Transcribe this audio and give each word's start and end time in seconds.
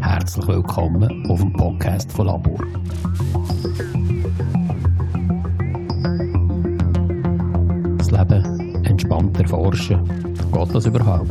Herzlich 0.00 0.46
willkommen 0.46 1.26
auf 1.30 1.40
dem 1.40 1.52
Podcast 1.54 2.12
von 2.12 2.26
Labor. 2.26 2.58
Das 7.96 8.10
Leben 8.10 8.84
entspannt 8.84 9.40
erforschen. 9.40 10.04
Geht 10.52 10.74
das 10.74 10.86
überhaupt? 10.86 11.30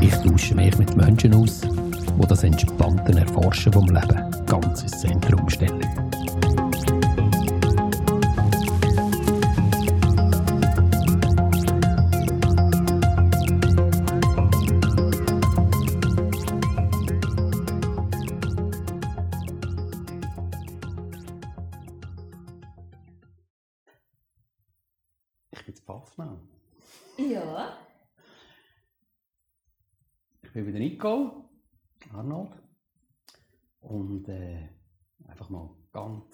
Ich 0.00 0.14
tausche 0.14 0.54
mich 0.54 0.78
mit 0.78 0.94
Menschen 0.96 1.34
aus, 1.34 1.62
die 1.62 2.26
das 2.28 2.44
entspannte 2.44 3.18
Erforschen 3.18 3.72
vom 3.72 3.86
Leben 3.86 4.35
ganz 4.46 4.82
ins 4.82 5.00
Zentrum 5.00 5.48
stellen. 5.48 6.15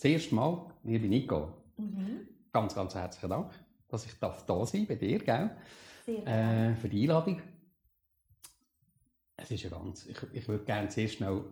Erste 0.05 0.35
Mal, 0.35 0.67
liebe 0.85 1.07
Nico, 1.07 1.49
Mhm. 1.77 2.29
ganz, 2.53 2.75
ganz 2.75 2.95
herzlichen 2.95 3.31
Dank, 3.31 3.51
dass 3.89 4.05
ich 4.07 4.19
darf 4.19 4.45
da 4.47 4.65
sein 4.67 4.87
bei 4.87 4.95
dir, 4.97 5.19
gell? 5.19 5.51
Äh, 6.07 6.75
für 6.75 6.89
die 6.89 7.03
Einladung. 7.03 7.41
Es 9.37 9.51
ist 9.51 9.63
ja 9.63 9.71
ganz, 9.71 10.07
ich, 10.07 10.17
ich 10.33 10.49
würde 10.49 10.65
gerne 10.65 10.91
sehr 10.91 11.09
schnell, 11.09 11.43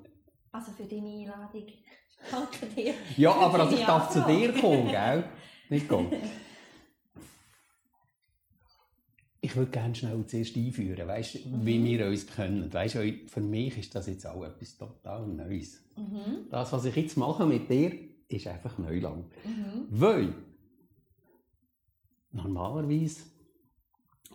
Also 0.52 0.72
für 0.72 0.84
deine 0.84 1.08
Einladung. 1.08 1.66
Danke 2.30 2.66
dir. 2.66 2.94
ja, 3.16 3.32
aber 3.32 3.60
also 3.60 3.74
ich 3.76 3.84
darf 3.84 4.10
zu 4.10 4.20
dir 4.22 4.52
kommen, 4.60 4.88
gell? 4.88 5.24
Nico. 5.70 6.10
Ich 9.42 9.56
würde 9.56 9.70
gerne 9.70 9.94
schnell 9.94 10.24
zuerst 10.26 10.54
einführen, 10.54 11.08
weißt, 11.08 11.34
wie 11.64 11.78
Mhm. 11.78 11.84
wir 11.86 12.06
uns 12.08 12.26
kennen. 12.26 12.70
Weißt, 12.72 12.94
für 13.28 13.40
mich 13.40 13.78
ist 13.78 13.94
das 13.94 14.06
jetzt 14.06 14.26
auch 14.26 14.44
etwas 14.44 14.76
total 14.76 15.26
Neues. 15.26 15.82
Mhm. 15.96 16.48
Das, 16.50 16.70
was 16.72 16.84
ich 16.84 16.94
jetzt 16.94 17.16
mache 17.16 17.46
mit 17.46 17.70
dir, 17.70 17.92
ist 18.30 18.46
einfach 18.46 18.78
Neuland. 18.78 19.26
Mhm. 19.44 19.86
Weil 19.90 20.34
normalerweise 22.32 23.22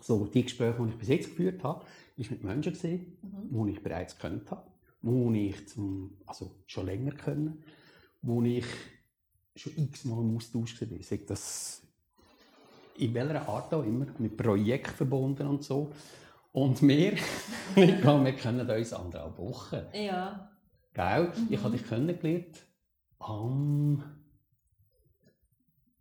so 0.00 0.26
die 0.26 0.42
Gespräche, 0.42 0.76
die 0.82 0.88
ich 0.90 0.98
bis 0.98 1.08
jetzt 1.08 1.28
geführt 1.30 1.62
habe, 1.64 1.84
ist 2.16 2.30
mit 2.30 2.44
Menschen 2.44 2.72
gesehen, 2.72 3.16
Mhm. 3.22 3.66
die 3.66 3.72
ich 3.72 3.82
bereits 3.82 4.18
kennt 4.18 4.50
habe, 4.50 4.66
wo 5.02 5.30
ich 5.32 5.68
zum, 5.68 6.16
also 6.26 6.50
schon 6.66 6.86
länger 6.86 7.12
kenne, 7.12 7.56
wo 8.22 8.42
ich 8.42 8.64
schon 9.54 9.72
x-mal 9.76 10.20
im 10.20 10.36
Austausch 10.36 10.80
war. 10.80 11.02
Sei 11.02 11.20
das 11.26 11.82
in 12.98 13.12
welcher 13.14 13.48
Art 13.48 13.72
auch 13.74 13.82
immer, 13.84 14.06
mit 14.18 14.36
Projekten 14.36 14.94
verbunden 14.94 15.46
und 15.46 15.62
so. 15.62 15.92
Und 16.52 16.80
wir, 16.82 17.12
wir 17.74 18.32
kennen 18.36 18.70
uns 18.70 18.92
anderthalb 18.92 19.36
Wochen. 19.38 19.80
Ja. 19.94 20.50
Gell? 20.94 21.32
Ich 21.50 21.58
Mhm. 21.58 21.64
habe 21.64 21.76
dich 21.76 21.86
kennengelernt 21.86 22.66
am 23.18 24.02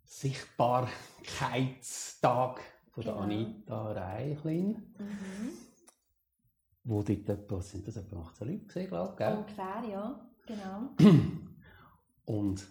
Sichtbarkeitstag 0.03 2.61
von 2.91 3.03
der 3.03 3.13
Genau. 3.13 3.23
Anita 3.23 3.91
Reichlin, 3.91 4.93
Mhm. 4.97 5.49
wo 6.83 7.01
dort 7.01 7.27
etwa, 7.29 7.61
sind 7.61 7.87
das 7.87 7.97
etwa 7.97 8.21
18 8.21 8.47
Leute 8.47 8.65
gesehen, 8.65 8.87
glaube 8.87 9.11
ich, 9.11 9.17
gell? 9.17 9.37
Ungefähr, 9.37 9.83
ja. 9.89 10.29
Genau. 10.45 10.89
Und 12.25 12.65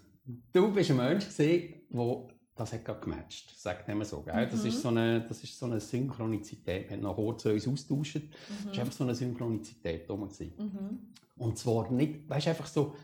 du 0.53 0.73
bist 0.73 0.91
ein 0.91 0.97
Mensch 0.97 1.25
gesehen, 1.27 1.83
wo 1.91 2.29
das 2.57 2.73
hat 2.73 2.85
gerade 2.85 3.01
gematcht, 3.01 3.53
sagt 3.59 3.89
man 3.89 4.05
so, 4.05 4.23
gell? 4.23 4.49
Das 4.49 4.61
Mhm. 4.63 4.69
ist 4.69 4.81
so 4.81 4.89
eine, 4.89 5.21
das 5.27 5.43
ist 5.43 5.59
so 5.59 5.67
eine 5.67 5.81
Synchronizität. 5.81 6.89
Wir 6.89 6.97
haben 6.97 7.03
noch 7.03 7.17
kurz 7.17 7.45
uns 7.47 7.67
austauscht. 7.67 8.15
Mhm. 8.17 8.31
Das 8.49 8.67
war 8.67 8.79
einfach 8.79 8.93
so 8.93 9.03
eine 9.05 9.15
Synchronizität. 9.17 10.09
Mhm. 10.09 11.13
Und 11.37 11.59
zwar 11.59 11.91
nicht, 11.91 12.29
weißt 12.29 12.47
du, 12.47 12.51
einfach 12.51 12.67
so, 12.67 12.95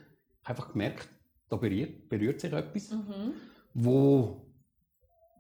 einfach 0.45 0.71
gemerkt, 0.71 1.09
da 1.51 1.57
berührt, 1.57 2.09
berührt 2.09 2.41
sich 2.41 2.53
etwas. 2.53 2.91
Mhm. 2.93 3.33
wo, 3.75 4.47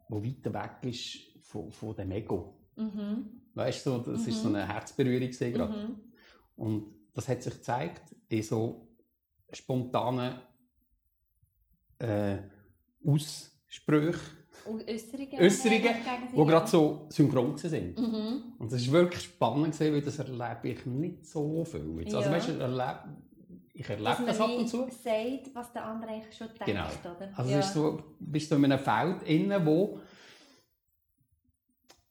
wo 0.08 0.22
weiter 0.22 0.52
weg 0.52 0.76
ist 0.92 1.18
von, 1.42 1.70
von 1.70 1.94
dem 1.96 2.10
Ego. 2.12 2.54
Mhm. 2.76 3.42
Weißt 3.54 3.86
du, 3.86 3.98
das 3.98 4.20
ist 4.26 4.38
Mhm. 4.38 4.42
so 4.42 4.48
eine 4.48 4.66
Herzberührung 4.68 5.30
gerade. 5.30 5.86
Mhm. 5.88 5.96
Und 6.56 6.94
das 7.14 7.28
hat 7.28 7.42
sich 7.42 7.54
gezeigt 7.54 8.14
in 8.28 8.42
so 8.42 8.88
spontanen 9.52 10.34
äh, 11.98 12.38
Aussprüchen, 13.04 14.20
Und 14.66 14.88
Äußerungen. 14.88 15.38
Die 16.32 16.36
gerade 16.46 16.66
so 16.68 17.06
synchron 17.10 17.56
sind. 17.56 17.98
Mhm. 17.98 18.54
Und 18.58 18.70
das 18.72 18.80
ist 18.80 18.92
wirklich 18.92 19.22
spannend 19.24 19.74
weil 19.92 20.02
das 20.02 20.18
erlebe 20.18 20.68
ich 20.68 20.86
nicht 20.86 21.26
so 21.26 21.64
viel. 21.64 22.00
Jetzt. 22.00 22.14
Also 22.14 22.28
Ja. 22.30 22.36
weißt 22.36 22.48
du, 22.48 22.52
erlebe, 22.52 23.16
ich 23.80 23.88
erlebe 23.88 24.24
das 24.26 24.40
ab 24.40 24.50
und 24.50 24.68
zu. 24.68 24.82
sagt, 24.90 25.54
was 25.54 25.72
der 25.72 25.84
andere 25.86 26.10
eigentlich 26.10 26.36
schon 26.36 26.48
denkt, 26.48 26.66
Genau. 26.66 26.86
oder? 26.86 27.32
Also 27.34 27.50
ja. 27.50 27.62
so, 27.62 28.02
bist 28.20 28.50
du 28.50 28.56
in 28.56 28.64
einem 28.66 28.78
Feld 28.78 29.22
innen, 29.22 29.64
wo 29.64 30.00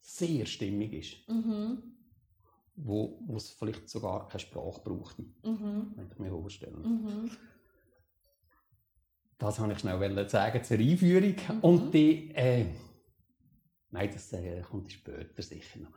sehr 0.01 0.45
stimmig 0.45 0.93
ist. 0.93 1.29
Mhm. 1.29 1.83
wo, 2.81 3.19
wo 3.27 3.35
es 3.35 3.49
vielleicht 3.51 3.89
sogar 3.89 4.27
keine 4.29 4.39
Sprache 4.39 4.79
braucht, 4.83 5.19
Mhm. 5.19 5.91
wenn 5.95 6.07
ich 6.11 6.17
mir 6.17 6.29
vorstelle. 6.29 6.77
Mhm. 6.77 7.29
Das 9.37 9.59
wollte 9.59 9.73
ich 9.73 9.79
schnell 9.79 10.29
sagen 10.29 10.63
zur 10.63 10.77
Einführung. 10.77 11.35
Mhm. 11.49 11.59
Und 11.61 11.93
die, 11.93 12.31
äh, 12.33 12.65
nein, 13.91 14.09
das 14.13 14.31
äh, 14.33 14.61
kommt 14.61 14.91
später 14.91 15.41
sicher 15.41 15.79
noch. 15.79 15.91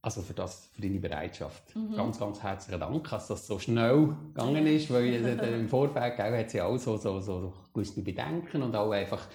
Also 0.00 0.22
für, 0.22 0.32
das, 0.32 0.66
für 0.74 0.82
deine 0.82 1.00
Bereitschaft. 1.00 1.74
Mhm. 1.74 1.96
Ganz, 1.96 2.18
ganz 2.20 2.40
herzlichen 2.42 2.78
Dank, 2.80 3.10
dass 3.10 3.26
das 3.26 3.46
so 3.46 3.58
schnell 3.58 4.14
gegangen 4.28 4.66
ist, 4.66 4.92
weil 4.92 5.06
äh, 5.40 5.58
im 5.58 5.68
Vorfeld 5.68 6.16
hat 6.18 6.50
sie 6.50 6.60
auch 6.60 6.76
so, 6.78 6.96
so, 6.96 7.20
so 7.20 7.52
gewisse 7.74 8.02
Bedenken 8.02 8.62
und 8.62 8.76
auch 8.76 8.92
einfach, 8.92 9.26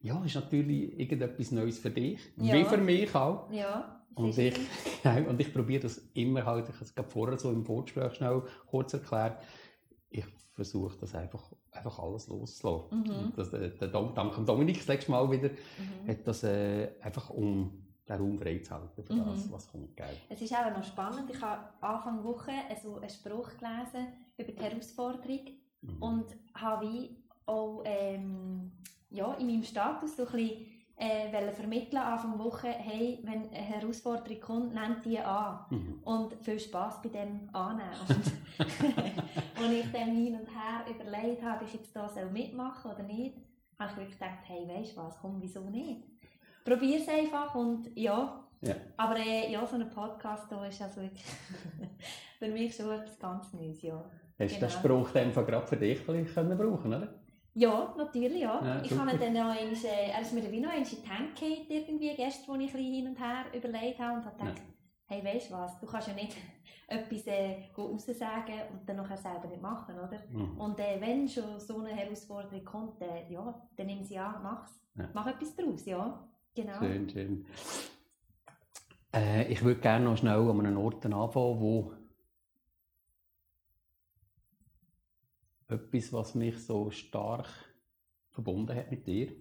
ja, 0.00 0.22
ist 0.24 0.34
natürlich 0.34 0.98
irgendetwas 0.98 1.50
Neues 1.52 1.78
für 1.78 1.90
dich, 1.90 2.18
Ja. 2.38 2.54
wie 2.54 2.64
für 2.64 2.78
mich 2.78 3.14
auch. 3.14 3.50
Ja. 3.52 4.00
Und 4.14 4.38
ich, 4.38 4.54
und 5.28 5.38
ich 5.38 5.52
probiere 5.52 5.82
das 5.82 5.98
immer 6.14 6.46
halt, 6.46 6.70
ich 6.70 6.74
habe 6.74 7.06
es 7.08 7.12
vorher 7.12 7.38
so 7.38 7.50
im 7.52 7.64
Vorgespräch 7.66 8.14
schnell 8.14 8.42
kurz 8.70 8.94
erklärt, 8.94 9.38
ich 10.08 10.24
versuche 10.54 10.96
das 10.98 11.14
einfach, 11.14 11.52
einfach 11.70 11.98
alles 11.98 12.28
loszulassen. 12.28 13.00
Mhm. 13.02 13.10
Und 13.26 13.32
Das, 13.38 13.50
der, 13.50 13.68
der 13.68 13.88
Dom, 13.88 14.14
dank 14.14 14.34
dem 14.34 14.46
Dominik 14.46 14.78
das 14.78 14.86
letzte 14.86 15.10
Mal 15.10 15.30
wieder, 15.30 15.50
Mhm. 15.50 16.08
hat 16.08 16.26
das 16.26 16.42
äh, 16.42 16.88
einfach 17.02 17.28
um 17.28 17.82
den 18.08 18.16
Raum 18.16 18.38
freizuhalten 18.38 18.88
für 18.90 19.02
das, 19.02 19.16
Mhm. 19.46 19.52
was 19.52 19.68
kommt. 19.70 19.96
Gell? 19.96 20.16
Es 20.28 20.40
ist 20.40 20.54
auch 20.54 20.70
noch 20.70 20.84
spannend. 20.84 21.28
Ich 21.30 21.40
habe 21.40 21.64
Anfang 21.80 22.22
Woche 22.24 22.52
so 22.82 22.96
einen 22.96 23.08
Spruch 23.10 23.50
gelesen 23.58 24.08
über 24.38 24.52
die 24.52 24.62
Herausforderung 24.62 25.40
Mhm. 25.82 26.02
und 26.02 26.24
habe 26.54 26.86
wie 26.86 27.16
auch 27.46 27.82
ähm, 27.84 28.72
ja, 29.10 29.34
in 29.34 29.46
meinem 29.46 29.62
Status 29.62 30.16
so 30.16 30.26
ein 30.26 30.32
bisschen 30.32 30.66
äh, 30.98 31.52
vermitteln 31.52 31.98
Anfang 32.02 32.38
Woche, 32.38 32.68
hey, 32.68 33.20
wenn 33.22 33.48
eine 33.50 33.56
Herausforderung 33.56 34.40
kommt, 34.40 34.74
nehmt 34.74 35.04
die 35.04 35.18
an. 35.18 35.60
Mhm. 35.70 36.00
Und 36.04 36.34
viel 36.42 36.58
Spass 36.58 37.00
bei 37.02 37.10
dem 37.10 37.48
Annehmen. 37.52 37.90
Und 38.58 39.64
als 39.64 39.72
ich 39.72 39.92
dann 39.92 40.14
hin 40.14 40.34
und 40.34 40.46
her 40.48 40.84
überlegt 40.88 41.42
habe, 41.42 41.62
ob 41.62 41.68
ich 41.68 41.74
jetzt 41.74 41.94
da 41.94 42.08
soll 42.08 42.30
mitmachen 42.30 42.90
oder 42.90 43.02
nicht, 43.02 43.36
habe 43.78 43.90
ich 43.90 43.96
wirklich 43.98 44.18
gedacht, 44.18 44.38
hey, 44.44 44.66
weißt 44.66 44.96
du 44.96 45.00
was, 45.02 45.18
komm, 45.20 45.36
wieso 45.40 45.60
nicht? 45.68 46.02
Probier 46.66 46.98
es 46.98 47.08
einfach 47.08 47.54
und 47.54 47.90
ja. 47.96 48.42
Ja. 48.60 48.74
Aber 48.96 49.16
äh, 49.18 49.52
ja, 49.52 49.64
so 49.66 49.76
ein 49.76 49.88
Podcast 49.90 50.50
da 50.50 50.66
ist 50.66 50.82
also 50.82 51.02
wirklich 51.02 51.24
für 52.38 52.48
mich 52.48 52.74
schon 52.74 52.90
etwas 52.90 53.18
ganz 53.18 53.52
Neues, 53.52 53.82
ja. 53.82 54.04
Hast 54.38 54.56
du 54.56 54.60
den 54.60 54.68
Genau. 54.68 54.70
Spruch 54.70 55.10
dann 55.12 55.32
gerade 55.32 55.66
für 55.66 55.76
dich 55.76 56.04
können 56.04 56.58
brauchen 56.58 56.92
oder? 56.92 57.14
Ja, 57.54 57.94
natürlich, 57.96 58.42
ja. 58.42 58.62
Ja, 58.62 58.82
ich 58.82 58.90
habe 58.98 59.16
dann 59.16 59.32
noch 59.32 59.48
einmal, 59.48 59.72
äh, 59.72 60.10
er 60.12 60.20
ist 60.20 60.32
mir 60.32 60.50
wie 60.50 60.60
noch 60.60 60.70
einmal 60.70 60.78
in 60.78 60.84
die 60.84 61.00
gefallen, 61.00 61.64
irgendwie, 61.68 62.14
gestern, 62.14 62.54
als 62.54 62.64
ich 62.64 62.74
ein 62.74 62.76
bisschen 62.76 62.94
hin 62.94 63.08
und 63.08 63.18
her 63.18 63.44
überlegt 63.54 63.98
habe 63.98 64.18
und 64.18 64.26
habe 64.26 64.36
gedacht, 64.36 64.62
hey, 65.06 65.24
weißt 65.24 65.50
du 65.50 65.54
was, 65.54 65.80
du 65.80 65.86
kannst 65.86 66.08
ja 66.08 66.14
nicht 66.14 66.36
etwas 66.88 67.26
äh, 67.28 67.62
raussagen 67.76 68.60
und 68.72 68.86
dann 68.88 68.96
nachher 68.96 69.16
selber 69.16 69.48
nicht 69.48 69.62
machen, 69.62 69.94
oder? 69.98 70.18
Mhm. 70.30 70.58
Und 70.58 70.78
äh, 70.80 71.00
wenn 71.00 71.26
schon 71.28 71.58
so 71.58 71.78
eine 71.78 71.90
Herausforderung 71.94 72.64
kommt, 72.64 73.00
äh, 73.00 73.30
ja, 73.30 73.54
dann 73.76 73.86
nimm 73.86 74.02
sie 74.04 74.18
an, 74.18 74.42
mach's. 74.42 74.78
Ja. 74.94 75.08
Mach 75.14 75.26
etwas 75.26 75.54
draus, 75.56 75.86
ja. 75.86 76.28
Genau. 76.56 76.78
Schön, 76.78 77.10
schön. 77.10 77.46
Äh, 79.14 79.52
ich 79.52 79.62
würde 79.62 79.80
gerne 79.80 80.06
noch 80.06 80.16
schnell 80.16 80.38
an 80.38 80.58
einem 80.66 80.78
Ort 80.78 81.04
anfangen, 81.04 81.60
wo 81.60 81.92
etwas, 85.68 86.12
was 86.14 86.34
mich 86.34 86.58
so 86.64 86.90
stark 86.90 87.46
verbunden 88.30 88.74
hat 88.74 88.90
mit 88.90 89.06
dir, 89.06 89.32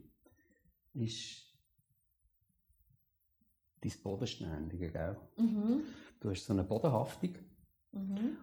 ist 0.94 1.58
dein 3.82 3.94
Bodenständige, 4.04 4.92
gell? 4.92 5.18
Mhm. 5.38 5.84
Du 6.20 6.30
hast 6.30 6.46
so 6.46 6.54
eine 6.54 6.64
Bodenhaftung 6.66 7.36
Mhm. 7.94 8.36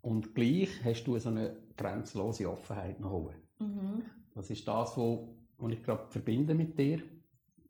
und 0.00 0.34
gleich 0.34 0.82
hast 0.82 1.04
du 1.04 1.18
so 1.18 1.28
eine 1.28 1.56
grenzenlose 1.76 2.50
Offenheit 2.50 3.00
nach 3.00 3.10
oben. 3.10 3.34
Mhm. 3.58 4.02
Das 4.34 4.48
ist 4.48 4.66
das, 4.66 4.96
was 4.96 5.18
was 5.56 5.72
ich 5.72 5.82
gerade 5.82 6.10
verbinde 6.10 6.54
mit 6.54 6.78
dir. 6.78 7.02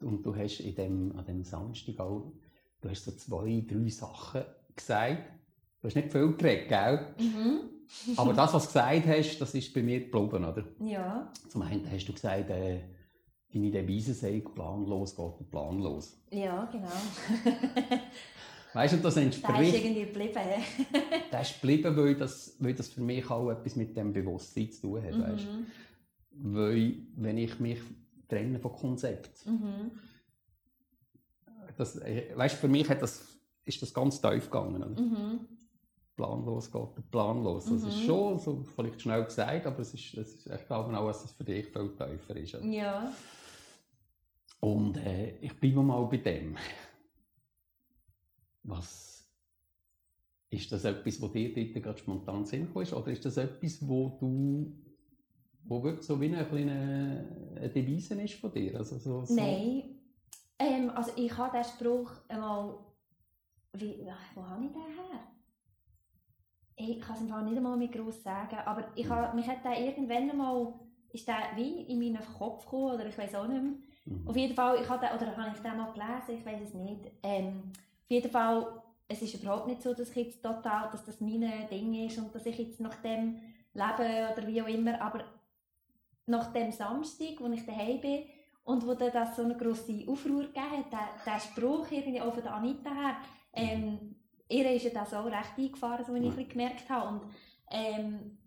Und 0.04 0.24
du 0.24 0.36
hast 0.36 0.60
in 0.60 0.74
dem, 0.74 1.16
an 1.16 1.24
dem 1.24 1.42
Samstag 1.42 1.98
auch, 2.00 2.32
du 2.80 2.90
hast 2.90 3.04
so 3.04 3.12
zwei, 3.12 3.64
drei 3.66 3.88
Sachen 3.88 4.42
gesagt. 4.76 5.22
Du 5.80 5.88
hast 5.88 5.96
nicht 5.96 6.12
viel 6.12 6.32
geredet, 6.36 6.68
gell? 6.68 7.14
Mhm. 7.18 7.60
Aber 8.16 8.32
das, 8.32 8.52
was 8.54 8.64
du 8.64 8.68
gesagt 8.68 9.06
hast, 9.06 9.38
das 9.38 9.54
ist 9.54 9.72
bei 9.72 9.82
mir 9.82 10.00
geblieben, 10.00 10.44
oder? 10.44 10.64
Ja. 10.80 11.30
Zum 11.48 11.62
einen 11.62 11.90
hast 11.90 12.06
du 12.06 12.12
gesagt, 12.12 12.50
äh, 12.50 12.80
deine 13.52 13.70
Devise 13.70 14.14
sei, 14.14 14.42
planlos 14.54 15.16
geht 15.16 15.50
planlos. 15.50 16.20
Ja, 16.30 16.64
genau. 16.70 16.88
Weißt 18.74 18.92
du, 18.92 18.96
und 18.96 19.04
das 19.04 19.14
Da 19.14 19.20
ist 19.20 19.26
entspricht, 19.26 19.84
irgendwie 19.84 20.04
geblieben. 20.04 20.40
das 21.30 21.50
ist 21.50 21.60
geblieben, 21.60 21.96
weil 21.96 22.14
das, 22.16 22.56
weil 22.58 22.74
das 22.74 22.88
für 22.88 23.02
mich 23.02 23.30
auch 23.30 23.50
etwas 23.50 23.76
mit 23.76 23.96
dem 23.96 24.12
Bewusstsein 24.12 24.70
zu 24.72 24.80
tun 24.82 25.02
hat, 25.02 25.18
weißt? 25.18 25.44
Mhm. 25.44 26.56
Weil, 26.56 26.94
wenn 27.14 27.38
ich 27.38 27.60
mich 27.60 27.78
trenne 28.28 28.58
von 28.58 28.72
Konzept, 28.72 29.46
Mhm. 29.46 29.90
das, 31.76 31.96
äh, 31.96 32.32
weißt, 32.36 32.56
für 32.56 32.68
mich 32.68 32.88
hat 32.88 33.02
das, 33.02 33.26
ist 33.64 33.80
das 33.82 33.92
ganz 33.94 34.20
tief 34.20 34.44
gegangen. 34.50 34.94
Mhm. 34.94 35.48
Planlos 36.16 36.70
geht 36.70 36.80
und 36.80 37.10
planlos. 37.10 37.64
Das 37.64 37.82
ist 37.82 37.96
Mhm. 38.02 38.06
schon 38.06 38.38
so 38.38 38.62
vielleicht 38.62 39.00
schnell 39.02 39.24
gesagt, 39.24 39.66
aber 39.66 39.80
es 39.80 39.92
ist, 39.94 40.14
es 40.14 40.34
ist, 40.34 40.46
ich 40.46 40.66
glaube 40.66 40.96
auch, 40.96 41.06
dass 41.08 41.24
es 41.24 41.32
für 41.32 41.42
dich 41.44 41.66
viel 41.66 41.88
tiefer 41.96 42.36
ist. 42.36 42.54
oder? 42.54 42.64
Ja. 42.66 43.12
Und 44.60 44.96
äh, 44.98 45.36
ich 45.40 45.58
bleibe 45.58 45.82
mal 45.82 46.04
bei 46.06 46.18
dem. 46.18 46.56
Was 48.62 49.28
ist 50.50 50.70
das 50.70 50.84
etwas, 50.84 51.20
wo 51.20 51.28
dir 51.28 51.52
dort 51.52 51.82
gerade 51.82 51.98
spontan 51.98 52.44
Sinn 52.46 52.68
ist, 52.74 52.92
oder 52.92 53.10
ist 53.10 53.24
das 53.24 53.36
etwas, 53.36 53.86
wo 53.86 54.16
du 54.20 54.72
wo 55.64 55.82
wirklich 55.82 56.06
so 56.06 56.20
wie 56.20 56.26
eine 56.26 56.44
kleine 56.44 57.54
eine 57.56 57.68
Devise 57.68 58.20
ist 58.20 58.34
von 58.34 58.52
dir? 58.52 58.76
Also 58.76 58.98
so, 58.98 59.24
so 59.24 59.34
Nein. 59.34 59.82
Ähm, 60.58 60.90
also 60.90 61.12
ich 61.16 61.36
habe 61.36 61.56
diesen 61.58 61.74
Spruch 61.74 62.10
einmal... 62.28 62.78
Wie, 63.72 64.06
wo 64.34 64.46
habe 64.46 64.64
ich 64.64 64.70
den 64.70 64.82
her? 64.82 65.20
Ich 66.76 67.00
kann 67.00 67.16
es 67.16 67.22
im 67.22 67.28
Fall 67.28 67.44
nicht 67.44 67.56
einmal 67.56 67.76
mehr 67.76 67.88
gross 67.88 68.22
sagen, 68.22 68.56
aber 68.64 68.88
ich 68.94 69.08
habe, 69.08 69.34
mich 69.34 69.48
hat 69.48 69.64
der 69.64 69.80
irgendwann 69.80 70.30
einmal... 70.30 70.74
Ist 71.12 71.28
der 71.28 71.36
wie 71.54 71.82
in 71.82 72.00
meinen 72.00 72.26
Kopf 72.36 72.64
gekommen, 72.64 72.94
oder 72.94 73.06
ich 73.06 73.16
weiß 73.16 73.36
auch 73.36 73.46
nicht 73.46 73.62
mehr. 73.62 73.74
Mhm. 74.04 74.28
Auf 74.28 74.36
jeden 74.36 74.54
Fall, 74.54 74.80
ich 74.82 74.88
habe 74.88 75.06
den, 75.06 75.16
oder 75.16 75.36
habe 75.36 75.54
ich 75.54 75.62
den 75.62 75.76
mal 75.76 75.92
gelesen, 75.92 76.40
ich 76.40 76.44
weiß 76.44 76.60
es 76.68 76.74
nicht. 76.74 77.10
Ähm, 77.22 77.70
auf 77.72 78.10
jeden 78.10 78.30
Fall, 78.32 78.82
es 79.06 79.22
ist 79.22 79.34
überhaupt 79.34 79.68
nicht 79.68 79.80
so, 79.80 79.94
dass 79.94 80.10
ich 80.10 80.16
jetzt 80.16 80.42
total, 80.42 80.90
dass 80.90 81.04
das 81.04 81.20
mein 81.20 81.68
Ding 81.70 81.94
ist 82.04 82.18
und 82.18 82.34
dass 82.34 82.46
ich 82.46 82.58
jetzt 82.58 82.80
nach 82.80 82.96
dem 82.96 83.36
lebe 83.74 84.32
oder 84.32 84.46
wie 84.46 84.60
auch 84.60 84.66
immer, 84.66 85.00
aber 85.00 85.24
nach 86.26 86.52
dem 86.52 86.72
Samstag, 86.72 87.34
wo 87.40 87.46
ich 87.52 87.64
daheim 87.66 88.00
bin 88.00 88.24
und 88.64 88.86
wo 88.86 88.94
dann 88.94 89.12
das 89.12 89.36
so 89.36 89.42
eine 89.42 89.56
grosse 89.56 90.04
Aufruhr 90.08 90.42
gegeben 90.44 90.70
hat, 90.70 90.92
der, 90.92 91.08
der 91.26 91.40
Spruch 91.40 91.90
irgendwie 91.90 92.20
auch 92.20 92.32
von 92.32 92.42
der 92.42 92.54
Anita 92.54 92.90
her, 92.94 93.16
ähm, 93.52 94.16
ihr 94.48 94.70
ist 94.72 94.84
ja 94.84 94.90
das 94.90 95.12
auch 95.14 95.26
recht 95.26 95.58
eingefahren, 95.58 96.04
so 96.04 96.14
wie 96.14 96.28
ich 96.40 96.48
gemerkt 96.48 96.88
habe 96.88 97.08
und 97.08 97.20
ähm, 97.70 98.38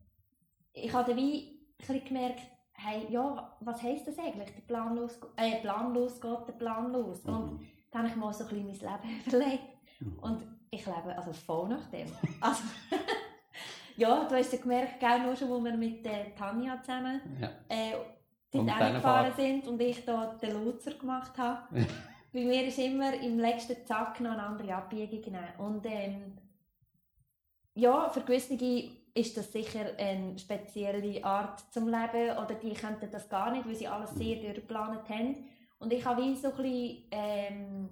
ich 0.74 0.91
habe 0.94 1.09
dann 1.12 1.18
wie 1.18 1.59
ein 1.88 2.03
gemerkt, 2.06 2.41
hey, 2.74 3.07
ja, 3.09 3.57
was 3.62 3.81
heisst 3.81 4.07
das 4.07 4.18
eigentlich, 4.19 4.51
der 4.53 4.62
planlos, 4.62 5.19
äh, 5.35 5.59
planlos 5.62 6.19
geht 6.21 6.47
der 6.47 6.53
Plan 6.53 6.91
los 6.91 7.25
und 7.25 7.53
Mhm. 7.53 7.59
dann 7.91 8.01
habe 8.03 8.09
ich 8.09 8.15
mal 8.15 8.33
so 8.33 8.44
ein 8.45 8.50
bisschen 8.50 8.89
mein 8.89 9.01
Leben 9.01 9.21
überlegt 9.27 9.63
Mhm. 10.00 10.19
und 10.19 10.44
ich 10.69 10.85
lebe 10.85 11.18
also 11.18 11.31
voll 11.33 11.69
nach 11.69 11.89
dem. 11.89 12.07
Also, 12.41 12.63
ja, 13.97 14.25
du 14.25 14.35
hast 14.35 14.53
ja 14.53 14.59
gemerkt, 14.59 14.99
gell, 14.99 15.19
nur 15.23 15.35
schon, 15.35 15.49
wo 15.49 15.59
wir 15.63 15.75
mit 15.75 16.05
äh, 16.05 16.31
Tanja 16.38 16.79
zusammen 16.81 17.19
ja. 17.41 17.49
äh, 17.67 17.94
dort 18.51 18.94
gefahren 18.94 19.33
sind 19.35 19.67
und 19.67 19.81
ich 19.81 20.05
da 20.05 20.38
den 20.41 20.63
Lotser 20.63 20.94
gemacht 20.94 21.38
habe. 21.38 21.85
Bei 22.31 22.39
mir 22.39 22.67
ist 22.67 22.77
immer 22.77 23.13
im 23.13 23.39
letzten 23.39 23.85
Zack 23.85 24.19
noch 24.21 24.31
eine 24.31 24.44
andere 24.44 24.75
Abbiegung 24.75 25.21
genommen. 25.21 25.49
Und 25.57 25.85
ähm, 25.85 26.38
ja, 27.73 28.09
für 28.09 28.21
gewisse 28.21 28.55
ist 29.15 29.35
das 29.35 29.51
sicher 29.51 29.85
eine 29.97 30.38
spezielle 30.38 31.23
Art 31.25 31.59
zum 31.71 31.88
Leben 31.88 32.38
oder 32.38 32.53
die 32.53 32.73
könnten 32.73 33.09
das 33.11 33.27
gar 33.27 33.51
nicht, 33.51 33.67
weil 33.67 33.75
sie 33.75 33.88
alles 33.88 34.11
sehr 34.11 34.35
durchgeplant 34.35 35.09
haben. 35.09 35.38
Und 35.79 35.91
ich 35.91 36.05
habe 36.05 36.21
wie 36.21 36.35
so 36.35 36.49
ein 36.49 36.55
bisschen, 36.55 37.03
ähm, 37.11 37.89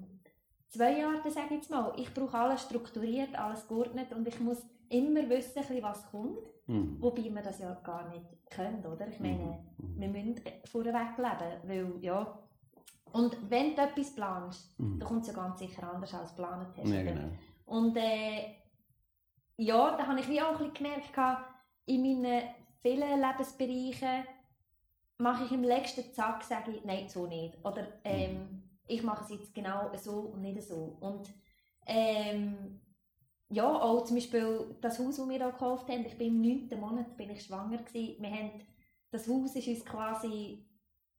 zwei 0.69 1.03
Arten, 1.03 1.31
sage 1.31 1.47
ich 1.49 1.55
jetzt 1.55 1.71
mal. 1.71 1.93
Ich 1.97 2.13
brauche 2.13 2.37
alles 2.37 2.61
strukturiert, 2.61 3.33
alles 3.35 3.67
geordnet 3.67 4.11
und 4.13 4.27
ich 4.27 4.39
muss 4.39 4.61
immer 4.89 5.27
wissen, 5.29 5.63
was 5.81 6.05
kommt. 6.11 6.39
Mhm. 6.67 6.97
Wobei 7.01 7.23
wir 7.23 7.41
das 7.41 7.59
ja 7.59 7.73
gar 7.75 8.07
nicht 8.09 8.25
können, 8.49 8.83
oder? 8.85 9.07
Ich 9.07 9.19
meine, 9.19 9.63
Mhm. 9.77 9.99
wir 9.99 10.07
müssen 10.07 10.35
vorweg 10.65 11.17
leben, 11.17 11.61
weil, 11.63 12.03
ja. 12.03 12.39
Und 13.11 13.37
wenn 13.49 13.75
du 13.75 13.81
etwas 13.81 14.13
planst, 14.15 14.77
Mhm. 14.79 14.99
dann 14.99 15.07
kommt 15.07 15.21
es 15.21 15.27
ja 15.27 15.33
ganz 15.33 15.59
sicher 15.59 15.91
anders 15.91 16.13
als 16.13 16.35
geplant 16.35 16.75
hast. 16.77 16.89
Ja, 16.89 17.03
genau. 17.03 17.29
Und 17.65 17.95
äh, 17.97 18.55
ja, 19.57 19.95
da 19.97 20.07
habe 20.07 20.19
ich 20.19 20.27
wie 20.29 20.41
auch 20.41 20.59
ein 20.59 20.71
bisschen 20.71 20.73
gemerkt, 20.73 21.45
in 21.85 22.01
meinen 22.01 22.43
vielen 22.81 23.21
Lebensbereichen 23.21 24.25
mache 25.17 25.45
ich 25.45 25.51
im 25.51 25.63
letzten 25.63 26.11
Zack, 26.13 26.43
sage 26.43 26.71
ich, 26.71 26.83
nein, 26.83 27.07
so 27.07 27.25
nicht. 27.25 27.57
Oder 27.63 27.87
ähm, 28.03 28.63
ich 28.87 29.01
mache 29.01 29.23
es 29.23 29.29
jetzt 29.29 29.55
genau 29.55 29.91
so 29.95 30.19
und 30.33 30.41
nicht 30.41 30.61
so. 30.61 30.97
Und 30.99 31.31
ähm, 31.87 32.81
ja, 33.49 33.67
auch 33.67 34.03
zum 34.03 34.15
Beispiel 34.15 34.75
das 34.81 34.99
Haus, 34.99 35.17
das 35.17 35.29
wir 35.29 35.37
hier 35.37 35.51
gekauft 35.51 35.89
haben, 35.89 36.05
ich 36.05 36.17
bin 36.17 36.27
im 36.27 36.41
neunten 36.41 36.79
Monat 36.79 37.15
bin 37.15 37.29
ich 37.29 37.43
schwanger 37.43 37.77
gewesen. 37.77 38.21
Wir 38.21 38.31
haben, 38.31 38.51
das 39.11 39.27
Haus 39.27 39.55
ist 39.55 39.67
uns 39.67 39.85
quasi, 39.85 40.65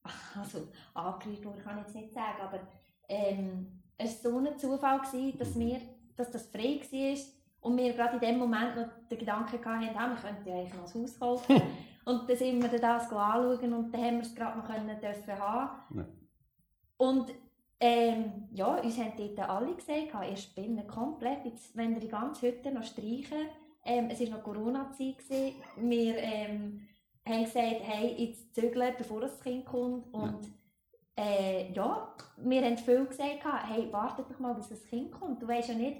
also 0.34 0.69
angerührt 0.94 1.44
worden, 1.44 1.62
kann 1.62 1.78
ich 1.78 1.84
jetzt 1.84 1.96
nicht 1.96 2.12
sagen, 2.12 2.43
aber 2.43 2.61
ähm, 3.08 3.82
es 3.96 4.25
war 4.25 4.32
so 4.32 4.38
ein 4.38 4.58
Zufall, 4.58 5.00
gewesen, 5.00 5.38
dass, 5.38 5.58
wir, 5.58 5.81
dass 6.17 6.31
das 6.31 6.46
frei 6.49 6.81
war 6.81 7.19
und 7.61 7.76
wir 7.76 7.93
gerade 7.93 8.14
in 8.14 8.20
dem 8.20 8.38
Moment 8.38 8.76
noch 8.76 8.88
den 9.08 9.19
Gedanken 9.19 9.64
hatten, 9.64 9.96
ah, 9.96 10.11
wir 10.11 10.17
könnten 10.17 10.49
ja 10.49 10.56
eigentlich 10.56 10.75
noch 10.75 10.94
ein 10.94 11.02
Haus 11.02 11.19
kaufen. 11.19 11.62
und 12.05 12.28
dann 12.28 12.37
sind 12.37 12.62
wir 12.62 12.68
dann 12.68 12.80
das 12.80 13.12
anschauen 13.12 13.73
und 13.73 13.92
dann 13.92 14.02
haben 14.02 14.16
wir 14.16 14.23
es 14.23 14.35
gerade 14.35 14.59
noch 14.59 14.66
können 14.66 15.00
dürfen 15.00 15.38
haben. 15.38 15.97
Ja. 15.97 16.06
Und 16.99 17.33
ähm, 17.78 18.49
ja, 18.52 18.76
uns 18.76 18.99
haben 18.99 19.12
dort 19.16 19.38
alle 19.49 19.75
gesagt, 19.75 20.14
«Ah, 20.14 20.25
ihr 20.25 20.37
spinnt 20.37 20.88
komplett, 20.88 21.45
jetzt 21.45 21.76
ihr 21.76 22.00
die 22.00 22.09
ganze 22.09 22.49
Hütte 22.49 22.73
noch 22.73 22.85
streichen. 22.85 23.49
Ähm, 23.85 24.09
es 24.11 24.21
war 24.21 24.28
noch 24.28 24.42
Corona-Zeit. 24.42 25.16
Wir 25.76 26.16
ähm, 26.16 26.80
haben 27.26 27.45
gesagt, 27.45 27.80
hey, 27.83 28.14
jetzt 28.16 28.54
zügeln, 28.54 28.95
bevor 28.97 29.21
das 29.21 29.38
Kind 29.40 29.64
kommt. 29.66 30.12
Und 30.12 30.50
äh, 31.16 31.71
ja, 31.73 32.14
wir 32.38 32.62
haben 32.62 32.78
viel 32.78 33.06
gesagt, 33.06 33.45
hey, 33.68 33.92
wartet 33.92 34.30
doch 34.30 34.38
mal, 34.38 34.54
bis 34.54 34.68
das 34.68 34.85
Kind 34.87 35.12
kommt. 35.12 35.42
Du 35.42 35.49
weißt 35.49 35.68
ja 35.68 35.75
nicht, 35.75 35.99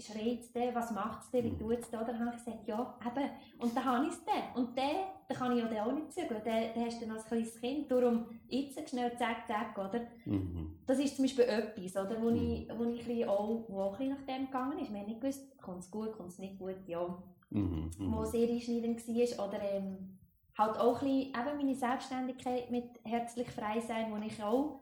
schreit 0.00 0.40
es 0.40 0.52
denn, 0.52 0.74
was 0.74 0.90
macht 0.92 1.22
es 1.24 1.30
denn, 1.30 1.44
wie 1.44 1.56
tut 1.56 1.78
es 1.80 1.90
denn? 1.90 2.00
Dann 2.06 2.18
habe 2.18 2.30
ich 2.36 2.44
gesagt, 2.44 2.66
ja, 2.68 2.98
eben. 3.06 3.30
Und 3.58 3.76
dann 3.76 3.84
habe 3.84 4.06
ich 4.06 4.12
es 4.12 4.24
dann. 4.24 4.54
Und 4.62 4.76
dann, 4.78 4.96
dann 5.28 5.36
kann 5.36 5.56
ich 5.56 5.64
ja 5.64 5.84
auch 5.84 5.92
nicht 5.92 6.12
zügeln. 6.12 6.40
Dann, 6.44 6.64
dann 6.74 6.84
hast 6.86 7.00
du 7.00 7.06
dann 7.06 7.16
als 7.16 7.26
kleines 7.26 7.60
Kind. 7.60 7.90
Darum 7.90 8.26
jetzt 8.48 8.88
schnell 8.90 9.16
zack, 9.16 9.46
zack, 9.46 9.76
oder? 9.78 10.06
Mhm. 10.24 10.78
Das 10.86 10.98
ist 10.98 11.16
zum 11.16 11.24
Beispiel 11.24 11.44
etwas, 11.44 11.96
oder, 11.96 12.20
wo, 12.22 12.30
Mhm. 12.30 12.36
ich, 12.36 12.68
wo, 12.76 12.84
ich 12.84 13.26
auch, 13.26 13.64
wo 13.68 13.80
auch 13.82 13.98
ein 14.00 14.10
nach 14.10 14.22
dem 14.22 14.46
gegangen 14.46 14.78
ist. 14.78 14.92
Wir 14.92 15.00
haben 15.00 15.06
nicht 15.08 15.20
gewusst, 15.20 15.58
kommt 15.60 15.80
es 15.80 15.90
gut, 15.90 16.12
kommt 16.16 16.30
es 16.30 16.38
nicht 16.38 16.58
gut, 16.58 16.76
ja. 16.86 17.22
Mhm. 17.50 17.90
Wo 17.98 18.20
Mhm. 18.20 18.26
sehr 18.26 18.48
einschneidend 18.48 19.06
war. 19.06 19.48
Oder 19.48 19.62
ähm, 19.62 20.18
halt 20.56 20.78
auch 20.78 21.02
ein 21.02 21.08
bisschen, 21.08 21.48
eben 21.48 21.56
meine 21.56 21.74
Selbstständigkeit 21.74 22.70
mit 22.70 23.00
herzlich 23.04 23.50
frei 23.50 23.80
sein, 23.80 24.12
wo 24.12 24.24
ich 24.24 24.42
auch, 24.42 24.80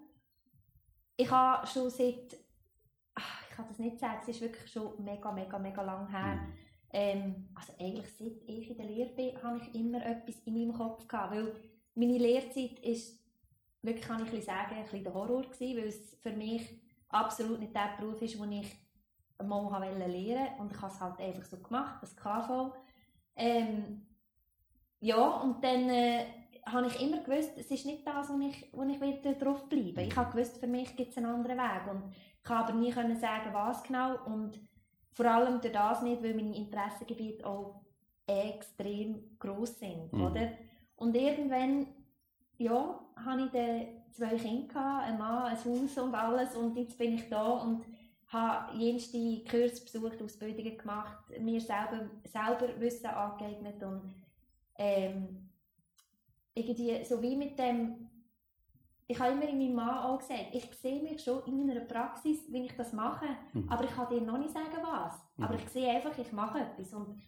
ich 1.16 1.30
habe 1.30 1.66
schon 1.66 1.90
seit, 1.90 2.36
ich 3.52 3.56
kann 3.56 3.68
das 3.68 3.78
nicht 3.78 3.98
sagen, 3.98 4.18
es 4.22 4.28
ist 4.28 4.40
wirklich 4.40 4.70
schon 4.70 5.04
mega, 5.04 5.30
mega, 5.30 5.58
mega 5.58 5.82
lang 5.82 6.08
her. 6.08 6.36
Mhm. 6.36 6.52
Ähm, 6.94 7.48
also 7.54 7.72
eigentlich 7.78 8.08
seit 8.18 8.48
ich 8.48 8.70
in 8.70 8.76
der 8.76 8.86
Lehre 8.86 9.10
bin, 9.10 9.42
habe 9.42 9.58
ich 9.58 9.74
immer 9.74 10.04
etwas 10.04 10.40
in 10.40 10.54
meinem 10.54 10.72
Kopf 10.72 11.06
gehabt, 11.06 11.34
weil 11.34 11.54
meine 11.94 12.18
Lehrzeit 12.18 12.78
ist 12.80 13.22
wirklich, 13.82 14.06
kann 14.06 14.26
ich 14.26 14.44
sagen, 14.44 14.74
ein 14.74 14.82
bisschen 14.84 15.04
der 15.04 15.14
Horror 15.14 15.42
gewesen, 15.42 15.76
weil 15.76 15.88
es 15.88 16.16
für 16.22 16.32
mich 16.32 16.80
absolut 17.08 17.60
nicht 17.60 17.74
der 17.74 17.94
Beruf 17.98 18.20
ist, 18.22 18.40
den 18.40 18.52
ich 18.52 18.74
mal 19.42 19.64
wollte 19.64 20.10
lernen 20.10 20.58
und 20.58 20.72
ich 20.72 20.80
habe 20.80 20.92
es 20.92 21.00
halt 21.00 21.20
einfach 21.20 21.44
so 21.44 21.58
gemacht, 21.58 21.96
das 22.00 22.16
KV. 22.16 22.72
Ähm, 23.36 24.06
ja, 25.00 25.40
und 25.40 25.62
dann 25.62 25.90
äh, 25.90 26.26
habe 26.66 26.86
ich 26.86 27.00
immer 27.00 27.22
gewusst, 27.22 27.52
es 27.56 27.70
ist 27.70 27.86
nicht 27.86 28.06
das, 28.06 28.28
wo 28.30 28.38
ich, 28.38 28.70
wo 28.72 28.82
ich 28.84 29.00
will 29.00 29.36
drauf 29.38 29.68
bleiben 29.68 29.98
Ich 29.98 30.16
habe 30.16 30.30
gewusst, 30.30 30.58
für 30.58 30.66
mich 30.66 30.94
gibt 30.96 31.10
es 31.10 31.16
einen 31.16 31.26
anderen 31.26 31.58
Weg 31.58 31.90
und 31.90 32.14
kann 32.42 32.64
aber 32.64 32.72
nie 32.72 32.90
können 32.90 33.16
sagen, 33.16 33.52
was 33.52 33.82
genau 33.82 34.16
und 34.26 34.58
vor 35.12 35.26
allem 35.26 35.60
durch 35.60 35.72
das 35.72 36.02
nicht, 36.02 36.22
weil 36.22 36.34
meine 36.34 36.56
Interessengebiete 36.56 37.46
auch 37.46 37.82
extrem 38.26 39.38
groß 39.38 39.78
sind, 39.78 40.12
Mhm. 40.12 40.22
oder? 40.22 40.48
Und 40.96 41.14
irgendwann, 41.16 41.86
ja, 42.58 43.00
hatte 43.16 43.42
ich 43.44 43.50
dann 43.50 43.86
zwei 44.12 44.36
Kinder, 44.36 44.98
einen 45.00 45.18
Mann, 45.18 45.44
ein 45.44 45.56
Haus 45.56 45.98
und 45.98 46.14
alles 46.14 46.56
und 46.56 46.76
jetzt 46.76 46.96
bin 46.98 47.14
ich 47.14 47.28
da 47.28 47.42
und 47.44 47.84
habe 48.28 48.76
jenste 48.78 49.44
Kurse 49.44 49.82
besucht, 49.84 50.22
Ausbildungen 50.22 50.78
gemacht, 50.78 51.18
mir 51.38 51.60
selber, 51.60 52.08
selber 52.24 52.80
Wissen 52.80 53.06
angeeignet 53.06 53.82
und 53.82 54.14
ähm, 54.76 55.50
irgendwie 56.54 57.04
so 57.04 57.20
wie 57.20 57.36
mit 57.36 57.58
dem 57.58 58.08
ich 59.12 59.18
habe 59.20 59.32
immer 59.32 59.48
in 59.48 59.58
meinem 59.58 59.74
Mann 59.74 59.98
auch 60.04 60.18
gesagt, 60.18 60.46
ich 60.52 60.64
sehe 60.74 61.02
mich 61.02 61.22
schon 61.22 61.42
in 61.46 61.66
meiner 61.66 61.80
Praxis, 61.80 62.50
wie 62.52 62.64
ich 62.66 62.76
das 62.76 62.92
mache, 62.92 63.26
Mhm. 63.52 63.68
aber 63.68 63.84
ich 63.84 63.90
kann 63.90 64.08
dir 64.08 64.20
noch 64.20 64.38
nicht 64.38 64.50
sagen, 64.52 64.76
was. 64.82 65.14
Mhm. 65.36 65.44
Aber 65.44 65.54
ich 65.54 65.68
sehe 65.68 65.88
einfach, 65.90 66.16
ich 66.18 66.32
mache 66.32 66.60
etwas 66.60 66.92
und 66.94 67.20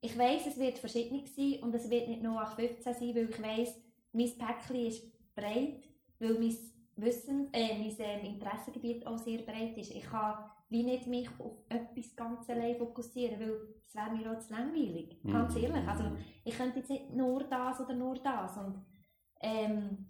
ich 0.00 0.16
weiß, 0.18 0.46
es 0.46 0.58
wird 0.58 0.78
verschieden 0.78 1.24
sein 1.26 1.62
und 1.62 1.74
es 1.74 1.88
wird 1.88 2.08
nicht 2.08 2.22
nur 2.22 2.44
15 2.44 2.94
sein, 2.94 3.14
weil 3.14 3.30
ich 3.30 3.42
weiß, 3.42 3.80
mein 4.12 4.38
Päckchen 4.38 4.86
ist 4.86 5.34
breit, 5.34 5.82
weil 6.18 6.34
mein 6.38 6.56
Wissen, 6.96 7.48
äh, 7.52 7.78
mein 7.78 7.94
ähm, 7.98 8.24
Interessengebiet 8.34 9.06
auch 9.06 9.16
sehr 9.18 9.42
breit 9.42 9.76
ist. 9.78 9.90
Ich 9.94 10.04
kann 10.04 10.44
wie 10.68 10.82
nicht 10.82 11.06
mich 11.06 11.28
auf 11.38 11.52
etwas 11.68 12.16
ganz 12.16 12.48
allein 12.50 12.76
fokussieren, 12.76 13.38
weil 13.40 13.54
es 13.86 13.94
wäre 13.94 14.10
mir 14.10 14.30
auch 14.32 14.38
zu 14.38 14.52
langweilig, 14.52 15.22
ganz 15.22 15.54
Mhm. 15.54 15.62
ehrlich. 15.64 15.88
Also 15.88 16.04
ich 16.44 16.56
könnte 16.56 16.78
jetzt 16.80 16.90
nicht 16.90 17.10
nur 17.14 17.44
das 17.44 17.80
oder 17.80 17.94
nur 17.94 18.16
das 18.16 18.56
und 18.58 18.82
ähm, 19.40 20.06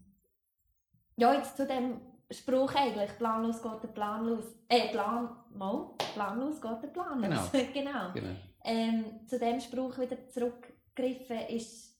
ja, 1.17 1.35
jetzt 1.35 1.57
zu 1.57 1.67
dem 1.67 2.01
Spruch 2.31 2.75
eigentlich, 2.75 3.17
planlos 3.19 3.63
geht 3.63 3.83
der 3.83 3.89
Plan 3.89 4.25
los. 4.25 4.45
Äh, 4.69 4.89
Plan, 4.89 5.37
mal, 5.55 5.91
planlos 6.15 6.61
geht 6.61 6.83
der 6.83 6.89
Plan 6.89 7.21
los. 7.21 7.51
genau. 7.75 8.13
Genau. 8.15 8.35
Ähm, 8.65 9.27
zu 9.27 9.39
dem 9.39 9.61
Spruch 9.61 9.99
wieder 9.99 10.29
zurückgegriffen 10.29 11.49
ist 11.49 11.93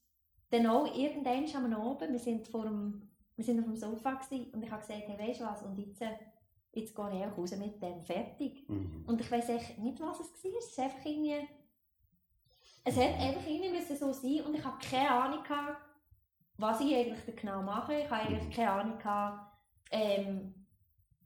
dann 0.51 0.67
auch 0.67 0.87
irgendwann 0.95 1.73
am 1.73 1.73
Abend, 1.75 2.13
wir 2.13 2.19
sind, 2.19 2.47
vor 2.47 2.65
dem, 2.65 3.11
wir 3.37 3.45
sind 3.45 3.59
auf 3.59 3.65
dem 3.65 3.77
Sofa 3.77 4.13
gewesen, 4.15 4.53
und 4.53 4.63
ich 4.63 4.71
habe 4.71 4.81
gesagt, 4.81 5.03
hey, 5.07 5.29
weißt 5.29 5.41
du 5.41 5.45
was, 5.45 5.63
und 5.63 5.79
jetzt, 5.79 6.01
äh, 6.03 6.11
jetzt 6.73 6.95
gehe 6.95 7.11
ich 7.15 7.27
auch 7.27 7.39
raus 7.39 7.57
mit 7.57 7.83
dem, 7.83 8.03
fertig. 8.03 8.69
Mhm. 8.69 9.05
Und 9.07 9.21
ich 9.21 9.31
weiß 9.31 9.49
echt 9.49 9.79
nicht, 9.79 10.01
was 10.01 10.21
es 10.21 10.45
war, 10.45 10.59
es 10.59 10.67
ist 10.67 10.79
einfach 10.79 11.05
irgendwie, 11.05 11.49
es 12.85 12.97
hat 12.97 13.19
einfach 13.19 13.47
irgendwie 13.47 13.71
müssen 13.71 13.97
so 13.97 14.13
sein 14.13 14.43
und 14.47 14.55
ich 14.55 14.65
habe 14.65 14.79
keine 14.79 15.11
Ahnung 15.11 15.43
gehabt, 15.43 15.79
was 16.59 16.81
ich 16.81 16.95
eigentlich 16.95 17.37
genau 17.37 17.63
mache. 17.63 17.95
Ich 17.95 18.11
habe 18.11 18.23
eigentlich 18.29 18.55
keine 18.55 18.71
Ahnung 18.71 18.99
gehabt, 18.99 19.53
ähm, 19.91 20.55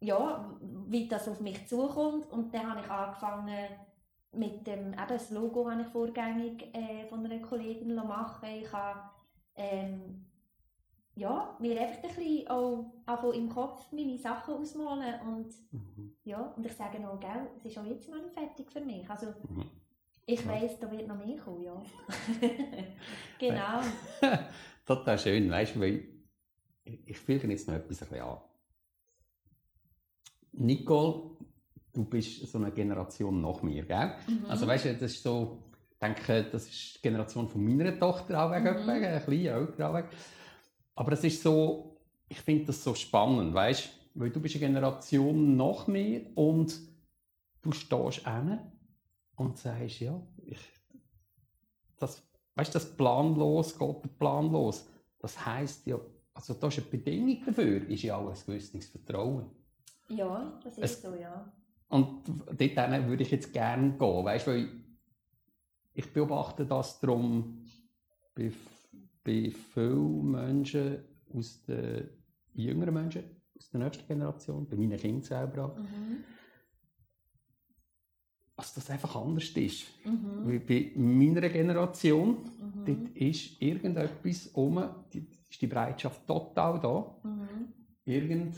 ja, 0.00 0.54
wie 0.60 1.08
das 1.08 1.28
auf 1.28 1.40
mich 1.40 1.66
zukommt. 1.66 2.30
Und 2.30 2.52
dann 2.54 2.70
habe 2.70 2.80
ich 2.80 2.90
angefangen 2.90 3.66
mit 4.32 4.66
dem, 4.66 4.92
eben 4.92 5.08
das 5.08 5.30
Logo 5.30 5.70
habe 5.70 5.82
ich 5.82 5.88
vorgängig 5.88 6.74
äh, 6.74 7.06
von 7.08 7.24
einer 7.24 7.38
Kollegin 7.40 7.94
machen 7.94 8.48
Ich 8.48 8.70
habe 8.72 9.00
ähm, 9.54 10.26
ja, 11.14 11.56
mir 11.60 11.80
einfach 11.80 12.02
ein 12.04 12.14
bisschen 12.14 12.48
auch, 12.48 12.92
auch 13.06 13.32
im 13.32 13.48
Kopf 13.48 13.90
meine 13.92 14.18
Sachen 14.18 14.54
ausmalen 14.54 15.14
und 15.22 15.46
Mhm. 15.72 16.14
ja, 16.24 16.40
und 16.56 16.66
ich 16.66 16.72
sage 16.74 17.00
noch, 17.00 17.18
gell, 17.18 17.48
es 17.56 17.64
ist 17.64 17.78
auch 17.78 17.84
jetzt 17.84 18.08
nicht 18.08 18.30
fertig 18.34 18.70
für 18.70 18.80
mich. 18.80 19.08
Also 19.08 19.28
Mhm. 19.48 19.70
ich 20.26 20.44
Ja. 20.44 20.52
weiss, 20.52 20.78
da 20.78 20.90
wird 20.90 21.08
noch 21.08 21.16
mehr 21.16 21.38
kommen, 21.38 21.62
ja. 21.62 21.82
genau. 23.38 23.80
Total 24.86 25.18
schön, 25.18 25.50
weißt 25.50 25.74
du, 25.76 25.80
weil 25.80 26.08
ich, 26.84 27.18
füge 27.18 27.48
jetzt 27.48 27.66
noch 27.66 27.74
etwas 27.74 28.02
ein 28.02 28.08
bisschen 28.08 28.24
an. 28.24 28.38
Nicole, 30.52 31.36
du 31.92 32.04
bist 32.04 32.46
so 32.46 32.58
eine 32.58 32.70
Generation 32.70 33.40
nach 33.40 33.62
mir, 33.62 33.84
gell? 33.84 34.14
Mhm. 34.28 34.46
Also 34.48 34.66
weißt 34.66 34.84
du, 34.86 34.94
das 34.94 35.12
ist 35.12 35.22
so, 35.22 35.64
ich 35.90 35.98
denke, 35.98 36.44
das 36.50 36.68
ist 36.68 36.96
die 36.96 37.02
Generation 37.02 37.48
von 37.48 37.64
meiner 37.64 37.98
Tochter 37.98 38.42
auch 38.44 38.50
weg, 38.50 38.62
Mhm. 38.62 38.82
mhm. 38.84 38.90
ein 38.90 39.24
bisschen 39.26 39.46
älter 39.46 39.90
auch 39.90 39.94
weg. 39.94 40.06
Aber 40.94 41.12
es 41.12 41.24
ist 41.24 41.42
so, 41.42 41.98
ich 42.28 42.40
finde 42.40 42.66
das 42.66 42.82
so 42.82 42.94
spannend, 42.94 43.52
weißt 43.54 43.86
du, 44.14 44.20
weil 44.20 44.30
du 44.30 44.40
bist 44.40 44.54
eine 44.54 44.66
Generation 44.66 45.56
nach 45.56 45.86
mir 45.88 46.30
und 46.36 46.78
du 47.60 47.72
stehst 47.72 48.26
hin 48.26 48.58
und 49.36 49.58
sagst, 49.58 50.00
ja, 50.00 50.20
ich, 50.46 50.60
das, 51.98 52.22
weißt 52.56 52.74
du, 52.74 52.78
das 52.78 52.96
planlos 52.96 53.78
geht 53.78 54.18
planlos. 54.18 54.88
Das 55.20 55.44
heisst 55.46 55.86
ja, 55.86 55.98
also 56.34 56.54
da 56.54 56.66
ist 56.68 56.78
eine 56.78 56.86
Bedingung 56.88 57.42
dafür, 57.46 57.88
ist 57.88 58.02
ja 58.02 58.16
auch 58.16 58.28
ein 58.30 58.36
gewisses 58.46 58.86
Vertrauen. 58.88 59.46
ja, 60.08 60.58
das 60.64 60.78
ist 60.78 60.84
Es- 60.84 61.02
so, 61.02 61.14
ja. 61.14 61.50
Und 61.88 62.26
dort 62.26 62.58
würde 63.08 63.22
ich 63.22 63.30
jetzt 63.30 63.52
gerne 63.52 63.90
gehen, 63.92 64.24
weißt 64.24 64.46
du, 64.48 64.50
weil 64.50 64.68
ich 65.94 66.12
beobachte 66.12 66.66
das 66.66 66.98
darum 67.00 67.64
bei, 68.34 68.50
bei 69.24 69.50
vielen 69.72 70.30
Menschen 70.32 70.98
aus 71.32 71.62
den 71.64 72.08
jüngeren 72.54 72.94
Menschen, 72.94 73.22
aus 73.56 73.70
der 73.70 73.80
nächsten 73.80 74.06
Generation, 74.06 74.66
bei 74.68 74.76
meinen 74.76 74.98
Kindern 74.98 75.22
selber 75.22 75.64
auch, 75.66 75.76
Mhm. 75.78 76.24
Dass 78.56 78.72
das 78.74 78.88
einfach 78.90 79.14
anders 79.16 79.50
ist. 79.50 79.84
Mhm. 80.04 80.46
Weil 80.46 80.60
bei 80.60 80.92
meiner 80.96 81.48
Generation, 81.48 82.38
Mhm. 82.58 82.84
dort 82.86 83.16
ist 83.16 83.60
irgendetwas 83.60 84.46
um, 84.48 84.82
die, 85.12 85.26
ist 85.50 85.60
die 85.60 85.66
Bereitschaft 85.66 86.26
total 86.26 86.80
da, 86.80 87.14
Mhm. 87.22 87.72
irgend, 88.06 88.56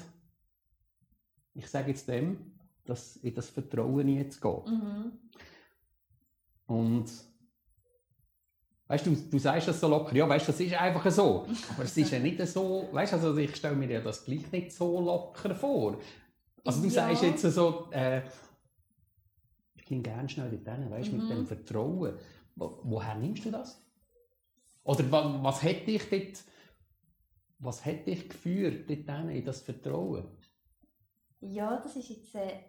ich 1.54 1.66
sage 1.66 1.88
jetzt 1.90 2.08
dem, 2.08 2.52
dass 2.84 3.16
in 3.16 3.34
das 3.34 3.50
Vertrauen 3.50 4.08
jetzt 4.08 4.40
geht. 4.40 4.66
Mhm. 4.68 5.12
Und 6.66 7.10
weißt 8.86 9.06
du, 9.06 9.16
du 9.16 9.38
sagst 9.38 9.68
das 9.68 9.80
so 9.80 9.88
locker, 9.88 10.14
ja, 10.14 10.28
weißt 10.28 10.48
das 10.48 10.60
ist 10.60 10.74
einfach 10.74 11.10
so. 11.10 11.46
Aber 11.74 11.84
es 11.84 11.96
ist 11.96 12.12
ja 12.12 12.18
nicht 12.18 12.40
so, 12.46 12.88
weißt 12.92 13.12
du, 13.12 13.16
also 13.16 13.36
ich 13.36 13.56
stelle 13.56 13.74
mir 13.76 13.90
ja 13.90 14.00
das 14.00 14.24
gleich 14.24 14.50
nicht 14.52 14.72
so 14.72 15.00
locker 15.00 15.54
vor. 15.54 15.98
Also 16.64 16.80
du 16.82 16.86
Ja. 16.86 16.92
sagst 16.92 17.22
jetzt 17.22 17.42
so, 17.42 17.88
äh, 17.90 18.22
ich 19.88 19.94
gehe 19.94 20.02
gerne 20.02 20.28
schnell 20.28 20.50
dort 20.50 20.76
hin, 20.78 20.90
weißt 20.90 21.08
du, 21.12 21.16
Mhm. 21.16 21.22
mit 21.22 21.30
dem 21.30 21.46
Vertrauen. 21.46 22.18
Wo, 22.56 22.80
woher 22.84 23.14
nimmst 23.14 23.44
du 23.46 23.50
das? 23.50 23.82
Oder 24.84 25.10
wa, 25.10 25.38
was 25.42 25.62
hat 25.62 25.86
dich 25.86 26.08
dort, 26.10 26.44
was 27.58 27.84
hat 27.86 28.06
dich 28.06 28.28
geführt 28.28 28.88
dort 28.88 29.30
in 29.30 29.44
das 29.44 29.62
Vertrauen? 29.62 30.24
Ja, 31.40 31.78
das 31.80 31.96
ist 31.96 32.10
jetzt, 32.10 32.34
äh, 32.34 32.60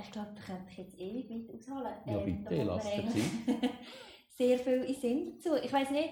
ich 0.00 0.10
glaube, 0.10 0.28
da 0.36 0.40
könnte 0.42 0.70
ich 0.70 0.78
jetzt 0.78 0.98
ewig 0.98 1.30
weit 1.30 1.54
ausholen. 1.54 1.94
Ja, 2.06 2.12
da 2.14 2.24
bitte, 2.24 2.54
mir 2.54 2.64
lass 2.64 2.84
dir 2.84 3.04
sehr 4.36 4.58
viel 4.58 4.84
in 4.84 4.94
Sinn 4.94 5.32
dazu. 5.34 5.56
Ich 5.62 5.72
weiß 5.72 5.90
nicht, 5.90 6.10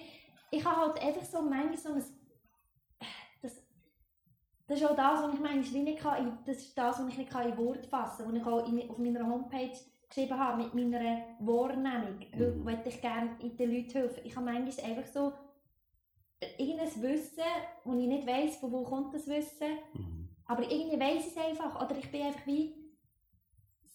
ich 0.50 0.64
habe 0.64 0.80
halt 0.80 1.02
einfach 1.02 1.24
so 1.24 1.40
manchmal 1.42 1.78
so 1.78 1.92
ein, 1.92 2.04
das, 3.40 3.62
das 4.66 4.80
ist 4.80 4.84
auch 4.84 4.96
das, 4.96 5.22
was 5.22 5.34
ich 5.34 5.40
manchmal 5.40 5.82
nicht 5.82 5.98
kann, 6.00 6.38
das 6.44 6.56
ist 6.58 6.76
das, 6.76 6.98
was 6.98 7.08
ich 7.08 7.18
nicht 7.18 7.32
in 7.32 7.56
Wort 7.56 7.86
fassen 7.86 8.24
kann, 8.24 8.34
was 8.34 8.40
ich 8.40 8.46
auch 8.46 8.68
in, 8.68 8.90
auf 8.90 8.98
meiner 8.98 9.26
Homepage 9.26 9.78
geschrieben 10.16 10.38
habe, 10.38 10.62
mit 10.62 10.74
meiner 10.74 11.18
Wahrnehmung, 11.40 12.20
weil 12.32 12.52
Mhm. 12.52 12.64
möchte 12.64 12.88
ich 12.88 13.00
gerne 13.02 13.36
den 13.38 13.70
Leuten 13.70 13.90
helfen. 13.90 14.20
Ich 14.24 14.34
habe 14.34 14.46
manchmal 14.46 14.90
einfach 14.90 15.06
so 15.12 15.32
irgendein 16.58 17.02
Wissen, 17.02 17.42
wo 17.84 17.94
ich 17.98 18.06
nicht 18.06 18.26
weiss, 18.26 18.56
von 18.56 18.72
wo 18.72 18.82
kommt 18.82 19.14
das 19.14 19.26
Wissen, 19.26 19.68
Mhm. 19.92 20.28
aber 20.46 20.62
irgendwie 20.70 20.98
weiss 20.98 21.26
ich 21.26 21.36
es 21.36 21.44
einfach. 21.44 21.84
Oder 21.84 21.98
ich 21.98 22.10
bin 22.10 22.22
einfach 22.22 22.46
wie 22.46 22.74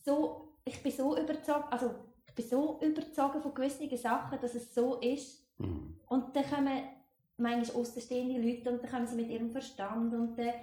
so, 0.04 0.50
ich 0.64 0.82
bin 0.84 0.92
so 0.92 1.18
überzeugt, 1.18 1.72
also 1.72 1.92
ich 2.28 2.36
bin 2.36 2.46
so 2.46 2.80
überzogen 2.82 3.42
von 3.42 3.54
gewissen 3.54 3.98
Sachen, 3.98 4.40
dass 4.40 4.54
es 4.56 4.74
so 4.76 4.98
ist. 5.00 5.44
Mhm. 5.58 5.96
Und 6.08 6.36
dann 6.36 6.50
kommen 6.50 6.84
manchmal 7.38 7.82
außenstehende 7.82 8.40
Leute 8.40 8.72
und 8.72 8.84
dann 8.84 8.92
kommen 8.92 9.08
sie 9.08 9.16
mit 9.16 9.30
ihrem 9.30 9.50
Verstand 9.50 10.14
und 10.14 10.38
dann, 10.38 10.54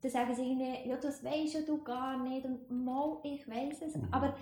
dann 0.00 0.10
sagen 0.10 0.34
sie 0.34 0.44
ihnen, 0.44 0.88
ja 0.88 0.96
das 0.96 1.22
weisst 1.22 1.54
ja 1.54 1.60
du 1.60 1.82
gar 1.82 2.16
nicht 2.16 2.46
und 2.46 2.70
mal, 2.70 3.18
ich 3.24 3.46
weiss 3.46 3.82
es. 3.82 3.96
Mhm. 3.96 4.08
Aber 4.10 4.34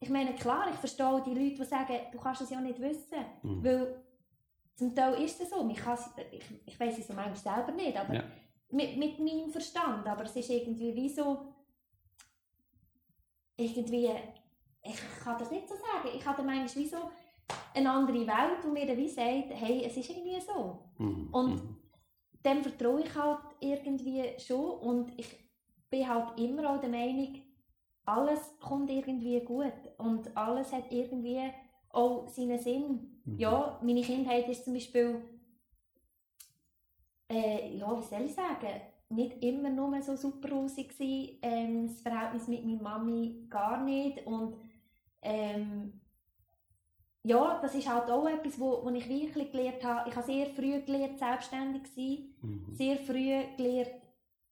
ich 0.00 0.08
meine, 0.10 0.34
klar, 0.34 0.68
ich 0.70 0.76
verstehe 0.76 1.22
die 1.26 1.30
Leute, 1.34 1.54
die 1.56 1.64
sagen, 1.64 1.96
du 2.12 2.18
kannst 2.18 2.42
es 2.42 2.50
ja 2.50 2.60
nicht 2.60 2.80
wissen. 2.80 3.24
Mhm. 3.42 3.64
Weil 3.64 4.02
zum 4.74 4.94
Teil 4.94 5.14
ist 5.22 5.40
es 5.40 5.50
so, 5.50 5.66
kann's- 5.74 6.10
ich, 6.30 6.44
ich 6.66 6.78
weiß 6.78 6.98
es 6.98 7.08
manchmal 7.08 7.36
selber 7.36 7.72
nicht, 7.72 7.96
aber 7.96 8.14
Ja. 8.14 8.22
mit, 8.70 8.96
mit 8.98 9.18
meinem 9.18 9.50
Verstand, 9.50 10.06
aber 10.06 10.24
es 10.24 10.36
ist 10.36 10.50
irgendwie 10.50 10.94
wie 10.94 11.08
so, 11.08 11.52
irgendwie, 13.56 14.10
ich 14.82 15.00
kann 15.24 15.38
das 15.38 15.50
nicht 15.50 15.68
so 15.68 15.74
sagen, 15.74 16.08
ich 16.14 16.24
habe 16.26 16.42
manchmal 16.42 16.84
wie 16.84 16.88
so 16.88 16.98
eine 17.74 17.90
andere 17.90 18.26
Welt, 18.26 18.58
die 18.64 18.68
mir 18.68 18.86
dann 18.86 18.96
wie 18.98 19.08
sagt, 19.08 19.50
hey, 19.50 19.82
es 19.84 19.96
ist 19.96 20.10
irgendwie 20.10 20.40
so. 20.40 20.78
Mhm. 20.98 21.28
Und- 21.32 21.54
Mhm. 21.54 21.76
Dem 22.44 22.62
vertraue 22.62 23.00
ich 23.00 23.12
halt 23.16 23.40
irgendwie 23.58 24.22
schon 24.38 24.78
und 24.78 25.18
ich 25.18 25.26
bin 25.90 26.08
halt 26.08 26.38
immer 26.38 26.70
auch 26.70 26.80
der 26.80 26.90
Meinung, 26.90 27.34
alles 28.06 28.58
kommt 28.60 28.90
irgendwie 28.90 29.40
gut 29.40 29.72
und 29.98 30.34
alles 30.36 30.72
hat 30.72 30.90
irgendwie 30.90 31.42
auch 31.90 32.28
seinen 32.28 32.58
Sinn. 32.58 33.20
Mhm. 33.24 33.38
Ja, 33.38 33.80
meine 33.82 34.02
Kindheit 34.02 34.48
ist 34.48 34.64
zum 34.64 34.74
Beispiel, 34.74 35.20
äh, 37.28 37.76
ja, 37.76 37.98
wie 37.98 38.04
soll 38.04 38.22
ich 38.22 38.34
sagen, 38.34 38.80
nicht 39.08 39.42
immer 39.42 39.70
nur 39.70 40.00
so 40.02 40.16
super 40.16 40.50
rosig 40.50 40.90
gewesen. 40.90 41.38
Ähm, 41.42 41.88
das 41.88 42.00
Verhältnis 42.00 42.48
mit 42.48 42.64
meiner 42.64 42.82
Mami 42.82 43.46
gar 43.48 43.82
nicht 43.82 44.26
und 44.26 44.56
ähm, 45.22 46.00
ja, 47.24 47.58
das 47.60 47.74
ist 47.74 47.88
halt 47.88 48.08
auch 48.08 48.28
etwas, 48.28 48.60
wo, 48.60 48.84
wo 48.84 48.90
ich 48.90 49.08
wirklich 49.08 49.50
gelernt 49.50 49.82
habe. 49.82 50.08
Ich 50.08 50.14
habe 50.14 50.26
sehr 50.26 50.46
früh 50.46 50.80
gelernt, 50.82 51.18
selbstständig 51.18 51.82
zu 51.86 51.94
sein. 51.94 52.34
Mhm. 52.40 52.74
Sehr 52.74 52.96
früh 52.98 53.42
gelernt, 53.56 53.90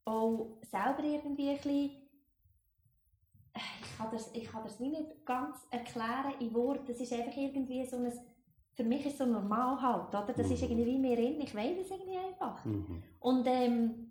auch 0.05 0.59
selber 0.63 1.05
irgendwie 1.05 1.51
ein 1.51 1.57
bisschen 1.57 2.04
ich 3.55 3.97
kann 3.97 4.09
das, 4.11 4.31
ich 4.35 4.45
kann 4.51 4.65
das 4.65 4.81
wie 4.81 4.89
nicht 4.89 5.25
ganz 5.25 5.67
erklären 5.71 6.35
in 6.41 6.53
Worten. 6.55 6.87
Das 6.87 7.01
ist 7.01 7.13
einfach 7.13 7.37
irgendwie 7.37 7.85
so 7.87 7.97
ein, 7.97 8.13
für 8.73 8.85
mich 8.85 9.07
ist 9.07 9.13
es 9.13 9.19
so 9.19 9.27
normal 9.27 9.81
halt, 9.81 10.09
oder? 10.09 10.33
Das 10.37 10.51
ist 10.51 10.63
Mhm. 10.63 10.69
irgendwie 10.71 10.87
wie 10.87 10.99
mir 10.99 11.19
in, 11.19 11.41
ich 11.41 11.55
weiß 11.55 11.79
es 11.81 11.91
irgendwie 11.91 12.19
einfach. 12.19 12.65
Mhm. 12.65 13.03
Und 13.21 13.47
ähm, 13.47 14.11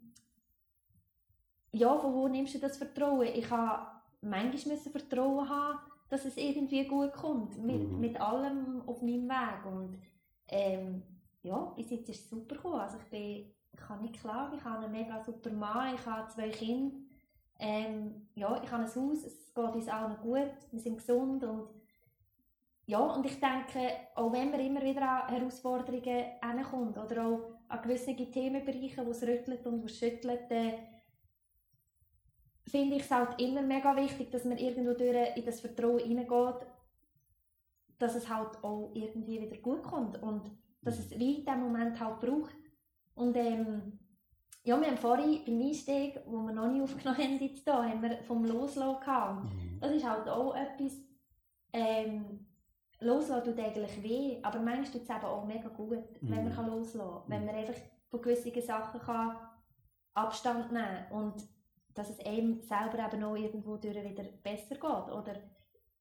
ja, 1.72 1.98
von 1.98 2.14
wo 2.14 2.28
nimmst 2.28 2.56
du 2.56 2.60
das 2.60 2.78
Vertrauen? 2.78 3.28
Ich 3.28 3.50
habe 3.50 3.88
manchmal 4.22 4.76
müssen 4.76 4.92
Vertrauen 4.92 5.50
haben, 5.50 5.80
dass 6.10 6.24
es 6.26 6.38
irgendwie 6.38 6.86
gut 6.86 7.12
kommt, 7.14 7.58
mit, 7.58 7.92
Mhm. 7.92 8.00
mit 8.00 8.22
allem 8.22 8.82
auf 8.88 9.02
meinem 9.02 9.28
Weg. 9.28 9.66
Und 9.66 10.00
ähm, 10.48 11.04
ja, 11.42 11.58
bis 11.76 11.90
jetzt 11.90 12.10
ist 12.10 12.24
es 12.24 12.30
super 12.30 12.56
gekommen. 12.56 12.80
Also 12.80 12.98
ich, 13.00 13.10
bin, 13.10 13.52
ich 13.72 13.80
kann 13.80 14.02
nicht 14.02 14.22
klagen, 14.22 14.56
ich 14.58 14.64
habe 14.64 14.86
einen 14.86 14.92
mega 14.94 15.22
super 15.22 15.50
Mann, 15.52 15.96
ich 15.96 16.06
habe 16.06 16.30
zwei 16.30 16.50
Kinder. 16.50 16.96
Ähm, 17.66 18.28
ja, 18.36 18.62
ich 18.62 18.70
habe 18.70 18.84
ein 18.84 18.90
Haus, 18.90 19.24
es 19.24 19.54
geht 19.54 19.76
uns 19.76 19.88
allen 19.88 20.18
gut, 20.18 20.52
wir 20.70 20.80
sind 20.82 20.98
gesund 20.98 21.46
und 21.46 21.70
ja, 22.86 23.00
und 23.00 23.26
ich 23.26 23.40
denke, 23.40 23.90
auch 24.16 24.34
wenn 24.34 24.52
man 24.52 24.60
immer 24.60 24.82
wieder 24.82 25.24
an 25.24 25.34
Herausforderungen 25.34 26.26
hinkommt 26.42 26.98
oder 26.98 27.26
auch 27.26 27.56
an 27.70 27.82
gewisse 27.82 28.14
Themenbereiche, 28.14 29.06
wo 29.06 29.12
es 29.12 29.24
rüttelt 29.24 29.66
und 29.66 29.82
wo 29.82 29.86
es 29.86 29.98
schüttelt, 29.98 30.52
äh, 30.52 30.74
finde 32.68 32.98
ich 32.98 33.04
es 33.04 33.12
halt 33.12 33.40
immer 33.40 33.62
mega 33.62 33.96
wichtig, 33.96 34.30
dass 34.30 34.44
man 34.44 34.58
irgendwo 34.58 34.92
durch 34.94 35.38
in 35.38 35.46
das 35.46 35.62
Vertrauen 35.62 36.00
hineingeht, 36.00 36.68
dass 37.98 38.16
es 38.16 38.28
halt 38.28 38.62
auch 38.62 38.92
irgendwie 38.94 39.40
wieder 39.40 39.58
gut 39.62 39.84
kommt 39.84 40.22
und 40.22 40.52
dass 40.82 41.00
es 41.00 41.12
wie 41.12 41.36
in 41.36 41.46
diesem 41.46 41.62
Moment 41.62 41.98
halt 41.98 42.20
braucht. 42.20 42.58
Und 43.16 43.38
ähm, 43.38 44.00
ja, 44.64 44.80
wir 44.80 44.88
haben 44.88 44.98
vorhin 44.98 45.44
beim 45.46 45.62
Einstieg, 45.62 46.20
wo 46.26 46.38
wir 46.42 46.54
noch 46.54 46.68
nicht 46.72 46.82
aufgenommen 46.82 47.18
haben, 47.18 47.40
jetzt 47.40 47.64
hier, 47.64 47.74
haben 47.74 48.02
wir 48.02 48.18
vom 48.24 48.46
Loslassen 48.46 49.00
gehabt. 49.02 49.44
Mhm. 49.44 49.80
Das 49.82 49.92
ist 49.92 50.08
halt 50.10 50.28
auch 50.30 50.56
etwas, 50.56 50.94
ähm, 51.74 52.48
loslassen 53.00 53.44
tut 53.44 53.60
eigentlich 53.60 54.02
weh, 54.02 54.40
aber 54.42 54.60
manchmal 54.60 54.92
tut 54.92 55.02
es 55.04 55.10
eben 55.10 55.26
auch 55.26 55.46
mega 55.46 55.68
gut, 55.70 56.04
wenn 56.22 56.44
man 56.44 56.46
Mhm. 56.46 56.56
kann 56.56 56.68
loslassen 56.68 57.00
kann. 57.00 57.24
Wenn 57.28 57.46
man 57.46 57.56
einfach 57.56 57.76
von 58.10 58.22
gewissen 58.22 58.62
Sachen 58.62 59.02
kann 59.02 59.36
Abstand 60.14 60.72
nehmen 60.72 61.06
kann 61.10 61.12
und 61.12 61.44
dass 61.94 62.10
es 62.10 62.26
einem 62.26 62.62
selber 62.62 63.00
eben 63.06 63.24
auch 63.24 63.36
irgendwo 63.36 63.78
durch 63.78 63.96
wieder 63.96 64.24
besser 64.44 64.76
geht 64.76 64.84
oder 64.84 65.36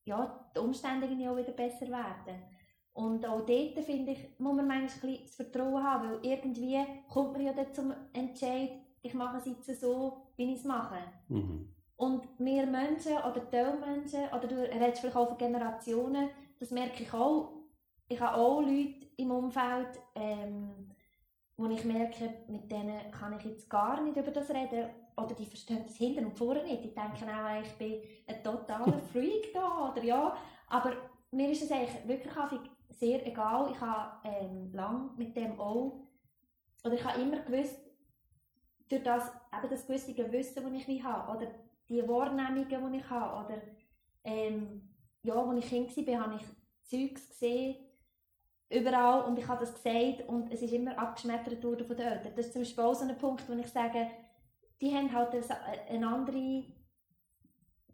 ja, 0.04 0.50
die 0.54 0.60
Umstände 0.60 1.06
auch 1.06 1.36
wieder 1.36 1.52
besser 1.52 1.88
werden. 1.88 2.42
Und 2.94 3.26
auch 3.26 3.46
dort, 3.46 3.84
finde 3.84 4.12
ich, 4.12 4.38
muss 4.38 4.54
man 4.54 4.66
manchmal 4.66 5.18
das 5.18 5.36
Vertrauen 5.36 5.82
haben, 5.82 6.10
weil 6.10 6.18
irgendwie 6.22 6.78
kommt 7.08 7.32
man 7.32 7.42
ja 7.42 7.52
dann 7.52 7.72
zum 7.72 7.92
Entscheid, 8.12 8.70
ich 9.00 9.14
mache 9.14 9.38
es 9.38 9.46
jetzt 9.46 9.80
so, 9.80 10.18
wie 10.36 10.52
ich 10.52 10.58
es 10.58 10.64
mache. 10.64 10.98
Mhm. 11.28 11.68
Und 11.96 12.28
wir 12.38 12.66
Menschen 12.66 13.12
oder 13.12 13.48
Teilmenschen, 13.50 14.24
oder 14.36 14.46
du 14.46 14.56
redest 14.56 15.00
vielleicht 15.00 15.16
auch 15.16 15.28
von 15.28 15.38
Generationen, 15.38 16.28
das 16.58 16.70
merke 16.70 17.02
ich 17.02 17.12
auch. 17.12 17.52
Ich 18.08 18.20
habe 18.20 18.36
auch 18.36 18.60
Leute 18.60 19.06
im 19.16 19.30
Umfeld, 19.30 19.98
ähm, 20.14 20.90
wo 21.56 21.66
ich 21.66 21.84
merke, 21.84 22.34
mit 22.48 22.70
denen 22.70 23.10
kann 23.10 23.36
ich 23.38 23.44
jetzt 23.44 23.70
gar 23.70 24.00
nicht 24.02 24.16
über 24.16 24.30
das 24.30 24.50
reden. 24.50 24.90
Oder 25.16 25.34
die 25.34 25.46
verstehen 25.46 25.84
das 25.84 25.96
hinten 25.96 26.26
und 26.26 26.36
vorne 26.36 26.62
nicht. 26.64 26.84
Die 26.84 26.94
denken 26.94 27.28
auch, 27.28 27.62
ich 27.62 27.72
bin 27.72 28.02
ein 28.26 28.42
totaler 28.42 28.98
Freak 29.12 29.52
da. 29.54 29.90
Oder 29.90 30.02
ja. 30.02 30.36
Aber 30.68 30.92
mir 31.30 31.50
ist 31.50 31.62
es 31.62 31.70
eigentlich 31.70 32.08
wirklich 32.08 32.34
häufig 32.36 32.60
sehr 32.98 33.26
egal. 33.26 33.70
Ich 33.72 33.80
habe 33.80 34.28
ähm, 34.28 34.72
lange 34.72 35.10
mit 35.16 35.36
dem 35.36 35.58
auch, 35.58 36.06
oder 36.84 36.94
ich 36.94 37.04
habe 37.04 37.20
immer 37.20 37.40
gewusst, 37.40 37.78
durch 38.88 39.02
das, 39.02 39.30
eben 39.56 39.70
das 39.70 39.86
gewisse 39.86 40.32
Wissen, 40.32 40.62
das 40.62 40.72
ich 40.72 40.88
wie 40.88 41.02
habe, 41.02 41.36
oder 41.36 41.50
die 41.88 42.06
Wahrnehmungen, 42.06 42.92
die 42.92 42.98
ich 42.98 43.10
habe, 43.10 43.46
oder 43.46 43.62
ähm, 44.24 44.88
ja, 45.22 45.34
als 45.34 45.64
ich 45.64 45.68
Kind 45.68 46.08
war, 46.08 46.20
habe 46.20 46.34
ich 46.36 46.42
Zeugs 46.82 47.28
gesehen, 47.30 47.76
überall, 48.70 49.24
und 49.24 49.38
ich 49.38 49.46
habe 49.46 49.60
das 49.60 49.74
gesagt, 49.74 50.28
und 50.28 50.52
es 50.52 50.62
ist 50.62 50.72
immer 50.72 50.98
abgeschmettert 50.98 51.62
worden 51.64 51.86
von 51.86 51.96
Eltern. 51.96 52.32
Das 52.34 52.46
ist 52.46 52.52
zum 52.52 52.62
Beispiel 52.62 52.84
auch 52.84 52.94
so 52.94 53.06
ein 53.06 53.16
Punkt, 53.16 53.48
wo 53.48 53.52
ich 53.54 53.68
sage, 53.68 54.08
die 54.80 54.94
haben 54.94 55.12
halt 55.12 55.30
eine, 55.88 56.06
andere, 56.06 56.64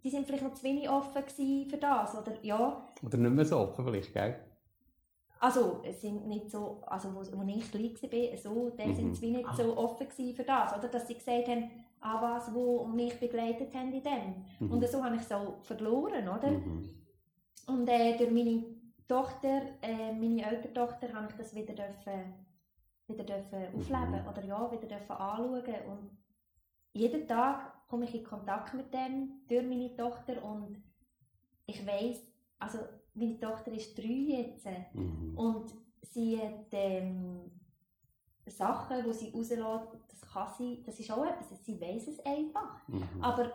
die 0.03 0.11
sind 0.11 0.27
vielleicht 0.27 0.45
noch 0.45 0.55
zu 0.55 0.65
wenig 0.65 0.89
offen 0.89 1.23
für 1.69 1.77
das, 1.77 2.17
oder 2.17 2.33
ja, 2.43 2.89
Oder 3.05 3.19
nicht 3.19 3.35
mehr 3.35 3.45
so 3.45 3.59
offen 3.59 3.85
vielleicht, 3.85 4.13
gell? 4.13 4.48
Also, 5.41 5.81
es 5.85 6.01
sind 6.01 6.27
nicht 6.27 6.51
so, 6.51 6.83
also 6.87 7.15
wo, 7.15 7.21
wo 7.39 7.43
ich 7.47 7.71
klein 7.71 7.93
war, 7.95 8.37
so, 8.37 8.71
die 8.71 8.87
Mhm. 8.87 8.95
sind 8.95 9.15
sie 9.15 9.23
wie 9.23 9.31
nicht 9.37 9.55
so 9.57 9.77
offen 9.77 10.09
gewesen 10.09 10.35
für 10.35 10.45
das, 10.45 10.77
oder? 10.77 10.89
Dass 10.89 11.07
sie 11.07 11.15
gesagt 11.15 11.49
haben, 11.49 11.71
ah, 12.01 12.21
was, 12.23 12.53
wo 12.55 12.85
mich 12.87 13.19
begleitet 13.19 13.75
haben 13.75 13.93
in 13.93 14.03
dem. 14.03 14.45
Mhm. 14.61 14.73
Und 14.73 14.89
so 14.89 15.03
habe 15.05 15.17
ich 15.17 15.23
es 15.23 15.33
auch 15.33 15.59
verloren, 15.63 16.29
oder? 16.29 16.51
Mhm. 16.51 16.89
Und 17.67 17.89
äh, 17.89 18.17
durch 18.17 18.31
meine 18.31 18.65
Tochter, 19.07 19.63
äh, 19.83 20.13
meine 20.13 20.45
ältere 20.45 20.73
Tochter, 20.73 21.13
habe 21.13 21.27
ich 21.31 21.37
das 21.37 21.55
wieder 21.55 21.75
dürfen, 21.75 22.35
wieder 23.07 23.25
dürfen 23.25 23.67
aufleben, 23.77 24.23
Mhm. 24.23 24.29
oder 24.29 24.45
ja, 24.45 24.71
wieder 24.73 24.87
dürfen 24.87 25.13
anschauen. 25.13 25.75
Und 25.91 26.11
jeden 26.93 27.27
Tag 27.27 27.87
komme 27.89 28.05
ich 28.05 28.15
in 28.15 28.25
Kontakt 28.25 28.75
mit 28.75 28.93
dem, 28.93 29.41
durch 29.49 29.67
meine 29.67 29.95
Tochter, 29.97 30.43
und 30.45 30.83
ich 31.67 31.87
weiß, 31.87 32.23
also, 32.59 32.79
meine 33.19 33.39
Tochter 33.39 33.73
ist 33.73 33.97
drei 33.99 34.05
jetzt, 34.05 34.67
Mhm. 34.95 35.37
und 35.37 35.75
sie 36.03 36.39
hat 36.41 36.67
ähm, 36.73 37.51
Sachen, 38.47 39.05
die 39.05 39.13
sie 39.13 39.31
rauslässt, 39.31 39.89
das 40.09 40.21
kann 40.33 40.49
sie, 40.57 40.83
das 40.85 40.99
ist 40.99 41.11
auch 41.11 41.25
etwas, 41.25 41.65
sie 41.65 41.81
weiß 41.81 42.09
es 42.09 42.21
einfach. 42.25 42.87
Mhm. 42.89 43.03
Aber 43.21 43.53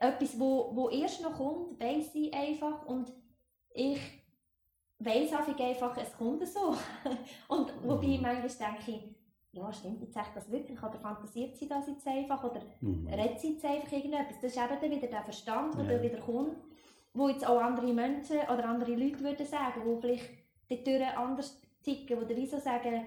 etwas, 0.00 0.38
wo, 0.38 0.70
wo 0.76 0.88
erst 0.90 1.22
noch 1.22 1.34
kommt, 1.36 1.80
weiß 1.80 2.12
sie 2.12 2.32
einfach 2.32 2.84
und 2.86 3.12
ich 3.72 3.98
weiß 4.98 5.32
einfach, 5.34 5.96
es 5.98 6.16
kommt 6.16 6.46
so. 6.46 6.74
und 7.48 7.72
wobei 7.82 8.06
Mhm. 8.16 8.22
manchmal 8.22 8.48
denke 8.76 8.90
ich, 8.92 9.16
ja 9.52 9.72
stimmt 9.72 10.02
jetzt 10.02 10.16
echt 10.16 10.34
das 10.36 10.50
wirklich 10.50 10.78
oder 10.82 10.98
fantasiert 10.98 11.56
sie 11.56 11.66
das 11.68 11.86
jetzt 11.86 12.06
einfach 12.06 12.44
oder 12.44 12.60
Mhm. 12.82 13.06
redet 13.08 13.40
sie 13.40 13.52
jetzt 13.54 13.64
einfach 13.64 13.90
irgendetwas. 13.92 14.36
Das 14.42 14.52
ist 14.54 14.58
eben 14.62 14.80
dann 14.80 14.90
wieder 14.90 15.06
der 15.08 15.22
Verstand, 15.22 15.74
der 15.78 15.96
Ja. 15.96 16.02
wieder 16.02 16.20
kommt, 16.20 16.56
wo 17.16 17.28
jetzt 17.28 17.46
auch 17.46 17.60
andere 17.60 17.92
Menschen 17.92 18.38
oder 18.40 18.66
andere 18.68 18.94
Leute 18.94 19.20
würden 19.20 19.46
sagen, 19.46 19.80
die 19.84 20.00
vielleicht 20.00 20.86
dort 20.86 21.16
anders 21.18 21.60
ticken, 21.82 22.18
die 22.20 22.26
dann 22.26 22.36
wie 22.36 22.46
so 22.46 22.58
sagen, 22.58 23.06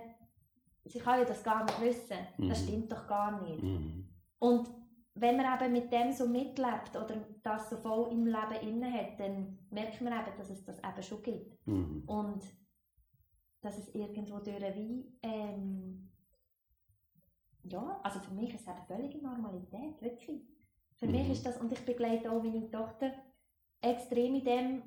sie 0.86 1.00
kann 1.00 1.20
ja 1.20 1.26
das 1.26 1.44
gar 1.44 1.64
nicht 1.64 1.82
wissen. 1.82 2.18
Das 2.38 2.62
Mhm. 2.62 2.68
stimmt 2.68 2.92
doch 2.92 3.08
gar 3.08 3.42
nicht. 3.42 3.62
Mhm. 3.64 4.10
Und 4.40 4.70
wenn 5.16 5.36
man 5.38 5.62
eben 5.62 5.74
mit 5.74 5.92
dem 5.92 6.12
so 6.14 6.26
mitlebt 6.28 6.96
oder 6.96 7.18
das 7.44 7.70
so 7.70 7.78
voll 7.78 8.12
im 8.12 8.26
Leben 8.26 8.62
inne 8.62 8.92
hat, 8.92 9.20
dann 9.20 9.60
merkt 9.70 10.00
man 10.02 10.14
eben, 10.14 10.38
dass 10.38 10.50
es 10.50 10.64
das 10.64 10.80
eben 10.80 11.04
schon 11.04 11.22
gibt. 11.24 11.68
Mhm. 11.68 12.04
Und 12.08 12.44
dass 13.62 13.78
es 13.78 13.94
irgendwo 13.94 14.40
durch 14.40 14.76
wie, 14.76 15.20
ähm, 15.22 16.10
ja, 17.66 18.00
also 18.02 18.20
für 18.20 18.34
mich 18.34 18.54
ist 18.54 18.62
es 18.62 18.68
eben 18.68 18.86
völlige 18.88 19.18
Normalität, 19.22 20.02
wirklich. 20.02 20.42
Für 20.96 21.06
Mhm. 21.06 21.12
mich 21.12 21.30
ist 21.32 21.46
das, 21.46 21.58
und 21.58 21.72
ich 21.72 21.86
begleite 21.86 22.32
auch 22.32 22.42
meine 22.42 22.70
Tochter 22.72 23.12
extrem 23.82 24.36
in 24.36 24.44
dem, 24.46 24.82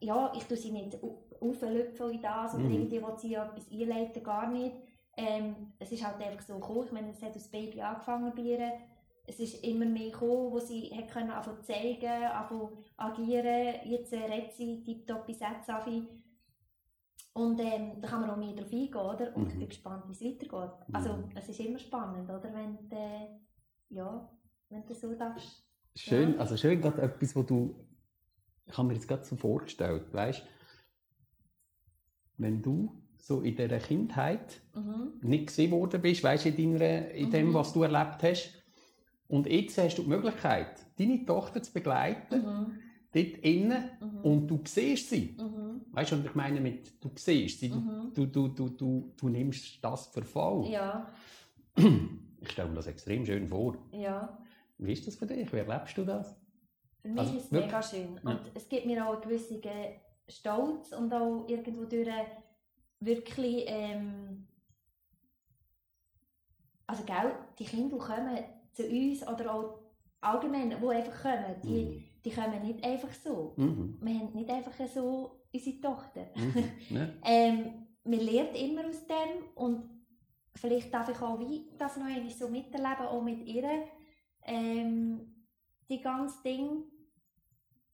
ja, 0.00 0.32
ich 0.36 0.44
tue 0.44 0.56
sie 0.56 0.72
nicht 0.72 1.02
au- 1.02 1.24
auflüpfen 1.40 2.10
in 2.10 2.22
das 2.22 2.54
oder 2.54 2.64
Mhm. 2.64 2.72
irgendwie 2.72 3.02
will 3.02 3.18
sie 3.18 3.30
ja 3.32 3.44
etwas 3.46 3.70
einleiten, 3.70 4.22
gar 4.22 4.50
nicht. 4.50 4.74
Ähm, 5.16 5.72
es 5.78 5.92
ist 5.92 6.06
halt 6.06 6.20
einfach 6.22 6.42
so 6.42 6.54
gekommen, 6.54 6.84
ich 6.86 6.92
meine, 6.92 7.10
es 7.10 7.22
hat 7.22 7.34
als 7.34 7.48
Baby 7.50 7.80
angefangen 7.80 8.32
bei 8.34 8.42
ihr, 8.42 8.72
es 9.26 9.40
ist 9.40 9.64
immer 9.64 9.86
mehr 9.86 10.10
gekommen, 10.10 10.52
wo 10.52 10.58
sie 10.60 10.90
hat 10.94 11.08
können 11.10 11.30
anfangen 11.30 11.62
zeigen, 11.62 12.06
anfangen 12.06 12.68
agieren, 12.96 13.74
jetzt 13.84 14.12
äh, 14.12 14.24
redet 14.24 14.52
sie 14.52 14.82
tiptop 14.84 15.26
Sätze 15.32 15.74
an. 15.74 16.08
Und 17.32 17.60
ähm, 17.60 18.00
da 18.00 18.08
kann 18.08 18.20
man 18.22 18.30
auch 18.30 18.36
mehr 18.36 18.54
drauf 18.54 18.72
eingehen, 18.72 18.94
oder? 18.96 19.34
Und 19.36 19.48
ich 19.48 19.54
Mhm. 19.54 19.58
bin 19.58 19.68
gespannt, 19.68 20.04
wie 20.06 20.12
es 20.12 20.22
weitergeht. 20.22 20.70
Also, 20.92 21.12
Mhm. 21.14 21.24
es 21.34 21.48
ist 21.48 21.60
immer 21.60 21.78
spannend, 21.78 22.30
oder? 22.30 22.50
Wenn 22.54 22.88
du, 22.88 22.96
äh, 22.96 23.28
ja, 23.90 24.30
wenn 24.70 24.86
du 24.86 24.94
so 24.94 25.14
darfst. 25.14 25.62
Schön, 25.94 26.34
Ja. 26.34 26.40
also 26.40 26.56
schön 26.56 26.80
gerade 26.80 27.02
etwas, 27.02 27.34
wo 27.36 27.42
du, 27.42 27.74
ich 28.66 28.76
habe 28.76 28.88
mir 28.88 28.94
jetzt 28.94 29.08
gerade 29.08 29.24
so 29.24 29.36
vorgestellt, 29.36 30.12
weißt, 30.12 30.42
wenn 32.38 32.62
du 32.62 33.02
so 33.16 33.40
in 33.40 33.56
dieser 33.56 33.78
Kindheit 33.78 34.60
Mhm. 34.74 35.12
nicht 35.22 35.46
gesehen 35.48 35.70
worden 35.72 36.00
bist, 36.02 36.22
weißt 36.22 36.46
in, 36.46 36.56
deiner, 36.78 37.10
in 37.10 37.30
dem, 37.30 37.48
Mhm. 37.48 37.54
was 37.54 37.72
du 37.72 37.82
erlebt 37.82 38.22
hast, 38.22 38.50
und 39.28 39.46
jetzt 39.46 39.76
hast 39.78 39.96
du 39.96 40.02
die 40.02 40.08
Möglichkeit, 40.08 40.86
deine 40.98 41.24
Tochter 41.24 41.62
zu 41.62 41.72
begleiten, 41.72 42.42
Mhm. 42.42 42.66
dort 43.12 43.38
innen, 43.44 43.90
Mhm. 44.00 44.18
und 44.22 44.46
du 44.48 44.60
siehst 44.64 45.08
sie. 45.10 45.36
Mhm. 45.40 45.80
Weißt 45.92 46.12
du, 46.12 46.16
und 46.16 46.26
ich 46.26 46.34
meine 46.34 46.60
mit, 46.60 47.02
du 47.02 47.10
siehst 47.16 47.60
sie, 47.60 47.70
Mhm. 47.70 48.12
du, 48.14 48.26
du, 48.26 48.48
du, 48.48 48.68
du, 48.68 49.12
du 49.16 49.28
nimmst 49.28 49.82
das 49.82 50.06
für 50.08 50.22
voll. 50.22 50.68
Ja, 50.68 51.08
Ich 52.40 52.52
stelle 52.52 52.68
mir 52.68 52.76
das 52.76 52.86
extrem 52.86 53.24
schön 53.26 53.48
vor. 53.48 53.76
ja. 53.92 54.38
Wie 54.78 54.92
ist 54.92 55.06
das 55.06 55.16
für 55.16 55.26
dich? 55.26 55.50
Wie 55.54 55.56
erlebst 55.56 55.96
du 55.96 56.04
das? 56.04 56.36
Für 57.06 57.12
mich 57.12 57.20
Also 57.20 57.36
ist 57.36 57.44
es 57.44 57.50
mega 57.52 57.82
schön. 57.82 58.20
Ja. 58.24 58.30
Und 58.30 58.40
es 58.54 58.68
gibt 58.68 58.86
mir 58.86 59.06
auch 59.06 59.12
eine 59.12 59.20
gewisse 59.20 59.60
stolz 60.28 60.92
und 60.92 61.12
auch 61.14 61.44
irgendwo 61.46 61.84
durch 61.84 62.08
wirklich, 62.98 63.64
ähm, 63.68 64.48
also 66.86 67.04
gell, 67.04 67.32
die 67.58 67.64
Kinder, 67.64 67.96
die 67.96 68.02
kommen 68.02 68.38
zu 68.72 68.86
uns 68.88 69.26
oder 69.26 69.54
auch 69.54 69.78
allgemein, 70.20 70.70
die 70.70 70.88
einfach 70.88 71.22
kommen, 71.22 71.60
die, 71.62 71.84
Mhm. 71.84 72.04
die 72.24 72.30
kommen 72.30 72.62
nicht 72.62 72.84
einfach 72.84 73.12
so. 73.12 73.54
Mhm. 73.56 73.98
Wir 74.00 74.18
haben 74.18 74.32
nicht 74.32 74.50
einfach 74.50 74.72
so 74.88 75.42
unsere 75.52 75.80
Tochter. 75.80 76.26
Mhm. 76.34 76.64
Ne? 76.90 77.18
Ähm, 77.24 77.86
man 78.04 78.20
lernt 78.20 78.56
immer 78.56 78.88
aus 78.88 79.06
dem 79.06 79.44
und 79.54 79.90
vielleicht 80.56 80.92
darf 80.92 81.08
ich 81.08 81.20
auch 81.20 81.38
wie 81.38 81.68
das 81.78 81.96
noch 81.98 82.06
so 82.36 82.48
miterleben, 82.48 83.06
auch 83.06 83.22
mit 83.22 83.46
ihr, 83.46 83.68
ähm, 84.42 85.44
die 85.88 86.00
ganze 86.00 86.42
Ding. 86.42 86.84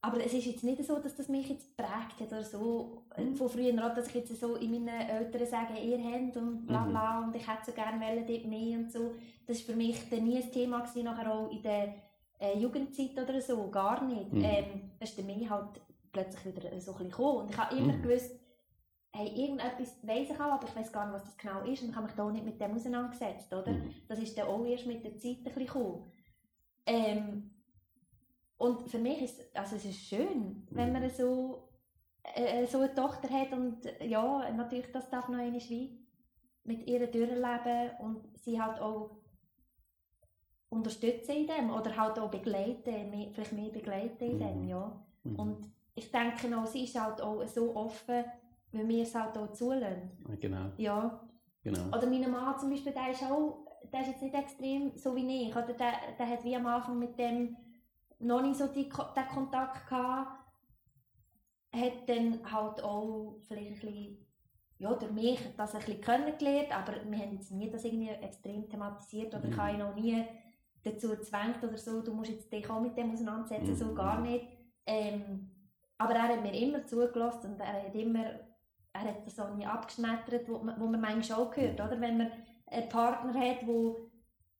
Aber 0.05 0.25
es 0.25 0.35
ist 0.35 0.47
jetzt 0.47 0.65
nicht 0.65 0.85
so, 0.85 0.99
dass 0.99 1.15
das 1.15 1.29
mich 1.29 1.49
jetzt 1.49 1.77
prägt 1.77 2.21
hat 2.21 2.27
oder 2.33 2.43
so, 2.43 3.05
Mhm. 3.17 3.37
von 3.37 3.49
früher 3.49 3.71
an, 3.83 3.95
dass 3.95 4.09
ich 4.09 4.15
jetzt 4.17 4.41
so 4.41 4.57
in 4.57 4.73
meinen 4.73 4.89
Eltern 4.89 5.47
sage, 5.47 5.79
ihr 5.81 5.97
habt 6.03 6.37
und 6.37 6.67
bla 6.67 6.85
bla 6.85 7.21
und 7.25 7.37
ich 7.37 7.47
hätte 7.47 7.67
so 7.67 7.73
gerne 7.73 8.25
dort 8.27 8.45
mehr 8.47 8.79
und 8.79 8.91
so. 8.91 9.13
Das 9.47 9.59
war 9.61 9.67
für 9.75 9.77
mich 9.77 10.09
dann 10.11 10.25
nie 10.25 10.43
ein 10.43 10.51
Thema, 10.53 10.81
gewesen, 10.81 11.05
nachher 11.05 11.33
auch 11.33 11.51
in 11.53 11.63
der 11.63 11.95
äh, 12.41 12.59
Jugendzeit 12.59 13.17
oder 13.17 13.41
so, 13.41 13.71
gar 13.71 14.03
nicht. 14.05 14.33
Mhm. 14.33 14.45
Ähm, 14.45 14.91
das 14.99 15.11
ist 15.11 15.19
dann 15.21 15.27
mir 15.27 15.49
halt 15.49 15.81
plötzlich 16.11 16.45
wieder 16.47 16.63
so 16.81 16.93
ein 16.93 16.99
bisschen 16.99 17.11
gekommen. 17.11 17.37
Und 17.39 17.51
ich 17.51 17.57
habe 17.57 17.77
immer 17.77 17.93
Mhm. 17.93 18.03
gewusst, 18.03 18.33
hey, 19.15 19.29
irgendetwas 19.29 19.97
weiss 20.03 20.31
ich 20.31 20.37
auch, 20.41 20.53
aber 20.53 20.67
ich 20.67 20.75
weiß 20.75 20.91
gar 20.91 21.05
nicht, 21.07 21.15
was 21.15 21.25
das 21.25 21.37
genau 21.39 21.61
ist 21.65 21.81
und 21.83 21.91
ich 21.91 21.95
habe 21.95 22.07
mich 22.07 22.17
da 22.17 22.25
auch 22.25 22.33
nicht 22.33 22.45
mit 22.45 22.61
dem 22.61 22.75
auseinandergesetzt, 22.75 23.53
oder? 23.53 23.71
Mhm. 23.71 23.95
Das 24.09 24.19
ist 24.19 24.37
dann 24.37 24.49
auch 24.49 24.65
erst 24.65 24.87
mit 24.87 25.05
der 25.05 25.17
Zeit 25.17 25.37
ein 25.37 25.45
bisschen 25.45 25.67
gekommen. 25.67 26.11
Ähm, 26.87 27.51
und 28.59 28.89
für 28.89 28.99
mich 28.99 29.23
ist 29.23 29.57
also 29.57 29.77
es 29.77 29.85
ist 29.85 30.01
schön, 30.01 30.67
wenn 30.71 30.93
man 30.93 31.09
so, 31.11 31.69
äh, 32.35 32.65
so 32.67 32.79
eine 32.79 32.95
Tochter 32.95 33.29
hat 33.29 33.53
und 33.53 33.85
äh, 33.87 34.07
ja, 34.07 34.51
natürlich, 34.53 34.91
das 34.93 35.11
darf 35.11 35.29
noch 35.29 35.39
einmal 35.39 35.61
wie 35.69 35.99
mit 36.65 36.87
ihr 36.87 37.07
durchleben 37.09 37.91
und 38.01 38.39
sie 38.39 38.61
halt 38.61 38.81
auch 38.81 39.17
unterstützen 40.69 41.33
in 41.37 41.47
dem 41.47 41.71
oder 41.71 41.97
halt 41.97 42.19
auch 42.19 42.31
begleiten, 42.31 43.11
mehr, 43.11 43.31
vielleicht 43.33 43.53
mehr 43.53 43.71
begleiten 43.71 44.25
in 44.25 44.39
dem, 44.39 44.63
Mhm. 44.63 44.69
ja. 44.69 45.03
Mhm. 45.25 45.37
Und 45.37 45.73
ich 45.95 46.11
denke 46.11 46.57
auch, 46.57 46.67
sie 46.67 46.85
ist 46.85 46.99
halt 46.99 47.21
auch 47.21 47.45
so 47.47 47.75
offen, 47.77 48.25
weil 48.73 48.89
wir 48.89 49.03
es 49.03 49.15
halt 49.15 49.37
auch 49.37 49.53
zulassen. 49.53 50.11
Genau, 50.41 50.71
Ja. 50.79 51.21
genau. 51.63 51.89
Oder 51.89 52.07
mein 52.07 52.31
Mann 52.31 52.59
zum 52.59 52.71
Beispiel, 52.71 52.93
der 52.93 53.11
ist 53.11 53.23
auch, 53.25 53.67
der 53.93 54.01
ist 54.01 54.09
jetzt 54.09 54.23
nicht 54.23 54.35
extrem 54.35 54.97
so 54.97 55.15
wie 55.15 55.49
ich. 55.49 55.55
Oder 55.55 55.75
der, 55.75 55.93
der 56.19 56.27
hat 56.27 56.43
wie 56.45 56.57
am 56.57 56.67
Anfang 56.67 56.99
mit 56.99 57.19
dem 57.19 57.57
noch 58.23 58.43
nicht 58.43 58.57
so 58.57 58.67
die, 58.69 58.89
Ko- 58.89 59.13
den 59.17 59.27
Kontakt 59.29 59.89
gehabt. 59.89 60.39
Hat 61.75 62.07
dann 62.09 62.41
halt 62.53 62.83
auch 62.83 63.37
vielleicht 63.49 63.69
ein 63.69 63.75
bisschen, 63.75 64.27
ja, 64.79 64.93
durch 64.95 65.13
mich 65.13 65.41
das 65.57 65.75
ein 65.75 65.81
bisschen 65.81 66.01
kennengelernt, 66.03 66.71
aber 66.77 66.95
wir 67.11 67.19
haben 67.19 67.39
nie 67.53 67.71
das 67.71 67.85
irgendwie 67.85 68.09
extrem 68.11 68.69
thematisiert 68.69 69.35
oder 69.35 69.45
ich 69.45 69.51
Mhm. 69.57 69.61
habe 69.61 69.73
ihn 69.73 69.79
noch 69.79 69.95
nie 69.95 70.25
dazu 70.83 71.09
gezwängt 71.11 71.63
oder 71.63 71.79
so, 71.79 72.03
du 72.03 72.13
musst 72.13 72.31
jetzt 72.31 72.53
dich 72.53 72.69
auch 72.69 72.81
mit 72.81 72.97
dem 72.97 73.13
auseinandersetzen, 73.13 73.75
so 73.77 73.87
Mhm. 73.87 73.95
gar 73.95 74.21
nicht. 74.21 74.47
Ähm, 74.85 75.49
aber 75.97 76.15
er 76.15 76.23
hat 76.29 76.43
mir 76.43 76.53
immer 76.53 76.85
zugelassen 76.85 77.53
und 77.55 77.61
er 77.61 77.85
hat 77.85 77.95
immer, 77.95 78.25
er 78.93 79.01
hat 79.01 79.25
das 79.27 79.39
auch 79.39 79.55
nie 79.55 79.65
abgeschmettert, 79.65 80.49
wo, 80.49 80.59
man- 80.59 80.79
wo 80.79 80.87
man 80.87 81.01
manchmal 81.01 81.39
auch 81.41 81.57
hört, 81.57 81.79
Mhm. 81.79 81.85
oder? 81.87 82.01
Wenn 82.01 82.19
man 82.19 82.33
einen 82.67 82.89
Partner 82.89 83.33
hat, 83.33 83.67
wo, 83.67 84.11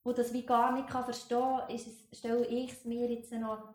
wo 0.03 0.11
das 0.11 0.33
wie 0.33 0.45
gar 0.45 0.71
nicht 0.73 0.87
kann 0.87 1.03
verstehen 1.05 1.39
kann, 1.39 1.69
ist 1.69 1.87
es, 1.87 2.17
stelle 2.19 2.45
ich 2.47 2.71
es 2.71 2.85
mir 2.85 3.09
jetzt 3.11 3.31
noch 3.31 3.73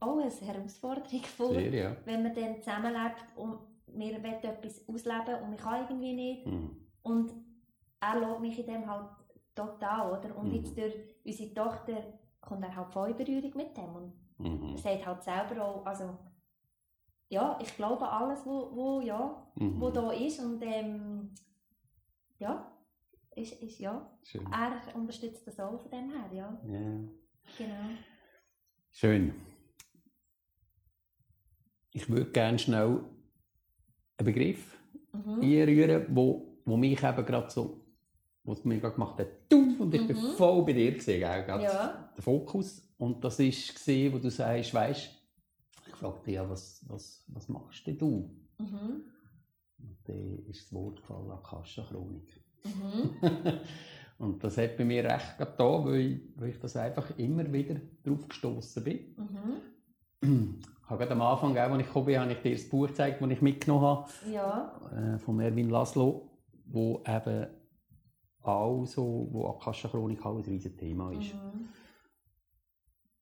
auch 0.00 0.18
als 0.18 0.40
Herausforderung 0.40 1.22
vor, 1.36 1.54
Sehr, 1.54 1.74
ja. 1.74 1.96
wenn 2.04 2.22
man 2.22 2.34
dann 2.34 2.62
zusammenlebt 2.62 3.24
und 3.36 3.58
wir 3.88 4.22
wollen 4.22 4.34
etwas 4.44 4.88
ausleben 4.88 5.42
und 5.42 5.54
ich 5.54 5.60
kann 5.60 5.82
irgendwie 5.82 6.12
nicht. 6.14 6.46
Mhm. 6.46 6.76
Und 7.02 7.32
er 8.00 8.20
lässt 8.20 8.40
mich 8.40 8.58
in 8.60 8.66
dem 8.66 8.88
halt 8.90 9.08
total, 9.54 10.12
oder? 10.18 10.36
Und 10.36 10.48
Mhm. 10.48 10.54
jetzt 10.54 10.76
durch 10.76 10.94
unsere 11.24 11.54
Tochter 11.54 12.02
kommt 12.40 12.62
er 12.64 12.76
halt 12.76 12.92
voll 12.92 13.10
in 13.10 13.16
Berührung 13.16 13.52
mit 13.56 13.76
dem 13.76 13.96
und 13.96 14.12
Mhm. 14.38 14.72
er 14.74 14.78
sagt 14.78 15.06
halt 15.06 15.22
selber 15.24 15.64
auch, 15.64 15.84
also 15.86 16.16
ja, 17.30 17.58
ich 17.60 17.74
glaube 17.76 18.08
alles, 18.08 18.46
wo, 18.46 18.70
wo, 18.74 19.00
ja, 19.00 19.42
Mhm. 19.56 19.80
wo 19.80 19.90
da 19.90 20.12
ist 20.12 20.38
und 20.40 20.62
ähm, 20.62 21.34
ja, 22.38 22.70
ist, 23.38 23.52
ist, 23.62 23.78
ja, 23.78 24.10
Schön. 24.22 24.46
er 24.52 24.94
unterstützt 24.94 25.46
das 25.46 25.58
auch 25.60 25.80
von 25.80 25.90
dem 25.90 26.10
her, 26.10 26.30
ja, 26.32 26.60
Ja. 26.66 27.00
genau. 27.56 27.90
Schön. 28.90 29.34
Ich 31.92 32.08
würde 32.08 32.30
gerne 32.30 32.58
schnell 32.58 33.00
einen 34.16 34.24
Begriff 34.24 34.76
Mhm. 35.12 35.40
einrühren, 35.42 36.06
wo, 36.14 36.58
wo 36.64 36.76
mich 36.76 37.02
eben 37.02 37.26
gerade 37.26 37.50
so, 37.50 37.84
wo 38.44 38.52
es 38.52 38.64
mir 38.64 38.78
gerade 38.78 38.94
gemacht 38.94 39.18
hat, 39.18 39.26
du, 39.48 39.76
und 39.82 39.94
ich 39.94 40.06
bin 40.06 40.16
Mhm. 40.16 40.30
voll 40.36 40.64
bei 40.64 40.72
dir 40.74 40.92
gesehen, 40.92 41.20
Ja, 41.20 42.10
der 42.14 42.22
Fokus. 42.22 42.82
Und 42.98 43.22
das 43.24 43.38
ist 43.40 43.74
gesehen, 43.74 44.12
wo 44.12 44.18
du 44.18 44.30
sagst, 44.30 44.74
weißt, 44.74 45.10
ich 45.86 45.94
frage 45.94 46.20
dich 46.24 46.34
ja, 46.34 46.48
was, 46.48 46.84
was, 46.88 47.24
was 47.28 47.48
machst 47.48 47.86
denn 47.86 47.98
du? 47.98 48.30
mhm. 48.58 49.04
Und 49.80 49.96
dann 50.04 50.44
ist 50.46 50.64
das 50.64 50.72
Wort 50.72 50.96
gefallen, 50.96 51.30
Akasha-Chronik. 51.30 52.37
Mhm. 52.64 53.10
Und 54.18 54.42
das 54.42 54.58
hat 54.58 54.76
bei 54.76 54.84
mir 54.84 55.04
recht 55.04 55.36
da, 55.38 55.84
weil 55.84 56.00
ich, 56.00 56.20
weil 56.36 56.48
ich 56.50 56.58
das 56.58 56.76
einfach 56.76 57.16
immer 57.18 57.50
wieder 57.52 57.76
drauf 58.04 58.28
gestoßen 58.28 58.82
bin. 58.84 59.16
Mhm. 60.22 60.58
Ich 60.88 60.90
habe 60.90 61.10
am 61.10 61.20
Anfang, 61.20 61.54
als 61.58 61.80
ich 61.80 61.86
gekommen 61.86 62.06
bin, 62.06 62.18
habe 62.18 62.32
ich 62.32 62.38
dir 62.38 62.52
das 62.52 62.66
Buch 62.66 62.86
gezeigt, 62.86 63.20
das 63.20 63.30
ich 63.30 63.42
mitgenommen 63.42 63.84
habe, 63.84 64.08
Ja, 64.32 64.72
äh, 64.90 65.18
von 65.18 65.38
Erwin 65.38 65.68
Laszlo, 65.68 66.30
wo 66.64 67.04
eben 67.06 67.46
auch 68.40 68.86
so, 68.86 69.28
wo 69.30 69.48
Akasha-Chronik 69.48 70.24
auch 70.24 70.38
ein 70.38 70.44
riesiges 70.44 70.78
Thema 70.78 71.12
ist. 71.12 71.34
mhm. 71.34 71.68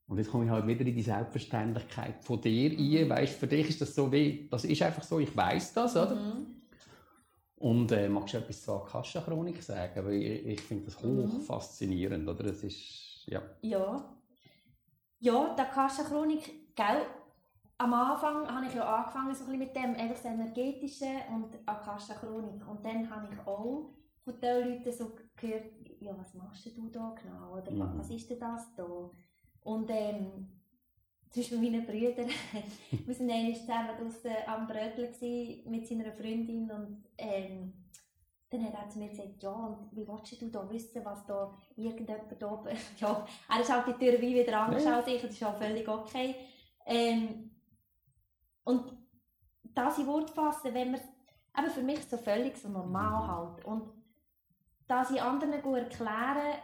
Und 0.07 0.19
jetzt 0.19 0.31
komme 0.31 0.45
ich 0.45 0.51
halt 0.51 0.67
wieder 0.69 0.87
in 0.87 0.95
die 0.95 1.03
Selbstverständlichkeit 1.03 2.23
von 2.23 2.41
dir 2.41 2.71
ein. 2.71 3.11
Weißt, 3.11 3.37
für 3.37 3.49
dich 3.49 3.69
ist 3.69 3.81
das 3.81 3.95
so 3.95 4.13
wie, 4.13 4.49
das 4.49 4.65
ist 4.65 4.81
einfach 4.83 5.03
so, 5.03 5.19
ich 5.19 5.37
weiß 5.37 5.75
das, 5.75 5.97
oder? 5.97 6.15
Mhm. 6.15 6.47
Und 7.57 7.91
äh, 7.93 8.09
magst 8.09 8.35
du 8.35 8.39
etwas 8.39 8.63
zur 8.63 8.83
Akasha-Chronik 8.85 9.63
sagen? 9.63 10.05
Weil 10.05 10.15
ich, 10.15 10.47
ich 10.47 10.61
finde 10.61 10.87
das 10.87 11.03
Mhm. 11.03 11.03
hoch 11.03 11.41
faszinierend, 11.43 12.29
oder? 12.29 12.47
Es 12.47 12.63
ist, 12.65 13.25
ja. 13.27 13.43
Ja. 13.63 14.17
Ja, 15.19 15.55
die 15.55 15.61
Akasha-Chronik, 15.63 16.75
gell? 16.77 17.07
Am 17.79 17.93
Anfang 17.93 18.49
habe 18.49 18.67
ich 18.67 18.75
ja 18.75 18.85
angefangen 18.97 19.35
so 19.35 19.45
ein 19.45 19.59
bisschen 19.59 19.59
mit 19.59 19.77
dem 19.77 20.09
das 20.09 20.25
Energetischen 20.25 21.17
und 21.35 21.57
Akasha-Chronik. 21.67 22.67
Und 22.69 22.85
dann 22.85 23.09
habe 23.11 23.29
ich 23.33 23.39
auch 23.47 23.91
von 24.25 24.41
den 24.41 24.69
Leuten 24.79 24.93
so 24.93 25.13
gehört, 25.37 25.67
ja, 26.01 26.17
was 26.19 26.35
machst 26.35 26.67
du 26.67 26.71
da 26.91 27.15
genau? 27.23 27.53
Oder 27.59 27.71
Mhm. 27.71 27.99
was 27.99 28.11
ist 28.11 28.31
denn 28.31 28.39
das 28.39 28.75
da? 28.75 29.11
Und 29.63 29.91
ähm, 29.91 30.56
zwischen 31.31 31.61
meinen 31.61 31.85
Brüdern, 31.87 32.29
wir 32.91 33.19
waren 33.19 33.31
einmal 33.31 33.55
zusammen 33.55 33.89
draussen 33.99 34.33
am 34.47 34.67
Bröteln 34.67 35.71
mit 35.71 35.87
seiner 35.87 36.13
Freundin 36.13 36.71
und 36.71 37.05
ähm, 37.19 37.73
dann 38.49 38.65
hat 38.65 38.75
er 38.75 38.89
zu 38.89 38.99
mir 39.01 39.09
gesagt, 39.09 39.43
ja, 39.43 39.51
und 39.51 39.91
wie 39.97 40.07
willst 40.07 40.41
du 40.41 40.49
da 40.49 40.71
wissen, 40.71 41.05
was 41.05 41.27
da 41.27 41.53
irgendjemand 41.77 42.41
da 42.41 42.51
oben... 42.51 42.69
Ja, 43.01 43.27
er 43.49 43.61
ist 43.61 43.73
halt 43.73 43.87
die 43.89 44.05
Tür 44.05 44.21
wie 44.21 44.35
wieder 44.37 44.61
anders 44.61 44.85
Ja. 44.85 44.97
als 44.99 45.09
ich, 45.09 45.21
das 45.21 45.33
ist 45.33 45.45
auch 45.45 45.57
völlig 45.57 45.87
okay. 45.89 46.35
Ähm, 46.87 47.51
und 48.65 48.93
das 49.75 49.99
in 49.99 50.07
Wort 50.07 50.31
fassen, 50.31 50.73
wenn 50.73 50.93
man 50.93 51.01
eben 51.59 51.71
für 51.71 51.83
mich 51.83 52.05
so 52.05 52.17
völlig 52.17 52.57
so 52.57 52.69
normal 52.69 53.23
Mhm. 53.25 53.31
halt. 53.33 53.65
Und 53.65 53.93
das 54.87 55.11
in 55.11 55.19
anderen 55.19 55.61
gut 55.63 55.79
erklären, 55.79 56.55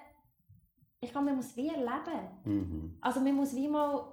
ich 1.01 1.11
glaube, 1.11 1.27
man 1.27 1.37
muss 1.37 1.57
wie 1.57 1.69
erleben. 1.69 2.29
Mhm. 2.45 2.99
Also 3.01 3.19
man 3.21 3.35
muss 3.35 3.55
wie 3.57 3.67
mal, 3.67 4.12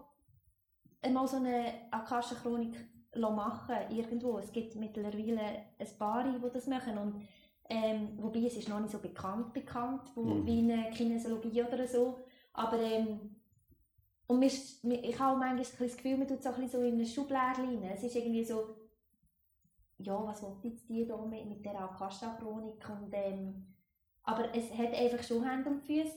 mal 1.13 1.27
so 1.27 1.37
eine 1.37 1.87
Akasha-Chronik 1.91 2.75
machen 3.15 3.75
irgendwo. 3.89 4.37
Es 4.39 4.51
gibt 4.51 4.75
mittlerweile 4.75 5.41
ein 5.79 5.87
paar, 5.97 6.23
die 6.23 6.49
das 6.53 6.67
machen. 6.67 6.97
Und, 6.97 7.21
ähm, 7.69 8.17
wobei 8.21 8.45
es 8.45 8.57
ist 8.57 8.69
noch 8.69 8.79
nicht 8.79 8.91
so 8.91 8.99
bekannt 8.99 9.53
bekannt, 9.53 10.01
wo, 10.15 10.23
Mhm. 10.23 10.45
wie 10.45 10.59
eine 10.71 10.89
Kinesiologie 10.91 11.63
oder 11.63 11.87
so. 11.87 12.19
Aber 12.53 12.79
ähm, 12.79 13.35
und 14.27 14.39
mir, 14.39 15.03
ich 15.03 15.19
habe 15.19 15.39
manchmal 15.39 15.87
das 15.87 15.95
Gefühl, 15.97 16.17
man 16.17 16.27
tut 16.27 16.39
es 16.39 16.47
auch 16.47 16.57
so 16.67 16.81
in 16.83 16.95
eine 16.95 17.05
Schublade 17.05 17.61
rein. 17.63 17.83
Es 17.93 18.03
ist 18.03 18.15
irgendwie 18.15 18.43
so, 18.45 18.75
ja, 19.97 20.23
was 20.25 20.41
will 20.43 20.55
jetzt 20.63 20.87
die 20.89 21.05
da 21.05 21.17
mit, 21.25 21.45
mit 21.47 21.65
der 21.65 21.79
Akasha-Chronik? 21.81 22.87
Und, 22.89 23.09
ähm, 23.13 23.65
aber 24.29 24.55
es 24.55 24.71
hat 24.77 24.93
einfach 24.93 25.23
schon 25.23 25.43
Hände 25.43 25.71
und 25.71 25.81
Füße. 25.81 26.13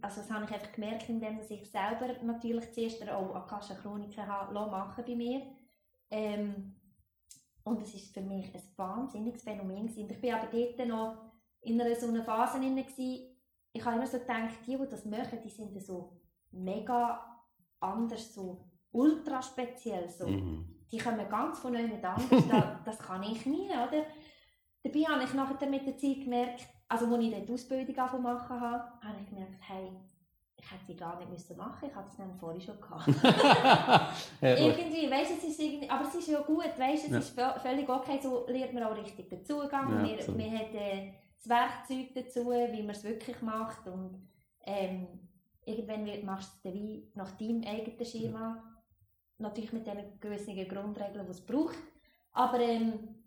Also 0.00 0.22
das 0.22 0.30
habe 0.30 0.46
ich 0.46 0.52
einfach 0.52 0.72
gemerkt, 0.72 1.06
indem 1.10 1.38
ich 1.38 1.70
selber 1.70 2.08
natürlich 2.22 2.72
zuerst 2.72 3.06
auch 3.10 3.34
Akasha-Chroniken 3.34 4.26
habe 4.26 4.54
lassen 4.54 4.70
machen 4.70 5.04
bei 5.06 5.14
mir. 5.14 5.42
Ähm, 6.10 6.74
und 7.64 7.82
es 7.82 7.94
ist 7.94 8.14
für 8.14 8.22
mich 8.22 8.54
ein 8.54 8.62
wahnsinniges 8.76 9.42
Phänomen 9.42 9.86
gewesen. 9.86 10.10
Ich 10.10 10.20
bin 10.20 10.32
aber 10.32 10.48
dort 10.50 10.88
noch 10.88 11.30
in 11.60 11.78
einer 11.78 11.94
so 11.94 12.08
einer 12.08 12.24
Phase 12.24 12.58
drin 12.58 12.76
gewesen. 12.76 13.36
Ich 13.74 13.84
habe 13.84 13.96
immer 13.96 14.06
so 14.06 14.18
gedacht, 14.18 14.66
die, 14.66 14.78
die 14.78 14.88
das 14.88 15.04
machen, 15.04 15.38
die 15.44 15.50
sind 15.50 15.78
so 15.82 16.20
mega 16.52 17.38
anders, 17.80 18.32
so 18.34 18.64
ultra 18.92 19.42
speziell. 19.42 20.08
So. 20.08 20.26
Mhm. 20.26 20.86
die 20.90 20.98
kommen 20.98 21.28
ganz 21.28 21.58
von 21.58 21.74
jemand 21.74 22.04
anders, 22.04 22.48
das, 22.48 22.64
das 22.84 22.98
kann 22.98 23.22
ich 23.22 23.44
nie, 23.44 23.68
oder? 23.68 24.06
Dabei 24.82 25.00
habe 25.00 25.24
ich 25.24 25.34
nachher 25.34 25.68
mit 25.68 25.86
der 25.86 25.96
Zeit 25.96 26.24
gemerkt, 26.24 26.66
also 26.92 27.06
als 27.14 27.24
ich 27.24 27.30
dann 27.32 27.46
die 27.46 27.52
Ausbildung 27.52 28.22
machen 28.22 28.60
habe, 28.60 28.84
habe 29.00 29.16
ich 29.22 29.28
gemerkt, 29.28 29.54
hey, 29.60 29.90
ich 30.56 30.70
hätte 30.70 30.84
sie 30.86 30.94
gar 30.96 31.18
nicht 31.18 31.30
müssen 31.30 31.56
machen. 31.56 31.88
Ich 31.88 31.94
hatte 31.94 32.08
es 32.12 32.18
nämlich 32.18 32.36
vorher 32.38 32.60
schon 32.60 32.80
gehabt. 32.80 33.06
Ja, 34.40 34.56
irgendwie, 34.56 35.10
weißt 35.10 35.32
es 35.38 35.44
ist 35.44 35.60
irgendwie, 35.60 35.90
aber 35.90 36.06
es 36.06 36.14
ist 36.14 36.28
ja 36.28 36.40
gut, 36.40 36.78
weißt 36.78 37.04
es 37.06 37.10
Ja. 37.10 37.18
ist 37.18 37.38
vö- 37.38 37.58
völlig 37.60 37.88
okay, 37.88 38.18
so 38.22 38.46
lernt 38.46 38.74
man 38.74 38.84
auch 38.84 38.96
richtig 38.96 39.28
den 39.28 39.44
Zugang, 39.44 39.88
Ja, 39.90 39.96
man, 39.96 40.14
absolut. 40.14 40.40
man 40.40 40.58
hat 40.58 40.74
äh, 40.74 41.12
das 41.36 41.48
Werkzeug 41.48 42.14
dazu, 42.14 42.50
wie 42.50 42.82
man 42.82 42.90
es 42.90 43.02
wirklich 43.04 43.40
macht. 43.42 43.86
Und 43.88 44.28
ähm, 44.64 45.06
irgendwann 45.64 46.04
wird, 46.06 46.22
machst 46.24 46.64
du 46.64 46.68
es 46.68 46.74
wie 46.74 47.10
nach 47.14 47.30
deinem 47.32 47.62
eigenen 47.64 48.04
Schema, 48.04 48.62
natürlich 49.38 49.72
mit 49.72 49.86
den 49.86 50.20
gewissen 50.20 50.56
Grundregeln, 50.68 51.24
die 51.26 51.30
es 51.32 51.44
braucht, 51.44 51.78
aber 52.32 52.60
ähm, 52.60 53.21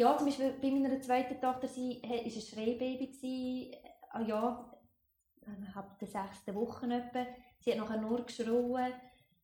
ja, 0.00 0.16
zum 0.16 0.26
Beispiel 0.26 0.54
bei 0.62 0.70
meiner 0.70 0.98
zweiten 1.00 1.38
Tochter, 1.38 1.68
sie 1.68 2.00
war 2.02 2.10
ein 2.10 2.30
Schreibaby, 2.30 3.06
gewesen, 3.06 3.76
ah 4.12 4.22
ja, 4.22 4.70
ab 5.74 5.98
der 5.98 6.08
sechsten 6.08 6.54
Woche 6.54 6.86
etwa. 6.86 7.26
Sie 7.58 7.72
hat 7.72 7.78
nachher 7.78 8.00
nur 8.00 8.24
geschrien. 8.24 8.94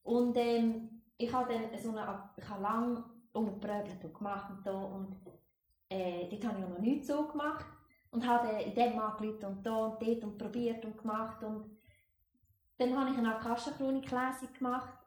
Und 0.03 0.35
ähm, 0.39 1.03
ich 1.19 1.31
habe 1.31 1.53
dann 1.53 1.79
so 1.79 1.91
eine, 1.91 2.31
ich 2.39 2.49
habe 2.49 2.63
lange 2.63 3.05
umgeprügelt 3.35 4.03
und 4.03 4.15
gemacht 4.15 4.51
und 4.51 4.67
da 4.67 4.73
und 4.73 5.17
äh, 5.91 6.27
dort 6.31 6.45
habe 6.47 6.59
ich 6.61 6.69
noch 6.69 6.79
nichts 6.79 7.09
so 7.09 7.27
gemacht. 7.27 7.67
Und 8.11 8.27
habe 8.27 8.63
in 8.63 8.75
dem 8.75 8.99
angerufen 8.99 9.45
und 9.45 9.67
da 9.67 9.77
und 9.77 10.01
dort 10.01 10.25
und 10.25 10.39
probiert 10.39 10.83
und 10.87 10.97
gemacht 10.97 11.43
und 11.43 11.77
dann 12.79 12.99
habe 12.99 13.11
ich 13.11 13.19
eine 13.19 13.37
Akasha-Chronik-Lesung 13.37 14.55
gemacht. 14.55 15.06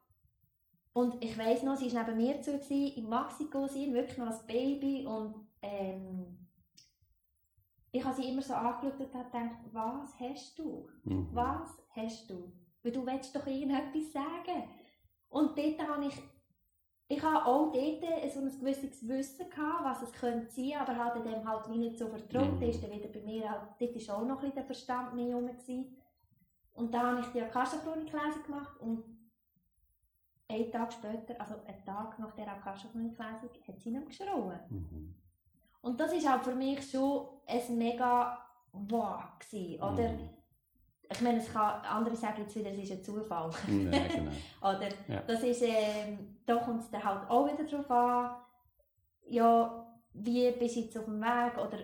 Und 0.94 1.24
ich 1.24 1.38
weiss 1.38 1.64
noch, 1.64 1.78
sie 1.78 1.94
war 1.94 2.04
neben 2.04 2.18
mir 2.18 2.42
zu, 2.42 2.54
gewesen, 2.58 2.98
in 2.98 3.10
Mexiko, 3.10 3.68
sie 3.68 3.94
wirklich 3.94 4.18
noch 4.18 4.28
als 4.28 4.46
Baby 4.46 5.06
und 5.06 5.36
ähm, 5.62 6.48
ich 7.92 8.04
habe 8.04 8.16
sie 8.16 8.30
immer 8.30 8.42
so 8.42 8.54
angeschaut 8.54 9.00
und 9.00 9.14
habe 9.14 9.26
gedacht, 9.26 9.58
was 9.72 10.20
hast 10.20 10.60
du? 10.60 10.88
Mhm. 11.04 11.30
Was 11.34 11.82
hast 11.96 12.30
du? 12.30 12.52
Weil 12.84 12.92
du 12.92 13.06
willst 13.06 13.36
doch 13.36 13.46
irgendetwas 13.46 14.14
sagen. 14.14 14.64
Und 15.30 15.58
dort 15.58 15.88
habe 15.88 16.06
ich, 16.06 16.16
ich 17.08 17.22
habe 17.22 17.46
auch 17.46 17.72
dort 17.72 18.32
so 18.32 18.40
ein 18.40 18.60
gewisses 18.60 19.08
Wissen 19.08 19.50
gehabt, 19.50 19.84
was 19.84 20.02
es 20.04 20.14
könnte 20.14 20.52
sein, 20.52 20.80
aber 20.80 20.96
hatte 20.96 21.22
dem 21.22 21.48
halt 21.48 21.70
wie 21.70 21.78
nicht 21.78 21.98
so 21.98 22.08
vertraut. 22.08 22.54
Mhm. 22.54 22.60
Da 22.60 22.68
ist 22.68 22.84
dann 22.84 22.92
wieder 22.92 23.10
bei 23.10 23.22
mir 23.22 23.50
halt, 23.50 23.62
dort 23.80 24.08
war 24.08 24.18
auch 24.18 24.26
noch 24.26 24.38
ein 24.38 24.42
bisschen 24.42 24.56
der 24.56 24.66
Verstand 24.66 25.16
mehr 25.16 25.36
rum. 25.36 25.48
Gewesen. 25.48 25.96
Und 26.74 26.94
dann 26.94 27.18
habe 27.18 27.22
ich 27.22 27.28
die 27.28 27.42
Akasha-Chronik-Lesung 27.42 28.44
gemacht 28.44 28.80
und 28.80 29.04
einen 30.50 30.72
Tag 30.72 30.92
später, 30.92 31.40
also 31.40 31.56
einen 31.66 31.86
Tag 31.86 32.18
nach 32.20 32.32
der 32.32 32.48
Akasha-Chronik-Lesung, 32.52 33.50
hat 33.68 33.80
sie 33.80 33.92
mehr 33.92 34.02
geschrien. 34.02 34.60
Mhm. 34.70 35.16
Und 35.82 36.00
das 36.00 36.12
war 36.12 36.34
halt 36.34 36.44
für 36.44 36.56
mich 36.56 36.90
schon 36.90 37.28
ein 37.48 37.78
mega 37.78 38.38
wow 38.74 39.22
gewesen, 39.40 39.82
oder? 39.82 40.12
Mhm. 40.12 40.30
Ich 41.12 41.22
meine, 41.22 41.40
es 41.40 41.52
kann, 41.52 41.82
andere 41.86 42.16
sagen 42.16 42.42
jetzt 42.42 42.56
wieder, 42.56 42.72
es 42.72 42.80
ist 42.80 42.92
ein 42.92 43.04
Zufall. 43.04 43.50
Ja, 43.68 44.08
genau. 44.08 44.32
oder? 44.62 44.90
Ja. 45.08 45.22
Das 45.26 45.42
ist, 45.42 45.64
ähm, 45.64 46.38
da 46.46 46.58
kommt 46.58 46.82
es 46.82 46.92
dann 46.92 47.04
halt 47.04 47.30
auch 47.30 47.48
wieder 47.48 47.64
darauf 47.64 47.90
an, 47.90 48.36
ja, 49.26 49.86
wie 50.14 50.52
bist 50.52 50.76
du 50.76 50.80
jetzt 50.82 50.98
auf 50.98 51.06
dem 51.06 51.22
Weg 51.22 51.58
oder 51.58 51.80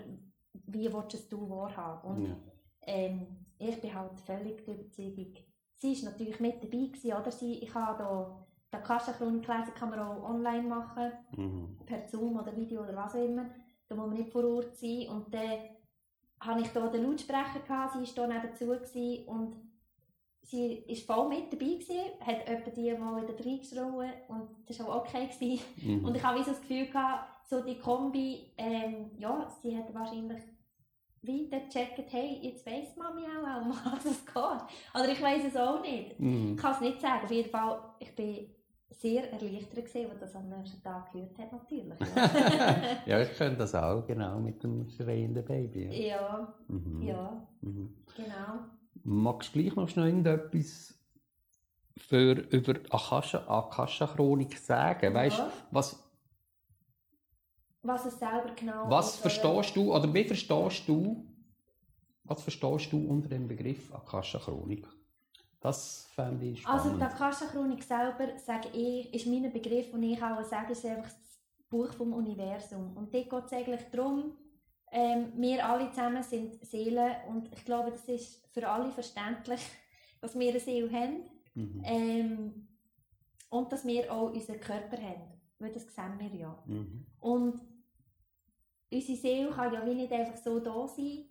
wie 0.68 0.92
willst 0.94 1.32
du 1.32 1.44
es 1.46 1.50
wahrhaben. 1.50 2.10
Und 2.10 2.26
Ja. 2.26 2.36
ähm, 2.82 3.46
ich 3.58 3.80
bin 3.82 3.94
halt 3.94 4.20
völlig 4.20 4.64
der 4.66 4.76
Überzeugung, 4.76 5.34
sie 5.78 6.04
war 6.04 6.12
natürlich 6.12 6.40
mit 6.40 6.56
dabei 6.64 6.86
gewesen, 6.88 7.14
oder? 7.14 7.32
Sie, 7.32 7.60
ich 7.64 7.74
habe 7.74 7.98
da, 7.98 8.46
die 8.72 8.78
Akasha-Chronik 8.78 9.48
lesen 9.48 9.74
kann 9.74 9.90
man 9.90 10.00
auch 10.00 10.24
online 10.30 10.68
machen 10.68 11.12
Mhm. 11.38 11.78
per 11.86 12.08
Zoom 12.08 12.38
oder 12.40 12.56
Video 12.56 12.84
oder 12.84 12.96
was 12.96 13.16
auch 13.16 13.24
immer. 13.24 13.46
Da 13.88 13.96
muss 13.96 14.08
man 14.08 14.18
nicht 14.18 14.32
vor 14.32 14.44
Ort 14.46 14.76
sein. 14.76 15.08
Und 15.10 15.34
dann 15.34 15.60
hatte 16.40 16.62
ich 16.62 16.72
hier 16.72 16.88
den 16.90 17.04
Lautsprecher, 17.04 17.60
gehabt, 17.66 17.94
sie 17.94 18.18
war 18.18 18.28
hier 18.28 18.40
nebenzu 18.40 18.72
und 19.30 19.56
sie 20.42 20.84
war 21.08 21.16
voll 21.18 21.30
mit 21.30 21.54
dabei, 21.54 21.66
gewesen, 21.66 22.20
hat 22.20 22.48
etwa 22.48 22.70
die 22.72 22.94
mal 22.94 23.22
wieder 23.22 23.34
reingeschrien 23.40 24.14
und 24.28 24.50
das 24.68 24.80
war 24.80 24.90
auch 24.90 25.02
okay. 25.08 25.28
Gewesen. 25.28 25.64
Mhm. 25.78 26.06
Und 26.06 26.16
ich 26.16 26.24
habe 26.24 26.40
wie 26.40 26.44
so 26.44 26.52
das 26.52 26.62
Gefühl 26.62 26.88
gehabt, 26.88 27.48
so 27.48 27.62
die 27.62 27.78
Kombi, 27.80 28.52
ähm, 28.58 29.12
ja, 29.18 29.48
sie 29.62 29.78
hat 29.78 29.94
wahrscheinlich 29.94 30.42
weiter 31.22 31.60
gecheckt, 31.60 32.12
hey, 32.12 32.40
jetzt 32.42 32.66
weiss 32.66 32.96
Mami 32.96 33.22
auch, 33.24 33.62
um 33.66 33.70
was 33.72 34.06
es 34.06 34.26
geht. 34.26 34.36
Oder 34.94 35.10
ich 35.12 35.22
weiss 35.22 35.44
es 35.46 35.56
auch 35.58 35.82
nicht. 35.82 36.20
Mhm. 36.20 36.54
Ich 36.56 36.62
kann 36.62 36.74
es 36.74 36.82
nicht 36.82 37.02
sagen. 37.02 37.24
Auf 37.26 37.32
jeden 37.32 37.50
Fall, 37.50 37.80
ich 38.00 38.16
bin 38.16 38.55
sehr 39.02 39.32
erleichtert 39.32 39.86
gewesen, 39.86 40.10
als 40.12 40.20
das 40.20 40.36
am 40.36 40.50
nächsten 40.50 40.82
Tag 40.84 41.12
gehört 41.12 41.38
hat, 41.38 41.52
natürlich. 41.52 42.00
Ja, 42.00 42.98
ja, 43.06 43.22
ich 43.22 43.38
könnte 43.38 43.58
das 43.58 43.76
auch, 43.76 44.06
genau, 44.06 44.40
mit 44.40 44.64
dem 44.64 44.90
schreienden 44.90 45.44
Baby. 45.46 45.86
Ja. 45.86 46.08
ja, 46.08 46.54
Mhm. 46.68 47.02
ja, 47.02 47.48
Mhm. 47.62 47.94
genau. 48.16 48.66
Magst 49.04 49.54
du 49.56 49.60
gleich 49.62 49.76
noch 49.76 49.88
schnell 49.90 50.08
irgendetwas 50.08 50.94
für, 51.98 52.32
über 52.50 52.74
Akasha- 52.90 53.48
Akasha-Chronik 53.48 54.58
sagen? 54.58 55.14
Weißt, 55.14 55.38
Ja. 55.38 55.52
was, 55.72 56.02
Was 57.84 58.06
es 58.06 58.18
selber 58.18 58.52
genau 58.56 58.90
was 58.90 59.16
ist, 59.16 59.20
verstehst 59.22 59.76
du, 59.76 59.94
oder 59.94 60.12
wie 60.12 60.24
verstehst 60.24 60.88
du, 60.88 61.24
was 62.24 62.42
verstehst 62.42 62.92
du 62.92 62.98
unter 63.08 63.30
dem 63.30 63.48
Begriff 63.48 63.94
Akasha-Chronik? 63.94 64.88
Das 65.66 66.06
fände 66.14 66.46
ich 66.46 66.68
Also 66.68 66.90
spannend. 66.90 67.02
die 67.02 67.06
Akasha-Chronik 67.06 67.84
selber, 67.84 68.38
sage 68.38 68.70
ich, 68.74 69.12
ist 69.14 69.26
mein 69.26 69.52
Begriff, 69.52 69.90
den 69.90 70.04
ich 70.04 70.22
auch 70.22 70.44
sage, 70.44 70.74
ist 70.74 70.86
einfach 70.86 71.06
das 71.12 71.40
Buch 71.70 71.92
vom 71.94 72.14
Universum. 72.14 72.96
Und 72.96 73.12
dort 73.14 73.30
geht 73.30 73.46
es 73.46 73.54
eigentlich 73.54 73.82
darum, 73.92 74.38
ähm, 74.92 75.34
wir 75.38 75.66
alle 75.68 75.90
zusammen 75.90 76.22
sind 76.22 76.64
Seelen 76.64 77.16
und 77.30 77.52
ich 77.52 77.66
glaube, 77.66 77.90
das 77.90 78.08
ist 78.08 78.46
für 78.54 78.68
alle 78.70 78.92
verständlich, 78.92 79.60
dass 80.22 80.38
wir 80.38 80.50
eine 80.50 80.60
Seele 80.60 80.92
haben 80.92 81.24
Mhm. 81.58 81.82
ähm, 81.86 82.68
und 83.50 83.72
dass 83.72 83.86
wir 83.88 84.12
auch 84.14 84.30
unseren 84.34 84.60
Körper 84.60 84.98
haben, 85.02 85.42
weil 85.58 85.72
das 85.72 85.84
sehen 85.96 86.20
wir 86.20 86.28
ja. 86.38 86.64
Mhm. 86.66 87.06
Und 87.22 87.62
unsere 88.92 89.18
Seele 89.18 89.50
kann 89.52 89.74
ja 89.74 89.86
wie 89.86 89.96
nicht 89.96 90.12
einfach 90.12 90.36
so 90.36 90.60
da 90.60 90.86
sein. 90.86 91.24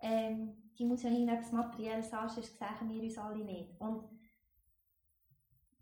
Ähm, 0.00 0.65
die 0.78 0.84
muss 0.84 1.02
ja 1.02 1.10
irgendetwas 1.10 1.52
Materielles 1.52 2.12
haben, 2.12 2.28
sonst 2.28 2.58
sehen 2.58 2.88
wir 2.88 3.02
uns 3.02 3.18
alle 3.18 3.44
nicht. 3.44 3.80
Und 3.80 4.04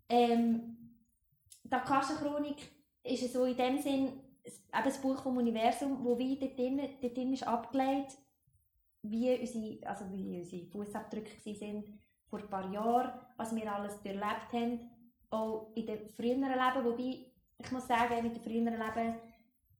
ähm, 0.09 0.77
die 1.63 1.73
Akasha-Chronik 1.73 2.57
ist 3.03 3.33
so 3.33 3.45
in 3.45 3.57
dem 3.57 3.77
Sinn 3.79 4.21
eben 4.45 4.83
das 4.83 5.01
Buch 5.01 5.21
vom 5.21 5.37
Universum, 5.37 6.03
wo 6.03 6.17
wie 6.17 6.37
dort 6.37 6.57
drin, 6.57 7.33
ist 7.33 7.47
abgelegt, 7.47 8.17
wie 9.01 9.37
unsere, 9.39 9.87
also 9.87 10.05
wie 10.11 10.37
unsere 10.37 10.65
Fußabdrücke 10.65 11.53
sind 11.53 11.85
vor 12.27 12.39
ein 12.39 12.49
paar 12.49 12.71
Jahren, 12.71 13.19
was 13.37 13.55
wir 13.55 13.71
alles 13.71 14.01
durchlebt 14.01 14.53
haben, 14.53 14.79
auch 15.29 15.71
in 15.75 15.85
den 15.85 16.09
früheren 16.09 16.41
Leben, 16.41 16.85
wobei 16.85 17.31
ich 17.57 17.71
muss 17.71 17.87
sagen, 17.87 18.23
mit 18.23 18.35
den 18.35 18.43
früheren 18.43 18.79
Leben, 18.79 19.15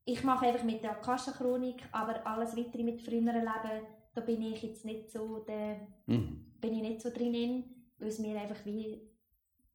ich 0.05 0.23
mache 0.23 0.47
einfach 0.47 0.63
mit 0.63 0.83
der 0.83 0.91
Akasha-Chronik, 0.91 1.83
aber 1.91 2.25
alles 2.25 2.55
weitere 2.55 2.83
mit 2.83 3.01
früheren 3.01 3.41
Leben, 3.41 3.87
da 4.15 4.21
bin 4.21 4.41
ich 4.41 4.63
jetzt 4.63 4.85
nicht 4.85 5.11
so, 5.11 5.39
der, 5.39 5.87
Mhm. 6.07 6.45
bin 6.61 6.73
ich 6.73 6.81
nicht 6.81 7.01
so 7.01 7.09
drin, 7.09 7.63
weil 7.99 8.07
es 8.07 8.19
mir 8.19 8.39
einfach 8.39 8.63
wie 8.65 9.01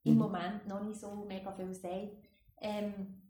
im 0.04 0.14
Mhm. 0.14 0.18
Moment 0.18 0.66
noch 0.66 0.82
nicht 0.82 0.98
so 0.98 1.14
mega 1.26 1.52
viel 1.52 1.72
sagt. 1.74 2.16
Ähm, 2.60 3.22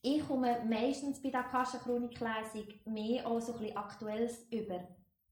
ich 0.00 0.26
komme 0.26 0.64
meistens 0.68 1.20
bei 1.22 1.30
der 1.30 1.40
Akasha-Chronik-Lesung 1.40 2.66
mehr 2.86 3.26
auch 3.26 3.40
so 3.40 3.52
ein 3.54 3.58
bisschen 3.60 3.76
Aktuelles 3.76 4.46
über, 4.50 4.80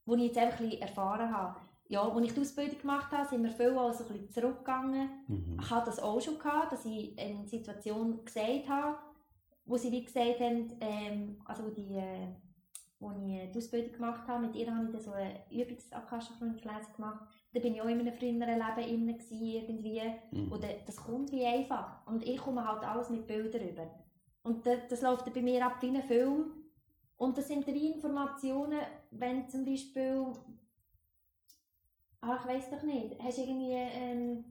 wo 0.06 0.14
ich 0.14 0.22
jetzt 0.24 0.38
einfach 0.38 0.60
ein 0.60 0.66
bisschen 0.70 0.82
erfahren 0.82 1.34
habe. 1.34 1.60
Ja, 1.88 2.02
als 2.08 2.24
ich 2.26 2.34
die 2.34 2.40
Ausbildung 2.40 2.78
gemacht 2.80 3.10
habe, 3.10 3.28
sind 3.28 3.42
wir 3.42 3.50
viel 3.50 3.76
auch 3.76 3.92
so 3.92 4.04
ein 4.04 4.12
bisschen 4.12 4.30
zurückgegangen 4.30 5.10
Mhm. 5.26 5.58
ich 5.60 5.70
hatte 5.70 5.86
das 5.86 5.98
auch 6.00 6.20
schon 6.20 6.38
gehabt, 6.38 6.72
dass 6.72 6.84
ich 6.84 7.18
eine 7.18 7.46
Situation 7.46 8.24
gesagt 8.24 8.68
habe, 8.68 8.98
wo 9.64 9.76
sie 9.76 9.90
wie 9.92 10.04
gesagt 10.04 10.40
haben, 10.40 10.72
ähm, 10.80 11.40
also 11.44 11.70
die, 11.70 11.94
äh, 11.96 12.28
wo 13.00 13.10
ich 13.10 13.50
die 13.50 13.58
Ausbildung 13.58 13.92
gemacht 13.92 14.28
habe, 14.28 14.46
mit 14.46 14.54
ihr 14.54 14.72
habe 14.72 14.84
ich 14.84 14.92
dann 14.92 15.00
so 15.00 15.12
eine 15.12 15.40
übungs 15.50 15.90
akasha 15.90 16.34
lesung 16.40 16.94
gemacht. 16.94 17.26
Da 17.52 17.60
bin 17.60 17.74
ich 17.74 17.82
auch 17.82 17.88
in 17.88 18.00
einem 18.00 18.12
früheren 18.12 18.40
Leben 18.40 19.06
gewesen, 19.06 19.42
irgendwie. 19.42 20.02
Mhm. 20.30 20.52
Und 20.52 20.62
äh, 20.64 20.76
das 20.86 20.96
kommt 20.96 21.32
wie 21.32 21.44
einfach. 21.44 22.06
Und 22.06 22.24
ich 22.24 22.36
komme 22.36 22.66
halt 22.66 22.84
alles 22.84 23.08
mit 23.08 23.26
Bildern 23.26 23.62
rüber. 23.62 23.90
Und 24.42 24.66
das, 24.66 24.80
das 24.88 25.02
läuft 25.02 25.26
dann 25.26 25.34
bei 25.34 25.42
mir 25.42 25.64
ab 25.64 25.78
wie 25.80 25.88
ein 25.88 26.02
Film. 26.02 26.52
Und 27.16 27.36
das 27.36 27.48
sind 27.48 27.66
wie 27.66 27.92
Informationen, 27.92 28.80
wenn 29.10 29.48
zum 29.48 29.64
Beispiel, 29.64 30.26
ah, 32.20 32.38
ich 32.40 32.46
weiß 32.46 32.70
doch 32.70 32.82
nicht, 32.82 33.18
hast 33.22 33.38
du 33.38 33.42
irgendwie 33.42 33.72
ähm, 33.72 34.44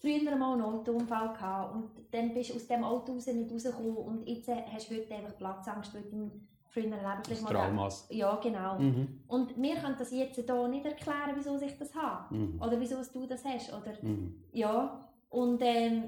früher 0.00 0.36
mal 0.36 0.54
einen 0.54 0.62
Autounfall 0.62 1.32
gehabt 1.32 1.74
und 1.74 1.90
dann 2.10 2.32
bist 2.32 2.50
du 2.50 2.54
aus 2.54 2.66
dem 2.66 2.82
Auto 2.82 3.12
raus 3.12 3.26
nicht 3.26 3.52
rausgekommen 3.52 3.96
und 3.96 4.28
jetzt 4.28 4.48
äh, 4.48 4.62
hast 4.72 4.90
du 4.90 4.96
heute 4.96 5.14
einfach 5.14 5.36
Platzangst, 5.36 5.94
weil 5.94 6.02
du 6.02 6.30
im 6.74 6.82
früheren 6.82 6.90
Leben 7.00 7.18
Das 7.18 7.26
vielleicht 7.26 7.42
mal... 7.42 7.52
Traumas. 7.52 8.06
Ja, 8.10 8.36
genau. 8.36 8.78
Mhm. 8.78 9.20
Und 9.26 9.60
wir 9.60 9.76
können 9.76 9.96
das 9.98 10.10
jetzt 10.12 10.36
hier 10.36 10.68
nicht 10.68 10.86
erklären, 10.86 11.32
wieso 11.34 11.60
ich 11.60 11.76
das 11.78 11.94
habe. 11.94 12.34
Mhm. 12.34 12.60
Oder 12.62 12.80
wieso 12.80 12.96
du 13.12 13.26
das 13.26 13.44
hast. 13.44 13.72
Oder 13.72 13.92
Mhm. 14.02 14.42
ja, 14.52 15.00
und 15.28 15.60
ähm, 15.62 16.04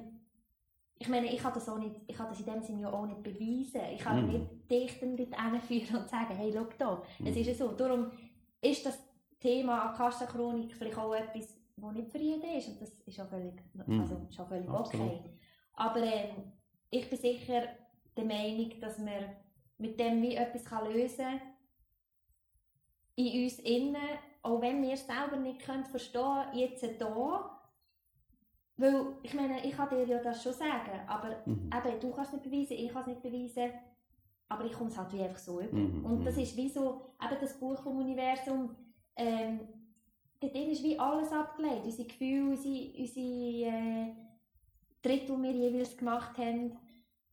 ich 0.99 1.09
meine, 1.09 1.27
ich 1.33 1.39
kann 1.41 1.53
das, 1.53 1.69
auch 1.69 1.79
nicht, 1.79 1.97
ich 2.07 2.17
kann 2.17 2.29
das 2.29 2.39
in 2.41 2.47
dem 2.47 2.63
Sinne 2.63 2.83
ja 2.83 2.93
auch 2.93 3.07
nicht 3.07 3.23
beweisen. 3.23 3.81
Ich 3.95 4.01
kann 4.01 4.25
Mhm. 4.25 4.33
nicht 4.33 4.71
dich 4.71 5.01
dann 5.01 5.17
dort 5.17 5.35
hinführen 5.69 6.03
und 6.03 6.09
sagen, 6.09 6.35
hey, 6.37 6.53
schau 6.55 6.67
da, 6.79 7.03
es 7.25 7.35
Mhm. 7.35 7.41
ist 7.41 7.47
ja 7.47 7.55
so. 7.55 7.73
Darum 7.73 8.11
ist 8.61 8.87
das 8.87 8.99
Thema 9.41 9.91
Akasha-Chronik 9.91 10.75
vielleicht 10.75 10.99
auch 10.99 11.15
etwas, 11.15 11.59
das 11.77 11.93
nicht 11.95 12.09
für 12.11 12.19
jeden 12.19 12.57
ist. 12.57 12.69
Und 12.69 12.81
das 12.81 12.91
ist 13.05 13.21
auch 13.21 13.27
völlig, 13.29 13.55
Mhm. 13.75 14.01
also, 14.01 14.17
ist 14.31 14.39
auch 14.41 14.47
völlig 14.49 14.69
Absolut. 14.69 15.07
okay. 15.09 15.21
Aber 15.75 16.01
ähm, 16.03 16.53
ich 16.91 17.09
bin 17.11 17.19
sicher 17.19 17.63
der 18.17 18.25
Meinung, 18.25 18.71
dass 18.81 18.99
man 18.99 19.25
mit 19.83 19.99
dem 19.99 20.23
wie 20.23 20.37
etwas 20.37 20.65
kann 20.65 20.91
lösen 20.93 21.27
kann, 21.27 21.41
in 23.17 23.45
uns 23.45 23.59
innen, 23.59 23.97
auch 24.43 24.61
wenn 24.63 24.83
wir 24.83 24.93
es 24.93 25.07
selber 25.07 25.37
nicht 25.37 25.61
können 25.61 25.85
verstehen 25.85 26.47
jetzt 26.55 26.85
da. 26.99 27.59
Weil, 28.77 29.07
ich 29.23 29.35
meine, 29.35 29.65
ich 29.67 29.77
kann 29.77 29.91
dir 29.91 30.05
ja 30.07 30.19
das 30.23 30.43
schon 30.43 30.53
sagen, 30.55 31.07
aber 31.07 31.37
Mhm. 31.45 31.71
eben, 31.75 32.01
du 32.01 32.11
kannst 32.13 32.33
es 32.33 32.41
nicht 32.41 32.51
beweisen, 32.51 32.73
ich 32.85 32.91
kann 32.93 33.03
es 33.03 33.09
nicht 33.09 33.23
beweisen, 33.23 33.71
aber 34.49 34.65
ich 34.65 34.73
komme 34.73 34.91
es 34.91 34.97
halt 34.97 35.13
wie 35.13 35.23
einfach 35.23 35.39
so 35.39 35.61
über. 35.61 35.77
Mhm, 35.77 36.05
Und 36.05 36.25
das 36.25 36.37
mhm. 36.37 36.43
ist 36.43 36.57
wie 36.57 36.69
so, 36.69 37.15
eben 37.23 37.41
das 37.41 37.59
Buch 37.61 37.83
vom 37.83 37.99
Universum, 37.99 38.75
ähm, 39.17 39.61
dort 40.41 40.55
ist 40.55 40.83
wie 40.83 40.99
alles 40.99 41.31
abgelegt, 41.33 41.85
unsere 41.85 42.09
Gefühle, 42.09 42.51
unsere, 42.51 42.93
unsere 42.99 43.71
äh, 43.71 44.13
Tritte, 45.03 45.27
die 45.37 45.43
wir 45.43 45.53
jeweils 45.53 45.97
gemacht 45.97 46.39
haben. 46.39 46.77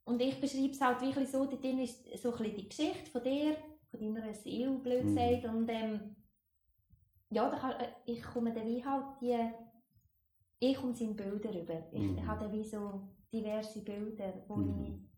Und 0.10 0.20
ich 0.22 0.40
beschreibe 0.42 0.72
es 0.72 0.82
halt 0.82 1.02
wirklich 1.02 1.30
so, 1.30 1.46
dort 1.46 1.64
drin 1.64 1.80
ist 1.80 2.04
so 2.18 2.32
ein 2.32 2.38
bisschen 2.40 2.56
die 2.56 2.68
Geschichte 2.70 3.12
von 3.12 3.24
dir, 3.24 3.56
von 3.92 4.00
deiner 4.00 4.34
Seele, 4.34 4.72
blöd 4.80 5.04
Mhm. 5.04 5.08
gesagt, 5.08 5.46
und 5.46 5.70
ähm, 5.70 6.16
ja, 7.30 7.50
da 7.50 7.58
kann, 7.58 7.72
äh, 7.80 7.90
ich 8.06 8.22
komme 8.24 8.52
dann 8.54 8.68
wie 8.68 8.84
halt 8.84 9.06
die, 9.22 9.38
ich 10.60 10.76
komme 10.78 10.96
in 11.00 11.16
Bilder 11.16 11.54
rüber. 11.54 11.84
Ich 11.92 12.02
Mhm. 12.02 12.28
habe 12.28 12.46
dann 12.46 12.54
wie 12.54 12.64
so 12.64 13.02
diverse 13.32 13.82
Bilder, 13.82 14.34
wo 14.48 14.56
Mhm. 14.56 15.10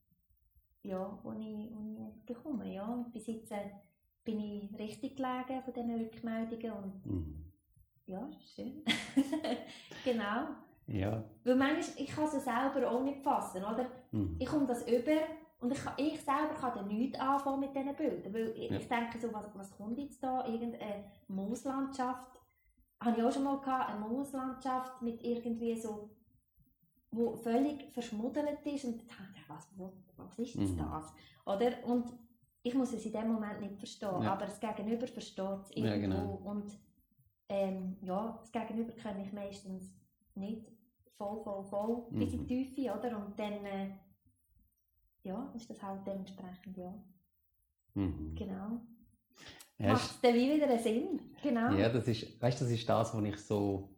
ich, 0.84 0.90
ja, 0.92 1.20
wo 1.24 1.32
ich, 1.32 1.72
wo 1.74 2.12
ich 2.18 2.26
bekomme, 2.26 2.74
ja. 2.74 2.86
Und 2.86 3.12
bis 3.14 3.28
jetzt 3.28 3.52
äh, 3.52 3.72
bin 4.26 4.40
ich 4.40 4.78
richtig 4.78 5.16
gelegen 5.16 5.62
von 5.64 5.74
diesen 5.74 5.96
Rückmeldungen 5.96 6.72
und 6.72 7.06
Mhm. 7.06 7.46
ja, 8.08 8.30
schön. 8.56 8.84
genau. 10.04 10.48
Ja. 10.92 11.24
Weil 11.44 11.56
manchmal, 11.56 12.04
ich 12.04 12.08
kann 12.12 12.26
es 12.26 12.34
ja 12.34 12.40
selber 12.40 12.90
auch 12.92 13.04
nicht 13.04 13.22
fassen, 13.24 13.64
oder? 13.64 13.88
Mhm. 14.12 14.36
Ich 14.40 14.48
komme 14.48 14.66
das 14.68 14.88
über 14.88 15.12
und 15.60 15.72
ich, 15.72 15.84
kann- 15.84 15.94
ich 15.98 16.20
selber 16.22 16.54
kann 16.60 16.74
dann 16.76 16.88
nichts 16.88 17.20
anfangen 17.20 17.60
mit 17.62 17.76
diesen 17.76 17.96
Bildern, 17.96 18.34
weil 18.34 18.50
ich, 18.58 18.70
Ja. 18.72 18.78
ich 18.78 18.88
denke 18.88 19.20
so, 19.20 19.32
was, 19.34 19.46
was 19.56 19.72
kommt 19.72 19.98
jetzt 19.98 20.22
da? 20.24 20.46
Irgendeine 20.46 21.06
Mooslandschaft? 21.28 22.40
Habe 23.00 23.18
ich 23.18 23.24
auch 23.24 23.32
schon 23.32 23.44
mal 23.44 23.60
gehabt, 23.60 23.90
eine 23.90 24.00
Mooslandschaft 24.00 25.02
mit 25.02 25.24
irgendwie 25.24 25.76
so, 25.76 26.10
wo 27.12 27.36
völlig 27.36 27.92
verschmuddelt 27.92 28.66
ist 28.66 28.86
und 28.86 29.00
dann 29.00 29.08
dachte 29.08 29.34
ich, 29.38 29.50
was, 29.50 29.70
was 30.18 30.40
ist 30.40 30.56
Mhm. 30.56 30.78
das? 30.78 31.14
Oder? 31.46 31.84
Und 31.86 32.12
ich 32.64 32.74
muss 32.76 32.94
es 32.94 33.06
in 33.06 33.12
dem 33.12 33.32
Moment 33.34 33.60
nicht 33.60 33.78
verstehen, 33.78 34.22
Ja. 34.22 34.34
aber 34.34 34.46
das 34.46 34.60
Gegenüber 34.60 35.08
versteht 35.08 35.60
es 35.64 35.76
Ja, 35.76 35.94
irgendwo 35.96 36.38
genau. 36.38 36.52
und 36.52 36.78
ähm, 37.50 37.98
ja, 38.02 38.38
das 38.40 38.52
Gegenüber 38.52 38.94
kann 38.94 39.20
ich 39.20 39.34
meistens 39.34 39.94
nicht 40.36 40.71
voll, 41.22 41.44
voll, 41.44 41.64
voll 41.66 42.04
bis 42.18 42.34
in 42.34 42.42
Mhm. 42.42 42.48
die 42.48 42.66
Tiefe, 42.74 42.98
oder? 42.98 43.16
Und 43.26 43.38
dann, 43.38 43.64
äh, 43.66 43.92
ja, 45.24 45.52
ist 45.56 45.70
das 45.70 45.82
halt 45.84 46.06
dementsprechend, 46.08 46.78
ja, 46.78 46.94
Mhm. 47.94 48.36
genau. 48.36 48.82
Macht 49.78 50.12
es 50.12 50.22
dann 50.22 50.34
wie 50.36 50.56
wieder 50.56 50.68
einen 50.68 50.80
Sinn, 50.80 51.20
genau. 51.44 51.72
Ja, 51.74 51.90
das 51.90 52.08
ist, 52.08 52.42
weißt, 52.42 52.62
das 52.62 52.70
ist 52.70 52.88
das, 52.90 53.14
was 53.16 53.24
ich 53.24 53.38
so, 53.38 53.90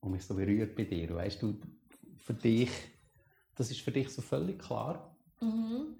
was 0.00 0.10
mich 0.10 0.24
so 0.24 0.34
berührt 0.34 0.74
bei 0.76 0.84
dir. 0.84 1.14
Weißt 1.14 1.42
du, 1.42 1.58
für 2.18 2.34
dich, 2.34 2.70
das 3.54 3.70
ist 3.70 3.80
für 3.80 3.92
dich 3.92 4.08
so 4.10 4.20
völlig 4.22 4.58
klar, 4.58 5.16
Mhm, 5.40 5.96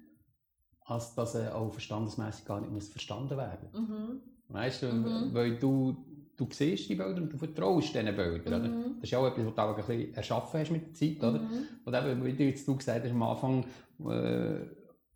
als 0.85 1.13
dass 1.15 1.35
er 1.35 1.55
auch 1.55 1.71
verstandesmäßig 1.71 2.45
gar 2.45 2.61
nicht 2.61 2.71
muss 2.71 2.87
verstanden 2.89 3.37
werden. 3.37 3.69
mhm, 3.73 4.21
Weißt 4.49 4.83
du, 4.83 4.87
Mhm. 4.87 5.33
weil 5.33 5.57
du, 5.59 5.97
du 6.35 6.47
siehst 6.51 6.89
die 6.89 6.95
Bilder 6.95 7.21
und 7.21 7.31
du 7.31 7.37
vertraust 7.37 7.93
diesen 7.93 8.15
Bildern. 8.15 8.47
Oder? 8.47 8.59
mhm, 8.69 8.95
Das 8.95 9.03
ist 9.03 9.11
ja 9.11 9.19
auch 9.19 9.27
etwas, 9.27 9.45
was 9.45 9.55
du 9.55 9.61
auch 9.61 9.77
ein 9.77 9.85
bisschen 9.85 10.13
erschaffen 10.15 10.59
hast 10.59 10.71
mit 10.71 10.85
der 10.87 10.93
Zeit, 10.93 11.17
oder? 11.23 11.39
mhm, 11.39 11.67
Und 11.85 11.93
eben, 11.93 12.25
wie 12.25 12.33
du 12.33 12.43
jetzt 12.43 12.67
du 12.67 12.75
gesagt 12.75 13.03
hast 13.03 13.11
am 13.11 13.23
Anfang, 13.23 13.63
äh, 14.09 14.59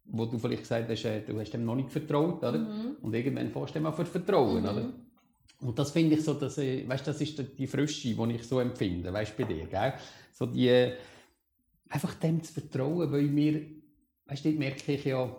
wo 0.06 0.25
du 0.25 0.38
vielleicht 0.38 0.62
gesagt 0.63 0.89
hast, 0.89 1.06
äh, 1.06 1.21
du 1.21 1.39
hast 1.39 1.51
dem 1.51 1.65
noch 1.65 1.75
nicht 1.75 1.91
vertraut, 1.91 2.38
oder? 2.38 2.58
mhm, 2.60 2.97
Und 3.01 3.13
irgendwann 3.13 3.49
fährst 3.51 3.75
du 3.75 3.80
dem 3.80 3.86
auch 3.88 3.95
für 3.95 4.06
Vertrauen, 4.06 4.63
Mhm. 4.63 4.69
oder? 4.69 4.93
Und 5.60 5.80
das 5.80 5.89
finde 5.91 6.15
ich 6.15 6.23
so, 6.23 6.36
dass, 6.36 6.58
ich- 6.60 6.88
weißt, 6.88 7.08
das 7.08 7.19
ist 7.19 7.41
die- 7.58 7.65
Frische, 7.67 8.10
die 8.13 8.34
ich 8.36 8.43
so 8.43 8.60
empfinde, 8.60 9.12
weißt, 9.12 9.36
bei 9.36 9.43
dir, 9.43 9.65
gell? 9.65 9.93
So 10.32 10.45
die, 10.45 10.67
äh, 10.67 10.93
einfach 11.89 12.13
dem 12.15 12.43
zu 12.43 12.53
vertrauen, 12.53 13.12
weil 13.12 13.36
wir, 13.36 13.62
weißt 14.27 14.45
du, 14.45 14.49
dort 14.49 14.60
merke 14.60 14.91
ich 14.93 15.03
ja, 15.06 15.36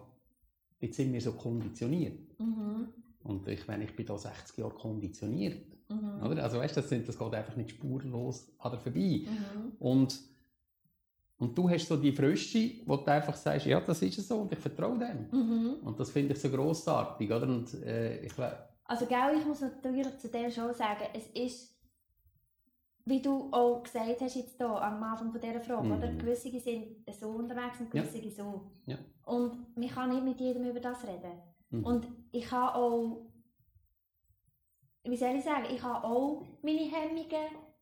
jetzt 0.80 0.96
sind 0.96 1.12
wir 1.12 1.20
so 1.20 1.32
konditioniert. 1.32 2.18
mhm, 2.40 2.88
Und 3.28 3.46
ich, 3.46 3.66
wenn 3.68 3.82
ich 3.82 3.94
bin 3.94 4.06
da 4.06 4.16
60 4.16 4.56
Jahre 4.58 4.74
konditioniert, 4.74 5.60
mhm, 5.88 6.22
oder? 6.24 6.42
Also 6.42 6.58
weißt, 6.58 6.76
das, 6.78 6.88
sind, 6.88 7.06
das 7.06 7.18
geht 7.18 7.34
einfach 7.34 7.56
nicht 7.56 7.70
spurlos 7.70 8.50
an 8.58 8.72
dir 8.72 8.78
vorbei. 8.78 9.26
mhm. 9.26 9.72
Und, 9.78 10.18
und 11.38 11.56
du 11.56 11.68
hast 11.68 11.86
so 11.86 11.96
die 11.96 12.10
Frische, 12.12 12.70
wo 12.86 12.96
du 12.96 13.06
einfach 13.12 13.36
sagst, 13.36 13.66
ja, 13.66 13.80
das 13.80 14.00
ist 14.02 14.26
so 14.26 14.40
und 14.40 14.52
ich 14.52 14.58
vertraue 14.58 14.98
dem. 14.98 15.28
Mhm. 15.30 15.74
Und 15.84 16.00
das 16.00 16.10
finde 16.10 16.32
ich 16.34 16.40
so 16.40 16.48
grossartig, 16.48 17.30
oder? 17.30 17.46
Und 17.46 17.72
äh, 17.84 18.20
ich 18.24 18.32
Also, 18.84 19.06
gell, 19.06 19.36
ich 19.38 19.46
muss 19.46 19.60
natürlich 19.60 20.18
zu 20.18 20.28
dem 20.28 20.50
schon 20.50 20.72
sagen, 20.74 21.04
es 21.14 21.26
ist, 21.28 21.74
wie 23.04 23.22
du 23.22 23.48
auch 23.52 23.82
gesagt 23.82 24.20
hast 24.20 24.36
jetzt 24.36 24.56
hier 24.56 24.66
am 24.82 25.02
Anfang 25.02 25.30
von 25.32 25.40
dieser 25.40 25.60
Frage, 25.60 25.86
Mhm. 25.86 25.92
oder? 25.92 26.08
Gewisse 26.14 26.50
sind 26.60 26.86
so 27.20 27.28
unterwegs 27.30 27.80
und 27.80 27.92
Ja. 27.94 28.02
gewisse 28.02 28.30
so. 28.30 28.70
Ja. 28.86 28.98
Und 29.26 29.76
man 29.76 29.88
kann 29.88 30.10
nicht 30.10 30.24
mit 30.24 30.40
jedem 30.40 30.64
über 30.64 30.80
das 30.80 31.02
reden. 31.04 31.32
mhm. 31.70 31.84
Und 31.84 32.06
ich 32.32 32.50
habe 32.50 32.74
auch, 32.74 33.26
wie 35.04 35.16
soll 35.16 35.36
ich 35.36 35.44
sagen, 35.44 35.66
ich 35.74 35.82
habe 35.82 36.06
auch 36.06 36.42
meine 36.62 36.80
Hemmungen 36.80 37.26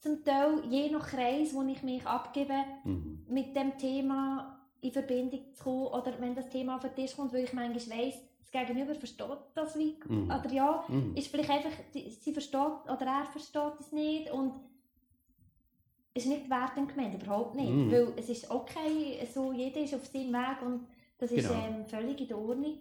zum 0.00 0.22
Teil, 0.24 0.62
je 0.70 0.90
nach 0.90 1.06
Kreis, 1.09 1.54
wo 1.54 1.62
ich 1.62 1.82
mich 1.82 2.06
abgebe, 2.06 2.54
Mhm. 2.85 3.24
mit 3.28 3.56
dem 3.56 3.76
Thema 3.78 4.61
in 4.80 4.92
Verbindung 4.92 5.52
zu 5.54 5.64
kommen 5.64 5.87
oder 5.88 6.20
wenn 6.20 6.35
das 6.35 6.48
Thema 6.48 6.76
auf 6.76 6.82
den 6.82 6.94
Tisch 6.94 7.16
kommt, 7.16 7.32
weil 7.32 7.44
ich 7.44 7.52
manchmal 7.52 7.98
weiss, 7.98 8.14
das 8.38 8.50
Gegenüber 8.52 8.94
versteht 8.94 9.26
das 9.54 9.76
wie, 9.78 9.96
Mhm. 10.06 10.24
oder 10.30 10.52
ja, 10.52 10.85
Mhm. 10.88 11.16
ist 11.16 11.28
vielleicht 11.28 11.50
einfach, 11.50 11.72
sie 11.92 12.32
versteht 12.32 12.85
oder 12.85 13.06
er 13.06 13.26
versteht 13.26 13.80
es 13.80 13.90
nicht 13.90 14.30
und 14.30 14.52
es 16.14 16.24
ist 16.24 16.30
nicht 16.30 16.48
wertend 16.48 16.94
gemeint, 16.94 17.20
überhaupt 17.20 17.56
nicht, 17.56 17.70
Mhm. 17.72 17.90
weil 17.90 18.12
es 18.16 18.28
ist 18.28 18.50
okay, 18.50 19.26
so 19.35 19.52
jeder 19.52 19.80
ist 19.80 19.94
auf 19.94 20.06
seinem 20.06 20.32
Weg 20.32 20.62
und 20.64 20.87
das 21.18 21.32
ist 21.32 21.48
Genau. 21.48 21.61
ähm, 21.66 21.85
völlig 21.87 22.20
in 22.20 22.35
Ordnung. 22.35 22.78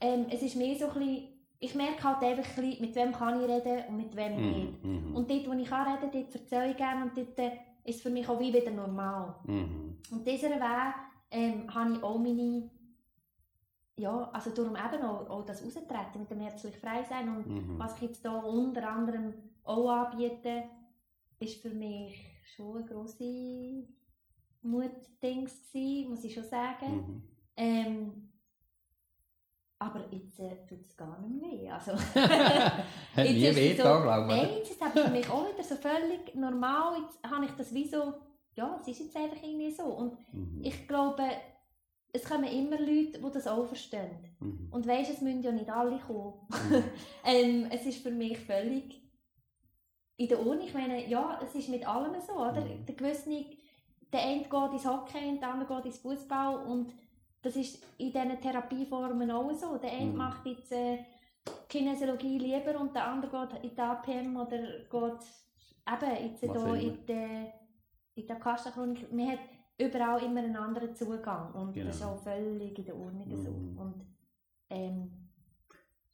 Ähm, 0.00 0.26
es 0.30 0.42
ist 0.42 0.56
mehr 0.56 0.76
so 0.76 0.86
ein 0.88 0.94
bisschen, 0.94 1.28
ich 1.60 1.74
merke 1.74 2.04
halt 2.04 2.22
einfach 2.22 2.56
ein 2.56 2.64
bisschen, 2.64 2.80
mit 2.80 2.94
wem 2.94 3.12
kann 3.12 3.40
ich 3.42 3.48
reden 3.48 3.88
und 3.88 3.96
mit 3.96 4.14
wem 4.14 4.36
nicht. 4.36 4.84
Mhm. 4.84 5.08
Mhm. 5.10 5.16
Und 5.16 5.30
dort, 5.30 5.46
wo 5.48 5.52
ich 5.52 5.68
kann 5.68 5.92
reden, 5.92 6.10
dort 6.12 6.34
erzähle 6.34 6.70
ich 6.70 6.76
gerne 6.76 7.04
und 7.04 7.16
dort 7.16 7.38
äh, 7.38 7.50
ist 7.84 7.96
es 7.96 8.02
für 8.02 8.10
mich 8.10 8.28
auch 8.28 8.38
wie 8.38 8.52
wieder 8.52 8.70
normal. 8.70 9.34
Mhm. 9.44 9.98
Und 10.10 10.26
dieser 10.26 10.50
Weg 10.50 10.94
ähm, 11.30 11.74
habe 11.74 11.94
ich 11.94 12.02
auch 12.02 12.18
meine, 12.18 12.70
ja, 13.96 14.30
also 14.32 14.50
darum 14.50 14.76
eben 14.76 15.02
auch, 15.04 15.28
auch 15.28 15.44
das 15.44 15.62
Austreten 15.64 16.20
mit 16.20 16.30
dem 16.30 16.40
herzlich 16.40 16.76
frei 16.76 17.02
sein 17.02 17.28
und 17.28 17.46
Mhm. 17.46 17.78
was 17.78 17.96
ich 17.96 18.02
jetzt 18.02 18.22
hier 18.22 18.44
unter 18.44 18.88
anderem 18.88 19.34
auch 19.64 19.88
anbiete, 19.88 20.64
ist 21.40 21.60
für 21.60 21.70
mich 21.70 22.16
schon 22.54 22.78
eine 22.78 22.86
grosse 22.86 23.84
Mutdings 24.62 25.72
gewesen, 25.72 26.10
muss 26.10 26.24
ich 26.24 26.34
schon 26.34 26.44
sagen. 26.44 26.96
Mhm. 26.96 27.22
Ähm, 27.56 28.27
aber 29.80 30.04
jetzt 30.10 30.40
äh, 30.40 30.66
tut 30.68 30.84
es 30.86 30.96
gar 30.96 31.18
nicht 31.20 31.40
mehr 31.40 31.50
weh. 31.52 31.70
Also, 31.70 31.92
Hat 31.92 32.02
Jetzt 33.16 33.34
nie 33.34 33.56
weh 33.56 33.76
so- 33.76 33.82
da, 33.84 34.00
glaube 34.00 34.32
ich. 34.34 34.42
Nein, 34.42 34.50
jetzt 34.58 34.70
es 34.72 34.82
aber 34.82 35.04
für 35.04 35.10
mich 35.10 35.28
auch 35.30 35.46
wieder 35.52 35.62
so 35.64 35.76
völlig 35.76 36.34
normal. 36.34 37.00
Jetzt 37.02 37.18
habe 37.30 37.44
ich 37.44 37.52
das 37.52 37.72
wie 37.74 37.86
so, 37.86 38.14
ja, 38.54 38.78
es 38.80 38.88
ist 38.88 39.00
jetzt 39.00 39.16
einfach 39.16 39.42
irgendwie 39.42 39.70
so. 39.70 39.84
Und 39.84 40.12
Mhm. 40.32 40.60
ich 40.64 40.88
glaube, 40.88 41.22
es 42.12 42.24
kommen 42.24 42.44
immer 42.44 42.78
Leute, 42.78 43.18
die 43.20 43.30
das 43.32 43.46
auch 43.46 43.66
verstehen. 43.66 44.34
Mhm. 44.40 44.68
Und 44.72 44.86
weisst, 44.88 45.10
es 45.12 45.20
müssen 45.20 45.42
ja 45.42 45.52
nicht 45.52 45.70
alle 45.70 45.98
kommen. 45.98 46.34
Mhm. 46.50 46.84
ähm, 47.24 47.66
es 47.70 47.86
ist 47.86 48.02
für 48.02 48.10
mich 48.10 48.38
völlig 48.38 49.00
in 50.16 50.28
der 50.28 50.44
Uni. 50.44 50.64
Ich 50.64 50.74
meine, 50.74 51.06
ja, 51.08 51.38
es 51.42 51.54
ist 51.54 51.68
mit 51.68 51.86
allem 51.86 52.20
so, 52.20 52.32
oder? 52.32 52.62
Mhm. 52.64 52.84
Der 52.86 52.94
gewisse, 52.96 53.30
der 54.12 54.20
eine 54.22 54.42
geht 54.42 54.72
ins 54.72 54.86
Hockey 54.86 55.24
und 55.28 55.40
der 55.40 55.52
andere 55.54 55.76
geht 55.76 55.86
ins 55.86 55.98
Fußball 55.98 56.66
und 56.66 56.92
das 57.48 57.56
ist 57.56 57.82
in 57.96 58.12
diesen 58.12 58.40
Therapieformen 58.40 59.30
auch 59.30 59.50
so. 59.54 59.78
Der 59.78 59.90
eine 59.92 60.10
Mhm. 60.10 60.16
macht 60.16 60.44
jetzt 60.46 60.70
äh, 60.72 60.98
Kinesiologie 61.68 62.38
lieber 62.38 62.78
und 62.78 62.94
der 62.94 63.06
andere 63.08 63.46
geht 63.48 63.64
in 63.64 63.74
die 63.74 63.80
APM 63.80 64.36
oder 64.36 64.58
geht 64.58 65.22
eben 65.92 66.24
jetzt 66.26 66.42
immer. 66.42 66.74
in 66.74 67.06
die, 67.06 67.46
in 68.20 68.26
die 68.26 68.34
Kassenchronik. 68.38 69.10
Man 69.12 69.30
hat 69.32 69.38
überall 69.78 70.22
immer 70.22 70.40
einen 70.40 70.56
anderen 70.56 70.94
Zugang 70.94 71.54
und 71.54 71.74
das 71.76 71.86
ist 71.94 72.00
Genau. 72.00 72.12
auch 72.12 72.18
völlig 72.22 72.78
in 72.78 72.84
der 72.84 72.96
Ordnung 72.96 73.36
so. 73.36 73.50
Mhm. 73.50 73.78
Und 73.78 73.94
ähm, 74.70 75.10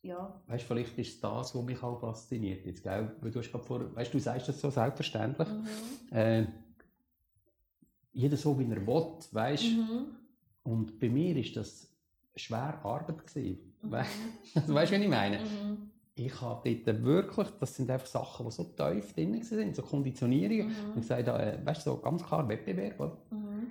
ja. 0.02 0.40
Weißt 0.46 0.62
du, 0.64 0.68
vielleicht 0.68 0.98
ist 0.98 1.24
das, 1.24 1.54
was 1.54 1.62
mich 1.64 1.82
auch 1.82 1.98
fasziniert. 1.98 2.64
Jetzt, 2.64 2.82
gell? 2.84 3.16
Weil 3.20 3.30
du, 3.32 3.40
hast 3.40 3.48
vor, 3.48 3.94
weißt, 3.96 4.12
du 4.14 4.18
sagst 4.20 4.48
das 4.48 4.60
so 4.60 4.70
selbstverständlich. 4.70 5.48
Mhm. 5.48 6.16
Äh, 6.16 6.46
jeder 8.12 8.36
so, 8.36 8.56
wie 8.58 8.70
er 8.70 8.86
will, 8.86 9.16
weißt 9.32 9.64
Mhm. 9.64 10.06
Und 10.64 10.98
bei 10.98 11.08
mir 11.08 11.36
ist 11.36 11.56
das 11.56 11.88
schwer 12.36 12.80
Arbeit 12.84 13.26
gewesen. 13.26 13.58
Mhm. 13.82 13.90
We 13.92 13.98
weißt 14.54 14.68
du, 14.68 14.74
was 14.74 14.90
ich 14.92 15.08
meine? 15.08 15.38
Mhm. 15.38 15.90
Ich 16.16 16.40
habe 16.40 16.76
dort 16.84 17.02
wirklich, 17.04 17.48
das 17.58 17.74
sind 17.74 17.90
einfach 17.90 18.06
Sachen, 18.06 18.46
die 18.46 18.52
so 18.52 18.64
tief 18.64 19.12
drin 19.14 19.42
sind, 19.42 19.74
so 19.74 19.82
Konditionierungen. 19.82 20.66
Und 20.68 20.94
Mhm. 20.94 21.00
ich 21.00 21.06
sage, 21.06 21.30
äh, 21.32 21.58
weißt 21.64 21.86
du, 21.86 21.90
so 21.90 21.96
ganz 21.98 22.24
klar 22.24 22.48
Wettbewerb, 22.48 22.98
oder? 23.00 23.16
Mhm. 23.30 23.66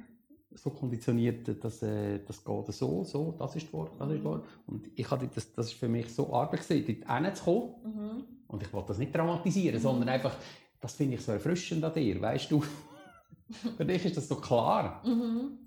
so 0.56 0.70
konditioniert, 0.70 1.64
dass 1.64 1.82
äh, 1.82 2.20
das 2.28 2.44
geht 2.46 2.68
so, 2.74 3.04
so, 3.04 3.32
das 3.39 3.56
ist 3.56 3.66
das 3.66 3.74
Wort, 3.74 3.94
das 4.00 4.08
ist 4.12 4.18
das 4.18 4.24
Mhm. 4.24 4.26
Wort. 4.26 4.46
Und 4.68 4.88
ich 4.94 5.10
hatte 5.10 5.28
das, 5.34 5.52
das 5.52 5.66
ist 5.68 5.74
für 5.74 5.88
mich 5.88 6.14
so 6.14 6.32
Arbeit 6.32 6.62
gewesen, 6.68 7.00
dort 7.08 7.24
hinzukommen. 7.26 7.70
Mhm. 7.84 8.24
Und 8.48 8.62
ich 8.62 8.72
wollte 8.72 8.89
das 8.89 9.00
nicht 9.00 9.16
dramatisieren, 9.16 9.78
Mhm. 9.80 9.82
sondern 9.82 10.10
einfach, 10.10 10.36
das 10.80 10.94
finde 10.94 11.16
ich 11.16 11.22
so 11.22 11.32
erfrischend 11.32 11.84
an 11.84 11.91
dir, 11.94 12.22
weißt 12.22 12.52
du? 12.52 12.62
für 13.78 13.84
dich 13.86 14.06
ist 14.06 14.16
das 14.18 14.28
so 14.28 14.36
klar. 14.36 15.02
Mhm. 15.04 15.58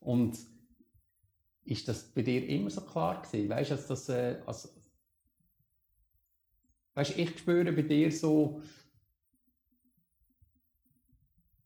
Und 0.00 0.36
ist 1.64 1.88
das 1.88 2.04
bei 2.04 2.22
dir 2.22 2.46
immer 2.48 2.70
so 2.70 2.82
klar 2.82 3.22
gewesen? 3.22 3.48
Weißt 3.48 3.70
du, 3.70 3.74
dass 3.74 3.86
das, 3.86 4.08
äh, 4.10 4.38
weißt, 6.94 7.18
ich 7.18 7.38
spüre 7.38 7.72
bei 7.72 7.82
dir 7.82 8.12
so, 8.12 8.60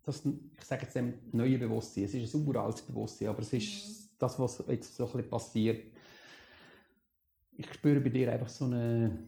dass, 0.05 0.25
ich 0.25 0.65
sage 0.65 0.83
jetzt 0.83 0.95
dem 0.95 1.15
neue 1.33 1.59
Bewusstsein, 1.59 2.05
es 2.05 2.15
ist 2.15 2.35
ein 2.35 2.47
uraltes 2.47 2.83
Bewusstsein, 2.83 3.29
aber 3.29 3.41
es 3.41 3.53
ist 3.53 4.11
das, 4.19 4.39
was 4.39 4.65
jetzt 4.69 4.97
so 4.97 5.05
ein 5.07 5.13
bisschen 5.13 5.31
passiert. 5.31 5.93
Ich 7.57 7.73
spüre 7.75 8.01
bei 8.01 8.09
dir 8.09 8.33
einfach 8.33 8.49
so 8.49 8.65
eine, 8.67 9.19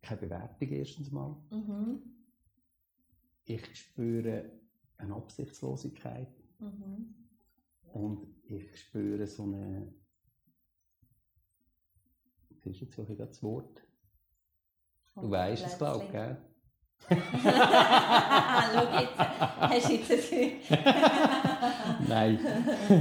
keine 0.00 0.20
Bewertung 0.20 0.68
erstens 0.68 1.10
mal. 1.10 1.36
Mhm. 1.50 2.00
Ich 3.44 3.76
spüre 3.76 4.52
eine 4.98 5.14
Absichtslosigkeit. 5.14 6.28
Mhm. 6.60 7.19
Und 7.92 8.26
ich 8.44 8.78
spüre 8.80 9.26
so 9.26 9.44
eine. 9.44 9.92
Siehst 12.62 12.80
du, 12.80 12.84
jetzt 12.84 12.94
suche 12.96 13.12
ich 13.12 13.18
das 13.18 13.42
Wort. 13.42 13.82
Du 15.14 15.30
weißt 15.30 15.66
es, 15.66 15.78
glaube 15.78 16.04
ich, 16.04 16.12
gell? 16.12 16.36
Schau 17.08 17.16
jetzt, 19.00 19.18
hast 19.18 19.88
du 19.88 19.92
jetzt 19.94 20.08
Gefühl? 20.08 20.52
Nein, 22.08 22.38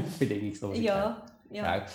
Bedingungslosigkeit. 0.19 0.85
Ja, 0.85 1.25
ja. 1.51 1.77
Genau. 1.79 1.91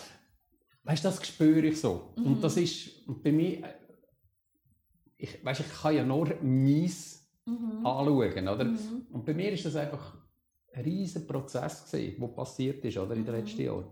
Weißt 0.84 1.04
du, 1.04 1.08
das 1.08 1.26
spüre 1.26 1.66
ich 1.66 1.80
so. 1.80 2.12
Mhm. 2.16 2.26
Und 2.26 2.44
das 2.44 2.56
ist 2.58 2.90
bei 3.22 3.32
mir. 3.32 3.74
Ich, 5.16 5.42
weißt, 5.44 5.60
ich 5.60 5.72
kann 5.72 5.94
ja 5.96 6.04
nur 6.04 6.34
meins 6.42 7.22
Mhm. 7.46 7.84
anschauen, 7.84 8.48
oder? 8.48 8.64
Mhm. 8.64 9.06
Und 9.10 9.26
bei 9.26 9.34
mir 9.34 9.52
ist 9.52 9.66
das 9.66 9.76
einfach 9.76 10.16
ein 10.74 10.84
riesiger 10.84 11.24
Prozess 11.24 11.90
gewesen, 11.90 12.20
der 12.20 12.28
passiert 12.28 12.84
ist, 12.84 12.96
oder, 12.98 13.14
in 13.14 13.24
den 13.24 13.34
Mhm. 13.34 13.40
letzten 13.40 13.62
Jahren. 13.62 13.86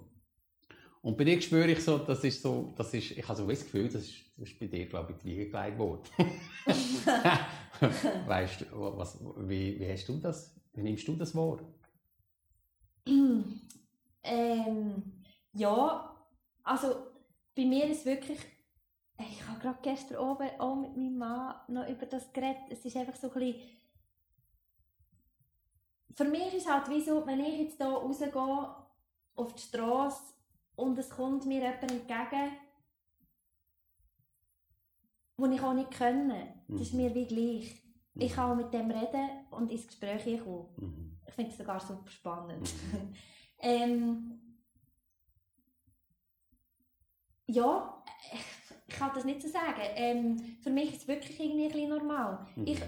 Und 1.03 1.19
bei 1.19 1.25
dir 1.25 1.41
spüre 1.43 1.71
ich 1.71 1.83
so, 1.83 1.99
das 1.99 2.23
ist 2.23 2.41
so, 2.43 2.73
das 2.77 2.95
ist, 2.95 3.11
ich 3.13 3.27
habe 3.29 3.37
so 3.37 3.47
das 3.47 3.65
Gefühl, 3.65 3.89
das 3.89 4.03
ist, 4.03 4.15
das 4.37 4.49
ist 4.49 4.59
bei 4.59 4.67
dir, 4.67 4.87
glaube 4.87 5.13
ich, 5.13 5.19
die 5.19 5.27
Wiege 5.27 5.51
gelegt 5.51 5.79
worden. 5.79 6.03
weißt 8.27 8.61
du, 8.61 8.67
was, 8.97 9.19
wie, 9.49 9.81
wie 9.81 9.91
hast 9.91 10.09
du 10.09 10.19
das, 10.19 10.55
wie 10.75 10.83
nimmst 10.83 11.07
du 11.09 11.17
das 11.17 11.35
wahr? 11.35 11.59
ähm, 14.23 15.03
ja, 15.55 16.17
also 16.63 16.95
bei 17.57 17.65
mir 17.65 17.89
ist 17.91 18.07
wirklich, 18.07 18.39
ich 19.19 19.49
habe 19.49 19.59
gerade 19.61 19.79
gestern 19.83 20.19
oben 20.19 20.49
auch 20.61 20.77
mit 20.77 20.97
meinem 20.97 21.19
Mann 21.19 21.57
noch 21.67 21.89
über 21.89 22.07
das 22.07 22.33
geredet, 22.33 22.63
es 22.71 22.85
ist 22.85 22.97
einfach 22.97 23.17
so 23.17 23.29
ein 23.33 23.35
bisschen, 23.35 23.61
für 26.15 26.25
mich 26.25 26.55
ist 26.55 26.71
halt 26.71 26.89
wie 26.91 27.01
so, 27.01 27.27
wenn 27.27 27.41
ich 27.41 27.59
jetzt 27.59 27.77
hier 27.77 27.87
rausgehe 27.87 28.75
auf 29.35 29.55
die 29.55 29.63
Straße 29.63 30.35
und 30.77 30.99
es 30.99 31.11
kommt 31.11 31.47
mir 31.47 31.61
jemand 31.61 31.83
entgegen, 31.83 32.53
wo 35.37 35.47
ich 35.47 35.61
auch 35.61 35.73
nicht 35.73 35.91
können, 35.91 36.63
das 36.69 36.83
ist 36.83 36.93
Mhm. 36.93 37.01
mir 37.01 37.15
wie 37.15 37.27
gleich. 37.27 37.83
Ich 38.15 38.33
kann 38.33 38.51
auch 38.53 38.57
mit 38.57 38.73
dem 38.75 38.91
reden 38.91 39.47
und 39.51 39.71
ins 39.71 39.87
Gespräch 39.87 40.25
kommen. 40.45 40.69
Mhm. 40.77 41.19
Ich 41.27 41.35
finde 41.35 41.51
es 41.51 41.59
sogar 41.59 41.81
super 41.81 42.11
spannend. 42.11 42.71
Mhm. 42.93 43.15
ähm, 43.59 44.41
ja, 47.47 48.03
ich, 48.33 48.97
kann 48.97 49.11
das 49.15 49.25
nicht 49.25 49.41
so 49.43 49.49
sagen. 49.49 49.81
Ähm, 49.95 50.59
für 50.63 50.71
mich 50.71 50.93
ist 50.93 51.03
es 51.03 51.09
wirklich 51.09 51.41
irgendwie 51.41 51.65
ein 51.65 51.73
bisschen 51.73 51.89
normal. 51.89 52.47
Mhm. 52.55 52.67
Ich 52.67 52.81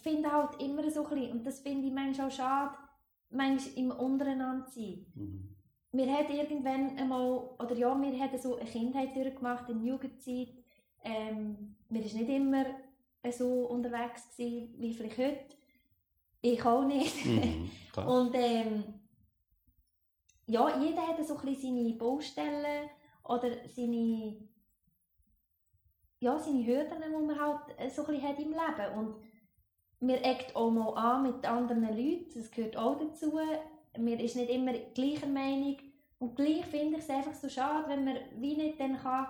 finde 0.00 0.30
halt 0.30 0.60
immer 0.60 0.88
so 0.90 1.04
ein 1.04 1.10
bisschen, 1.10 1.32
und 1.32 1.46
das 1.46 1.60
finde 1.60 1.86
ich 1.86 1.92
manchmal 1.92 2.28
auch 2.28 2.32
schade, 2.32 2.74
manchmal 3.30 3.78
im 3.78 3.90
Untereinander 3.90 4.66
sein. 4.68 5.06
Mhm. 5.14 5.56
Wir 5.92 6.06
haben 6.12 6.32
irgendwann 6.32 6.96
einmal, 6.96 7.50
oder 7.58 7.74
ja, 7.74 8.00
wir 8.00 8.20
haben 8.20 8.38
so 8.38 8.56
eine 8.56 8.68
Kindheit 8.68 9.16
durchgemacht, 9.16 9.68
in 9.68 9.82
der 9.82 9.92
Jugendzeit. 9.92 10.54
Ähm, 11.02 11.76
wir 11.88 12.04
waren 12.04 12.18
nicht 12.18 12.28
immer 12.28 12.64
so 13.32 13.66
unterwegs 13.66 14.30
gewesen, 14.36 14.74
wie 14.78 14.94
vielleicht 14.94 15.18
heute. 15.18 15.56
Ich 16.42 16.64
auch 16.64 16.84
nicht. 16.84 17.26
Mhm. 17.26 17.70
Und 18.06 18.34
ähm, 18.34 18.84
ja, 20.46 20.80
jeder 20.80 21.06
hat 21.06 21.24
so 21.26 21.36
ein 21.36 21.44
bisschen 21.44 21.76
seine 21.76 21.94
Baustellen 21.94 22.88
oder 23.24 23.50
seine, 23.68 24.36
ja, 26.20 26.38
seine 26.38 26.66
Hürden, 26.66 27.02
die 27.02 27.26
man 27.26 27.40
halt 27.40 27.92
so 27.92 28.04
ein 28.04 28.14
bisschen 28.14 28.28
hat 28.28 28.38
im 28.38 28.50
Leben. 28.50 28.98
Und 28.98 29.16
wir 30.00 30.24
eckt 30.24 30.56
auch 30.56 30.70
mal 30.70 30.94
an 30.94 31.22
mit 31.22 31.44
anderen 31.46 31.82
Leuten, 31.82 32.26
das 32.34 32.50
gehört 32.50 32.76
auch 32.76 32.98
dazu. 32.98 33.38
Man 33.98 34.18
ist 34.18 34.36
nicht 34.36 34.50
immer 34.50 34.72
gleicher 34.94 35.26
Meinung. 35.26 35.76
Und 36.18 36.36
gleich 36.36 36.64
finde 36.66 36.98
ich 36.98 37.04
es 37.04 37.10
einfach 37.10 37.34
so 37.34 37.48
schade, 37.48 37.88
wenn 37.88 38.04
man 38.04 38.16
wie 38.36 38.56
nicht 38.56 38.78
dann 38.80 38.98
kann, 38.98 39.26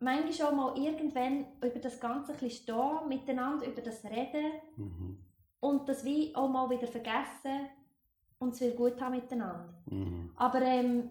manchmal 0.00 0.32
schon 0.32 0.56
mal 0.56 0.76
irgendwann 0.78 1.46
über 1.62 1.78
das 1.80 1.98
Ganze 2.00 2.32
ein 2.32 2.38
bisschen 2.38 2.62
stehen, 2.62 3.08
miteinander 3.08 3.66
über 3.66 3.82
das 3.82 4.04
reden 4.04 4.52
Mhm. 4.76 5.18
und 5.60 5.88
das 5.88 6.04
wie 6.04 6.34
auch 6.36 6.48
mal 6.48 6.70
wieder 6.70 6.86
vergessen 6.86 7.68
und 8.38 8.52
es 8.54 8.60
wieder 8.60 8.76
gut 8.76 9.00
haben 9.00 9.16
miteinander. 9.16 9.74
Mhm. 9.86 10.30
Aber 10.36 10.62
ähm, 10.62 11.10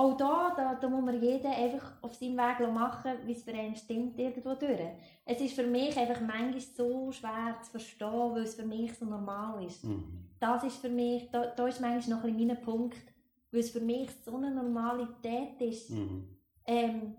auch 0.00 0.16
da, 0.16 0.54
da, 0.56 0.74
da 0.74 0.88
muss 0.88 1.04
man 1.04 1.20
jeden 1.20 1.52
einfach 1.52 1.92
auf 2.02 2.14
seinem 2.14 2.38
Weg 2.38 2.72
machen, 2.72 3.12
wie 3.24 3.32
es 3.32 3.42
für 3.42 3.52
einen 3.52 3.76
stimmt, 3.76 4.18
irgendwo 4.18 4.54
durch. 4.54 4.80
Es 5.24 5.40
ist 5.40 5.54
für 5.54 5.66
mich 5.66 5.96
einfach 5.96 6.20
manchmal 6.20 6.60
so 6.60 7.12
schwer 7.12 7.58
zu 7.62 7.72
verstehen, 7.72 8.34
weil 8.34 8.44
es 8.44 8.54
für 8.54 8.64
mich 8.64 8.94
so 8.94 9.04
normal 9.04 9.64
ist. 9.64 9.84
Mhm. 9.84 10.30
Das 10.38 10.64
ist 10.64 10.78
für 10.78 10.88
mich, 10.88 11.30
da, 11.30 11.46
da 11.46 11.66
ist 11.66 11.80
manchmal 11.80 12.16
noch 12.16 12.24
ein 12.24 12.32
bisschen 12.32 12.48
mein 12.48 12.62
Punkt, 12.62 13.12
weil 13.52 13.60
es 13.60 13.70
für 13.70 13.80
mich 13.80 14.10
so 14.24 14.36
eine 14.36 14.50
Normalität 14.50 15.60
ist. 15.60 15.90
Mhm. 15.90 16.28
Ähm, 16.64 17.16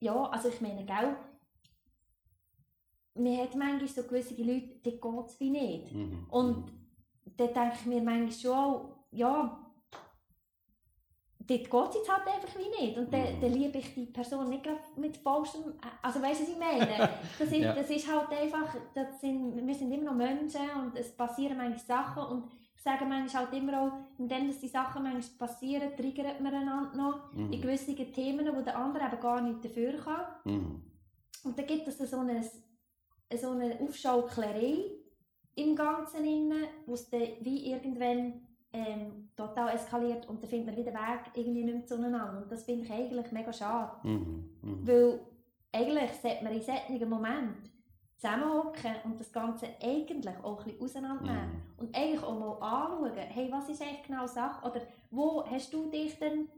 ja, 0.00 0.24
also 0.24 0.48
ich 0.48 0.60
meine, 0.60 0.84
gell, 0.84 1.16
man 3.14 3.38
hat 3.38 3.54
manchmal 3.54 3.88
so 3.88 4.02
gewisse 4.02 4.34
Leute, 4.34 4.76
die 4.84 5.00
geht 5.00 5.26
es 5.26 5.40
wie 5.40 5.50
nicht. 5.50 5.94
Mhm. 5.94 6.26
Und 6.28 6.72
dann 7.36 7.54
denke 7.54 7.76
ich 7.80 7.86
mir 7.86 8.02
manchmal 8.02 8.32
schon, 8.32 8.92
ja, 9.12 9.63
dort 11.46 11.70
geht 11.70 11.88
es 11.90 11.94
jetzt 11.96 12.12
halt 12.12 12.26
einfach 12.26 12.58
wie 12.58 12.84
nicht. 12.84 12.96
Und 12.98 13.12
dann, 13.12 13.22
Mhm. 13.36 13.40
dann 13.40 13.52
liebe 13.52 13.78
ich 13.78 13.94
die 13.94 14.06
Person 14.06 14.48
nicht 14.48 14.62
gerade 14.64 14.80
mit 14.96 15.16
falschem, 15.18 15.74
also 16.02 16.20
weißt 16.22 16.40
du, 16.40 16.44
was 16.44 16.50
ich 16.52 16.58
meine? 16.58 17.08
Das 17.38 17.48
ist, 17.48 17.56
Ja. 17.56 17.74
das 17.74 17.90
ist 17.90 18.10
halt 18.12 18.30
einfach, 18.30 18.74
das 18.94 19.20
sind, 19.20 19.66
wir 19.66 19.74
sind 19.74 19.92
immer 19.92 20.04
noch 20.10 20.14
Menschen 20.14 20.60
und 20.82 20.96
es 20.96 21.14
passieren 21.16 21.56
manchmal 21.56 21.78
Sachen 21.78 22.22
und 22.24 22.44
ich 22.76 22.82
sage 22.82 23.04
manchmal 23.06 23.44
halt 23.46 23.54
immer 23.54 23.80
auch, 23.80 23.92
indem 24.18 24.46
dass 24.48 24.60
die 24.60 24.68
Sachen 24.68 25.02
manchmal 25.02 25.48
passieren, 25.48 25.96
triggert 25.96 26.40
man 26.40 26.54
einander 26.54 26.96
noch 26.96 27.32
in 27.32 27.46
Mhm. 27.48 27.60
gewissen 27.60 27.96
Themen, 28.12 28.46
wo 28.54 28.60
der 28.60 28.76
andere 28.78 29.04
eben 29.06 29.20
gar 29.20 29.40
nicht 29.40 29.64
dafür 29.64 29.92
kann. 29.96 30.26
Mhm. 30.44 30.82
Und 31.44 31.58
dann 31.58 31.66
gibt 31.66 31.86
es 31.88 31.98
so 31.98 32.18
eine, 32.18 32.42
so 32.42 33.50
eine 33.50 33.78
Aufschauklerei 33.80 34.84
im 35.56 35.74
Ganzen, 35.76 36.52
wo 36.86 36.94
es 36.94 37.08
dann 37.10 37.22
wie 37.40 37.70
irgendwann 37.70 38.46
ähm, 38.74 39.30
total 39.36 39.74
eskaliert 39.74 40.28
und 40.28 40.42
dann 40.42 40.50
findet 40.50 40.66
man 40.66 40.76
wieder 40.76 40.92
Weg 40.92 41.20
irgendwie 41.34 41.62
nicht 41.64 41.74
mehr 41.76 41.86
zueinander. 41.86 42.42
Und 42.42 42.50
das 42.50 42.64
finde 42.64 42.84
ich 42.84 42.92
eigentlich 42.92 43.30
mega 43.32 43.52
schade. 43.52 43.92
Mhm. 44.02 44.50
Mhm. 44.62 44.86
Weil 44.86 45.20
eigentlich 45.72 46.10
sollte 46.20 46.44
man 46.44 46.52
in 46.52 46.60
solchen 46.62 47.08
Momenten 47.08 47.70
zusammenhocken 48.16 48.94
und 49.04 49.18
das 49.20 49.32
Ganze 49.32 49.66
eigentlich 49.82 50.36
auch 50.42 50.58
ein 50.60 50.64
bisschen 50.64 50.82
auseinandernehmen. 50.82 51.52
Mhm. 51.52 51.62
Und 51.76 51.96
eigentlich 51.96 52.22
auch 52.22 52.38
mal 52.38 52.52
anschauen, 52.60 53.12
hey, 53.16 53.48
was 53.52 53.68
ist 53.68 53.80
eigentlich 53.82 54.02
genau 54.02 54.26
Sache? 54.26 54.68
Oder 54.68 54.80
wo 55.10 55.44
hast 55.48 55.72
du 55.72 55.90
dich 55.90 56.18
denn 56.18 56.48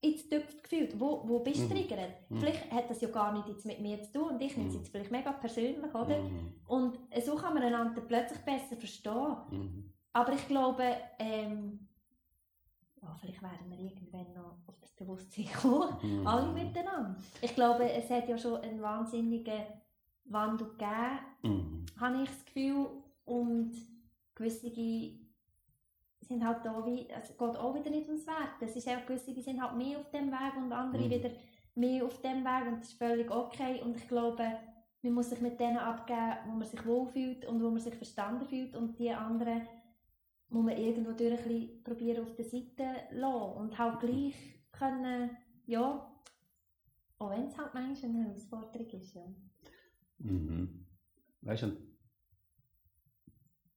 ins 0.00 0.28
Töpf 0.28 0.62
gefühlt? 0.62 0.98
Wo, 0.98 1.28
wo 1.28 1.40
bist 1.40 1.58
du 1.60 1.64
Mhm. 1.64 1.70
triggert? 1.70 2.30
Mhm. 2.30 2.38
Vielleicht 2.38 2.70
hat 2.70 2.88
das 2.88 3.00
ja 3.00 3.08
gar 3.08 3.32
nicht 3.32 3.48
jetzt 3.48 3.66
mit 3.66 3.80
mir 3.80 4.00
zu 4.02 4.12
tun 4.12 4.28
und 4.30 4.40
ich 4.40 4.56
nehme 4.56 4.68
es 4.68 4.76
jetzt 4.76 4.90
vielleicht 4.90 5.10
mega 5.10 5.32
persönlich, 5.32 5.94
oder? 5.94 6.22
Mhm. 6.22 6.54
Und 6.66 6.98
so 7.22 7.34
kann 7.34 7.54
man 7.54 7.64
einander 7.64 8.00
plötzlich 8.00 8.38
besser 8.40 8.76
verstehen. 8.76 9.92
Aber 10.12 10.32
ich 10.32 10.46
glaube, 10.48 10.84
ähm, 11.18 11.86
ja, 13.00 13.14
vielleicht 13.20 13.42
werden 13.42 13.70
wir 13.70 13.78
irgendwann 13.78 14.32
noch 14.34 14.56
auf 14.66 14.78
das 14.80 14.90
Bewusstsein 14.92 15.46
kommen. 15.60 15.96
Mhm. 16.02 16.26
Alle 16.26 16.52
miteinander. 16.52 17.16
Ich 17.40 17.54
glaube, 17.54 17.90
es 17.90 18.10
hat 18.10 18.28
ja 18.28 18.36
schon 18.36 18.60
einen 18.60 18.82
wahnsinnigen 18.82 19.62
Wandel 20.24 20.68
gegeben, 20.68 21.18
Mhm. 21.42 21.86
habe 22.00 22.22
ich 22.22 22.28
das 22.30 22.44
Gefühl. 22.44 22.86
Und 23.24 23.72
gewisse 24.34 24.70
sind 26.20 26.44
halt 26.44 26.64
da 26.64 26.84
wie, 26.84 27.08
es 27.08 27.28
geht 27.28 27.40
auch 27.40 27.74
wieder 27.74 27.90
nicht 27.90 28.08
ums 28.08 28.26
Wert. 28.26 28.54
Das 28.60 28.74
ist 28.74 28.88
auch 28.88 29.04
gewisse, 29.06 29.32
die 29.32 29.42
sind 29.42 29.62
halt 29.62 29.76
mehr 29.76 29.98
auf 29.98 30.10
dem 30.10 30.30
Weg 30.30 30.56
und 30.56 30.72
andere 30.72 31.02
Mhm. 31.04 31.10
wieder 31.10 31.30
mehr 31.74 32.04
auf 32.04 32.20
dem 32.22 32.44
Weg 32.44 32.66
und 32.66 32.80
das 32.80 32.88
ist 32.88 32.98
völlig 32.98 33.30
okay. 33.30 33.80
Und 33.82 33.96
ich 33.96 34.08
glaube, 34.08 34.44
man 35.02 35.12
muss 35.12 35.30
sich 35.30 35.40
mit 35.40 35.60
denen 35.60 35.78
abgeben, 35.78 36.36
wo 36.46 36.52
man 36.52 36.66
sich 36.66 36.84
wohlfühlt 36.84 37.44
und 37.46 37.62
wo 37.62 37.70
man 37.70 37.78
sich 37.80 37.94
verstanden 37.94 38.46
fühlt 38.46 38.74
und 38.76 38.98
die 38.98 39.10
anderen 39.10 39.62
muss 40.50 40.64
man 40.64 40.76
irgendwo 40.76 41.12
durch 41.12 41.38
ein 41.38 41.48
bisschen 41.48 41.82
probieren 41.84 42.22
auf 42.22 42.34
der 42.34 42.44
Seite 42.44 42.84
lassen 43.12 43.52
und 43.58 43.78
halt 43.78 44.00
gleich 44.00 44.34
können, 44.72 45.30
ja, 45.66 46.10
auch 47.18 47.30
wenn 47.30 47.46
es 47.46 47.58
halt 47.58 47.74
manchmal 47.74 48.10
eine 48.10 48.24
Herausforderung 48.24 48.88
ist, 48.88 49.14
ja. 49.14 49.26
Mhm. 50.18 50.86
Weißt 51.42 51.64
du, 51.64 51.76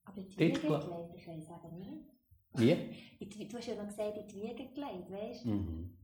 Aber 0.05 0.17
in 0.17 0.30
die 0.30 0.39
Wiege 0.39 0.59
gelegt, 0.59 0.88
ich 1.15 1.28
weiß 1.28 1.49
eben 1.49 1.78
nicht. 1.78 2.05
wie? 2.53 3.47
Du 3.47 3.57
hast 3.57 3.67
ja 3.67 3.76
dann 3.76 3.88
gesagt, 3.88 4.17
in 4.17 4.28
die 4.28 4.41
Wiege 4.41 4.67
gelegt, 4.74 5.11
weißt 5.11 5.45
du? 5.45 5.49
Mhm. 5.49 5.97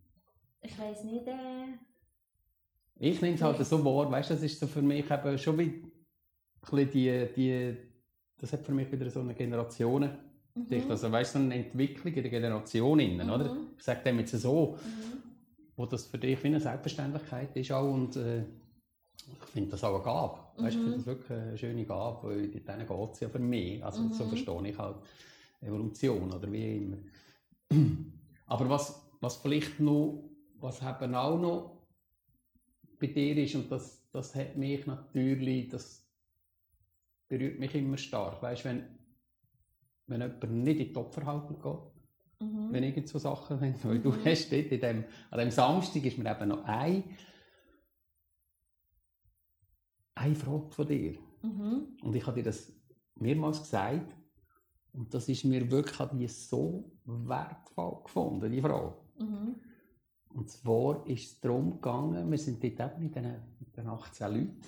Ich 0.61 0.77
weiss 0.77 1.03
nicht, 1.03 1.27
äh... 1.27 1.77
Ich 2.99 3.21
nehme 3.21 3.35
es 3.35 3.41
halt 3.41 3.63
so 3.65 3.83
wahr, 3.85 4.11
weißt 4.11 4.31
du, 4.31 4.33
das 4.33 4.43
ist 4.43 4.59
so 4.59 4.67
für 4.67 4.81
mich 4.81 5.09
eben 5.09 5.37
schon 5.37 5.57
wie 5.57 5.83
die, 6.85 7.27
die, 7.35 7.77
das 8.37 8.51
hat 8.53 8.65
für 8.65 8.71
mich 8.73 8.91
wieder 8.91 9.09
so 9.09 9.19
eine 9.19 9.35
Generationen. 9.35 10.26
Mhm. 10.57 10.91
Also 10.91 11.11
weißt 11.11 11.35
du, 11.35 11.39
so 11.39 11.45
eine 11.45 11.55
Entwicklung 11.55 12.13
in 12.13 12.21
der 12.23 12.31
Generation 12.31 12.99
innen, 12.99 13.29
oder? 13.29 13.53
Mhm. 13.53 13.67
Ich 13.77 13.83
sage 13.83 14.01
dem 14.03 14.19
jetzt 14.19 14.31
so, 14.31 14.77
Mhm. 14.83 15.21
wo 15.75 15.85
das 15.85 16.07
für 16.07 16.17
dich 16.17 16.41
wie 16.43 16.47
eine 16.47 16.59
Selbstverständlichkeit 16.59 17.55
ist 17.55 17.71
auch 17.71 17.93
und 17.93 18.15
äh, 18.15 18.41
ich 18.41 19.49
finde 19.51 19.71
das 19.71 19.83
auch 19.83 19.95
eine 19.95 20.03
Gabe. 20.03 20.39
Weißt, 20.57 20.77
du, 20.77 20.79
ich 20.79 20.85
Mhm. 20.85 20.91
finde 20.91 20.97
das 20.97 21.05
wirklich 21.05 21.31
eine 21.31 21.57
schöne 21.57 21.85
Gabe, 21.85 22.27
weil 22.27 22.47
denen 22.47 22.87
geht 22.87 23.13
es 23.13 23.19
ja 23.19 23.29
für 23.29 23.39
mich. 23.39 23.83
Also 23.83 24.01
so 24.11 24.23
Mhm. 24.25 24.29
verstehe 24.29 24.69
ich 24.69 24.77
halt 24.77 24.97
Evolution 25.61 26.31
oder 26.31 26.51
wie 26.51 26.77
immer. 26.77 26.97
Aber 28.47 28.69
was, 28.69 29.01
was 29.19 29.37
vielleicht 29.37 29.79
noch, 29.79 30.29
was 30.59 30.81
eben 30.81 31.15
auch 31.15 31.39
noch 31.39 31.77
bei 32.99 33.07
dir 33.07 33.37
ist, 33.37 33.55
und 33.55 33.71
das, 33.71 34.07
das 34.11 34.33
hat 34.35 34.55
mich 34.55 34.85
natürlich, 34.87 35.69
das 35.69 36.07
berührt 37.27 37.59
mich 37.59 37.75
immer 37.75 37.97
stark. 37.97 38.41
Weißt 38.41 38.65
wenn, 38.65 38.96
wenn 40.07 40.21
jemand 40.21 40.51
nicht 40.51 40.79
in 40.79 40.87
die 40.89 40.95
Opferhaltung 40.95 41.61
geht, 41.61 41.91
Mhm. 42.39 42.71
wenn 42.71 42.83
irgend 42.83 43.07
so 43.09 43.17
Sachen 43.17 43.57
sind, 43.59 43.83
weil 43.83 43.99
du 43.99 44.11
Mhm. 44.11 44.25
hast 44.25 44.51
dort 44.51 44.67
in 44.71 44.79
dem, 44.79 45.03
an 45.31 45.39
dem 45.39 45.49
Samstag 45.51 46.03
ist 46.05 46.17
mir 46.19 46.31
eben 46.31 46.49
noch 46.49 46.63
ein, 46.65 47.03
eine 50.15 50.35
Frage 50.35 50.69
von 50.71 50.87
dir. 50.87 51.17
Mhm. 51.41 51.97
Und 52.01 52.15
ich 52.15 52.25
habe 52.25 52.35
dir 52.37 52.43
das 52.43 52.71
mehrmals 53.15 53.59
gesagt. 53.61 54.15
Und 54.93 55.13
das 55.13 55.29
ist 55.29 55.45
mir 55.45 55.69
wirklich 55.69 56.09
die 56.13 56.27
so 56.27 56.91
wertvoll 57.05 58.03
gefunden, 58.03 58.51
die 58.51 58.61
Frage. 58.61 58.95
Mhm. 59.19 59.55
Und 60.29 60.49
zwar 60.49 61.05
ist 61.07 61.25
es 61.31 61.39
darum 61.39 61.73
gegangen, 61.73 62.29
wir 62.29 62.37
sind 62.37 62.63
dort 62.63 62.79
eben 62.93 63.03
mit 63.03 63.15
den, 63.15 63.35
mit 63.59 63.75
den 63.75 63.87
18 63.87 64.31
Leuten, 64.31 64.61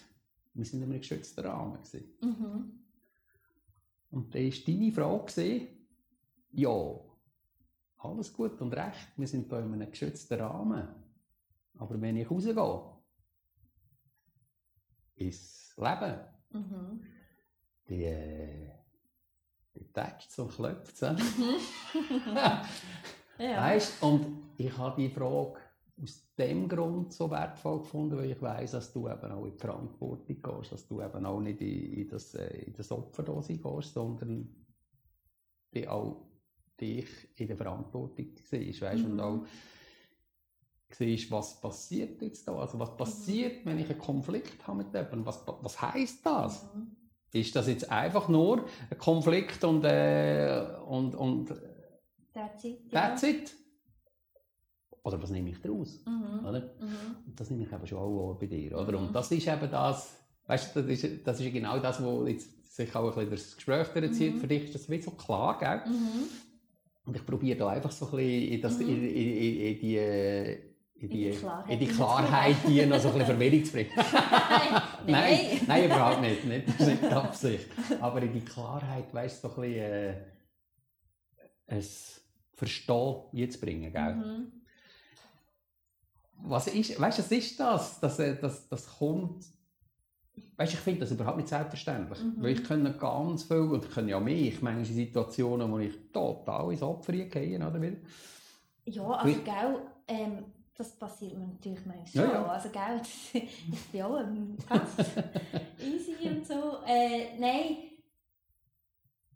wir 0.54 0.66
sind 0.66 0.82
in 0.82 0.90
einem 0.90 1.00
geschützten 1.00 1.46
Rahmen. 1.46 1.74
Gewesen. 1.76 2.04
Mhm. 2.22 2.79
Und 4.12 4.34
da 4.34 4.40
war 4.40 4.52
deine 4.66 4.92
Frage, 4.92 5.26
gewesen, 5.26 5.68
ja, 6.52 7.00
alles 7.98 8.34
gut 8.34 8.60
und 8.62 8.74
recht, 8.74 9.10
wir 9.18 9.28
sind 9.28 9.50
hier 9.50 9.60
in 9.60 9.74
einem 9.74 9.92
geschützten 9.92 10.40
Rahmen. 10.40 10.88
Aber 11.78 12.02
wenn 12.02 12.18
ich 12.18 12.30
rausgehe, 12.30 12.98
ins 15.16 15.74
Leben, 15.78 16.20
Mhm. 16.52 17.04
die, 17.88 18.04
äh, 18.06 18.72
die 19.76 19.92
tätscht 19.92 20.32
so 20.32 20.48
klopft 20.48 21.02
es. 21.02 21.02
Ja. 23.40 23.62
Weißt 23.62 24.04
und 24.04 24.50
ich 24.58 24.78
habe 24.78 25.02
die 25.02 25.10
Frage 25.10 25.58
aus 26.02 26.34
dem 26.38 26.68
Grund 26.68 27.14
so 27.14 27.30
wertvoll 27.30 27.80
gefunden, 27.80 28.18
weil 28.18 28.32
ich 28.32 28.42
weiß, 28.42 28.72
dass 28.72 28.94
du 28.94 29.08
eben 29.10 29.32
auch 29.32 29.46
in 29.46 29.52
die 29.52 29.58
Verantwortung 29.58 30.42
gehst, 30.42 30.72
dass 30.72 30.88
du 30.88 31.02
eben 31.02 31.26
auch 31.26 31.40
nicht 31.42 31.62
in, 31.62 31.94
in, 31.94 32.08
das, 32.08 32.34
äh, 32.36 32.64
in 32.66 32.74
das 32.74 32.92
Opferdose 32.92 33.58
gehst, 33.58 33.94
sondern 33.94 34.48
die 35.74 35.88
auch 35.88 36.26
dich 36.80 37.08
in 37.36 37.48
der 37.48 37.58
Verantwortung 37.58 38.32
siehst, 38.44 38.82
weißt 38.82 39.04
und 39.06 39.14
Mhm. 39.16 39.20
auch 39.20 39.46
siehst, 40.92 41.30
was 41.32 41.60
passiert 41.62 42.22
jetzt 42.22 42.48
da, 42.48 42.56
also 42.56 42.80
was 42.80 42.96
passiert, 42.98 43.66
wenn 43.66 43.78
ich 43.80 43.90
einen 43.90 44.00
Konflikt 44.00 44.66
habe 44.66 44.80
mit 44.80 44.94
jemandem, 44.94 45.26
was, 45.26 45.44
was 45.46 45.82
heisst 45.82 46.26
das? 46.26 46.64
Mhm. 46.74 46.96
Ist 47.32 47.56
das 47.56 47.68
jetzt 47.68 47.92
einfach 47.92 48.28
nur 48.28 48.66
ein 48.90 48.98
Konflikt 48.98 49.64
und, 49.64 49.84
äh, 49.84 50.66
und, 50.88 51.14
und 51.14 51.54
That's 52.34 52.64
it. 52.64 52.92
that's 52.92 53.24
it? 53.24 53.56
Oder 55.04 55.22
was 55.22 55.30
nehme 55.30 55.50
ich 55.50 55.62
daraus? 55.62 56.00
Mhm. 56.06 56.46
Oder? 56.46 56.60
Mhm. 56.60 57.16
Und 57.28 57.40
das 57.40 57.50
nehme 57.50 57.64
ich 57.64 57.72
eben 57.72 57.88
schon 57.88 57.98
auch 57.98 58.38
bei 58.40 58.48
dir. 58.48 58.78
Oder? 58.78 58.92
Mhm. 58.92 59.08
Und 59.08 59.16
das 59.16 59.32
ist 59.32 59.48
eben 59.48 59.72
das, 59.72 60.16
weißt 60.48 60.76
du, 60.76 60.82
das 60.82 61.04
ist, 61.04 61.28
das 61.28 61.40
ist 61.40 61.54
genau 61.54 61.80
das, 61.80 62.04
was 62.04 62.30
jetzt 62.30 62.76
sich 62.76 62.96
auch 62.96 63.18
ein 63.18 63.30
bisschen 63.30 63.32
das 63.32 63.56
Gespräch 63.56 63.88
durchzieht. 63.88 64.36
Mhm. 64.36 64.40
Für 64.40 64.48
dich 64.48 64.64
ist 64.66 64.76
das 64.76 64.90
wie 64.90 65.02
so 65.02 65.12
klar, 65.12 65.58
gell? 65.60 65.94
Mhm. 65.94 66.24
Und 67.06 67.16
ich 67.16 67.26
probiere 67.26 67.58
da 67.58 67.70
einfach 67.70 67.92
so 67.92 68.06
ein 68.06 68.12
bisschen 68.18 68.52
in, 68.54 68.62
das, 68.62 68.80
in, 68.80 68.90
in, 68.90 69.60
in, 69.60 69.80
die... 69.80 70.58
In 71.02 71.08
die, 71.10 71.30
in 71.30 71.80
die. 71.80 71.88
Klarheit, 71.88 72.58
die 72.68 72.86
noch 72.86 73.00
so 73.00 73.08
ein 73.08 73.20
bisschen 73.20 73.26
Verwirrung 73.38 73.64
zu 73.64 73.72
bringen. 73.72 73.92
Nein. 73.96 75.08
nein, 75.08 75.62
nein, 75.66 75.86
überhaupt 75.86 76.20
nicht. 76.20 76.44
nicht. 76.44 76.68
Das 76.68 76.76
ist 76.82 76.88
nicht 76.88 77.04
die 77.04 77.08
Absicht. 77.08 77.68
Aber 78.02 78.22
in 78.22 78.34
die 78.34 78.42
Klarheit, 78.42 79.14
weißt 79.14 79.42
du, 79.42 79.48
so 79.48 79.56
ein 79.56 79.62
bisschen 79.62 79.82
äh, 79.82 80.14
ein 81.68 81.84
Verstehen 82.54 83.16
jetzt 83.32 83.62
bringen, 83.62 83.94
gell? 83.94 84.16
Mhm. 84.16 84.59
Was 86.44 86.68
ist, 86.68 87.00
weißt 87.00 87.20
du, 87.20 87.24
was 87.24 87.32
ist 87.32 87.60
das? 87.60 88.00
Das, 88.00 88.20
äh, 88.20 88.36
das, 88.40 88.68
das 88.70 88.88
kommt. 88.98 89.46
Weißt 90.58 90.74
du, 90.74 90.78
ich 90.78 90.84
finde 90.84 91.02
das 91.02 91.12
überhaupt 91.12 91.38
nicht 91.38 91.50
selbstverständlich. 91.50 92.20
Mhm. 92.24 92.36
Weil 92.42 92.52
ich 92.52 92.64
kenne 92.64 92.94
ganz 92.94 93.44
viel, 93.44 93.58
und 93.58 93.86
ich 93.86 93.92
kenne 93.92 94.12
ja 94.12 94.20
mich, 94.20 94.62
manchmal 94.62 94.86
in 94.86 94.94
Situationen, 94.94 95.72
wo 95.72 95.80
ich 95.80 95.94
total 96.12 96.72
ins 96.72 96.82
Opfer 96.82 97.14
gehe, 97.14 97.58
oder? 97.58 97.82
Wieder. 97.82 97.98
Ja, 98.86 99.04
also 99.12 99.42
gell, 99.42 99.82
ähm, 100.08 100.46
das 100.76 100.92
passiert 100.98 101.38
mir 101.38 101.48
natürlich 101.48 101.86
manchmal 101.86 102.26
Ja, 102.26 102.32
schon. 102.32 102.42
ja. 102.42 102.46
Also 102.48 102.70
gell, 102.70 102.98
das, 103.00 103.10
ich 103.34 103.88
bin 103.92 104.02
auch 104.02 104.20
ähm, 104.20 104.58
ganz 104.68 104.90
easy 105.80 106.30
und 106.30 106.46
so. 106.48 106.78
Äh, 106.88 107.38
nein, 107.40 107.78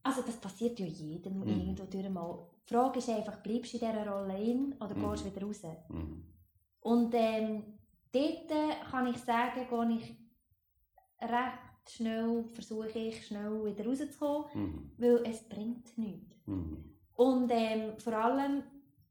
also 0.03 0.21
das 0.25 0.35
passiert 0.37 0.79
ja 0.79 0.85
jedem 0.85 1.39
Mhm. 1.39 1.47
irgendwo 1.47 1.83
durch 1.85 2.09
mal. 2.09 2.47
Die 2.69 2.73
Frage 2.73 2.99
ist 2.99 3.09
einfach, 3.09 3.37
bleibst 3.41 3.73
du 3.73 3.77
in 3.77 3.91
dieser 3.91 4.07
Rolle 4.09 4.41
in 4.41 4.73
oder 4.73 4.95
Mhm. 4.95 5.11
gehst 5.11 5.25
du 5.25 5.35
wieder 5.35 5.45
raus? 5.45 5.61
Mhm. 5.89 6.23
Und 6.83 7.13
ähm, 7.15 7.63
dort 8.11 8.51
äh, 8.51 8.75
kann 8.91 9.07
ich 9.07 9.17
sagen, 9.17 9.65
gehe 9.69 9.97
ich 9.97 10.15
recht 11.21 11.89
schnell, 11.89 12.43
versuche 12.53 12.89
ich 12.99 13.25
schnell 13.25 13.65
wieder 13.65 13.85
rauszukommen, 13.85 14.45
Mhm. 14.53 14.91
weil 14.97 15.23
es 15.25 15.47
bringt 15.47 15.97
nichts. 15.97 16.45
Mhm. 16.45 16.83
Und 17.15 17.49
ähm, 17.53 17.97
vor 17.97 18.13
allem, 18.13 18.63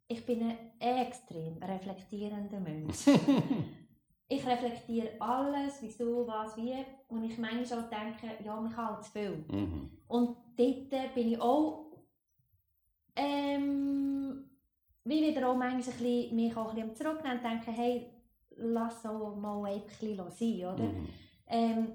ich 0.09 0.25
bin 0.27 0.43
ein 0.43 0.59
extrem 0.81 1.57
reflektierender 1.63 2.61
Mensch. 2.61 3.07
ich 4.29 4.47
reflektiere 4.47 5.11
alles, 5.21 5.81
wieso, 5.81 6.27
was, 6.27 6.57
wie. 6.57 6.75
Und 7.09 7.25
ich 7.25 7.39
manchmal 7.39 7.85
auch 7.85 7.89
denke, 7.89 8.45
ja, 8.45 8.61
man 8.61 8.71
kann 8.73 8.89
halt 8.89 9.05
zu 9.05 9.13
viel. 9.13 9.45
Mhm. 9.51 9.91
Und 10.09 10.37
dort 10.57 11.15
bin 11.15 11.29
ich 11.33 11.41
auch, 11.41 11.91
ähm, 13.17 14.51
wie 15.05 15.23
wieder 15.29 15.49
auch 15.49 15.55
am 15.55 16.95
zurücknehmen 16.95 17.39
und 17.39 17.45
denke, 17.45 17.71
hey, 17.73 18.07
lass 18.57 19.05
auch 19.07 19.35
mal 19.37 19.63
bisschen 19.87 20.17
sein, 20.31 20.75
oder? 20.75 20.85
Mhm. 20.85 21.09
Ähm, 21.47 21.93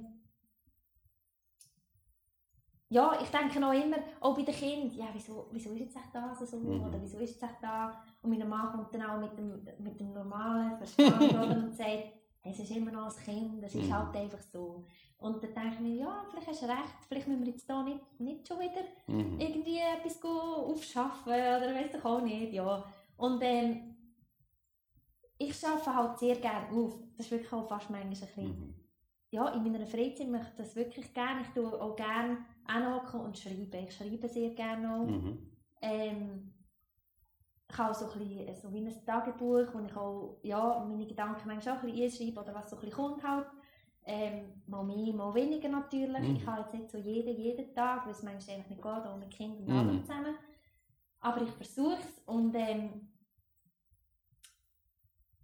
ja, 2.89 3.18
ich 3.22 3.30
denke 3.30 3.60
noch 3.60 3.74
immer, 3.74 3.97
auch 4.22 4.36
bei 4.36 4.43
den 4.43 4.55
Kindern, 4.55 4.97
ja, 4.97 5.05
wieso, 5.14 5.47
wieso 5.51 5.72
ist 5.72 5.80
jetzt 5.80 5.95
echt 5.97 6.16
das 6.16 6.39
so, 6.49 6.58
Mhm. 6.58 6.86
oder 6.86 7.01
wieso 7.01 7.18
ist 7.20 7.32
jetzt 7.32 7.43
echt 7.43 7.62
da? 7.62 8.01
Und 8.22 8.30
mein 8.38 8.47
Mann 8.47 8.72
kommt 8.72 8.93
dann 8.93 9.03
auch 9.03 9.20
mit 9.20 9.38
dem, 9.38 9.68
mit 9.80 9.99
dem 9.99 10.14
normalen 10.14 10.78
Verstand 10.78 11.34
oder, 11.34 11.51
und 11.51 11.76
sagt, 11.76 12.14
es 12.43 12.60
ist 12.60 12.72
immer 12.72 12.91
noch 12.91 13.08
ein 13.18 13.24
Kind, 13.26 13.64
es 13.64 13.76
ist 13.76 13.89
Mhm. 13.89 13.93
halt 13.93 14.16
einfach 14.16 14.39
so. 14.39 14.86
Und 15.18 15.43
dann 15.43 15.53
denke 15.53 15.74
ich 15.74 15.80
mir, 15.82 15.95
ja, 15.95 16.26
vielleicht 16.30 16.47
hast 16.47 16.62
du 16.62 16.66
recht, 16.68 16.95
vielleicht 17.10 17.28
müssen 17.28 17.45
wir 17.45 17.51
jetzt 17.51 17.70
da 17.70 17.84
nicht, 17.84 18.20
nicht 18.20 18.47
schon 18.47 18.60
wieder 18.60 18.84
Mhm. 19.08 19.38
irgendwie 19.39 19.80
etwas 19.80 20.24
aufschaffen 20.24 21.34
oder 21.34 21.74
weiss 21.76 21.93
ich 21.93 22.05
auch 22.05 22.22
nicht, 22.22 22.53
ja. 22.53 22.84
Und 23.18 23.41
ähm, 23.41 23.95
ich 25.38 25.65
arbeite 25.65 25.95
halt 25.95 26.20
sehr 26.20 26.36
gerne 26.36 26.70
auf. 26.72 26.95
Das 27.15 27.26
ist 27.26 27.32
wirklich 27.32 27.53
auch 27.53 27.68
fast 27.68 27.89
manchmal 27.89 28.01
ein 28.01 28.09
bisschen 28.09 28.47
Mhm. 28.47 28.74
ja, 29.30 29.49
in 29.49 29.63
meiner 29.63 29.86
Freizeit 29.86 30.30
möchte 30.30 30.49
ich 30.51 30.55
das 30.57 30.76
wirklich 30.76 31.13
gerne. 31.13 31.41
Ich 31.41 31.49
tue 31.49 31.82
auch 31.82 31.95
gerne 31.95 32.38
anhocken 32.65 33.20
und 33.22 33.38
schreiben. 33.38 33.70
Ich 33.88 33.95
schreibe 33.95 34.30
sehr 34.30 34.51
gerne 34.51 34.89
auch. 34.89 35.05
Mhm. 35.05 35.38
Ähm, 35.82 36.53
ich 37.70 37.78
habe 37.78 37.91
auch 37.91 37.95
so, 37.95 38.09
ein 38.09 38.20
bisschen, 38.20 38.55
so 38.55 38.74
wie 38.74 38.80
ein 38.88 39.05
Tagebuch, 39.05 39.74
wo 39.74 39.80
ich 39.86 39.95
auch 39.95 40.38
ja, 40.43 40.80
meine 40.88 41.05
Gedanken 41.05 41.47
manchmal 41.47 41.78
auch 41.78 41.84
ein 41.84 41.91
bisschen 41.91 42.05
einschreibe 42.05 42.39
oder 42.41 42.55
was 42.55 42.70
so 42.70 42.78
ein 42.78 42.82
bisschen 42.82 42.95
kommt 42.95 43.24
halt. 43.24 43.47
Ähm, 44.05 44.61
mal 44.68 44.84
mehr, 44.86 45.13
mal 45.13 45.34
weniger 45.36 45.68
natürlich. 45.68 46.30
Mhm. 46.30 46.36
Ich 46.38 46.47
habe 46.47 46.61
jetzt 46.61 46.74
nicht 46.74 46.89
so 46.89 46.97
jeden, 46.97 47.36
jeden 47.36 47.74
Tag, 47.76 48.05
weil 48.05 48.13
es 48.13 48.24
manchmal 48.24 48.55
einfach 48.55 48.70
nicht 48.70 48.82
geht, 48.82 49.05
auch 49.05 49.18
mit 49.18 49.30
Kindern 49.32 49.63
und 49.68 49.68
Mhm. 49.68 49.89
allem 49.89 50.01
zusammen. 50.05 50.36
Aber 51.20 51.41
ich 51.41 51.51
versuche 51.51 51.99
es 51.99 52.22
und 52.26 52.55
ähm, 52.55 53.09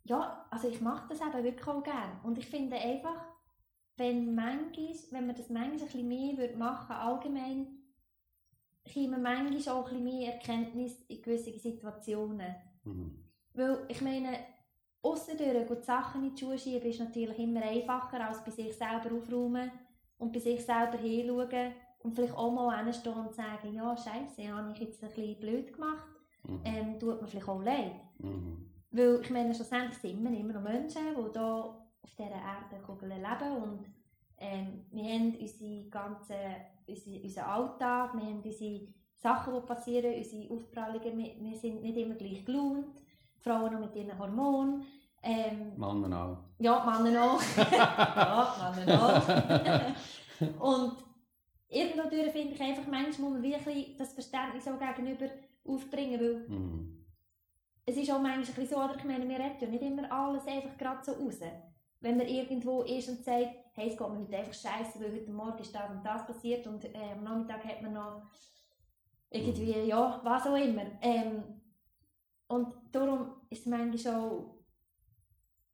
ja, 0.04 0.46
also 0.50 0.68
ich 0.68 0.82
mache 0.82 1.08
das 1.10 1.22
eben 1.22 1.44
wirklich 1.44 1.68
auch 1.68 1.84
gerne. 1.84 2.20
Und 2.24 2.38
ich 2.38 2.46
finde 2.46 2.76
einfach, 2.76 3.26
wenn, 3.98 4.36
manchmal, 4.36 4.94
wenn 5.12 5.28
man 5.28 5.36
das 5.36 5.50
manchmal 5.50 5.72
ein 5.72 5.80
bisschen 5.80 6.08
mehr 6.08 6.38
würde 6.38 6.58
machen 6.58 6.96
allgemein, 6.96 7.68
käme 8.86 9.18
manchmal 9.18 9.76
auch 9.76 9.88
ein 9.90 10.04
bisschen 10.04 10.20
mehr 10.20 10.34
Erkenntnis 10.34 11.02
in 11.08 11.22
gewissen 11.22 11.58
Situationen. 11.58 12.56
Mhm. 12.84 13.24
Weil, 13.54 13.86
ich 13.88 14.02
meine, 14.02 14.38
aussendurch 15.02 15.68
gut 15.68 15.86
Sachen 15.86 16.24
in 16.24 16.36
die 16.36 16.40
Schuhe 16.40 16.58
schieben 16.58 16.90
ist 16.90 17.00
natürlich 17.00 17.40
immer 17.40 17.62
einfacher, 17.62 18.28
als 18.28 18.44
bei 18.44 18.52
sich 18.52 18.76
selber 18.76 19.16
aufräumen 19.16 19.72
und 20.18 20.34
bei 20.34 20.40
sich 20.40 20.66
selber 20.66 20.98
hinschauen 20.98 21.74
und 22.04 22.14
vielleicht 22.14 22.36
auch 22.36 22.52
mal 22.52 22.84
hinstehen 22.84 23.16
und 23.16 23.34
sagen, 23.34 23.74
ja, 23.74 23.96
scheiße, 23.96 24.54
habe 24.54 24.72
ich 24.74 24.80
jetzt 24.80 25.04
ein 25.04 25.10
bisschen 25.10 25.40
blöd 25.40 25.74
gemacht, 25.74 26.08
Mhm. 26.46 26.60
ähm, 26.66 27.00
tut 27.00 27.22
mir 27.22 27.28
vielleicht 27.28 27.48
auch 27.48 27.62
leid. 27.64 27.94
Mhm. 28.20 28.70
Weil, 28.92 29.20
ich 29.22 29.30
meine, 29.30 29.56
schlussendlich 29.56 29.98
sind 29.98 30.22
wir 30.24 30.38
immer 30.38 30.54
noch 30.54 30.62
Menschen, 30.62 31.02
die 31.16 31.32
hier 31.32 31.42
auf 31.42 32.16
dieser 32.18 32.30
Erdkugel 32.32 33.08
leben 33.10 33.64
und 33.64 33.86
ähm, 34.38 34.86
wir 34.92 35.04
haben 35.06 35.36
unsere 35.40 35.84
ganze, 35.90 36.36
unsere, 36.86 37.22
unseren 37.22 37.46
Alltag, 37.46 38.14
wir 38.14 38.22
haben 38.26 38.42
unsere 38.44 38.82
Sachen, 39.16 39.54
die 39.54 39.62
passieren, 39.66 40.14
unsere 40.18 40.54
Aufprallungen, 40.54 41.18
wir, 41.18 41.34
wir 41.40 41.58
sind 41.58 41.82
nicht 41.82 41.98
immer 41.98 42.16
gleich 42.16 42.44
gelaunt, 42.46 43.02
Frauen 43.40 43.72
noch 43.74 43.80
mit 43.80 43.96
ihren 43.96 44.20
Hormonen, 44.20 44.84
ähm, 45.24 45.72
Mann 45.78 46.14
auch. 46.14 46.38
ja, 46.60 47.00
Männer 47.02 47.24
auch. 47.36 47.42
ja, 47.72 48.74
Männer 48.76 49.02
auch. 49.02 50.60
und 50.60 51.03
irgendwo 51.74 52.10
finde 52.10 52.54
ich 52.54 52.62
einfach, 52.62 52.86
manchmal 52.88 53.32
muss 53.32 53.42
man 53.42 53.44
wirklich 53.44 53.98
das 53.98 54.14
Verständnis 54.14 54.68
auch 54.68 54.80
gegenüber 54.80 55.30
aufbringen, 55.66 56.20
weil 56.20 56.48
Mhm. 56.48 57.06
es 57.86 57.98
ist 57.98 58.12
auch 58.12 58.22
manchmal 58.22 58.66
so, 58.66 58.78
oder 58.78 58.96
ich 58.96 59.04
meine, 59.04 59.28
wir 59.28 59.40
retten 59.40 59.66
ja 59.66 59.70
nicht 59.70 59.84
immer 59.84 60.12
alles 60.12 60.46
einfach 60.48 60.78
gerade 60.78 61.04
so 61.04 61.14
raus. 61.14 61.40
Wenn 62.00 62.18
man 62.18 62.28
irgendwo 62.28 62.82
ist 62.84 63.10
und 63.10 63.24
sagt, 63.24 63.56
hey, 63.74 63.90
es 63.90 63.98
geht 63.98 64.10
mir 64.10 64.20
heute 64.20 64.38
einfach 64.38 64.54
scheiße, 64.54 65.00
weil 65.00 65.14
heute 65.14 65.32
Morgen 65.32 65.60
ist 65.60 65.74
das 65.74 65.90
und 65.90 66.04
das 66.04 66.26
passiert 66.26 66.68
und 66.68 66.84
äh, 66.86 67.12
am 67.14 67.24
Nachmittag 67.24 67.64
hat 67.66 67.82
man 67.82 67.94
noch 67.94 68.24
irgendwie, 69.30 69.88
ja, 69.88 70.22
was 70.24 70.48
auch 70.48 70.56
immer. 70.56 70.86
Ähm, 71.02 71.44
und 72.48 72.68
darum 72.92 73.42
ist 73.50 73.62
es 73.62 73.66
manchmal 73.66 74.16
auch, 74.16 74.56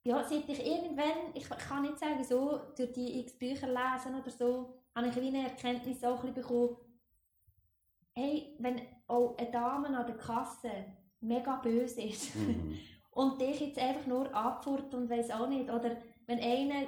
ja, 0.04 0.24
seit 0.24 0.48
ich 0.48 0.66
irgendwann, 0.66 1.34
ich 1.34 1.50
kann 1.50 1.82
nicht 1.82 2.00
sagen, 2.00 2.24
so, 2.24 2.60
durch 2.78 2.94
die 2.94 3.20
x 3.20 3.38
Bücher 3.38 3.68
lesen 3.68 4.16
oder 4.20 4.30
so, 4.30 4.79
habe 4.96 5.08
ich 5.08 5.16
wie 5.16 5.28
eine 5.28 5.44
Erkenntnis 5.50 6.04
auch 6.04 6.24
ein 6.24 6.34
bekommen, 6.34 6.76
hey, 8.14 8.56
wenn 8.60 8.82
auch 9.08 9.38
eine 9.38 9.52
Dame 9.52 9.88
an 9.98 10.06
der 10.08 10.18
Kasse 10.18 10.70
mega 11.22 11.56
böse 11.58 12.02
ist 12.02 12.36
Mhm. 12.36 12.78
und 13.12 13.40
dich 13.42 13.60
jetzt 13.60 13.80
einfach 13.80 14.08
nur 14.08 14.34
abfurrt 14.34 14.94
und 14.94 15.10
weiß 15.10 15.32
auch 15.32 15.48
nicht, 15.50 15.70
oder 15.70 15.98
wenn 16.28 16.40
einer 16.40 16.86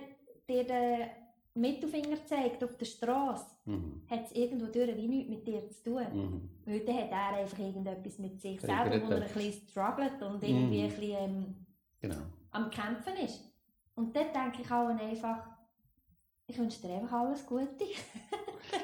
dir 0.48 0.64
den 0.66 1.10
Mittelfinger 1.54 2.26
zeigt 2.26 2.64
auf 2.64 2.78
der 2.78 2.86
Straße, 2.86 3.46
Mhm. 3.66 4.02
hat 4.10 4.26
es 4.26 4.32
irgendwo 4.32 4.66
durch 4.68 4.96
wie 4.98 5.08
nichts 5.08 5.30
mit 5.30 5.48
dir 5.48 5.70
zu 5.70 5.84
tun. 5.84 6.04
Mhm. 6.14 6.50
Weil 6.66 6.80
dann 6.86 6.96
hat 6.98 7.12
er 7.12 7.38
einfach 7.40 7.60
irgendetwas 7.60 8.18
mit 8.20 8.40
sich 8.42 8.60
selber, 8.62 9.02
wo 9.06 9.12
er 9.12 9.22
ein 9.22 9.22
bisschen 9.34 9.68
struggelt 9.68 10.22
und 10.22 10.42
irgendwie 10.44 10.78
Mhm. 10.80 10.84
ein 10.84 10.90
bisschen 10.90 11.12
ähm, 11.18 11.56
Genau. 12.00 12.22
am 12.52 12.70
Kämpfen 12.72 13.14
ist. 13.24 13.44
Und 13.96 14.16
dort 14.16 14.34
denke 14.34 14.62
ich 14.64 14.72
auch 14.72 14.88
einfach, 14.88 15.46
ich 16.48 16.58
wünsche 16.58 16.82
dir 16.82 16.96
einfach 16.96 17.20
alles 17.20 17.46
Gute. 17.46 17.68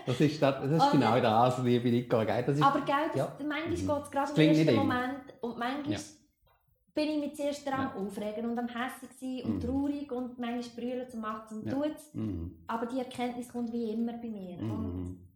Das 0.05 0.19
ist, 0.19 0.41
das, 0.41 0.55
das 0.61 0.71
ist 0.71 0.81
Aber- 0.81 0.91
genau 0.91 1.19
das, 1.19 1.57
liebe 1.63 1.89
Nico. 1.89 2.17
Gell? 2.25 2.43
Das 2.43 2.55
ist, 2.55 2.63
Aber 2.63 2.81
gell, 2.81 2.95
das, 3.13 3.15
Ja. 3.15 3.37
manchmal 3.45 3.69
Mhm. 3.69 3.75
geht 3.75 4.03
es 4.03 4.11
gerade 4.11 4.41
im 4.43 4.49
ersten. 4.57 4.75
Moment 4.75 5.33
und 5.41 5.57
manchmal 5.57 5.91
Ja. 5.93 5.99
bin 6.93 7.09
ich 7.09 7.19
mich 7.19 7.35
zuerst 7.35 7.67
daran 7.67 7.91
aufregen 7.93 8.49
und 8.49 8.57
am 8.57 8.67
sein 8.67 9.41
und 9.45 9.55
Mhm. 9.55 9.59
traurig 9.59 10.11
und 10.11 10.39
manchmal 10.39 10.75
brüllen 10.75 11.09
zum 11.09 11.21
Macht 11.21 11.49
zum 11.49 11.65
Ja. 11.67 11.73
Tut's. 11.73 12.13
Mhm. 12.13 12.63
Aber 12.67 12.85
die 12.85 12.99
Erkenntnis 12.99 13.49
kommt 13.49 13.71
wie 13.71 13.91
immer 13.91 14.13
bei 14.13 14.29
mir. 14.29 14.57
Und 14.59 15.03
Mhm. 15.03 15.27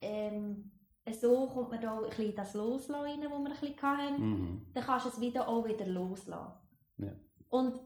ähm, 0.00 0.70
so 1.12 1.46
kommt 1.48 1.70
man 1.70 1.80
da 1.80 1.98
ein 1.98 2.08
bisschen 2.08 2.34
das 2.36 2.54
Loslassen 2.54 2.94
rein, 2.94 3.20
das 3.20 3.30
wir 3.30 3.36
ein 3.36 3.44
bisschen 3.44 3.82
hatten. 3.82 4.22
Mhm. 4.30 4.66
Dann 4.74 4.84
kannst 4.84 5.06
du 5.06 5.10
es 5.10 5.20
wieder 5.20 5.46
auch 5.48 5.66
wieder 5.66 5.86
loslassen. 5.86 6.52
Ja. 6.98 7.12
Und 7.48 7.80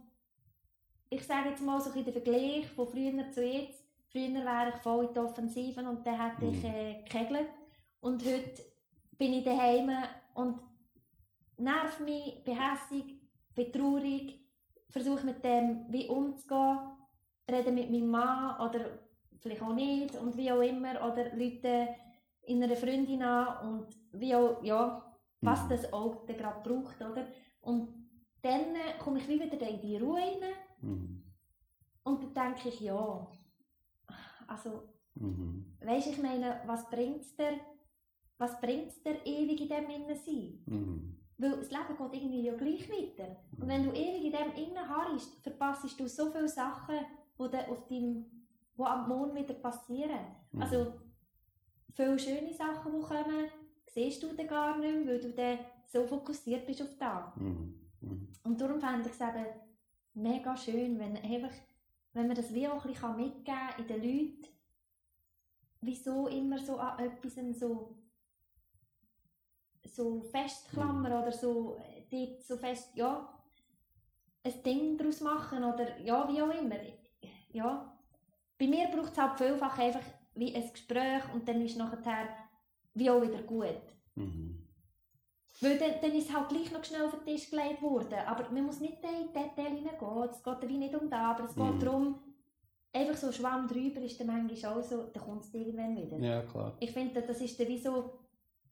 ich 1.10 1.22
sage 1.26 1.48
jetzt 1.50 1.62
mal 1.62 1.80
so 1.80 1.90
ein 1.90 1.94
bisschen 1.94 2.12
den 2.12 2.22
Vergleich 2.22 2.66
von 2.70 2.86
früher 2.86 3.30
zu 3.32 3.42
jetzt. 3.44 3.82
Früher 4.14 4.44
wäre 4.44 4.68
ich 4.68 4.76
voll 4.76 5.06
in 5.06 5.12
die 5.12 5.18
Offensiven 5.18 5.88
und 5.88 6.06
dann 6.06 6.20
hätte 6.20 6.44
ich 6.46 6.62
Mhm. 6.62 6.70
äh, 6.70 7.02
gekegelt. 7.02 7.48
Und 8.00 8.24
heute 8.24 8.62
bin 9.18 9.32
ich 9.32 9.44
daheim 9.44 9.90
und 10.34 10.60
nerv 11.56 11.98
mich, 11.98 12.44
bin 12.44 12.56
hässig, 12.56 13.20
bin 13.56 13.72
traurig, 13.72 14.40
versuche 14.88 15.26
mit 15.26 15.42
dem 15.44 15.86
wie 15.88 16.06
umzugehen, 16.08 16.78
rede 17.50 17.72
mit 17.72 17.90
meinem 17.90 18.08
Mann 18.08 18.60
oder 18.60 19.00
vielleicht 19.40 19.62
auch 19.62 19.74
nicht 19.74 20.14
und 20.14 20.36
wie 20.36 20.52
auch 20.52 20.60
immer 20.60 20.92
oder 21.10 21.34
Leute 21.34 21.88
in 22.42 22.62
einer 22.62 22.76
Freundin 22.76 23.20
an 23.22 23.68
und 23.68 23.96
wie 24.12 24.32
auch, 24.36 24.62
ja, 24.62 25.12
was 25.40 25.64
Mhm. 25.64 25.68
das 25.70 25.92
auch 25.92 26.24
dann 26.26 26.36
gerade 26.36 26.60
braucht, 26.68 27.00
oder? 27.02 27.26
Und 27.62 27.88
dann 28.42 28.76
komme 29.00 29.18
ich 29.18 29.26
wie 29.26 29.40
wieder 29.40 29.68
in 29.68 29.80
die 29.80 29.96
Ruhe 29.96 30.20
rein 30.20 30.52
Mhm. 30.82 31.24
und 32.04 32.36
dann 32.36 32.54
denke 32.54 32.68
ich, 32.68 32.80
ja, 32.80 33.26
also, 34.48 34.82
Mhm. 35.16 35.76
weisst 35.80 36.08
ich 36.08 36.20
meine, 36.20 36.60
was 36.66 36.88
bringt 36.90 37.20
es 37.22 37.36
dir, 37.36 37.60
was 38.38 38.60
bringt's 38.60 39.02
dir 39.02 39.24
ewig 39.24 39.60
in 39.60 39.68
dem 39.68 39.90
Innen 39.90 40.16
sein? 40.16 40.62
Mhm. 40.66 41.16
Weil 41.38 41.56
das 41.56 41.70
Leben 41.70 41.96
geht 41.96 42.22
irgendwie 42.22 42.42
ja 42.42 42.54
gleich 42.54 42.88
weiter. 42.90 43.36
Und 43.58 43.68
wenn 43.68 43.84
du 43.84 43.90
ewig 43.90 44.24
in 44.24 44.32
dem 44.32 44.52
Innen 44.54 44.88
harrst, 44.88 45.40
verpasst 45.42 45.98
du 45.98 46.08
so 46.08 46.30
viele 46.30 46.48
Sachen, 46.48 46.98
die 47.38 47.50
dann 47.50 47.70
auf 47.70 47.86
deinem, 47.86 48.26
die 48.76 48.82
am 48.82 49.08
Mond 49.08 49.34
wieder 49.34 49.54
passieren. 49.54 50.18
Mhm. 50.52 50.62
Also, 50.62 50.92
viele 51.92 52.18
schöne 52.18 52.52
Sachen, 52.52 52.92
die 52.92 53.00
kommen, 53.00 53.48
siehst 53.86 54.22
du 54.22 54.32
dann 54.32 54.46
gar 54.48 54.78
nicht 54.78 54.94
mehr, 54.94 55.06
weil 55.06 55.20
du 55.20 55.30
dann 55.30 55.58
so 55.86 56.06
fokussiert 56.06 56.66
bist 56.66 56.82
auf 56.82 56.96
das. 56.98 57.36
Mhm. 57.36 57.74
Mhm. 58.00 58.28
Und 58.42 58.60
darum 58.60 58.80
fände 58.80 59.08
ich 59.08 59.14
es 59.14 59.20
eben 59.20 59.46
mega 60.14 60.56
schön, 60.56 60.98
wenn, 60.98 61.16
einfach, 61.16 61.54
wenn 62.14 62.28
man 62.28 62.36
das 62.36 62.54
wie 62.54 62.68
auch 62.68 62.84
ein 62.84 62.92
bisschen 62.92 63.16
mitgeben 63.16 63.44
kann 63.44 63.78
in 63.78 63.86
den 63.86 64.02
Leuten, 64.02 64.48
wieso 65.80 66.28
immer 66.28 66.58
so 66.58 66.78
an 66.78 66.98
etwas 66.98 67.34
so, 67.58 67.98
so 69.84 70.22
festklammern 70.22 71.12
oder 71.12 71.32
so, 71.32 71.76
äh, 72.10 72.40
so 72.40 72.56
fest, 72.56 72.96
ja, 72.96 73.28
ein 74.44 74.62
Ding 74.62 74.96
daraus 74.96 75.20
machen 75.20 75.64
oder 75.64 75.98
ja, 76.00 76.28
wie 76.28 76.40
auch 76.40 76.54
immer. 76.54 76.78
Ja. 77.52 77.98
Bei 78.58 78.66
mir 78.66 78.88
braucht 78.88 79.12
es 79.12 79.18
halt 79.18 79.38
vielfach 79.38 79.78
einfach 79.78 80.04
wie 80.34 80.54
ein 80.54 80.70
Gespräch 80.70 81.22
und 81.32 81.48
dann 81.48 81.60
ist 81.62 81.76
nachher 81.76 82.28
wie 82.94 83.10
auch 83.10 83.22
wieder 83.22 83.42
gut. 83.42 83.82
Mhm. 84.14 84.63
Weil 85.60 85.78
dann, 85.78 85.92
dann 86.02 86.12
ist 86.12 86.28
es 86.28 86.34
halt 86.34 86.48
gleich 86.48 86.72
noch 86.72 86.82
schnell 86.84 87.02
auf 87.04 87.12
den 87.14 87.24
Tisch 87.24 87.48
gelegt 87.50 87.80
worden. 87.80 88.18
Aber 88.26 88.50
man 88.50 88.64
muss 88.66 88.80
nicht 88.80 88.98
in 89.02 89.28
die 89.28 89.32
Details 89.32 89.54
hineingehen. 89.78 90.28
Es 90.30 90.42
geht 90.42 90.68
wie 90.68 90.78
nicht 90.78 90.94
um 90.94 91.08
das, 91.08 91.20
aber 91.20 91.44
es 91.44 91.54
geht 91.54 91.74
Mhm. 91.74 91.80
darum, 91.80 92.18
einfach 92.92 93.16
so 93.16 93.30
Schwamm 93.32 93.68
drüber 93.68 94.00
ist 94.00 94.18
dann 94.20 94.26
manchmal 94.28 94.72
auch 94.78 94.82
so, 94.82 95.04
dann 95.12 95.22
kommt 95.22 95.44
es 95.44 95.54
irgendwann 95.54 95.96
wieder. 95.96 96.18
Ja, 96.18 96.42
klar. 96.42 96.76
Ich 96.80 96.90
finde, 96.90 97.22
das 97.22 97.40
ist 97.40 97.58
dann 97.58 97.68
wie 97.68 97.78
so 97.78 98.18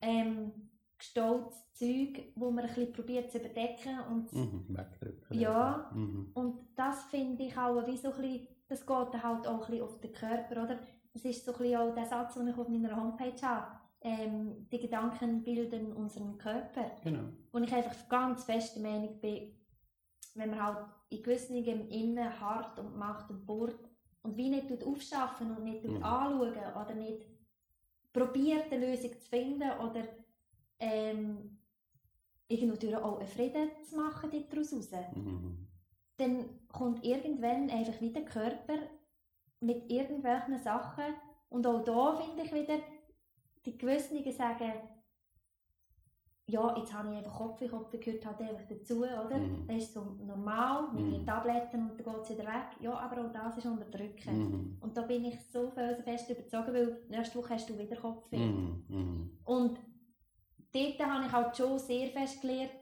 ähm, 0.00 0.50
gestautes 0.98 1.72
Zeug, 1.74 2.32
wo 2.34 2.50
man 2.50 2.64
ein 2.64 2.74
bisschen 2.74 2.92
probiert 2.92 3.30
zu 3.30 3.38
überdecken. 3.38 3.98
Und, 4.10 4.32
Mhm. 4.32 4.66
Wegdrücken. 4.68 5.38
Ja. 5.38 5.90
Mhm. 5.94 6.30
und 6.34 6.58
das 6.76 7.04
finde 7.04 7.44
ich 7.44 7.56
auch 7.56 7.86
wie 7.86 7.96
so 7.96 8.12
ein 8.12 8.20
bisschen, 8.20 8.48
das 8.68 8.80
geht 8.86 9.14
dann 9.14 9.22
halt 9.22 9.46
auch 9.46 9.60
ein 9.64 9.70
bisschen 9.70 9.82
auf 9.84 10.00
den 10.00 10.12
Körper, 10.12 10.62
oder? 10.64 10.78
Das 11.12 11.24
ist 11.24 11.44
so 11.44 11.52
ein 11.52 11.58
bisschen 11.58 11.76
auch 11.76 11.94
der 11.94 12.06
Satz, 12.06 12.34
den 12.34 12.48
ich 12.48 12.56
auf 12.58 12.68
meiner 12.68 12.96
Homepage 12.96 13.40
habe. 13.42 13.66
Ähm, 14.04 14.66
die 14.70 14.80
Gedanken 14.80 15.44
bilden 15.44 15.92
unseren 15.92 16.36
Körper. 16.36 16.90
Genau. 17.04 17.22
wo 17.52 17.58
ich 17.58 17.72
einfach 17.72 18.08
ganz 18.08 18.44
fest 18.44 18.74
der 18.76 18.82
Meinung 18.82 19.20
bin, 19.20 19.54
wenn 20.34 20.50
man 20.50 20.60
halt 20.62 20.86
in 21.10 21.22
gewissen 21.22 21.56
im 21.64 21.88
Innen 21.88 22.40
hart 22.40 22.78
und 22.80 22.96
macht 22.96 23.30
und 23.30 23.46
bohrt 23.46 23.78
und 24.22 24.36
wie 24.36 24.48
nicht 24.48 24.66
tut 24.68 24.82
aufschaffen 24.82 25.56
und 25.56 25.62
nicht 25.64 25.82
tut 25.82 25.98
Mhm. 25.98 26.02
anschauen 26.02 26.52
oder 26.74 26.94
nicht 26.94 27.26
probiert 28.12 28.72
eine 28.72 28.86
Lösung 28.86 29.12
zu 29.12 29.28
finden 29.28 29.70
oder 29.78 30.02
ähm, 30.80 31.58
irgendwo 32.48 32.96
auch 32.96 33.18
einen 33.18 33.28
Frieden 33.28 33.70
zu 33.88 33.96
machen 33.96 34.30
daraus 34.30 34.72
raus, 34.72 34.90
Mhm. 35.14 35.68
dann 36.16 36.44
kommt 36.68 37.04
irgendwann 37.04 37.70
einfach 37.70 38.00
wieder 38.00 38.20
der 38.20 38.24
Körper 38.30 38.78
mit 39.60 39.90
irgendwelchen 39.90 40.58
Sachen 40.58 41.14
und 41.50 41.66
auch 41.66 41.84
da 41.84 42.16
finde 42.16 42.42
ich 42.42 42.52
wieder, 42.52 42.78
die 43.64 43.78
Gewissen 43.78 44.22
sagen, 44.32 44.72
ja, 46.46 46.76
jetzt 46.76 46.92
habe 46.92 47.10
ich 47.12 47.18
einfach 47.18 47.38
Kopf 47.38 47.60
gehört 47.60 48.26
halt 48.26 48.40
einfach 48.40 48.66
dazu, 48.68 48.98
oder? 48.98 49.38
Mhm. 49.38 49.66
Das 49.66 49.76
ist 49.76 49.94
so 49.94 50.00
normal, 50.26 50.92
mit 50.92 51.06
Mhm. 51.06 51.10
den 51.12 51.26
Tabletten 51.26 51.88
und 51.90 51.98
dann 51.98 52.14
geht 52.14 52.22
es 52.22 52.30
wieder 52.30 52.46
weg. 52.46 52.76
Ja, 52.80 52.94
aber 52.94 53.24
auch 53.24 53.32
das 53.32 53.58
ist 53.58 53.66
unterdrücken. 53.66 54.38
Mhm. 54.38 54.76
Und 54.80 54.96
da 54.96 55.02
bin 55.02 55.24
ich 55.24 55.40
so 55.50 55.70
fest 55.70 56.28
überzogen, 56.30 56.74
weil 56.74 57.04
nächste 57.08 57.38
Woche 57.38 57.54
hast 57.54 57.70
du 57.70 57.78
wieder 57.78 57.96
Kopfweh. 57.96 58.38
Mhm. 58.38 58.84
Mhm. 58.88 59.38
Und 59.44 59.78
dort 60.72 60.98
habe 61.00 61.26
ich 61.26 61.32
halt 61.32 61.56
schon 61.56 61.78
sehr 61.78 62.08
fest 62.08 62.40
gelernt, 62.42 62.72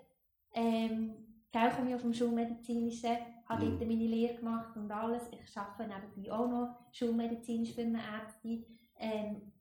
ähm, 0.52 1.14
gell, 1.52 1.70
komme 1.70 1.90
ich 1.90 1.94
auf 1.94 2.02
dem 2.02 2.14
Schulmedizinischen, 2.14 3.16
habe 3.46 3.66
Mhm. 3.66 3.78
dort 3.78 3.88
meine 3.88 4.06
Lehre 4.06 4.34
gemacht 4.36 4.74
und 4.76 4.90
alles. 4.90 5.28
Ich 5.32 5.56
arbeite 5.56 5.88
nebenbei 5.92 6.32
auch 6.32 6.48
noch 6.48 6.76
schulmedizinisch 6.92 7.74
für 7.74 7.82
eine 7.82 7.98
Ärztin. 7.98 8.64
Ähm, 8.98 9.52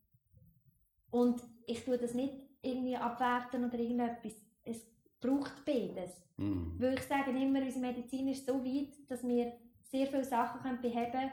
und 1.11 1.41
ich 1.65 1.83
tue 1.85 1.97
das 1.97 2.13
nicht 2.13 2.33
irgendwie 2.61 2.95
abwerten 2.95 3.65
oder 3.65 3.77
irgendetwas. 3.79 4.33
Es 4.63 4.85
braucht 5.19 5.65
beides. 5.65 6.11
Mhm. 6.37 6.75
Weil 6.77 6.93
ich 6.95 7.03
sage 7.03 7.31
immer, 7.31 7.61
unsere 7.61 7.85
Medizin 7.85 8.27
ist 8.29 8.45
so 8.45 8.63
weit, 8.63 9.09
dass 9.09 9.25
wir 9.27 9.53
sehr 9.91 10.07
viele 10.07 10.23
Sachen 10.23 10.61
können 10.61 10.81
beheben 10.81 11.11
können. 11.11 11.31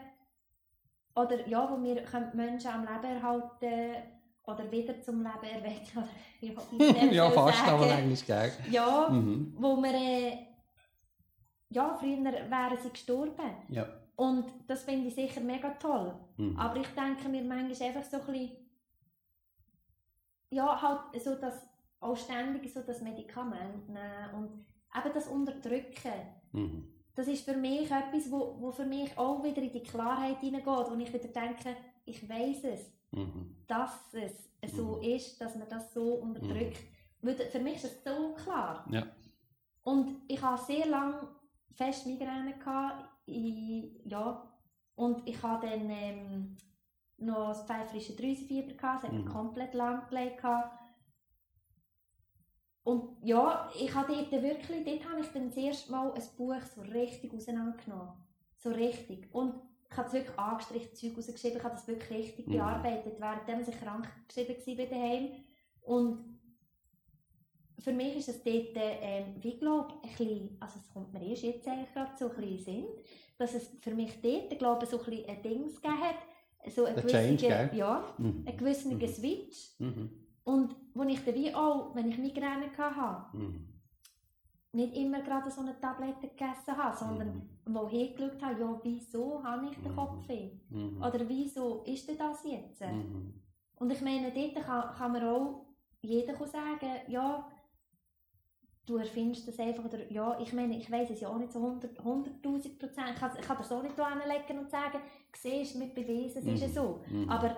Oder 1.15 1.47
ja, 1.47 1.69
wo 1.71 1.81
wir 1.83 2.03
Menschen 2.33 2.71
am 2.71 2.81
Leben 2.81 3.15
erhalten 3.15 4.03
oder 4.45 4.71
wieder 4.71 5.01
zum 5.01 5.17
Leben 5.23 5.55
erwecken. 5.55 6.03
Oder, 6.41 6.95
ja, 7.03 7.11
ja, 7.11 7.29
fast 7.31 7.57
sagen. 7.59 7.71
aber 7.71 7.91
eigentlich, 7.91 8.25
gell? 8.25 8.51
Ja, 8.71 9.09
Mhm. 9.09 9.55
wo 9.57 9.77
wir... 9.77 9.93
Äh, 9.93 10.37
ja, 11.69 11.93
früher 11.99 12.23
wären 12.23 12.77
sie 12.81 12.89
gestorben. 12.89 13.51
Ja. 13.69 13.85
Und 14.15 14.45
das 14.67 14.83
finde 14.83 15.07
ich 15.09 15.15
sicher 15.15 15.41
mega 15.41 15.69
toll. 15.71 16.13
Mhm. 16.37 16.57
Aber 16.57 16.77
ich 16.79 16.87
denke 16.87 17.27
mir 17.29 17.43
manchmal 17.43 17.89
einfach 17.89 18.03
so 18.03 18.17
ein 18.17 18.25
bisschen, 18.25 18.51
ja, 20.49 20.81
halt 20.81 21.21
so 21.21 21.35
das 21.35 21.67
auch 21.99 22.15
ständig 22.15 22.71
so 22.73 22.81
das 22.81 23.01
Medikament 23.01 23.87
nehmen 23.89 24.33
und 24.35 24.65
eben 24.95 25.13
das 25.13 25.27
Unterdrücken. 25.27 26.11
Mhm. 26.51 26.87
Das 27.15 27.27
ist 27.27 27.43
für 27.45 27.57
mich 27.57 27.89
etwas, 27.89 28.31
wo, 28.31 28.55
wo 28.59 28.71
für 28.71 28.85
mich 28.85 29.17
auch 29.17 29.43
wieder 29.43 29.61
in 29.61 29.71
die 29.71 29.81
Klarheit 29.81 30.39
hineingeht, 30.39 30.67
wo 30.67 30.95
ich 30.95 31.11
wieder 31.13 31.27
denke, 31.27 31.75
ich 32.05 32.29
weiß 32.29 32.63
es, 32.65 32.93
Mhm. 33.11 33.55
dass 33.67 34.13
es 34.13 34.51
so 34.75 34.97
Mhm. 34.97 35.01
ist, 35.03 35.39
dass 35.39 35.55
man 35.55 35.67
das 35.69 35.93
so 35.93 36.15
unterdrückt. 36.15 36.77
Weil 37.21 37.35
Für 37.35 37.59
mich 37.59 37.75
ist 37.75 37.85
es 37.85 38.03
so 38.03 38.33
klar. 38.33 38.85
Ja. 38.91 39.07
Und 39.83 40.21
ich 40.27 40.41
hatte 40.41 40.65
sehr 40.65 40.85
lange 40.87 41.27
fest 41.71 42.05
Migräne. 42.05 42.53
Gehabt, 42.59 43.09
in, 43.25 43.99
ja, 44.05 44.43
und 44.95 45.27
ich 45.27 45.41
hatte 45.41 45.67
dann 45.67 45.89
ähm, 45.89 46.57
noch 47.17 47.49
das 47.49 47.63
pfeifrische 47.63 48.15
Drüsenfieber. 48.15 48.73
Gehabt, 48.73 49.03
es 49.03 49.09
hat 49.09 49.17
Mhm. 49.17 49.25
komplett 49.25 49.73
lang 49.73 50.07
gelegt. 50.09 50.37
Gehabt. 50.37 50.77
Und 52.83 53.17
ja, 53.21 53.69
ich 53.77 53.93
habe 53.93 54.13
dort 54.13 54.31
wirklich, 54.31 54.85
dort 54.85 55.09
habe 55.09 55.21
ich 55.21 55.27
dann 55.27 55.49
das 55.49 55.57
erste 55.57 55.91
Mal 55.91 56.13
ein 56.13 56.23
Buch 56.37 56.61
so 56.73 56.81
richtig 56.81 57.33
auseinandergenommen. 57.33 58.13
So 58.55 58.69
richtig. 58.69 59.27
Und 59.33 59.55
ich 59.89 59.97
habe 59.97 60.07
es 60.07 60.13
wirklich 60.13 60.37
angestrichen, 60.39 60.95
Zeug 60.95 61.17
rausgeschrieben, 61.17 61.57
ich 61.57 61.63
habe 61.63 61.75
das 61.75 61.87
wirklich 61.87 62.09
richtig 62.19 62.47
Mhm. 62.47 62.53
bearbeitet, 62.53 63.19
während 63.19 63.67
ich 63.67 63.79
krank 63.79 64.07
geschrieben 64.27 64.55
war 64.65 64.75
bei 64.75 64.85
daheim. 64.85 65.29
Und 65.81 66.39
für 67.79 67.93
mich 67.93 68.17
ist 68.17 68.29
es 68.29 68.43
dort, 68.43 68.71
ähm, 68.75 69.35
wie 69.41 69.57
glaube 69.57 69.93
ein 70.03 70.09
bisschen, 70.09 70.57
also 70.59 70.79
es 70.79 70.89
kommt 70.89 71.13
mir 71.13 71.23
erst 71.25 71.43
jetzt 71.43 71.67
eigentlich 71.67 71.93
gerade 71.93 72.17
so 72.17 72.29
ein 72.29 72.35
bisschen 72.35 72.59
Sinn, 72.59 72.85
dass 73.37 73.53
es 73.53 73.69
für 73.81 73.93
mich 73.93 74.19
dort, 74.21 74.57
glaube 74.57 74.83
ich, 74.85 74.89
so 74.89 74.99
ein 74.99 75.05
bisschen 75.05 75.29
ein 75.29 75.41
Ding 75.41 75.65
gegeben 75.67 75.99
hat, 76.01 76.15
so 76.69 76.85
ein 76.85 76.95
gewisser, 76.95 77.73
ja, 77.73 78.03
Mhm. 78.17 78.43
ein 78.47 78.57
gewisser 78.57 78.89
Mhm. 78.93 79.07
Switch. 79.07 79.79
Mhm. 79.79 80.09
Und 80.43 80.75
wo 80.93 81.03
ich 81.03 81.23
dann 81.23 81.35
wie 81.35 81.53
auch, 81.53 81.93
wenn 81.95 82.09
ich 82.09 82.17
Migräne 82.17 82.69
hatte, 82.77 83.37
Mhm. 83.37 83.67
nicht 84.73 84.95
immer 84.95 85.21
gerade 85.21 85.49
so 85.49 85.61
eine 85.61 85.79
Tablette 85.79 86.27
gegessen 86.27 86.77
habe, 86.77 86.95
sondern 86.95 87.49
wo 87.65 87.87
hingeschaut 87.87 88.41
habe, 88.41 88.59
ja, 88.61 88.79
wieso 88.83 89.43
habe 89.43 89.67
ich 89.71 89.77
den 89.77 89.91
Mhm. 89.91 89.95
Kopfweh? 89.95 90.51
Mhm. 90.69 90.97
Oder 91.01 91.27
wieso 91.27 91.83
ist 91.83 92.07
denn 92.07 92.17
das 92.17 92.43
jetzt? 92.43 92.81
Mhm. 92.81 93.33
Und 93.75 93.91
ich 93.91 94.01
meine, 94.01 94.31
dort 94.31 94.65
kann, 94.65 94.95
kann 94.95 95.11
man 95.11 95.23
auch 95.23 95.65
jeder 96.01 96.33
kann 96.33 96.47
sagen, 96.47 96.89
ja, 97.07 97.47
du 98.87 98.97
erfindest 98.97 99.47
das 99.47 99.59
einfach, 99.59 99.85
oder 99.85 100.09
ja, 100.11 100.39
ich 100.39 100.53
meine, 100.53 100.77
ich 100.77 100.89
weiß 100.89 101.09
es 101.11 101.19
ja 101.19 101.27
auch 101.29 101.37
nicht 101.37 101.51
so 101.51 101.59
100 101.59 101.99
100'000 101.99 102.79
Prozent, 102.79 103.09
ich 103.13 103.19
kann, 103.19 103.31
ich 103.39 103.45
kann 103.45 103.57
das 103.57 103.71
auch 103.71 103.83
nicht 103.83 103.95
hinlegen 103.95 104.59
und 104.59 104.69
sagen, 104.71 104.99
siehst 105.35 105.75
mit 105.75 105.93
bewiesen, 105.93 106.39
es 106.39 106.47
ist 106.47 106.61
ja 106.61 106.67
Mhm. 106.67 106.73
so. 106.73 107.01
Mhm. 107.09 107.29
Aber 107.29 107.57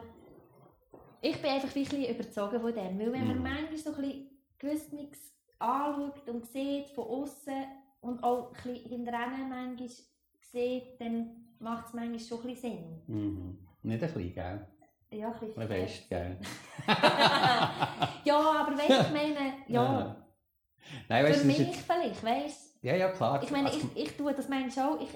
ich 1.22 1.42
bin 1.42 1.52
einfach 1.52 1.68
ein 1.70 1.74
bisschen 1.74 2.04
überzogen 2.06 2.60
von 2.60 2.74
dem, 2.74 3.00
weil 3.00 3.14
wenn 3.14 3.28
man 3.28 3.38
Mhm. 3.38 3.44
manchmal 3.44 3.78
so 3.78 3.90
ein 3.92 3.96
bisschen 4.02 4.30
gewiss 4.58 4.92
nichts 4.92 5.34
anschaut 5.60 6.28
und 6.30 6.46
sieht 6.48 6.90
von 6.90 7.06
außen 7.06 7.54
und 8.02 8.24
auch 8.24 8.48
ein 8.48 8.54
bisschen 8.74 8.90
hinterher 8.90 9.28
manchmal 9.48 9.90
sieht, 10.52 11.00
dann 11.00 11.46
macht 11.60 11.88
es 11.88 11.94
manchmal 11.94 12.20
schon 12.20 12.40
ein 12.42 12.48
bisschen 12.48 12.72
Sinn. 12.72 13.02
Mhm. 13.08 13.58
Nicht 13.84 14.04
ein 14.04 14.14
bisschen, 14.14 14.34
gell? 14.34 14.68
Ja, 15.12 15.28
ein 15.32 15.40
bisschen 15.40 15.62
Ein 15.62 15.68
fest, 15.68 16.10
gell? 16.10 16.38
ja, 18.24 18.40
aber 18.40 18.78
weißt 18.78 18.90
du, 18.90 18.94
ich 19.04 19.12
meine, 19.12 19.54
ja, 19.68 20.16
Nein, 21.08 21.26
weißt 21.26 21.42
für 21.42 21.48
mich 21.48 21.58
jetzt... 21.60 21.80
vielleicht, 21.82 22.24
weißt 22.24 22.78
Ja, 22.84 22.96
ja, 22.96 23.10
klar. 23.12 23.44
Ich 23.44 23.52
meine, 23.52 23.68
Also, 23.70 23.88
ich, 23.96 24.04
ich 24.04 24.18
tue 24.18 24.34
das 24.34 24.48
manchmal 24.50 24.90
auch. 24.98 25.02
Ich, 25.02 25.10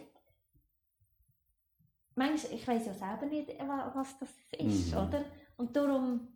manchmal, 2.16 2.54
ich 2.54 2.68
weiß 2.68 2.86
ja 2.88 2.94
selber 2.94 3.26
nicht, 3.26 3.50
wa- 3.60 3.92
was 3.96 4.18
das 4.20 4.30
ist, 4.58 4.92
Mhm. 4.94 4.98
oder? 4.98 5.26
Und 5.58 5.76
darum, 5.76 6.28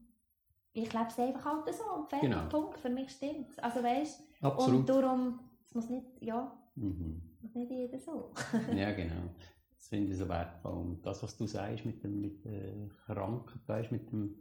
ich 0.74 0.92
lebe 0.94 1.08
es 1.08 1.20
einfach 1.20 1.46
halt 1.46 1.74
so 1.76 1.84
und 1.96 2.10
fertig, 2.10 2.30
Genau. 2.30 2.50
Punkt. 2.50 2.80
Für 2.80 2.90
mich 2.90 3.10
stimmt 3.12 3.62
Also 3.64 3.84
weißt 3.84 4.20
und 4.42 4.46
Absolut. 4.48 4.90
darum, 4.90 5.40
es 5.66 5.74
muss 5.74 5.90
nicht, 5.90 6.06
ja, 6.22 6.52
Mhm. 6.76 7.22
muss 7.42 7.56
nicht 7.56 7.72
jeder 7.72 8.00
so. 8.00 8.32
Ja, 8.76 8.92
genau. 8.92 9.30
Das 9.76 9.88
finde 9.90 10.12
ich 10.12 10.18
so 10.18 10.28
wertvoll. 10.28 10.72
Und 10.74 11.02
das, 11.06 11.22
was 11.24 11.38
du 11.38 11.46
sagst 11.48 11.86
mit 11.86 12.04
dem 12.04 12.20
mit 12.22 12.44
der 12.46 12.88
Krankheit, 13.06 13.62
weißt, 13.68 13.92
mit 13.92 14.12
dem, 14.12 14.36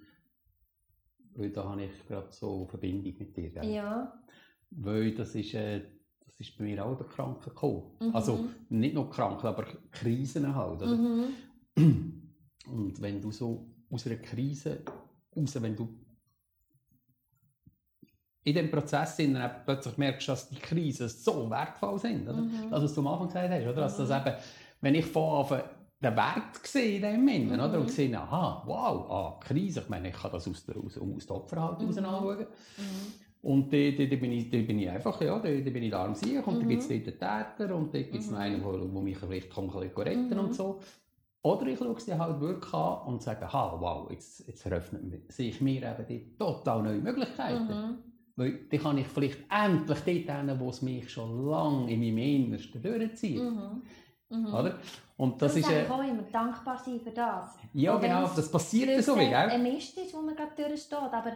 weil 1.34 1.50
da 1.50 1.64
habe 1.68 1.84
ich 1.84 2.06
gerade 2.06 2.32
so 2.32 2.66
Verbindung 2.66 3.14
mit 3.18 3.36
dir. 3.36 3.50
Gell? 3.50 3.64
ja. 3.74 4.22
Weil 4.70 5.12
das 5.14 5.34
ist, 5.34 5.54
äh, 5.54 5.82
das 6.24 6.38
ist 6.40 6.56
bei 6.58 6.64
mir 6.64 6.84
auch 6.84 6.98
Krankheit 7.08 7.44
gekommen. 7.44 7.96
Mhm. 8.00 8.14
Also 8.14 8.46
nicht 8.68 8.94
nur 8.94 9.08
Krankheit, 9.10 9.44
aber 9.44 9.64
Krisen 9.90 10.54
halt. 10.54 10.82
Oder? 10.82 10.96
Mhm. 10.96 11.24
Und 12.66 13.00
wenn 13.00 13.20
du 13.20 13.30
so 13.30 13.66
aus 13.90 14.06
einer 14.06 14.16
Krise 14.16 14.82
raus, 15.36 15.62
wenn 15.62 15.76
du 15.76 15.88
in 18.42 18.54
dem 18.54 18.70
Prozess 18.70 19.16
sind, 19.16 19.34
dann 19.34 19.50
plötzlich 19.64 19.96
merkst, 19.98 20.28
dass 20.28 20.48
die 20.48 20.56
Krisen 20.56 21.08
so 21.08 21.50
wertvoll 21.50 21.98
sind. 21.98 22.28
Oder? 22.28 22.40
Mhm. 22.42 22.70
Das, 22.70 22.82
was 22.82 22.94
du 22.94 23.00
am 23.00 23.06
Anfang 23.08 23.26
gesagt 23.28 23.50
hast, 23.50 23.62
oder? 23.62 23.72
Dass 23.74 23.96
das 23.96 24.08
Mhm. 24.08 24.14
eben, 24.28 24.36
wenn 24.80 24.94
ich 24.94 25.06
von 25.06 25.40
Anfang 25.40 25.62
den 26.00 26.14
Wert 26.16 26.66
sehe 26.66 26.96
in 26.96 27.26
dem 27.26 27.52
oder? 27.52 27.68
Mhm. 27.68 27.80
und 27.82 27.90
sehe, 27.90 28.16
aha, 28.18 28.62
wow, 28.66 29.10
ah, 29.10 29.40
Krise, 29.40 29.80
ich 29.80 29.88
meine, 29.88 30.10
ich 30.10 30.14
kann 30.14 30.30
das 30.30 30.46
aus 30.46 30.64
der, 30.64 30.76
aus, 30.76 30.96
aus 30.98 31.26
der 31.26 31.36
Opferhaltung 31.36 31.88
Mhm. 31.90 31.98
anschauen. 31.98 32.38
Mhm. 32.38 33.25
Und 33.46 33.72
da, 33.72 33.76
da, 33.92 34.04
da, 34.06 34.16
bin 34.16 34.32
ich, 34.32 34.50
da 34.50 34.58
bin 34.58 34.78
ich 34.80 34.90
einfach, 34.90 35.20
ja, 35.20 35.38
da, 35.38 35.48
da 35.48 35.70
bin 35.70 35.82
ich 35.84 35.90
da 35.92 36.04
am 36.04 36.14
Sieg 36.16 36.44
und 36.46 36.56
da 36.58 36.64
Mhm. 36.64 36.68
gibt 36.68 36.82
es 36.82 36.88
dort 36.88 37.06
den 37.06 37.14
Täter 37.18 37.76
und 37.76 37.94
da 37.94 37.98
gibt 38.02 38.14
es 38.16 38.26
Mhm. 38.26 38.32
noch 38.34 38.40
einen, 38.40 38.92
der 38.92 39.02
mich 39.02 39.18
vielleicht 39.18 39.54
kann 39.54 39.64
ein 39.70 39.70
bisschen 39.70 40.02
retten 40.02 40.34
Mhm. 40.34 40.38
und 40.40 40.54
so. 40.54 40.80
Oder 41.42 41.66
ich 41.68 41.78
schaue 41.78 42.00
sie 42.00 42.18
halt 42.18 42.40
wirklich 42.40 42.74
an 42.74 42.98
und 43.06 43.22
sage, 43.22 43.46
aha, 43.46 43.76
wow, 43.78 44.10
jetzt, 44.10 44.48
jetzt 44.48 44.66
eröffnet 44.66 45.04
mir, 45.04 45.20
sehe 45.28 45.50
ich 45.50 45.60
mir 45.60 45.80
eben 45.80 46.06
die 46.08 46.36
total 46.36 46.82
neue 46.82 46.98
Möglichkeiten. 46.98 47.68
Mhm. 47.72 47.98
Weil 48.34 48.66
dann 48.68 48.80
kann 48.80 48.98
ich 48.98 49.06
vielleicht 49.06 49.38
endlich 49.48 50.24
dort 50.26 50.38
hin, 50.40 50.56
wo 50.60 50.68
es 50.70 50.82
mich 50.82 51.08
schon 51.08 51.46
lange 51.48 51.88
in 51.92 52.00
meinem 52.00 52.18
Innersten 52.18 52.82
durchzieht. 52.82 53.40
Mhm. 53.44 53.82
Mhm. 54.28 54.46
Oder? 54.54 54.74
Und 55.18 55.40
das 55.40 55.54
Darum 55.54 55.70
ist, 55.70 55.82
ich 55.84 55.90
auch 55.90 56.02
immer 56.02 56.22
dankbar 56.32 56.78
sein 56.84 57.00
für 57.00 57.12
das. 57.12 57.56
ja 57.72 57.96
genau, 57.96 58.22
das 58.34 58.50
passiert 58.50 58.88
ja 58.90 59.00
so, 59.00 59.14
wie, 59.14 59.20
gell? 59.28 59.34
ein 59.36 59.62
Mist 59.62 59.96
ist, 59.98 60.12
wo 60.14 60.20
man 60.20 60.34
gerade 60.34 60.50
durchsteht. 60.56 60.98
Aber 60.98 61.30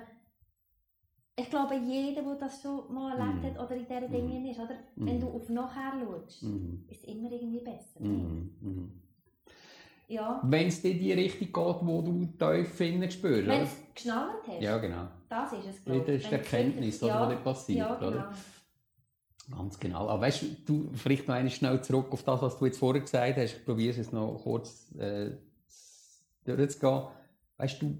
ich 1.41 1.51
glaube, 1.51 1.74
jeder, 1.76 2.22
der 2.22 2.34
das 2.36 2.62
schon 2.62 2.93
mal 2.93 3.16
erlebt 3.18 3.43
Mhm. 3.43 3.47
hat 3.47 3.64
oder 3.66 3.76
in 3.76 3.86
diesen 3.86 4.09
Mhm. 4.24 4.30
Dingen 4.30 4.47
ist, 4.47 4.59
oder? 4.61 4.74
Mhm. 4.97 5.07
wenn 5.07 5.20
du 5.20 5.28
auf 5.28 5.49
nachher 5.49 5.93
schaust, 6.01 6.43
Mhm. 6.43 6.84
ist 6.88 7.03
es 7.03 7.09
immer 7.09 7.30
irgendwie 7.32 7.61
besser. 7.61 8.01
Mhm. 8.01 8.51
Mhm. 8.61 8.93
Ja. 10.09 10.41
Wenn 10.45 10.66
es 10.66 10.82
dir 10.82 10.95
die 10.95 11.12
Richtung 11.12 11.47
geht, 11.53 11.86
wo 11.86 12.03
du 12.03 12.26
tief 12.36 12.80
innen 12.80 13.09
spürst, 13.11 13.47
Wenn 13.47 13.62
es 13.62 13.76
geschnallt 13.95 14.43
hast, 14.47 14.61
Ja, 14.61 14.78
genau. 14.78 15.07
das 15.28 15.53
ist 15.53 15.59
es, 15.61 15.64
Das 15.66 15.84
glaube 15.84 15.99
ist 15.99 16.07
die 16.07 16.12
Wenn 16.12 16.16
du's 16.20 16.32
Erkenntnis, 16.53 17.01
ja, 17.01 17.20
was 17.20 17.28
dort 17.28 17.45
passiert, 17.45 17.78
Ja, 17.78 17.95
genau. 17.95 18.09
oder? 18.09 18.32
Ganz 19.57 19.78
genau. 19.80 20.09
Aber 20.09 20.20
weißt 20.20 20.45
du, 20.66 20.91
vielleicht 20.95 21.26
noch 21.28 21.34
einmal 21.34 21.51
schnell 21.51 21.80
zurück 21.82 22.07
auf 22.11 22.22
das, 22.24 22.41
was 22.43 22.59
du 22.59 22.66
jetzt 22.66 22.78
vorher 22.78 23.01
gesagt 23.03 23.36
hast. 23.36 23.57
Ich 23.57 23.64
probiere 23.64 23.91
es 23.91 23.97
jetzt 23.99 24.12
noch 24.12 24.38
kurz 24.43 24.93
äh, 24.97 25.30
durchzugehen. 26.45 27.03
Weißt 27.57 27.82
du, 27.82 27.86
du 27.86 27.99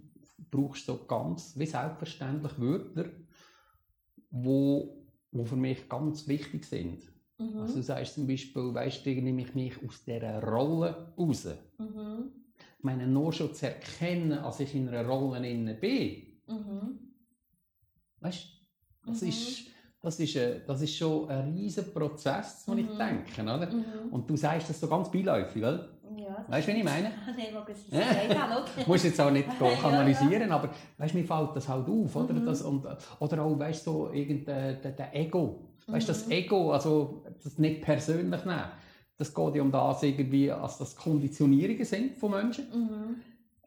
brauchst 0.51 0.86
so 0.86 0.99
ganz 1.07 1.57
wie 1.59 1.66
selbstverständlich 1.66 2.53
Wörter, 2.59 3.07
wo, 4.31 5.05
wo 5.33 5.45
für 5.45 5.57
mich 5.57 5.89
ganz 5.89 6.26
wichtig 6.28 6.64
sind. 6.64 7.03
Mhm. 7.39 7.59
Also 7.61 7.76
du 7.76 7.83
sagst 7.83 8.14
zum 8.14 8.26
Beispiel, 8.26 8.74
weißt 8.74 9.05
du, 9.05 9.11
nehme 9.11 9.43
ich 9.43 9.55
mich 9.55 9.72
aus 9.85 10.05
dieser 10.05 10.43
Rolle 10.43 11.12
raus. 11.18 11.47
Mhm. 11.78 12.31
Ich 12.78 12.85
meine, 12.85 13.07
nur 13.07 13.33
schon 13.33 13.53
zu 13.55 13.66
erkennen, 13.66 14.33
als 14.33 14.61
ich 14.61 14.74
in 14.74 14.89
einer 14.89 15.07
Rolle 15.07 15.49
inne 15.49 15.74
bin, 15.74 16.26
Mhm. 16.47 16.99
weißt 18.20 18.45
du, 18.45 19.11
das 19.11 19.22
Mhm. 19.22 19.28
ist, 19.28 19.66
das 20.03 20.19
ist, 20.19 20.37
äh, 20.37 20.61
das 20.67 20.81
ist 20.83 20.97
schon 20.97 21.29
ein 21.29 21.53
riesen 21.53 21.93
Prozess, 21.93 22.65
den 22.65 22.79
ich 22.79 22.87
Mhm. 22.87 22.99
denke, 22.99 23.43
oder? 23.43 23.71
Mhm. 23.71 23.85
Und 24.13 24.29
du 24.31 24.37
sagst 24.37 24.71
das 24.71 24.81
so 24.81 24.89
ganz 24.89 25.11
beiläufig, 25.11 25.63
oder? 25.63 25.89
Ja. 26.17 26.45
Weißt 26.49 26.67
du, 26.69 26.73
wie 26.73 26.79
ich 26.79 26.85
meine? 26.85 27.13
Schau. 27.91 28.83
musst 28.87 29.05
jetzt 29.05 29.21
auch 29.21 29.31
nicht 29.31 29.47
Ja, 29.53 29.59
go 29.59 29.67
ja. 29.67 29.89
analysieren, 29.89 30.51
aber 30.51 30.71
weißt, 30.99 31.15
mir 31.15 31.25
fällt 31.25 31.55
das 31.55 31.69
halt 31.69 31.89
auf, 31.89 32.17
oder? 32.17 32.35
Mhm. 32.35 32.47
Das, 32.47 32.63
und, 32.63 32.85
oder 33.21 33.43
auch, 33.43 33.59
weißt 33.59 33.87
du, 33.87 33.91
so 33.91 34.11
irgendein 34.13 34.81
der, 34.83 34.93
der 34.93 35.15
Ego. 35.17 35.61
Weißt 35.87 36.09
du, 36.09 36.13
das 36.13 36.27
Mhm. 36.27 36.33
Ego, 36.33 36.73
also 36.73 37.23
das 37.43 37.59
nicht 37.59 37.83
persönlich 37.83 38.45
nehmen. 38.45 38.65
Das 39.19 39.35
geht 39.35 39.55
ja 39.55 39.63
um 39.63 39.71
das 39.71 40.03
irgendwie, 40.03 40.51
als 40.51 40.79
das 40.79 40.97
Konditionierungen 40.97 41.85
sind 41.85 42.17
von 42.17 42.31
Menschen. 42.31 42.67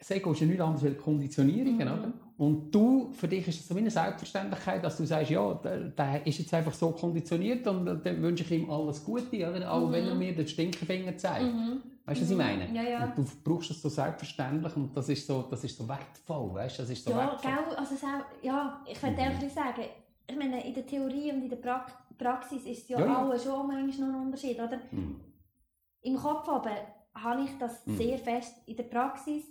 Mhm. 0.03 0.07
Das 0.07 0.11
Ego 0.17 0.31
ist 0.31 0.39
ja 0.41 0.47
nichts 0.47 0.61
anderes 0.61 0.83
als 0.85 0.97
Konditionierungen, 0.97 1.77
Mhm. 1.87 1.93
oder? 1.99 2.13
Und 2.37 2.71
du, 2.73 3.11
für 3.13 3.27
dich 3.27 3.47
ist 3.47 3.59
es 3.61 3.67
so 3.67 3.75
wie 3.75 3.79
eine 3.79 3.91
Selbstverständlichkeit, 3.91 4.83
dass 4.83 4.97
du 4.97 5.05
sagst, 5.05 5.29
ja, 5.31 5.53
der, 5.53 5.77
der 5.89 6.25
ist 6.27 6.39
jetzt 6.39 6.53
einfach 6.53 6.73
so 6.73 6.91
konditioniert 6.91 7.65
und 7.67 7.87
äh, 7.87 7.97
dann 8.03 8.21
wünsche 8.21 8.43
ich 8.43 8.51
ihm 8.51 8.69
alles 8.69 9.03
Gute, 9.03 9.49
oder? 9.49 9.71
Auch 9.71 9.87
Mhm. 9.87 9.91
wenn 9.93 10.07
er 10.07 10.15
mir 10.15 10.35
den 10.35 10.47
Stinkefinger 10.47 11.15
zeigt. 11.17 11.45
Mhm. 11.53 11.81
Weißt 12.05 12.19
du, 12.19 12.25
was 12.25 12.31
ich 12.31 12.37
Mhm. 12.37 12.43
meine? 12.43 12.75
Ja, 12.75 12.83
ja. 12.83 13.07
Du 13.15 13.23
brauchst 13.43 13.71
es 13.71 13.81
so 13.81 13.87
selbstverständlich 13.87 14.75
und 14.75 14.95
das 14.97 15.07
ist 15.07 15.25
so, 15.25 15.43
das 15.49 15.63
ist 15.63 15.77
so 15.77 15.87
wertvoll, 15.87 16.53
weißt 16.55 16.79
du? 16.79 16.81
Das 16.83 16.89
ist 16.91 17.03
so 17.05 17.11
Ja, 17.11 17.17
wertvoll. 17.17 17.51
gell, 17.51 17.75
also 17.77 17.95
ja, 18.41 18.81
ich 18.91 19.01
will 19.03 19.11
Mhm. 19.11 19.17
ehrlich 19.19 19.53
sagen, 19.53 19.81
ich 20.29 20.35
meine, 20.37 20.65
in 20.67 20.73
der 20.73 20.85
Theorie 20.85 21.31
und 21.31 21.43
in 21.43 21.49
der 21.49 21.57
pra 21.57 21.85
Praxis 22.17 22.65
ist 22.65 22.83
es 22.83 22.89
ja, 22.89 22.99
Ja, 22.99 23.05
ja. 23.05 23.23
auch 23.25 23.39
schon 23.39 23.67
manchmal 23.67 24.09
noch 24.11 24.19
ein 24.19 24.25
Unterschied, 24.27 24.57
oder? 24.59 24.79
Mhm. 24.91 25.15
Im 26.01 26.15
Kopf 26.17 26.47
aber 26.49 26.71
habe 27.15 27.43
ich 27.43 27.51
das 27.59 27.85
Mhm. 27.85 27.97
sehr 27.97 28.17
fest. 28.17 28.55
In 28.65 28.75
der 28.75 28.83
Praxis 28.83 29.43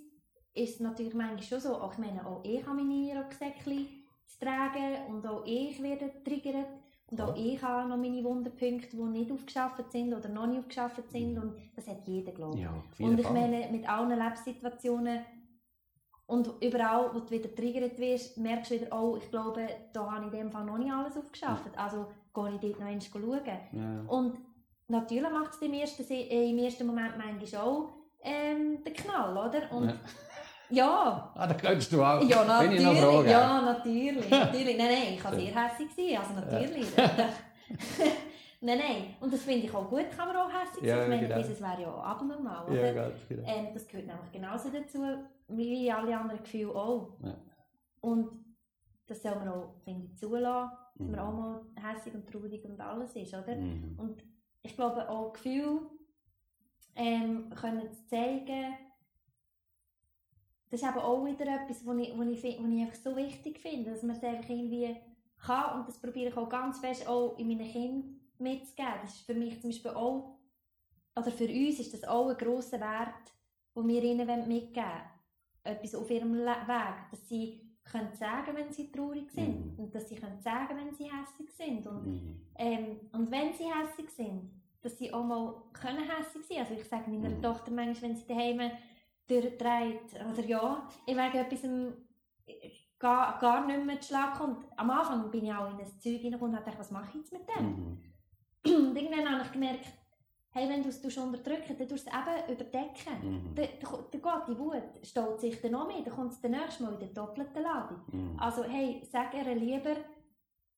ist 0.55 0.75
es 0.75 0.81
natürlich 0.81 1.15
manchmal 1.15 1.43
schon 1.43 1.61
so, 1.61 1.77
auch 1.77 1.93
ich 1.93 1.99
meine, 1.99 2.27
auch 2.27 2.41
ich 2.45 2.65
habe 2.67 2.83
meine 2.83 3.23
Rucksäckchen 3.23 3.87
zu 4.27 4.39
tragen 4.41 5.07
und 5.09 5.27
auch 5.27 5.43
ich 5.47 5.83
werde 5.83 6.11
triggert 6.25 6.67
und 7.11 7.21
auch 7.21 7.37
ich 7.37 7.61
habe 7.63 7.89
noch 7.89 7.97
meine 7.97 8.23
Wunderpunkte, 8.25 8.97
die 8.97 9.03
nicht 9.03 9.31
aufgeschafft 9.31 9.91
sind 9.93 10.15
oder 10.15 10.29
noch 10.29 10.47
nicht 10.47 10.61
aufgeschafft 10.61 11.11
sind 11.11 11.39
und 11.39 11.55
das 11.77 11.87
hat 11.89 12.07
jeder, 12.07 12.33
glaube 12.33 12.57
ich. 12.57 12.63
Ja, 12.65 12.73
Und 13.07 13.19
ich 13.19 13.27
Fall. 13.27 13.35
meine, 13.35 13.69
mit 13.71 13.89
allen 13.89 14.19
Lebenssituationen 14.19 15.21
und 16.27 16.51
überall, 16.63 17.11
wo 17.15 17.21
du 17.21 17.31
wieder 17.31 17.55
triggert 17.55 17.99
wirst, 17.99 18.39
merkst 18.39 18.71
du 18.71 18.75
wieder, 18.77 18.97
oh, 18.99 19.17
ich 19.17 19.29
glaube, 19.31 19.69
da 19.93 20.11
habe 20.11 20.27
ich 20.27 20.33
in 20.33 20.39
dem 20.39 20.51
Fall 20.51 20.65
noch 20.65 20.79
nicht 20.79 20.93
alles 20.93 21.17
aufgeschafft. 21.17 21.77
Also 21.77 22.07
gehe 22.35 22.55
ich 22.55 22.61
dort 22.61 22.81
noch 22.81 22.87
einmal 22.87 23.01
schauen. 23.03 23.41
ja. 23.73 24.05
Und 24.09 24.39
natürlich 24.89 25.31
macht 25.31 25.53
es 25.55 25.63
im 25.63 25.75
ersten, 25.75 26.03
im 26.11 26.59
ersten 26.59 26.87
Moment 26.87 27.15
manchmal 27.19 27.61
auch 27.63 27.89
ähm, 28.23 28.83
den 28.85 28.95
Knall, 28.95 29.33
oder? 29.37 29.71
Und 29.73 29.93
Ja. 30.73 31.33
Ah, 31.35 31.47
da 31.47 31.55
könntest 31.55 31.93
du 31.93 32.03
auch. 32.03 32.23
ja, 32.23 32.61
Wenn 32.61 32.73
ich 32.73 32.83
noch 32.83 32.95
natürlich. 32.95 33.31
Ja, 33.31 33.61
natürlich. 33.63 34.31
natürlich. 34.31 34.79
Nein, 34.79 34.87
nein, 34.87 35.15
ich 35.15 35.25
war 35.25 35.35
sehr 35.35 35.55
hässlich. 35.55 35.91
Sein, 35.95 36.19
also 36.19 36.35
natürlich. 36.41 36.87
nein, 38.61 38.79
nein. 38.79 39.15
Und 39.21 39.33
das 39.33 39.43
finde 39.43 39.67
ich 39.67 39.75
auch 39.75 39.89
gut, 39.89 40.07
kann 40.17 40.29
man 40.29 40.37
auch 40.37 40.51
hässlich 40.51 40.85
Ja, 40.85 40.97
sein. 40.97 41.05
Ich 41.05 41.09
meine, 41.11 41.29
genau. 41.29 41.39
dieses 41.41 41.61
wäre 41.61 41.83
ja 41.83 41.93
auch 41.95 42.05
abnormal, 42.05 42.65
oder? 42.67 42.87
Ja, 42.87 42.93
ganz 42.93 43.29
genau. 43.29 43.43
Ähm, 43.47 43.67
das 43.75 43.87
gehört 43.87 44.07
nämlich 44.07 44.33
genauso 44.33 44.71
dazu, 44.71 44.99
wie 45.49 45.93
alle 45.93 46.17
anderen 46.17 46.43
Gefühle 46.43 46.75
auch. 46.75 47.19
Ja. 47.23 47.35
Und 48.01 48.31
das 49.07 49.23
soll 49.23 49.35
man 49.35 49.49
auch, 49.49 49.75
finde 49.85 50.07
ich, 50.07 50.17
zulassen, 50.17 50.71
dass 50.97 51.09
man 51.09 51.21
auch 51.21 51.33
mal 51.33 51.61
hässlich 51.83 52.15
und 52.15 52.27
traurig 52.29 52.65
und 52.65 52.81
alles 52.81 53.15
ist, 53.15 53.35
oder? 53.35 53.57
Mhm. 53.57 53.95
Und 53.99 54.25
ich 54.63 54.75
glaube 54.75 55.09
auch 55.09 55.33
Gefühle 55.33 55.81
ähm, 56.95 57.51
können 57.51 57.91
zeigen, 58.09 58.75
das 60.73 60.81
ist 60.81 60.89
eben 60.89 60.99
auch 60.99 61.25
wieder 61.25 61.45
etwas, 61.47 61.85
was 61.87 61.97
ich, 61.99 62.19
was 62.19 62.27
ich, 62.27 62.43
was 62.43 62.71
ich 62.73 62.81
einfach 62.81 62.95
so 62.95 63.15
wichtig 63.15 63.59
finde, 63.61 63.91
dass 63.91 64.03
man 64.03 64.17
es 64.17 64.25
einfach 64.25 64.49
irgendwie 64.49 64.97
kann 65.37 65.79
und 65.79 65.89
das 65.89 65.99
probiere 66.01 66.31
ich 66.31 66.37
auch 66.37 66.49
ganz 66.49 66.79
fest 66.79 67.07
auch 67.07 67.37
in 67.39 67.49
meinen 67.49 67.71
Kindern 67.71 68.21
mitzugeben. 68.39 68.93
Das 69.03 69.15
ist 69.15 69.27
für 69.27 69.35
mich 69.35 69.61
zum 69.61 69.71
Beispiel 69.71 69.91
auch, 69.91 70.39
oder 71.15 71.31
für 71.31 71.45
uns 71.49 71.79
ist 71.79 71.93
das 71.93 72.05
auch 72.05 72.29
ein 72.29 72.37
grosser 72.39 72.81
Wert, 72.81 73.33
den 73.77 73.87
wir 73.89 74.03
ihnen 74.03 74.27
mitgeben 74.49 74.75
wollen. 74.85 75.77
Etwas 75.77 75.95
auf 75.95 76.11
ihrem 76.11 76.35
Weg, 76.35 77.11
dass 77.11 77.29
sie 77.29 77.69
können 77.85 78.15
sagen, 78.15 78.57
wenn 78.57 78.73
sie 78.73 78.91
traurig 78.91 79.31
sind 79.31 79.77
Mhm. 79.77 79.85
und 79.85 79.95
dass 79.95 80.09
sie 80.09 80.15
können 80.17 80.41
sagen, 80.41 80.77
wenn 80.77 80.95
sie 80.95 81.05
hässlich 81.05 81.51
sind 81.51 81.87
und 81.87 82.07
Mhm. 82.07 82.41
ähm, 82.57 83.01
und 83.13 83.31
wenn 83.31 83.53
sie 83.53 83.65
hässlich 83.65 84.09
sind, 84.11 84.51
dass 84.81 84.97
sie 84.99 85.13
auch 85.13 85.25
mal 85.25 85.55
können 85.73 86.09
hässlich 86.09 86.47
sein. 86.47 86.59
Also 86.61 86.75
ich 86.75 86.85
sage 86.89 87.11
meiner 87.11 87.29
Mhm. 87.37 87.43
Tochter 87.43 87.71
manchmal, 87.73 88.11
wenn 88.11 88.17
sie 88.17 88.27
daheim 88.27 88.71
durchdreht, 89.29 90.15
oder 90.31 90.45
ja, 90.45 90.89
ich 91.07 91.17
wegen 91.17 91.39
etwas 91.39 91.63
gar, 93.03 93.39
gar 93.39 93.67
nicht 93.67 93.85
mehr 93.85 94.01
zu 94.01 94.09
Schlag 94.09 94.39
kommt. 94.39 94.65
Am 94.77 94.91
Anfang 94.91 95.31
bin 95.31 95.45
ich 95.45 95.53
auch 95.53 95.71
in 95.71 95.79
das 95.79 95.99
Zeug 95.99 96.21
hineingekommen 96.21 96.57
und 96.57 96.65
gedacht, 96.65 96.79
was 96.79 96.91
mache 96.91 97.09
ich 97.09 97.15
jetzt 97.17 97.33
mit 97.33 97.43
dem? 97.49 97.67
Mhm. 97.67 97.99
Und 98.89 98.97
irgendwann 98.97 99.29
habe 99.29 99.45
ich 99.45 99.53
gemerkt, 99.53 99.87
hey, 100.51 100.69
wenn 100.69 100.83
du 100.83 100.91
es 100.91 101.03
tust 101.03 101.19
unterdrücken, 101.19 101.77
dann 101.77 101.89
tust 101.89 102.07
du 102.07 102.11
es 102.11 102.47
eben 102.47 102.53
überdecken. 102.55 103.15
Mhm. 103.23 103.55
Dann, 103.57 103.69
dann, 103.81 104.23
geht 104.23 104.49
die 104.49 104.59
Wut, 104.59 104.83
staut 105.03 105.41
sich 105.41 105.61
dann 105.61 105.73
noch 105.73 105.89
mehr, 105.89 106.03
dann 106.05 106.15
kommt 106.15 106.33
es 106.33 106.41
dann 106.41 106.53
nächstes 106.53 106.81
Mal 106.81 106.93
in 106.93 107.01
der 107.01 107.09
doppelten 107.09 107.63
Ladung. 107.63 107.99
Mhm. 108.13 108.39
Also, 108.39 108.63
hey, 108.63 109.03
sag 109.11 109.35
ihr 109.35 109.55
lieber, 109.55 109.97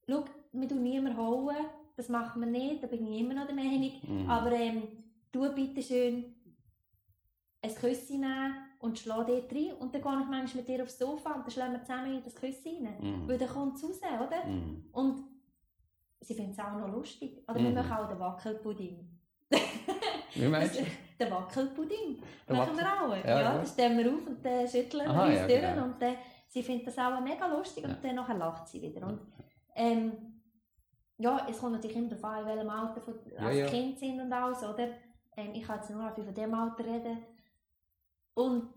schau, 0.08 0.24
wir 0.52 0.68
tun 0.68 0.82
niemanden 0.82 1.18
hauen, 1.18 1.56
das 1.96 2.08
macht 2.08 2.36
man 2.36 2.52
nicht, 2.52 2.82
da 2.82 2.86
bin 2.86 3.06
ich 3.06 3.20
immer 3.20 3.34
noch 3.34 3.46
der 3.46 3.54
Meinung. 3.54 3.92
Mhm. 4.02 4.30
Aber 4.30 4.52
ähm, 4.52 4.88
du 5.30 5.52
bitte 5.54 5.82
schön 5.82 6.33
ein 7.64 7.74
Küsschen 7.74 8.20
nehmen 8.20 8.54
und 8.78 8.98
schlag 8.98 9.26
dort 9.26 9.52
rein 9.52 9.72
und 9.78 9.94
dann 9.94 10.02
gehe 10.02 10.20
ich 10.20 10.26
manchmal 10.28 10.54
mit 10.56 10.68
dir 10.68 10.82
aufs 10.82 10.98
Sofa 10.98 11.32
und 11.32 11.42
dann 11.44 11.50
schlagen 11.50 11.72
wir 11.72 11.80
zusammen 11.82 12.14
in 12.16 12.22
das 12.22 12.34
Küsschen 12.34 12.86
rein. 12.86 12.96
Mhm. 13.00 13.28
Weil 13.28 13.38
dann 13.38 13.48
kommt 13.48 13.76
es 13.76 13.84
raus, 13.84 14.00
oder? 14.02 14.44
Mhm. 14.46 14.84
Und 14.92 15.24
sie 16.20 16.34
finden 16.34 16.52
es 16.52 16.58
auch 16.58 16.72
noch 16.78 16.88
lustig. 16.92 17.42
Oder 17.48 17.58
Mhm. 17.60 17.64
wir 17.74 17.82
machen 17.82 17.92
auch 17.92 18.08
den 18.08 18.18
Wackelpudding. 18.20 19.10
Wie 20.34 20.48
meinst 20.48 20.78
Das, 20.78 20.84
du? 20.84 21.24
den 21.24 21.30
Wackelpudding 21.32 22.22
Der 22.48 22.56
machen 22.56 22.76
wir 22.76 22.84
auch. 22.86 23.16
Ja, 23.24 23.40
Ja, 23.40 23.54
dann 23.54 23.66
stellen 23.66 23.98
wir 23.98 24.12
auf 24.12 24.26
und 24.26 24.44
dann 24.44 24.68
schütteln 24.68 25.06
wir 25.06 25.22
uns 25.24 25.34
ja, 25.34 25.46
genau. 25.72 25.84
und 25.84 26.02
dann, 26.02 26.16
sie 26.48 26.62
finden 26.62 26.84
das 26.84 26.98
auch 26.98 27.20
mega 27.20 27.46
lustig 27.46 27.84
Ja. 27.84 27.90
und 27.90 28.04
dann 28.04 28.14
nachher 28.16 28.36
lacht 28.36 28.68
sie 28.68 28.82
wieder. 28.82 29.06
Und, 29.06 29.20
ähm, 29.76 30.12
ja, 31.18 31.46
es 31.48 31.58
kommt 31.60 31.72
natürlich 31.74 31.96
immer 31.96 32.08
darauf 32.08 32.24
an, 32.24 32.40
in 32.40 32.46
welchem 32.48 32.70
Alter 32.70 33.00
von, 33.00 33.14
Ja, 33.32 33.38
als 33.46 33.56
ja. 33.58 33.66
Kind 33.66 33.98
sind 33.98 34.20
und 34.20 34.32
alles, 34.32 34.62
oder? 34.64 34.88
Ähm, 35.36 35.50
ich 35.54 35.62
kann 35.64 35.76
jetzt 35.76 35.90
nur 35.90 36.10
von 36.10 36.34
dem 36.34 36.54
Alter 36.54 36.84
reden. 36.84 37.18
Und 38.34 38.68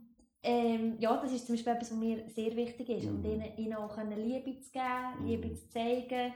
ähm, 0.43 0.95
ja, 0.99 1.17
das 1.21 1.33
ist 1.33 1.45
zum 1.47 1.55
Beispiel 1.55 1.73
etwas, 1.73 1.91
was 1.91 1.97
mir 1.97 2.29
sehr 2.29 2.55
wichtig 2.55 2.89
ist. 2.89 3.05
Und 3.07 3.19
Mhm. 3.23 3.25
ihnen, 3.31 3.57
ihnen 3.57 3.73
auch 3.75 3.93
können 3.95 4.17
Liebe 4.27 4.59
zu 4.59 4.71
geben, 4.71 5.19
Mhm. 5.21 5.25
Liebe 5.27 5.53
zu 5.53 5.69
zeigen. 5.69 6.33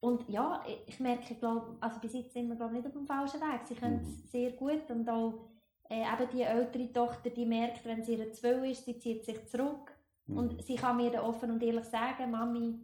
Und 0.00 0.28
ja, 0.28 0.62
ich- 0.66 0.88
ich 0.94 1.00
merke, 1.00 1.34
glaub, 1.34 1.76
also 1.80 1.98
bis 2.00 2.12
jetzt 2.12 2.32
sind 2.32 2.48
wir 2.48 2.56
glaub, 2.56 2.70
nicht 2.72 2.86
auf 2.86 2.92
dem 2.92 3.06
falschen 3.06 3.40
Weg. 3.40 3.66
Sie 3.66 3.74
können 3.74 3.96
es 4.02 4.08
Mhm. 4.08 4.28
sehr 4.28 4.50
gut 4.52 4.90
und 4.90 5.08
auch 5.08 5.34
äh, 5.88 6.02
eben 6.02 6.28
die 6.32 6.42
ältere 6.42 6.92
Tochter, 6.92 7.30
die 7.30 7.46
merkt, 7.46 7.84
wenn 7.84 8.02
sie 8.02 8.14
ihre 8.14 8.32
zwölf 8.32 8.64
ist, 8.68 8.84
sie 8.84 8.98
zieht 8.98 9.24
sich 9.24 9.46
zurück 9.46 9.92
Mhm. 10.26 10.36
und 10.38 10.64
sie 10.64 10.74
kann 10.74 10.96
mir 10.96 11.10
dann 11.12 11.24
offen 11.24 11.48
und 11.52 11.62
ehrlich 11.62 11.84
sagen, 11.84 12.28
Mami, 12.32 12.74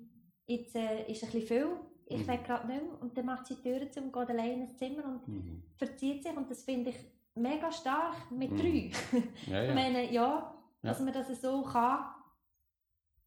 jetzt 0.47 0.77
äh, 0.77 1.11
ist 1.11 1.25
ein 1.25 1.31
bisschen 1.33 1.47
viel, 1.49 1.67
ich 2.07 2.19
Mhm. 2.25 2.29
will 2.29 2.39
gerade 2.39 2.67
nicht 2.69 2.81
mehr. 2.83 3.01
Und 3.03 3.19
dann 3.19 3.27
macht 3.27 3.47
sie 3.47 3.57
die 3.57 3.63
Tür 3.63 3.91
zu 3.91 4.01
und 4.03 4.13
geht 4.13 4.31
allein 4.31 4.61
ins 4.63 4.77
Zimmer 4.77 5.05
und 5.05 5.27
Mhm. 5.27 5.63
verzieht 5.77 6.23
sich 6.23 6.37
und 6.37 6.49
das 6.49 6.63
finde 6.63 6.91
ich 6.91 6.97
mega 7.35 7.71
stark 7.73 8.31
mit 8.31 8.51
Mhm. 8.53 8.57
drei. 8.59 8.91
Ja, 9.47 9.63
Ich 9.63 9.69
ja. 9.69 9.75
meine, 9.75 10.13
ja, 10.13 10.55
dass 10.83 11.01
man 11.01 11.13
das 11.13 11.41
so 11.41 11.63
kann, 11.63 12.07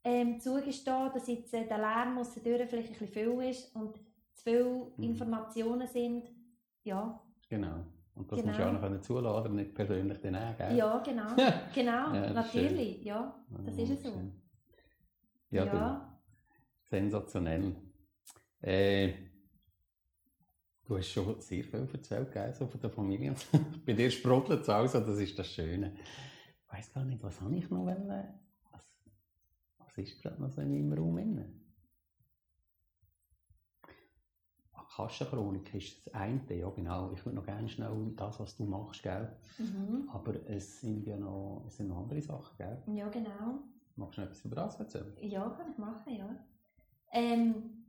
ähm, 0.04 0.40
zugestehen, 0.40 1.10
dass 1.14 1.28
jetzt 1.28 1.54
äh, 1.54 1.66
der 1.68 1.78
Lärm 1.80 2.18
aus 2.20 2.34
der 2.34 2.44
Tür 2.44 2.68
vielleicht 2.68 2.90
ein 2.90 3.00
bisschen 3.00 3.08
viel 3.08 3.50
ist 3.50 3.76
und 3.76 3.98
zu 4.34 4.44
viele 4.44 4.92
Mhm. 4.98 5.04
Informationen 5.04 5.88
sind. 5.88 6.30
Ja, 6.84 7.20
Genau. 7.50 7.86
Und 8.16 8.32
das 8.32 8.40
Genau. 8.40 8.48
musst 8.50 8.60
du 8.60 8.68
auch 8.68 8.72
noch 8.74 8.82
können 8.82 9.02
zulassen, 9.04 9.38
aber 9.38 9.50
nicht 9.50 9.74
persönlich 9.76 10.20
dann 10.22 10.36
auch, 10.36 10.58
gell? 10.58 10.76
ja, 10.78 10.98
genau. 11.00 11.28
genau, 11.76 12.14
Ja, 12.14 12.34
das 12.34 12.46
ist 12.46 12.52
schön. 12.54 12.64
natürlich, 12.64 13.04
ja, 13.04 13.46
das 13.66 13.78
ist 13.78 13.90
es 13.90 14.04
so. 14.04 14.10
schön. 14.12 14.42
Ja, 15.52 15.66
Ja. 15.66 16.18
Du, 16.90 16.90
sensationell. 16.90 17.76
Äh, 18.62 19.14
du 20.86 20.98
hast 20.98 21.10
schon 21.10 21.40
sehr 21.42 21.64
viel 21.64 21.88
erzählt, 21.92 22.32
gell, 22.32 22.54
so 22.54 22.68
von 22.68 22.80
der 22.80 22.90
Familie. 22.90 23.36
Bei 23.86 23.94
dir 23.94 24.10
sprudelt 24.12 24.62
es 24.62 24.70
also, 24.70 25.00
das 25.00 25.18
ist 25.18 25.38
das 25.38 25.48
Schöne. 25.48 25.94
Ich 25.96 26.74
weiss 26.74 26.94
gar 26.94 27.04
nicht, 27.06 27.22
was 27.24 27.40
habe 27.42 27.56
ich 27.56 27.70
noch 27.70 27.86
wollen? 27.86 28.08
Was, 28.72 28.84
was 29.78 29.98
ist 29.98 30.22
gerade 30.22 30.42
noch 30.42 30.50
so 30.50 30.62
in 30.62 30.72
meinem 30.72 30.94
Raum 30.94 31.18
inne? 31.18 31.66
Kassenchronik 34.96 35.74
ist 35.74 36.08
das 36.08 36.14
eine, 36.14 36.42
ja 36.50 36.70
genau. 36.70 37.12
Ich 37.12 37.26
würde 37.26 37.36
noch 37.36 37.46
gerne 37.46 37.68
schnell 37.68 38.14
das, 38.16 38.40
was 38.40 38.56
du 38.56 38.64
machst, 38.64 39.04
gell? 39.04 39.30
Mhm. 39.58 40.10
Aber 40.10 40.34
es 40.48 40.80
sind 40.80 41.06
ja 41.06 41.18
noch, 41.18 41.66
es 41.68 41.76
sind 41.76 41.90
noch 41.90 41.98
andere 41.98 42.22
Sachen, 42.22 42.56
gell? 42.58 42.82
Ja, 42.96 43.10
genau. 43.10 43.60
Magst 43.98 44.18
du 44.18 44.22
noch 44.22 44.28
etwas 44.30 44.46
über 44.46 44.56
das 44.56 44.80
erzählen? 44.80 45.14
Ja, 45.20 45.50
kann 45.50 45.70
ich 45.70 45.78
machen, 45.78 46.16
ja. 46.16 46.30
Ähm, 47.12 47.85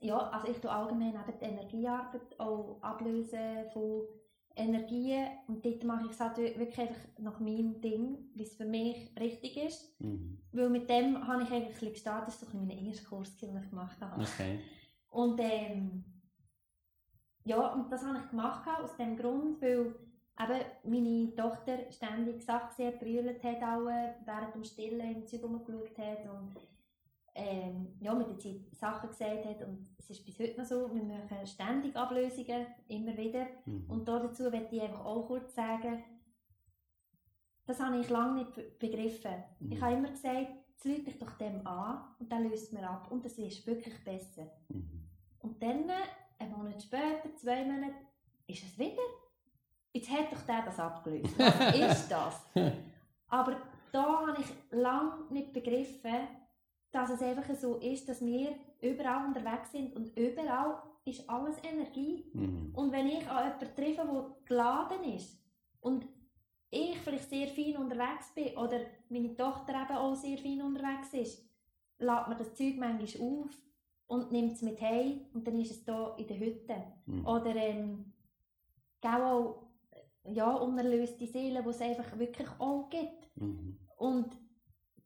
ja, 0.00 0.18
also 0.30 0.48
ich 0.48 0.58
tue 0.58 0.70
allgemein 0.70 1.14
eben 1.14 1.38
die 1.40 1.44
Energiearbeit 1.44 2.40
auch 2.40 2.78
ablösen 2.82 3.70
von 3.72 4.02
Energien 4.56 5.28
und 5.46 5.64
dort 5.64 5.84
mache 5.84 6.06
ich 6.06 6.12
es 6.12 6.20
halt 6.20 6.36
wirklich 6.38 6.78
einfach 6.80 7.00
nach 7.18 7.38
meinem 7.38 7.80
Ding, 7.80 8.30
wie 8.34 8.42
es 8.42 8.54
für 8.54 8.64
mich 8.64 9.10
richtig 9.18 9.56
ist. 9.56 10.00
Mhm. 10.00 10.38
Weil 10.52 10.70
mit 10.70 10.88
dem 10.90 11.26
habe 11.26 11.42
ich 11.42 11.50
eigentlich 11.50 11.92
gestartet, 11.92 12.28
das 12.40 12.52
war 12.52 12.60
mein 12.60 12.70
erster 12.70 13.08
Kurs, 13.08 13.36
den 13.36 13.56
ich 13.56 13.70
gemacht 13.70 14.00
habe. 14.00 14.22
Okay. 14.22 14.58
Und 15.10 15.40
ähm, 15.40 16.04
ja, 17.44 17.72
und 17.72 17.90
das 17.90 18.04
habe 18.04 18.18
ich 18.18 18.30
gemacht 18.30 18.68
aus 18.82 18.96
dem 18.96 19.16
Grund, 19.16 19.60
weil 19.62 19.94
eben 20.38 20.64
meine 20.84 21.34
Tochter 21.34 21.90
ständig 21.90 22.42
Sachen 22.42 22.74
sehr 22.76 22.92
brüllt 22.92 23.42
hat, 23.42 23.62
auch 23.62 23.88
äh, 23.88 24.14
während 24.24 24.54
dem 24.54 24.64
Stillen 24.64 25.14
im 25.14 25.26
Zeug 25.26 25.44
rumgeschaut 25.44 25.98
hat 25.98 26.28
und 26.28 26.54
ähm, 27.34 27.96
ja, 28.00 28.14
mit 28.14 28.28
der 28.28 28.38
Zeit 28.38 28.60
Sachen 28.72 29.08
gesagt 29.10 29.44
hat 29.44 29.62
und 29.66 29.88
es 29.98 30.10
ist 30.10 30.24
bis 30.26 30.38
heute 30.38 30.58
noch 30.60 30.66
so, 30.66 30.92
wir 30.94 31.02
machen 31.02 31.46
ständig 31.46 31.94
Ablösungen, 31.96 32.66
immer 32.88 33.16
wieder. 33.16 33.46
Mhm. 33.66 33.84
Und 33.88 34.08
dazu 34.08 34.44
möchte 34.50 34.76
ich 34.76 34.82
einfach 34.82 35.04
auch 35.04 35.26
kurz 35.26 35.54
sagen, 35.54 36.02
das 37.66 37.80
habe 37.80 37.98
ich 37.98 38.08
lange 38.10 38.40
nicht 38.40 38.54
be- 38.54 38.62
begriffen. 38.78 39.44
Mhm. 39.60 39.72
Ich 39.72 39.80
habe 39.80 39.94
immer 39.94 40.10
gesagt, 40.10 40.48
jetzt 40.70 40.84
lüte 40.84 41.02
dich 41.04 41.18
doch 41.18 41.32
dem 41.38 41.64
an 41.66 42.04
und 42.18 42.30
dann 42.32 42.48
löst 42.48 42.72
mir 42.72 42.88
ab 42.88 43.10
und 43.10 43.24
es 43.24 43.38
ist 43.38 43.66
wirklich 43.66 44.02
besser. 44.04 44.50
Mhm. 44.68 45.08
Und 45.40 45.62
dann, 45.62 45.88
äh, 45.88 45.94
einen 46.38 46.52
Monat 46.52 46.82
später, 46.82 47.34
zwei 47.36 47.64
Monate, 47.64 47.94
ist 48.46 48.64
es 48.64 48.78
wieder. 48.78 49.02
Jetzt 49.92 50.10
hat 50.10 50.32
doch 50.32 50.42
der 50.42 50.62
das 50.62 50.78
abgelöst. 50.80 51.34
Was 51.38 51.76
ist 52.00 52.08
das? 52.10 52.46
Aber 53.28 53.56
da 53.92 54.26
habe 54.26 54.40
ich 54.40 54.46
lange 54.72 55.24
nicht 55.30 55.52
begriffen, 55.52 56.28
dass 56.92 57.10
es 57.10 57.22
einfach 57.22 57.54
so 57.54 57.76
ist, 57.76 58.08
dass 58.08 58.24
wir 58.24 58.54
überall 58.80 59.26
unterwegs 59.26 59.72
sind 59.72 59.94
und 59.94 60.16
überall 60.16 60.82
ist 61.04 61.28
alles 61.28 61.56
Energie. 61.62 62.30
Mhm. 62.32 62.72
Und 62.74 62.92
wenn 62.92 63.06
ich 63.06 63.26
an 63.28 63.44
jemanden 63.44 63.76
treffe, 63.76 64.06
der 64.06 64.36
geladen 64.44 65.04
ist 65.14 65.38
und 65.80 66.06
ich 66.70 66.98
vielleicht 66.98 67.30
sehr 67.30 67.48
fein 67.48 67.76
unterwegs 67.76 68.32
bin 68.34 68.56
oder 68.56 68.80
meine 69.08 69.36
Tochter 69.36 69.72
eben 69.72 69.96
auch 69.96 70.14
sehr 70.14 70.38
fein 70.38 70.62
unterwegs 70.62 71.12
ist, 71.14 71.48
lädt 71.98 72.28
man 72.28 72.38
das 72.38 72.54
Zeug 72.54 72.76
manchmal 72.76 73.28
auf 73.28 73.50
und 74.06 74.32
nimmt 74.32 74.52
es 74.52 74.62
mit 74.62 74.80
heim 74.80 75.20
und 75.34 75.46
dann 75.46 75.58
ist 75.60 75.70
es 75.70 75.84
da 75.84 76.14
in 76.16 76.26
der 76.26 76.38
Hütte. 76.38 76.76
Mhm. 77.06 77.26
Oder 77.26 77.54
ähm, 77.56 78.12
auch 79.02 79.70
ja, 80.24 80.52
unerlöste 80.52 81.26
Seelen, 81.26 81.62
die 81.62 81.70
es 81.70 81.80
einfach 81.80 82.18
wirklich 82.18 82.48
auch 82.58 82.88
gibt. 82.90 83.36
Mhm. 83.36 83.78
Und 83.96 84.36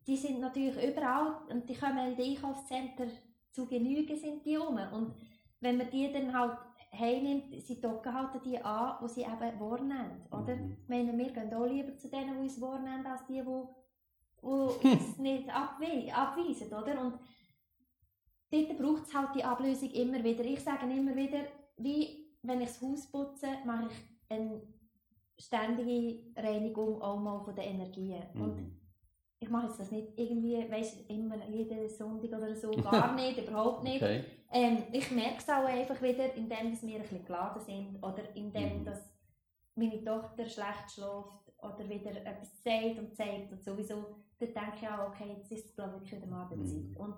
die 0.07 0.17
sind 0.17 0.41
natürlich 0.41 0.77
überall 0.77 1.43
und 1.49 1.69
die 1.69 1.75
kommen 1.75 2.11
in 2.11 2.17
den 2.17 2.37
Einkaufszentren 2.37 3.11
zu 3.53 3.67
Genüge 3.67 4.17
sind 4.17 4.45
die 4.45 4.57
rum. 4.57 4.79
Und 4.93 5.15
wenn 5.61 5.77
man 5.77 5.89
die 5.91 6.13
dann 6.13 6.37
halt 6.37 6.59
heimnimmt, 6.93 7.63
sie 7.63 7.81
docken 7.81 8.13
halt 8.13 8.45
die 8.45 8.59
an, 8.59 8.99
die 9.03 9.09
sie 9.09 9.23
eben 9.23 9.61
wahrnehmen, 9.61 10.27
oder? 10.31 10.57
Mhm. 10.57 10.77
Ich 10.83 10.89
meine, 10.89 11.17
wir 11.17 11.33
gehen 11.33 11.55
auch 11.55 11.67
lieber 11.67 11.97
zu 11.97 12.09
denen, 12.09 12.35
die 12.35 12.41
uns 12.41 12.61
wahrnehmen, 12.61 13.07
als 13.07 13.25
die, 13.27 13.43
die, 13.43 13.43
die 13.43 14.89
uns 14.93 15.19
nicht 15.19 15.49
abwe 15.55 16.13
abweisen, 16.13 16.69
oder? 16.69 17.01
Und 17.01 17.19
dort 18.51 18.79
braucht 18.79 19.07
es 19.07 19.15
halt 19.15 19.35
die 19.35 19.45
Ablösung 19.45 19.91
immer 19.91 20.23
wieder. 20.23 20.45
Ich 20.45 20.61
sage 20.61 20.87
immer 20.87 21.17
wieder, 21.17 21.41
wie 21.77 22.29
wenn 22.43 22.61
ich 22.61 22.69
das 22.69 22.83
Haus 22.83 23.11
putze, 23.11 23.49
mache 23.65 23.89
ich 23.91 23.97
eine 24.29 24.63
ständige 25.39 26.21
Reinigung 26.37 27.01
auch 27.01 27.19
mal 27.19 27.41
von 27.41 27.55
den 27.55 27.65
Energien. 27.65 28.23
Und 28.35 28.57
Mhm. 28.57 28.84
Ich 29.45 29.51
mache 29.51 29.67
jetzt 29.67 29.79
das 29.79 29.91
nicht 29.91 30.09
irgendwie, 30.17 30.71
weißt 30.71 31.09
immer 31.11 31.37
jeden 31.49 31.89
Sonntag 31.89 32.31
oder 32.39 32.55
so, 32.57 32.71
gar 32.83 33.15
nicht, 33.15 33.39
überhaupt 33.39 33.85
nicht. 33.85 34.03
Okay. 34.03 34.25
Ähm, 34.51 34.85
ich 34.93 35.11
merke 35.11 35.39
es 35.39 35.49
auch 35.49 35.65
einfach 35.67 36.01
wieder, 36.01 36.33
indem 36.35 36.71
dass 36.71 36.83
wir 36.83 36.97
ein 36.97 37.03
bisschen 37.03 37.25
geladen 37.25 37.63
sind 37.63 38.03
oder 38.03 38.35
indem 38.35 38.81
Mhm. 38.81 38.85
dass 38.85 39.11
meine 39.75 40.03
Tochter 40.05 40.45
schlecht 40.47 40.91
schläft 40.93 41.53
oder 41.59 41.89
wieder 41.89 42.11
etwas 42.25 42.63
sagt 42.63 42.99
und 42.99 43.15
zeigt 43.17 43.53
und 43.53 43.63
sowieso, 43.65 44.17
dann 44.39 44.55
denke 44.55 44.77
ich 44.81 44.89
auch, 44.89 45.09
okay, 45.09 45.35
jetzt 45.37 45.51
ist 45.53 45.67
es 45.67 45.75
glaube 45.75 46.01
ich 46.03 46.13
wieder 46.13 46.27
mal 46.27 46.49
der 46.49 46.59
Mhm. 46.59 46.97
Und 46.97 47.15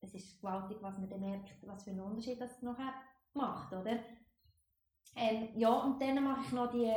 es 0.00 0.14
ist 0.14 0.40
gewaltig, 0.40 0.78
was 0.80 0.98
man 0.98 1.08
dann 1.08 1.20
merkt, 1.20 1.48
was 1.62 1.84
für 1.84 1.90
einen 1.90 2.00
Unterschied 2.00 2.40
das 2.40 2.60
nachher 2.62 2.92
macht, 3.32 3.72
oder? 3.72 3.98
Ähm, 5.16 5.48
ja, 5.56 5.72
und 5.84 6.02
dann 6.02 6.22
mache 6.24 6.40
ich 6.44 6.52
noch 6.52 6.70
die 6.70 6.90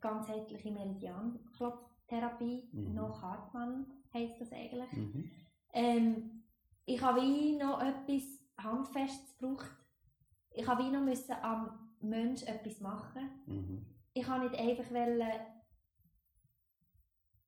ganzheitliche 0.00 0.70
Meridian-Klopftherapie, 0.72 2.68
Mhm. 2.72 2.94
noch 2.94 3.22
Hartmann 3.22 3.86
heisst 4.12 4.40
das 4.40 4.52
eigentlich. 4.52 4.92
Mhm. 4.92 5.30
Ähm, 5.72 6.42
ich 6.86 7.00
habe 7.00 7.20
wie 7.22 7.56
noch 7.56 7.80
etwas 7.80 8.22
Handfestes 8.58 9.36
gebraucht. 9.38 9.70
Ich 10.52 10.66
habe 10.66 10.84
wie 10.84 10.90
noch 10.90 11.02
müssen 11.02 11.32
am 11.42 11.90
Mensch 12.00 12.42
etwas 12.42 12.80
machen. 12.80 13.30
Mhm. 13.46 13.86
Ich 14.12 14.26
habe 14.26 14.48
nicht 14.48 14.58
einfach 14.58 14.90
wollen, 14.92 15.30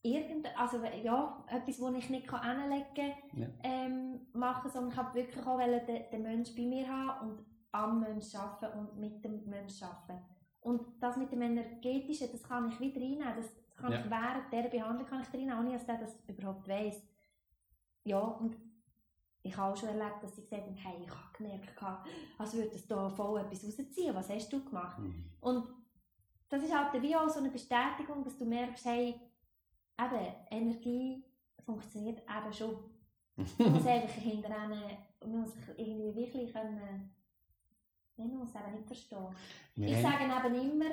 irgend, 0.02 0.48
also 0.58 0.82
ja, 0.84 1.44
etwas, 1.48 1.78
das 1.78 1.94
ich 1.94 2.10
nicht 2.10 2.30
hinlegen 2.30 2.94
kann, 2.94 3.12
Ja. 3.40 3.48
ähm, 3.62 4.26
machen, 4.32 4.70
sondern 4.70 4.92
ich 4.92 4.96
habe 4.96 5.14
wirklich 5.14 5.46
auch 5.46 5.58
wollen, 5.58 5.86
den, 5.86 6.10
den 6.10 6.22
Menschen 6.22 6.56
bei 6.56 6.62
mir 6.62 6.88
haben 6.88 7.28
und 7.30 7.46
am 7.72 8.00
Menschen 8.00 8.38
arbeiten 8.38 8.78
und 8.78 8.98
mit 8.98 9.24
dem 9.24 9.44
Menschen 9.48 9.84
arbeiten. 9.86 10.24
Und 10.60 11.02
das 11.02 11.16
mit 11.16 11.32
dem 11.32 11.42
Energetischen, 11.42 12.28
das 12.30 12.42
kann 12.42 12.68
ich 12.68 12.78
wieder 12.78 13.00
reinnehmen. 13.00 13.34
Das 13.36 13.50
kann 13.76 13.92
Ja. 13.92 14.00
ich 14.00 14.10
während 14.10 14.52
dieser 14.52 14.68
Behandlung 14.68 15.06
kann 15.08 15.22
ich 15.22 15.28
reinnehmen, 15.32 15.58
ohne 15.58 15.72
dass 15.72 15.86
der 15.86 15.98
das 15.98 16.16
überhaupt 16.26 16.68
weiss. 16.68 17.02
Ja, 18.04 18.18
und 18.20 18.56
ich 19.42 19.56
habe 19.56 19.72
auch 19.72 19.76
schon 19.76 19.88
erlebt, 19.88 20.22
dass 20.22 20.36
sie 20.36 20.42
gesagt 20.42 20.62
haben, 20.62 20.74
hey, 20.76 21.02
ich 21.02 21.10
habe 21.10 21.36
gemerkt, 21.36 21.72
als 22.38 22.54
würde 22.54 22.74
es 22.74 22.86
da 22.86 23.08
voll 23.08 23.40
etwas 23.40 23.64
rausziehen. 23.64 24.14
Was 24.14 24.28
hast 24.30 24.52
du 24.52 24.64
gemacht? 24.64 24.98
Mhm. 24.98 25.24
Und 25.40 25.68
das 26.48 26.62
ist 26.62 26.76
halt 26.76 27.02
wie 27.02 27.16
auch 27.16 27.28
so 27.28 27.40
eine 27.40 27.50
Bestätigung, 27.50 28.22
dass 28.22 28.36
du 28.36 28.44
merkst, 28.44 28.84
hey, 28.84 29.20
eben, 30.00 30.34
Energie 30.50 31.24
funktioniert 31.64 32.20
eben 32.20 32.52
schon. 32.52 32.76
Man 33.58 33.72
muss 33.72 33.86
einfach 33.86 34.20
hinterher, 34.20 34.68
man 35.20 35.40
muss 35.40 35.54
sich 35.54 35.68
irgendwie 35.78 36.14
wirklich 36.14 36.52
können, 36.52 37.10
man 38.16 38.36
muss 38.36 38.54
eben 38.54 38.72
nicht 38.74 38.86
verstehen. 38.86 39.34
Wir 39.74 39.88
Ich 39.88 40.02
sage 40.02 40.24
eben 40.24 40.70
immer, 40.72 40.90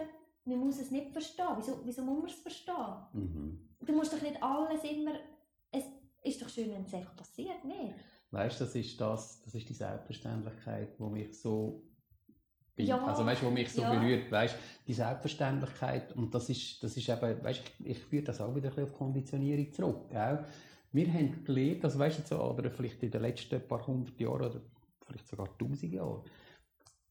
man 0.50 0.60
muss 0.60 0.80
es 0.80 0.92
nicht 0.92 1.12
verstehen. 1.12 1.56
Wieso, 1.58 1.80
wieso 1.86 2.02
muss 2.02 2.18
man 2.18 2.30
es 2.30 2.36
verstehen? 2.36 2.96
Mhm. 3.14 3.70
Du 3.86 3.94
musst 3.94 4.12
doch 4.14 4.22
nicht 4.22 4.42
alles 4.42 4.84
immer, 4.84 5.14
es 5.72 5.86
ist 6.24 6.42
doch 6.42 6.50
schön, 6.50 6.72
wenn 6.72 6.84
es 6.84 6.94
einfach 6.94 7.16
passiert, 7.16 7.64
nicht? 7.64 7.96
Weißt 8.32 8.60
du, 8.60 8.66
das 8.66 8.76
ist 8.76 9.00
das, 9.00 9.42
das 9.42 9.56
ist 9.56 9.68
die 9.70 9.74
Selbstverständlichkeit, 9.74 11.00
die 11.00 11.04
mich 11.04 11.40
so 11.40 11.84
Ja, 12.78 13.04
also 13.06 13.26
weißt, 13.26 13.44
wo 13.44 13.50
mich 13.50 13.72
so 13.72 13.82
ja. 13.82 13.94
berührt, 13.94 14.32
weißt, 14.32 14.56
die 14.88 14.94
Selbstverständlichkeit 14.94 16.16
und 16.16 16.34
das 16.34 16.50
ist, 16.50 16.82
das 16.84 16.96
ist 16.96 17.10
eben, 17.10 17.44
weißt, 17.44 17.62
ich, 17.80 17.86
ich 17.90 18.00
führe 18.00 18.24
das 18.24 18.40
auch 18.40 18.56
wieder 18.56 18.70
ein 18.70 18.76
bisschen 18.76 18.92
auf 18.92 18.98
Konditionierung 18.98 19.72
zurück, 19.74 20.10
gell? 20.10 20.46
Wir 20.92 21.14
haben 21.14 21.44
gelernt, 21.44 21.84
also 21.84 22.00
weißt 22.00 22.20
du, 22.20 22.24
so, 22.36 22.42
oder 22.42 22.72
vielleicht 22.72 23.04
in 23.04 23.12
den 23.12 23.22
letzten 23.22 23.62
paar 23.68 23.86
hundert 23.86 24.20
Jahren 24.20 24.50
oder 24.50 24.62
vielleicht 25.06 25.28
sogar 25.28 25.58
tausend 25.58 25.92
Jahren, 25.94 26.24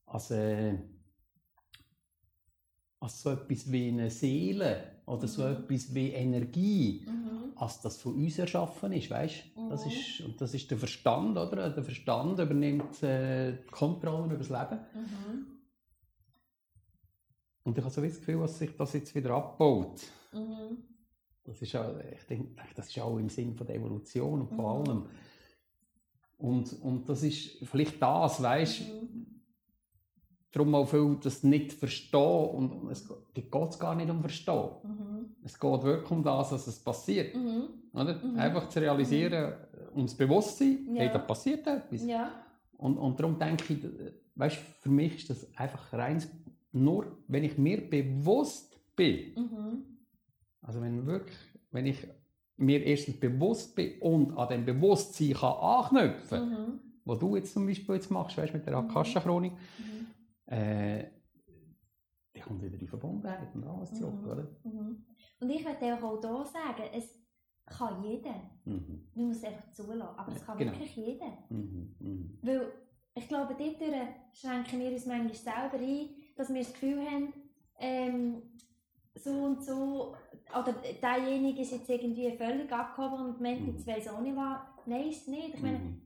als, 0.07 0.31
äh, 0.31 0.79
als 3.01 3.23
so 3.23 3.31
etwas 3.31 3.71
wie 3.71 3.89
eine 3.89 4.11
Seele 4.11 4.83
oder 5.07 5.29
so 5.29 5.43
Mhm. 5.45 5.53
etwas 5.53 5.95
wie 5.95 6.11
Energie, 6.13 7.05
Mhm. 7.07 7.53
als 7.57 7.81
das 7.81 7.97
von 8.01 8.15
uns 8.15 8.39
erschaffen 8.39 8.93
ist, 8.93 9.09
weißt? 9.11 9.45
Das 9.71 9.85
Mhm. 9.85 9.91
ist 9.93 10.21
und 10.23 10.41
das 10.41 10.55
ist 10.55 10.71
der 10.71 10.79
Verstand, 10.79 11.37
oder? 11.39 11.71
Der 11.71 11.85
Verstand 11.85 12.39
übernimmt 12.39 13.03
äh, 13.03 13.53
die 13.53 13.71
Kontrolle 13.71 14.27
über 14.27 14.37
das 14.37 14.49
Leben. 14.49 14.81
Mhm. 14.95 15.47
Und 17.65 17.77
ich 17.77 17.85
habe 17.85 17.93
so 17.93 18.03
wie 18.03 18.09
das 18.09 18.19
Gefühl, 18.19 18.41
dass 18.41 18.59
sich 18.59 18.75
das 18.77 18.93
jetzt 18.95 19.15
wieder 19.15 19.31
abbaut. 19.35 20.01
Mhm. 20.33 20.79
Das 21.45 21.63
ist 21.63 21.77
auch, 21.77 21.95
ich 21.99 22.25
denke, 22.27 22.55
das 22.75 22.89
ist 22.89 22.99
auch 23.01 23.17
im 23.19 23.29
Sinn 23.29 23.55
von 23.55 23.67
der 23.67 23.77
Evolution 23.77 24.41
und 24.43 24.49
von 24.49 24.57
Mhm. 24.59 24.65
allem. 24.91 25.07
Und, 26.39 26.73
und 26.83 27.09
das 27.09 27.23
ist 27.23 27.65
vielleicht 27.67 28.01
das, 28.01 28.43
weißt? 28.43 28.83
Mhm. 30.49 30.53
Darum 30.53 30.75
auch 30.75 30.87
viel 30.89 31.17
das 31.23 31.43
nicht 31.43 31.73
verstehen 31.73 32.49
und 32.51 32.91
es 32.91 33.07
geht 33.35 33.53
es 33.71 33.79
gar 33.79 33.95
nicht 33.95 34.11
um 34.11 34.21
Verstehen. 34.21 34.71
Mhm. 34.83 35.27
Es 35.45 35.59
geht 35.59 35.83
wirklich 35.83 36.11
um 36.11 36.23
das, 36.23 36.51
dass 36.51 36.67
es 36.67 36.79
passiert. 36.79 37.35
Mhm. 37.35 37.65
Oder? 37.93 38.15
Mhm. 38.25 38.39
Einfach 38.39 38.69
zu 38.69 38.81
realisieren, 38.81 39.53
ums 39.95 40.15
Bewusstsein, 40.15 40.89
Ja. 40.95 41.03
hey, 41.03 41.11
da 41.13 41.19
passiert 41.19 41.67
etwas. 41.67 42.03
Ja. 42.05 42.31
Und, 42.79 42.97
und 42.99 43.19
darum 43.21 43.39
denke 43.39 43.73
ich, 43.75 43.85
weißt, 44.37 44.57
für 44.81 44.91
mich 44.91 45.17
ist 45.19 45.31
das 45.31 45.47
einfach 45.57 45.93
rein, 45.93 46.23
nur 46.73 47.07
wenn 47.27 47.45
ich 47.45 47.59
mir 47.59 47.81
bewusst 47.89 48.79
bin, 48.95 49.35
Mhm. 49.37 49.85
also 50.63 50.81
wenn 50.81 51.07
wirklich, 51.07 51.37
wenn 51.73 51.87
ich 51.87 51.99
mir 52.57 52.85
erstens 52.85 53.19
bewusst 53.21 53.75
bin 53.77 54.01
und 54.01 54.37
an 54.37 54.49
dem 54.49 54.65
Bewusstsein 54.65 55.33
kann 55.35 55.53
anknüpfen, 55.55 56.49
Mhm. 56.51 56.81
was 57.05 57.19
du 57.19 57.37
jetzt 57.37 57.53
zum 57.53 57.67
Beispiel 57.67 57.95
jetzt 57.97 58.11
machst, 58.11 58.37
weißt, 58.37 58.53
mit 58.55 58.67
der 58.67 58.81
Mhm. 58.81 58.91
Akasha-Chronik, 58.91 59.53
Mhm. 59.53 59.98
Äh, 60.49 61.05
dann 62.35 62.43
kommt 62.43 62.63
wieder 62.63 62.77
die 62.77 62.87
Verbundenheit 62.87 63.55
und 63.55 63.65
alles 63.65 63.93
zurück, 63.95 64.23
Mhm. 64.23 64.31
oder? 64.31 64.49
Mhm. 64.65 65.05
Und 65.41 65.51
ich 65.51 65.65
möchte 65.65 65.85
auch 65.95 66.21
hier 66.21 66.45
sagen, 66.47 66.83
es 66.95 67.19
kann 67.67 68.03
jeder. 68.03 68.51
Mhm. 68.65 69.09
Man 69.15 69.27
muss 69.29 69.39
es 69.39 69.45
einfach 69.45 69.73
zulassen. 69.73 70.17
Aber 70.19 70.33
es 70.33 70.45
kann 70.45 70.59
genau. 70.59 70.73
wirklich 70.73 70.97
jeder. 70.97 71.39
Mhm. 71.51 71.97
Mhm. 71.99 72.39
Weil 72.43 72.73
ich 73.15 73.27
glaube, 73.29 73.55
dort 73.59 73.83
schränken 74.33 74.79
wir 74.81 74.93
uns 74.93 75.07
manchmal 75.07 75.35
selber 75.35 75.79
ein, 75.85 76.09
dass 76.37 76.49
wir 76.53 76.61
das 76.63 76.73
Gefühl 76.73 77.05
haben, 77.05 77.33
ähm, 77.81 78.43
so 79.15 79.31
und 79.33 79.63
so, 79.65 80.15
oder 80.53 80.73
derjenige 81.03 81.63
ist 81.63 81.73
jetzt 81.73 81.91
irgendwie 81.91 82.31
völlig 82.37 82.73
abgehoben 82.73 83.27
und 83.27 83.41
meint, 83.41 83.63
Mhm. 83.63 83.73
jetzt 83.73 83.87
weiss 83.87 84.07
auch 84.09 84.21
nicht 84.21 84.37
was. 84.37 84.61
Nein, 84.87 85.09
ist 85.09 85.23
es 85.23 85.29
nicht. 85.29 85.55
Ich 85.55 85.61
meine, 85.63 85.79
Mhm. 85.81 86.03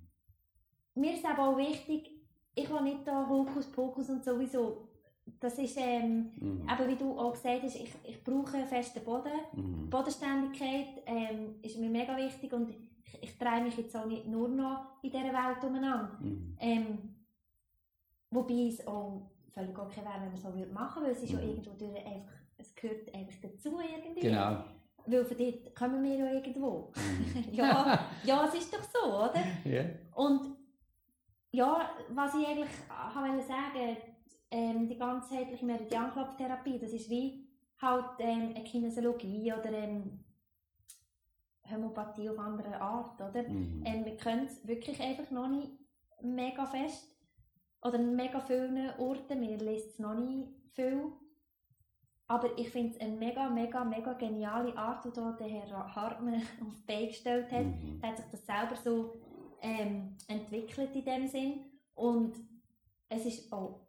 mir 0.95 1.13
ist 1.15 1.25
aber 1.27 1.49
auch 1.51 1.57
wichtig, 1.59 2.11
ich 2.55 2.71
will 2.71 2.83
nicht 2.83 3.07
da 3.07 3.27
Hokuspokus 3.29 4.11
und 4.11 4.25
sowieso. 4.25 4.89
Das 5.39 5.57
ist, 5.59 5.77
ähm, 5.79 6.31
Mhm. 6.41 6.69
aber 6.69 6.89
wie 6.89 6.97
du 6.97 7.17
auch 7.19 7.33
gesagt 7.33 7.63
hast, 7.63 7.77
ich, 7.77 7.93
ich 8.05 8.23
brauche 8.25 8.57
einen 8.57 8.67
festen 8.67 9.05
Boden. 9.05 9.31
Mhm. 9.55 9.89
Bodenständigkeit 9.89 11.03
ähm, 11.07 11.55
ist 11.63 11.79
mir 11.79 11.89
mega 11.89 12.17
wichtig 12.17 12.53
und 12.53 12.71
ich, 12.71 12.77
ich 13.21 13.39
drehe 13.39 13.63
mich 13.63 13.77
jetzt 13.77 13.97
auch 13.97 14.07
nicht 14.07 14.27
nur 14.27 14.49
noch 14.49 14.85
in 15.03 15.11
dieser 15.11 15.25
Welt 15.25 15.63
umeinander. 15.65 16.19
Mhm. 16.21 16.57
Ähm, 16.61 16.99
wobei 18.31 18.69
es 18.69 18.87
auch 18.87 19.23
völlig 19.53 19.79
okay 19.79 20.01
wäre, 20.03 20.15
wenn 20.15 20.27
man 20.27 20.35
es 20.35 20.43
so 20.43 20.55
würde 20.55 20.73
machen 20.73 21.03
würde, 21.03 21.15
weil 21.15 21.17
es 21.17 21.23
ist 21.23 21.33
ja 21.33 21.39
Mhm. 21.39 21.49
irgendwo 21.49 21.71
durch 21.73 21.97
einfach, 22.07 22.33
es 22.59 22.75
gehört 22.75 23.15
einfach 23.15 23.35
dazu 23.43 23.79
irgendwie. 23.81 24.21
Genau. 24.21 24.65
Weil 25.07 25.25
von 25.25 25.37
dort 25.37 25.75
kommen 25.75 26.03
wir 26.05 26.17
ja 26.17 26.33
irgendwo. 26.33 26.93
Mhm. 26.97 27.45
ja, 27.55 28.09
ja, 28.25 28.45
es 28.47 28.55
ist 28.55 28.73
doch 28.75 28.83
so, 28.83 29.07
oder? 29.09 29.35
ja. 29.65 29.85
Und 30.15 30.57
ja, 31.53 31.91
was 32.09 32.35
ich 32.35 32.47
eigentlich 32.47 32.71
wollte 33.15 33.47
sagen, 33.47 33.97
ähm, 34.51 34.89
die 34.89 34.99
ganzheitliche 34.99 35.65
Meridianklopftherapie, 35.65 36.79
das 36.79 36.93
ist 36.93 37.09
wie 37.09 37.49
halt 37.81 38.07
ähm, 38.19 38.53
eine 38.55 38.65
Kinesiologie 38.65 39.53
oder 39.53 39.73
ähm, 39.73 40.25
Homöopathie 41.71 42.29
auf 42.29 42.39
andere 42.39 42.81
Art, 42.81 43.21
oder? 43.21 43.43
Mhm. 43.43 43.83
Ähm, 43.85 44.05
wir 44.05 44.17
können 44.17 44.47
es 44.47 44.67
wirklich 44.67 45.01
einfach 45.01 45.31
noch 45.31 45.49
nicht 45.49 45.71
mega 46.23 46.67
fest 46.67 47.17
oder 47.83 47.99
an 47.99 48.17
mega 48.17 48.41
vielen 48.41 48.91
Orten, 48.99 49.41
mir 49.41 49.57
liest 49.59 49.91
es 49.91 49.99
noch 49.99 50.15
nicht 50.15 50.49
viel. 50.73 51.13
Aber 52.29 52.57
ich 52.57 52.71
finde 52.71 52.95
es 52.95 53.01
eine 53.01 53.17
mega, 53.17 53.51
mega, 53.51 53.85
mega 53.85 54.15
geniale 54.15 54.77
Art, 54.77 55.05
die 55.05 55.11
der 55.11 55.49
Herr 55.49 55.95
Hartmann 55.95 56.35
auf 56.67 56.77
die 56.77 56.87
Beine 56.87 57.09
gestellt 57.09 57.51
hat. 57.53 57.67
Mhm. 57.67 57.99
Er 58.01 58.11
hat 58.11 58.17
sich 58.17 58.27
das 58.31 58.47
selber 58.47 58.77
so 58.77 59.21
ähm, 59.63 60.17
entwickelt 60.29 60.95
in 60.95 61.05
dem 61.05 61.27
Sinn. 61.27 61.65
Und 61.95 62.35
es 63.09 63.25
ist 63.27 63.53
auch 63.53 63.81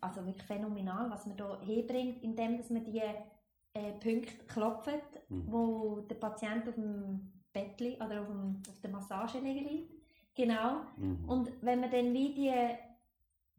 also 0.00 0.24
wirklich 0.24 0.46
phänomenal, 0.46 1.10
was 1.10 1.26
man 1.26 1.36
hier 1.36 1.74
hinbringt, 1.76 2.22
indem 2.22 2.58
dass 2.58 2.70
man 2.70 2.84
die 2.84 3.00
äh, 3.00 3.92
Punkte 4.00 4.44
klopft, 4.46 4.92
Mhm. 5.28 5.52
wo 5.52 6.00
der 6.00 6.14
Patient 6.14 6.66
auf 6.68 6.74
dem 6.74 7.32
Bettli 7.52 7.96
oder 7.96 8.22
auf, 8.22 8.28
dem, 8.28 8.62
auf 8.68 8.80
der 8.80 8.90
Massage 8.90 9.38
liegt. 9.40 9.92
Genau. 10.34 10.82
Mhm. 10.96 11.28
Und 11.28 11.50
wenn 11.62 11.80
man 11.80 11.90
dann 11.90 12.12
wie 12.14 12.32
die, 12.34 12.52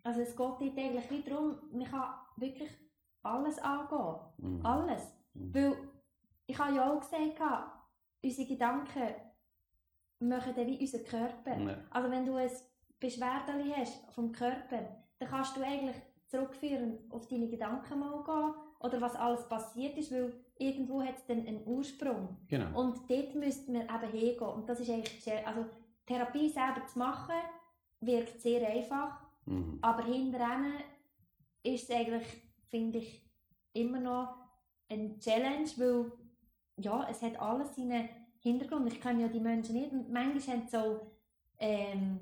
also 0.03 0.21
es 0.21 0.35
geht 0.35 0.37
dort 0.37 0.61
eigentlich 0.61 1.11
wie 1.11 1.21
darum, 1.21 1.57
man 1.71 1.83
kann 1.85 2.13
wirklich 2.37 2.69
alles 3.23 3.59
angehen. 3.59 4.15
Mhm. 4.37 4.65
Alles. 4.65 5.13
Mhm. 5.33 5.53
Weil 5.53 5.77
ich 6.47 6.57
habe 6.57 6.75
ja 6.75 6.91
auch 6.91 7.09
gehabt, 7.09 7.71
unsere 8.23 8.47
Gedanken 8.47 9.13
machen 10.19 10.53
dann 10.55 10.67
wie 10.67 10.79
unseren 10.79 11.05
Körper. 11.05 11.57
Ja. 11.57 11.77
Also 11.89 12.11
wenn 12.11 12.25
du 12.25 12.35
ein 12.35 12.49
Beschwerdeli 12.99 13.71
hast 13.75 14.11
vom 14.13 14.31
Körper, 14.31 14.81
dann 15.19 15.29
kannst 15.29 15.55
du 15.55 15.61
eigentlich 15.61 15.95
zurückführen 16.27 16.97
auf 17.09 17.27
deine 17.27 17.47
Gedanken 17.47 17.99
mal 17.99 18.23
gehen 18.23 18.53
oder 18.81 19.01
was 19.01 19.15
alles 19.15 19.47
passiert 19.47 19.97
ist, 19.97 20.11
weil 20.11 20.33
irgendwo 20.57 21.01
hat 21.01 21.15
es 21.17 21.25
dann 21.25 21.45
einen 21.45 21.65
Ursprung. 21.65 22.37
Genau. 22.47 22.79
Und 22.79 23.09
dort 23.09 23.35
müsste 23.35 23.71
man 23.71 23.83
eben 23.83 24.11
hingehen. 24.11 24.47
Und 24.47 24.69
das 24.69 24.79
ist 24.79 24.89
eigentlich 24.89 25.23
sehr, 25.23 25.45
also 25.47 25.65
Therapie 26.05 26.49
selber 26.49 26.85
zu 26.85 26.99
machen, 26.99 27.35
wirkt 28.01 28.39
sehr 28.41 28.67
einfach, 28.67 29.19
Mhm. 29.45 29.79
aber 29.81 30.03
hinterher 30.03 30.79
ist 31.63 31.89
es 31.89 31.95
eigentlich, 31.95 32.25
finde 32.67 32.99
ich, 32.99 33.27
immer 33.73 33.99
noch 33.99 34.35
eine 34.89 35.17
Challenge, 35.17 35.67
weil 35.77 36.11
ja, 36.77 37.07
es 37.09 37.21
hat 37.21 37.39
alles 37.39 37.75
seinen 37.75 38.09
Hintergrund. 38.41 38.91
Ich 38.91 39.01
kenne 39.01 39.21
ja 39.23 39.27
die 39.27 39.39
Menschen 39.39 39.75
nicht 39.75 39.91
und 39.91 40.11
manchmal 40.11 40.57
haben 40.57 40.67
sie 40.67 40.77
so, 40.77 41.11
ähm, 41.59 42.19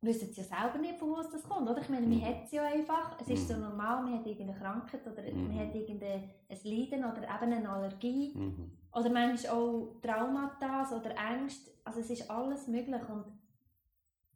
wissen 0.00 0.32
sie 0.32 0.40
ja 0.40 0.46
selber 0.46 0.78
nicht, 0.78 0.98
von 0.98 1.10
wo 1.10 1.20
es 1.20 1.30
das 1.30 1.42
kommt, 1.42 1.68
oder? 1.68 1.80
Ich 1.80 1.88
meine, 1.88 2.06
man 2.06 2.18
Mhm. 2.18 2.24
hat 2.24 2.44
es 2.44 2.52
ja 2.52 2.64
einfach, 2.64 3.16
es 3.20 3.28
ist 3.28 3.48
so 3.48 3.54
Mhm. 3.54 3.62
normal, 3.62 4.02
man 4.02 4.18
hat 4.18 4.26
irgendeine 4.26 4.58
Krankheit 4.58 5.06
oder 5.06 5.22
Mhm. 5.22 5.48
man 5.48 5.58
hat 5.58 5.74
irgendein 5.74 6.30
ein 6.48 6.58
Leiden 6.64 7.04
oder 7.04 7.22
eben 7.22 7.52
eine 7.52 7.68
Allergie 7.68 8.32
Mhm. 8.34 8.70
oder 8.92 9.10
manchmal 9.10 9.52
auch 9.54 9.96
Traumata 10.00 10.96
oder 10.96 11.14
Ängste, 11.16 11.70
also 11.84 12.00
es 12.00 12.10
ist 12.10 12.30
alles 12.30 12.68
möglich 12.68 13.02
und 13.08 13.24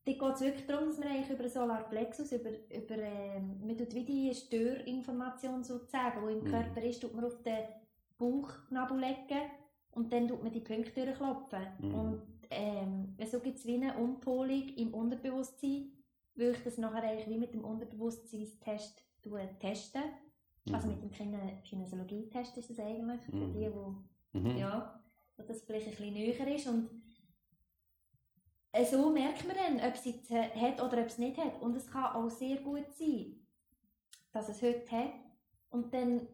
dort 0.05 0.19
geht 0.19 0.35
es 0.35 0.41
wirklich 0.41 0.67
darum, 0.67 0.89
dass 0.89 0.99
man 0.99 1.09
eigentlich 1.09 1.31
über 1.31 1.49
Solarplexus, 1.49 2.33
über, 2.33 2.51
über 2.51 2.99
ähm, 2.99 3.61
man 3.65 3.77
tut 3.79 3.95
wie 3.95 4.05
die 4.05 4.35
Störinformation 4.35 5.63
sozusagen, 5.63 6.27
die 6.27 6.33
im 6.33 6.45
Mhm. 6.45 6.51
Körper 6.51 6.83
ist, 6.83 7.01
tut 7.01 7.15
man 7.15 7.25
auf 7.25 7.41
den 7.43 7.65
Bauchnabel 8.19 8.99
legen 8.99 9.43
und 9.93 10.13
dann 10.13 10.29
tut 10.29 10.43
man 10.43 10.53
die 10.53 10.61
Punkte 10.61 11.05
durchklopfen. 11.05 11.67
Mhm. 11.81 11.95
Und 11.95 12.23
ähm, 12.51 13.17
so 13.31 13.41
gibt 13.41 13.59
es 13.59 13.67
wie 13.67 13.75
eine 13.75 13.97
Umpolung 13.97 14.69
im 14.77 14.93
Unterbewusstsein, 14.95 15.93
weil 16.35 16.51
ich 16.53 16.63
das 16.65 16.79
nachher 16.79 17.03
eigentlich 17.03 17.29
wie 17.29 17.39
mit 17.39 17.55
dem 17.55 17.65
Unterbewusstseinstest 17.65 18.63
testen. 19.61 20.03
Also 20.73 20.89
mit 20.89 21.03
dem 21.03 21.11
Kine 21.11 21.61
Kinesiologie-Test 21.65 22.57
ist 22.57 22.71
das 22.71 22.79
eigentlich, 22.79 23.21
für 23.23 23.35
Mhm. 23.35 23.53
die, 23.53 23.71
die 24.35 24.39
Mhm. 24.39 24.57
ja, 24.59 25.03
dass 25.37 25.47
das 25.47 25.63
vielleicht 25.63 25.87
ein 25.89 25.91
bisschen 25.97 26.15
näher 26.15 26.55
ist. 26.55 26.67
Und 26.69 26.89
äh, 28.73 28.85
so 28.85 29.11
merkt 29.11 29.47
man 29.47 29.57
dann, 29.57 29.87
ob 29.87 29.95
es 29.95 30.05
jetzt 30.05 30.31
äh, 30.31 30.49
hat 30.51 30.81
oder 30.81 31.01
ob 31.03 31.07
es 31.07 31.19
nicht 31.19 31.37
hat. 31.37 31.61
Und 31.61 31.77
es 31.77 31.91
kann 31.91 32.15
auch 32.15 32.31
sehr 32.31 32.59
gut 32.59 32.91
sein, 32.93 33.47
dass 34.33 34.49
es 34.49 34.63
heute 34.63 34.91
hat. 34.91 35.13
Und 35.71 35.93
dann 35.93 36.29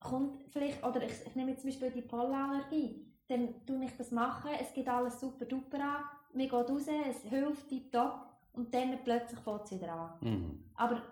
kommt 0.00 0.38
vielleicht, 0.48 0.84
oder 0.84 1.02
ich, 1.02 1.12
ich 1.26 1.36
nehme 1.36 1.50
jetzt 1.50 1.62
zum 1.62 1.70
Beispiel 1.70 1.90
die 1.90 2.02
Pollenallergie, 2.02 3.06
dann 3.28 3.64
tue 3.66 3.84
ich 3.84 3.96
das 3.96 4.10
machen, 4.10 4.50
es 4.60 4.72
geht 4.72 4.88
alles 4.88 5.20
super 5.20 5.44
duper 5.44 5.78
an, 5.78 6.04
mir 6.32 6.48
geht 6.48 6.52
raus, 6.52 6.86
es 7.08 7.22
hilft 7.22 7.68
tipptopp 7.68 8.26
und 8.52 8.74
dann 8.74 8.98
plötzlich 9.04 9.38
fängt 9.40 9.64
es 9.64 9.72
wieder 9.72 9.92
an. 9.92 10.10
Mhm. 10.20 10.64
Aber 10.74 11.02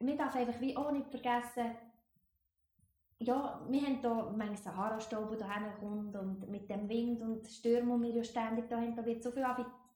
man 0.00 0.16
darf 0.16 0.34
einfach 0.34 0.60
wie 0.60 0.76
auch 0.76 0.90
nicht 0.90 1.08
vergessen, 1.08 1.76
ja, 3.22 3.60
wir 3.68 3.82
haben 3.82 4.00
hier 4.00 4.32
manchmal 4.34 4.56
Sahara-Staub, 4.56 5.36
der 5.36 5.54
herkommt 5.54 6.16
und 6.16 6.50
mit 6.50 6.70
dem 6.70 6.88
Wind 6.88 7.20
und 7.20 7.46
Stürmen, 7.46 8.00
die 8.00 8.08
wir 8.08 8.16
ja 8.16 8.24
ständig 8.24 8.68
da 8.68 8.78
haben, 8.78 8.96
da 8.96 9.04
wird 9.04 9.22
so 9.22 9.30
viel 9.30 9.44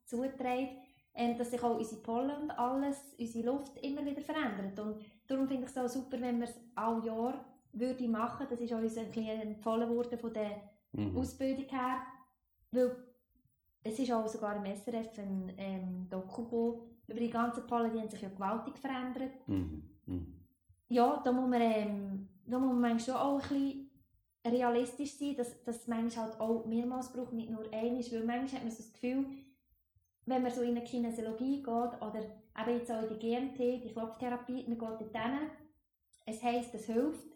zugetragen, 0.04 0.76
ähm, 1.14 1.38
dass 1.38 1.50
sich 1.50 1.62
auch 1.62 1.78
unsere 1.78 2.02
Pollen 2.02 2.42
und 2.42 2.50
alles, 2.50 3.14
unsere 3.18 3.46
Luft 3.46 3.78
immer 3.78 4.04
wieder 4.04 4.20
verändert. 4.20 4.78
Und 4.78 5.02
darum 5.26 5.48
finde 5.48 5.64
ich 5.64 5.70
es 5.70 5.78
auch 5.78 5.88
super, 5.88 6.20
wenn 6.20 6.38
wir 6.38 6.48
es 6.48 6.60
all 6.74 7.02
Jahr 7.02 7.42
würde 7.74 8.08
machen. 8.08 8.46
Das 8.48 8.60
ist 8.60 8.72
uns 8.72 8.96
ein 8.96 9.06
bisschen 9.06 9.40
empfohlen 9.40 9.88
worden 9.90 10.18
von 10.18 10.32
der 10.32 10.74
Mhm. 10.92 11.16
Ausbildung 11.16 11.66
her. 11.68 12.02
Weil 12.70 12.96
es 13.82 13.98
ist 13.98 14.12
auch 14.12 14.26
sogar 14.28 14.56
im 14.56 14.64
SRF 14.64 15.18
ein 15.18 15.52
ähm, 15.58 16.06
Doku 16.08 16.78
über 17.06 17.18
die 17.20 17.30
ganzen 17.30 17.66
Pollen, 17.66 17.92
die 17.92 18.00
haben 18.00 18.08
sich 18.08 18.22
ja 18.22 18.28
gewaltig 18.28 18.78
verändert. 18.78 19.32
Mhm. 19.46 19.82
Mhm. 20.06 20.40
Ja, 20.88 21.20
da 21.24 21.32
muss 21.32 21.48
man, 21.48 21.60
ähm, 21.60 22.28
da 22.46 22.58
muss 22.58 22.68
man 22.68 22.80
manchmal 22.80 23.00
schon 23.00 23.14
auch 23.14 23.42
ein 23.42 23.48
bisschen 23.48 23.90
realistisch 24.46 25.16
sein, 25.18 25.34
dass, 25.36 25.62
dass 25.64 25.76
es 25.80 25.86
manchmal 25.88 26.26
halt 26.26 26.40
auch 26.40 26.64
mehrmals 26.66 27.12
braucht, 27.12 27.32
nicht 27.32 27.50
nur 27.50 27.64
einmal, 27.72 28.02
weil 28.12 28.24
manchmal 28.24 28.60
hat 28.60 28.62
man 28.62 28.70
so 28.70 28.82
das 28.82 28.92
Gefühl, 28.92 29.26
wenn 30.26 30.42
man 30.42 30.52
so 30.52 30.62
in 30.62 30.70
eine 30.70 30.84
Kinesiologie 30.84 31.56
geht 31.62 31.66
oder 31.68 32.20
eben 32.20 32.78
jetzt 32.78 32.90
auch 32.90 33.02
in 33.02 33.08
die 33.08 33.18
GMT, 33.18 33.58
die 33.84 33.92
Klopftherapie, 33.92 34.64
man 34.68 34.78
geht 34.78 34.88
dort 34.88 35.16
hin, 35.16 35.50
es 36.26 36.42
heisst, 36.42 36.74
es 36.74 36.86
hilft, 36.86 37.33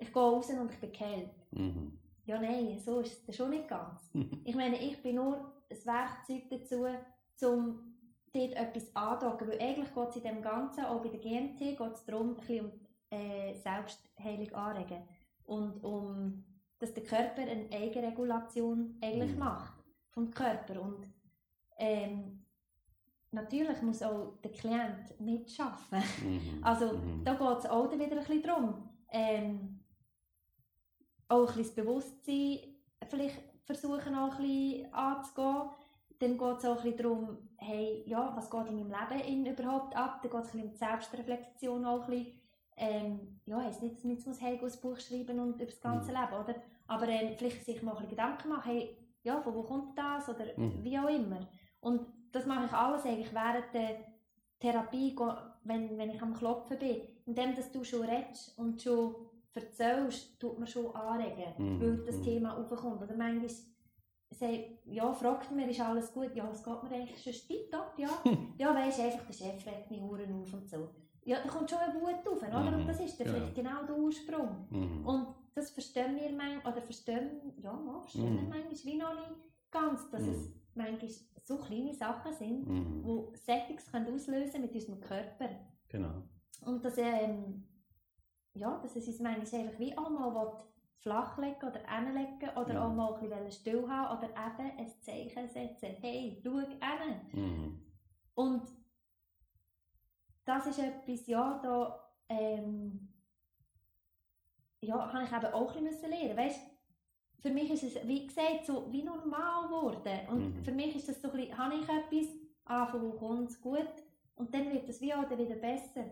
ich 0.00 0.12
gehe 0.12 0.22
raus 0.22 0.50
und 0.50 0.70
ich 0.72 0.78
bin 0.80 0.92
geheilt. 0.92 1.30
Mhm. 1.52 1.98
Ja, 2.24 2.40
nein, 2.40 2.78
so 2.78 3.00
ist 3.00 3.28
es 3.28 3.36
schon 3.36 3.50
nicht 3.50 3.68
ganz. 3.68 4.10
Ich 4.44 4.54
meine, 4.54 4.76
ich 4.78 5.02
bin 5.02 5.16
nur 5.16 5.36
ein 5.70 5.84
Werkzeug 5.84 6.48
dazu, 6.50 6.86
um 7.46 7.94
dort 8.32 8.52
etwas 8.52 8.94
anzudocken. 8.94 9.48
Weil 9.48 9.60
eigentlich 9.60 9.94
geht 9.94 10.08
es 10.10 10.16
in 10.16 10.22
dem 10.22 10.42
Ganzen, 10.42 10.84
auch 10.84 11.02
bei 11.02 11.08
der 11.08 11.20
GMT, 11.20 11.58
geht 11.58 11.80
es 11.94 12.04
darum, 12.04 12.30
ein 12.30 12.36
bisschen 12.36 12.66
um 12.66 12.72
äh, 13.10 13.54
Selbstheilung 13.54 14.52
anregen. 14.54 15.02
Und 15.44 15.82
um, 15.82 16.44
dass 16.78 16.94
der 16.94 17.02
Körper 17.04 17.42
eine 17.42 17.68
Eigenregulation 17.72 18.96
eigentlich 19.02 19.32
Mhm. 19.32 19.38
macht. 19.38 19.82
Vom 20.10 20.30
Körper. 20.30 20.80
Und 20.82 21.06
ähm, 21.78 22.44
natürlich 23.32 23.80
muss 23.82 24.02
auch 24.02 24.36
der 24.42 24.52
Klient 24.52 25.18
mitschaffen. 25.20 25.98
Mhm. 26.22 26.62
Also 26.62 26.92
Mhm. 26.96 27.24
da 27.24 27.34
geht 27.34 27.58
es 27.58 27.66
auch 27.66 27.90
wieder 27.92 28.04
ein 28.04 28.10
bisschen 28.10 28.42
darum, 28.42 28.88
ähm, 29.10 29.79
auch 31.30 31.40
ein 31.50 31.56
bisschen 31.56 31.62
das 31.64 31.74
Bewusstsein 31.84 32.58
vielleicht 33.08 33.40
versuchen 33.64 34.14
auch 34.14 34.34
ein 34.38 34.42
bisschen 34.42 34.92
anzugehen. 34.94 35.70
Dann 36.18 36.36
geht 36.36 36.58
es 36.58 36.64
auch 36.66 36.76
ein 36.76 36.82
bisschen 36.82 36.96
darum, 36.98 37.38
hey, 37.56 38.02
ja, 38.06 38.32
was 38.36 38.50
geht 38.50 38.66
in 38.66 38.76
meinem 38.76 38.90
Leben 38.90 39.26
in 39.26 39.46
überhaupt 39.46 39.96
ab? 39.96 40.20
Dann 40.22 40.30
geht 40.30 40.40
es 40.40 40.46
ein 40.48 40.52
bisschen 40.52 40.62
um 40.64 40.70
die 40.70 40.76
Selbstreflexion 40.76 41.84
auch 41.84 42.02
ein 42.04 42.10
bisschen. 42.10 42.40
Ähm, 42.76 43.40
ja, 43.46 43.60
heisst 43.60 43.82
nicht, 43.82 43.96
dass 43.96 44.04
man 44.04 44.14
jetzt 44.14 44.26
muss 44.26 44.40
hey, 44.40 44.58
ein 44.58 44.80
Buch 44.80 44.98
schreiben 44.98 45.38
und 45.38 45.56
über 45.56 45.66
das 45.66 45.80
ganze 45.80 46.12
Mhm. 46.12 46.16
Leben, 46.18 46.32
oder? 46.44 46.54
Aber 46.86 47.08
ähm, 47.08 47.34
vielleicht 47.36 47.64
sich 47.64 47.82
mal 47.82 47.92
ein 47.92 47.96
bisschen 47.96 48.10
Gedanken 48.10 48.48
machen, 48.48 48.70
hey, 48.70 48.96
ja, 49.22 49.40
von 49.40 49.54
wo 49.54 49.62
kommt 49.62 49.98
das? 49.98 50.28
Oder 50.28 50.46
Mhm. 50.56 50.82
wie 50.82 50.98
auch 50.98 51.08
immer. 51.08 51.46
Und 51.80 52.06
das 52.32 52.46
mache 52.46 52.66
ich 52.66 52.72
alles 52.72 53.04
eigentlich 53.04 53.32
während 53.34 53.72
der 53.74 53.96
Therapie, 54.60 55.16
wenn, 55.64 55.96
wenn 55.98 56.10
ich 56.10 56.22
am 56.22 56.34
Klopfen 56.34 56.78
bin, 56.78 57.02
indem 57.26 57.54
dass 57.54 57.70
du 57.72 57.82
schon 57.84 58.02
redest 58.02 58.58
und 58.58 58.80
schon 58.80 59.14
erzählst, 59.54 60.38
tut 60.40 60.58
man 60.58 60.66
schon 60.68 60.94
anregen, 60.94 61.52
Mhm, 61.58 61.80
weil 61.80 61.96
das 62.04 62.16
mhm. 62.18 62.22
Thema 62.24 62.56
aufkommt. 62.56 63.02
Oder 63.02 63.16
manchmal 63.16 63.48
sagt, 64.30 64.78
ja, 64.84 65.12
fragt 65.12 65.50
mir, 65.50 65.68
ist 65.68 65.80
alles 65.80 66.12
gut? 66.12 66.34
Ja, 66.34 66.48
es 66.50 66.62
geht 66.62 66.82
mir 66.84 66.90
eigentlich 66.96 67.22
schon 67.22 67.48
tiptop, 67.48 67.92
ja. 67.98 68.08
ja, 68.58 68.74
weisst 68.74 68.98
du, 68.98 69.02
einfach 69.02 69.24
der 69.26 69.32
Chef 69.32 69.66
regt 69.66 69.90
mich 69.90 70.00
Uhren 70.00 70.32
auf 70.40 70.52
und 70.54 70.68
so. 70.68 70.88
Ja, 71.24 71.38
da 71.42 71.48
kommt 71.48 71.68
schon 71.68 71.78
eine 71.80 71.94
Wut 71.94 72.26
auf, 72.26 72.40
oder? 72.42 72.60
Mhm, 72.70 72.80
Und 72.80 72.86
das 72.86 73.00
ist 73.00 73.18
dann 73.20 73.26
genau. 73.26 73.38
vielleicht 73.38 73.54
genau 73.56 73.84
der 73.84 73.96
Ursprung. 73.98 74.66
Mhm. 74.70 75.06
Und 75.06 75.26
das 75.54 75.70
verstehen 75.70 76.16
wir 76.16 76.30
manchmal, 76.32 76.72
oder 76.72 76.82
verstehen, 76.82 77.52
ja, 77.62 77.72
ja, 77.86 78.00
verstehen 78.00 78.34
wir 78.36 78.42
Mhm. 78.42 78.48
manchmal 78.48 78.84
wie 78.84 78.96
noch 78.96 79.14
nicht 79.14 79.40
ganz, 79.70 80.08
dass 80.10 80.22
Mhm. 80.22 80.30
es 80.30 80.50
manchmal 80.74 81.10
so 81.42 81.58
kleine 81.58 81.92
Sachen 81.92 82.32
sind, 82.32 82.66
Mhm. 82.68 83.02
die 83.32 83.36
Settings 83.38 83.90
können 83.90 84.14
auslösen 84.14 84.62
mit 84.62 84.72
unserem 84.74 85.00
Körper. 85.00 85.48
Genau. 85.88 86.22
Und 86.64 86.84
dass, 86.84 86.96
ähm, 86.98 87.64
ja, 88.54 88.78
dass 88.82 88.96
es 88.96 89.06
uns 89.06 89.20
manchmal 89.20 89.62
einfach 89.62 89.78
wie 89.78 89.96
einmal 89.96 90.34
will 90.34 90.52
flachlegen 90.98 91.68
oder 91.68 91.80
hinlegen 91.88 92.50
oder 92.56 92.74
Mhm. 92.74 92.76
auch 92.76 92.94
mal 92.94 93.14
ein 93.14 93.20
bisschen 93.20 93.52
still 93.52 93.88
haben 93.88 94.18
oder 94.18 94.28
eben 94.28 94.78
ein 94.78 94.88
Zeichen 95.00 95.48
setzen. 95.48 95.96
Hey, 96.00 96.40
schau 96.44 96.58
hin. 96.58 97.20
Mhm. 97.32 97.80
Und 98.34 98.62
das 100.44 100.66
ist 100.66 100.78
etwas, 100.78 101.26
ja, 101.26 101.58
da 101.62 102.04
ähm, 102.28 103.08
ja, 104.82 105.12
habe 105.12 105.24
ich 105.24 105.32
eben 105.32 105.54
auch 105.54 105.74
ein 105.76 105.84
bisschen 105.84 106.10
lernen 106.10 106.36
weißt, 106.36 106.60
Für 107.42 107.48
mich 107.50 107.70
ist 107.70 107.84
es, 107.84 108.06
wie 108.06 108.26
gesagt, 108.26 108.66
so 108.66 108.92
wie 108.92 109.02
normal 109.02 109.66
geworden. 109.68 110.28
Und 110.28 110.56
Mhm. 110.58 110.62
für 110.62 110.72
mich 110.72 110.94
ist 110.94 111.08
das 111.08 111.22
so 111.22 111.30
ein 111.30 111.36
bisschen, 111.38 111.56
habe 111.56 111.74
ich 111.74 111.88
etwas, 111.88 112.34
ah, 112.66 112.86
von 112.86 113.00
wo 113.00 113.12
kommt 113.12 113.48
es 113.48 113.58
gut 113.62 113.88
und 114.36 114.52
dann 114.52 114.70
wird 114.70 114.86
es 114.90 115.00
wie 115.00 115.14
auch 115.14 115.30
wieder 115.30 115.54
besser. 115.56 116.04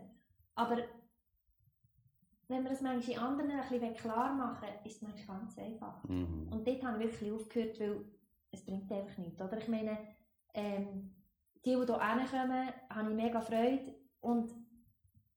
Aber 0.55 0.77
wenn 2.49 2.63
wir 2.63 2.71
das 2.71 2.81
manchmal 2.81 3.19
anderen 3.19 3.51
ein 3.51 3.69
bisschen 3.69 3.93
klar 3.93 4.33
machen 4.33 4.67
ist 4.83 4.95
es 4.95 5.01
manchmal 5.01 5.39
ganz 5.39 5.57
einfach. 5.57 6.03
Mhm. 6.05 6.49
Und 6.51 6.67
dort 6.67 6.83
habe 6.83 7.03
ich 7.03 7.11
wirklich 7.11 7.31
aufgehört, 7.31 7.79
weil 7.79 8.05
es 8.51 8.65
bringt 8.65 8.91
einfach 8.91 9.17
nichts. 9.19 9.39
Oder? 9.39 9.57
Ich 9.59 9.67
meine, 9.67 9.97
ähm, 10.55 11.11
die, 11.63 11.75
die 11.75 11.75
hier 11.75 11.85
hinkommen, 11.85 12.69
habe 12.89 13.09
ich 13.09 13.15
mega 13.15 13.39
Freude 13.39 13.95
und 14.21 14.51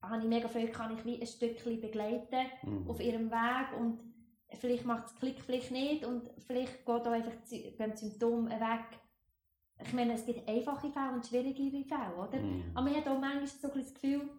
habe 0.00 0.22
ich 0.22 0.28
mega 0.28 0.48
Freude, 0.48 0.72
kann 0.72 0.96
ich 0.96 1.04
wie 1.04 1.20
ein 1.20 1.26
Stückchen 1.26 1.80
begleiten 1.80 2.46
Mhm. 2.64 2.88
auf 2.88 3.00
ihrem 3.00 3.30
Weg 3.30 3.78
und 3.78 4.00
vielleicht 4.54 4.86
macht 4.86 5.06
es 5.06 5.14
Klick, 5.16 5.40
vielleicht 5.42 5.70
nicht 5.70 6.06
und 6.06 6.30
vielleicht 6.38 6.84
geht 6.84 6.88
auch 6.88 7.12
einfach 7.12 7.32
beim 7.78 7.94
Symptom 7.94 8.48
weg. 8.48 9.00
Ich 9.84 9.92
meine, 9.92 10.14
es 10.14 10.24
gibt 10.24 10.48
einfache 10.48 10.90
Fälle 10.90 11.12
und 11.12 11.26
schwierigere 11.26 11.84
Fälle, 11.84 12.16
oder? 12.16 12.40
Mhm. 12.40 12.70
Aber 12.74 12.84
man 12.88 12.96
hat 12.96 13.08
auch 13.08 13.18
manchmal 13.18 13.46
so 13.46 13.70
ein 13.70 13.80
das 13.80 13.92
Gefühl, 13.94 14.30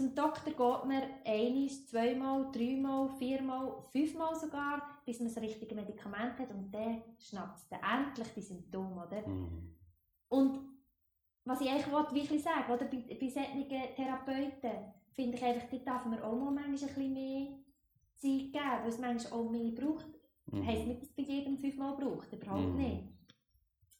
zum 0.00 0.14
Doktor 0.14 0.50
geht 0.50 0.88
man 0.88 1.02
einmal, 1.26 1.68
zweimal, 1.68 2.50
dreimal, 2.52 3.10
viermal, 3.18 3.84
fünfmal 3.90 4.34
sogar, 4.34 4.80
bis 5.04 5.20
man 5.20 5.28
das 5.28 5.42
richtige 5.42 5.74
Medikament 5.74 6.38
hat 6.38 6.50
und 6.50 6.72
dann 6.72 7.02
schnappt 7.18 7.58
es 7.58 7.68
dann 7.68 7.80
endlich 7.82 8.28
die 8.34 8.40
Symptome, 8.40 9.06
oder? 9.06 9.28
Mhm. 9.28 9.76
Und 10.30 10.58
was 11.44 11.60
ich 11.60 11.68
eigentlich 11.68 11.92
wollte, 11.92 12.14
wirklich 12.14 12.42
sagen, 12.42 12.72
oder, 12.72 12.86
bei, 12.86 12.96
bei 13.20 13.28
solchen 13.28 13.68
Therapeuten, 13.68 14.94
finde 15.12 15.36
ich 15.36 15.44
einfach, 15.44 15.68
dort 15.68 15.86
darf 15.86 16.06
man 16.06 16.22
auch 16.22 16.34
mal 16.34 16.50
manchmal 16.50 16.66
ein 16.66 16.78
bisschen 16.78 17.12
mehr 17.12 17.48
Zeit 18.16 18.52
geben, 18.52 18.82
weil 18.82 18.88
es 18.88 18.98
manchmal 18.98 19.32
auch 19.38 19.50
mehr 19.50 19.72
braucht. 19.72 20.06
Mhm. 20.46 20.66
Heisst 20.66 20.86
nicht, 20.86 21.02
dass 21.02 21.08
es 21.10 21.14
bei 21.14 21.22
jedem 21.24 21.58
fünfmal 21.58 21.94
braucht, 21.96 22.32
überhaupt 22.32 22.68
Mhm. 22.68 22.76
nicht. 22.76 23.02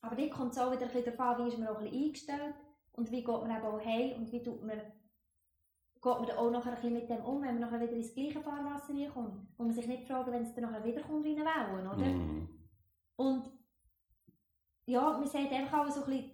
Aber 0.01 0.17
dort 0.17 0.31
kommt 0.31 0.53
es 0.53 0.59
auch 0.59 0.73
wieder 0.73 0.87
ein 0.87 0.93
bisschen 0.93 1.15
darauf 1.15 1.39
an, 1.39 1.45
wie 1.45 1.49
ist 1.51 1.59
man 1.59 1.69
auch 1.69 1.79
ein 1.79 1.85
bisschen 1.85 2.05
eingestellt 2.05 2.55
und 2.93 3.11
wie 3.11 3.23
geht 3.23 3.27
man 3.27 3.51
eben 3.51 3.67
auch 3.67 3.85
heim 3.85 4.13
und 4.17 4.33
wie 4.33 4.43
tut 4.43 4.65
man, 4.65 4.81
geht 6.03 6.19
man 6.21 6.31
auch 6.31 6.51
nachher 6.51 6.71
ein 6.71 6.75
bisschen 6.77 6.93
mit 6.95 7.09
dem 7.11 7.19
um, 7.25 7.43
wenn 7.43 7.59
man 7.59 7.61
nachher 7.61 7.81
wieder 7.81 7.93
ins 7.93 8.15
gleiche 8.15 8.41
Fahrwasser 8.41 8.95
reinkommt. 8.95 9.47
Und 9.59 9.67
man 9.67 9.73
sich 9.75 9.87
nicht 9.87 10.07
fragt, 10.07 10.31
wenn 10.31 10.43
es 10.43 10.55
dann 10.55 10.65
nachher 10.65 10.85
wieder 10.85 11.03
kommt 11.03 11.25
wie 11.25 11.37
eine 11.37 11.45
Welle, 11.45 11.89
oder? 11.93 11.97
Mhm. 12.07 12.49
Und 13.17 13.51
ja, 14.87 15.13
man 15.13 15.27
sagt 15.27 15.53
einfach 15.53 15.87
auch 15.87 15.91
so 15.91 16.05
ein 16.05 16.11
bisschen, 16.11 16.31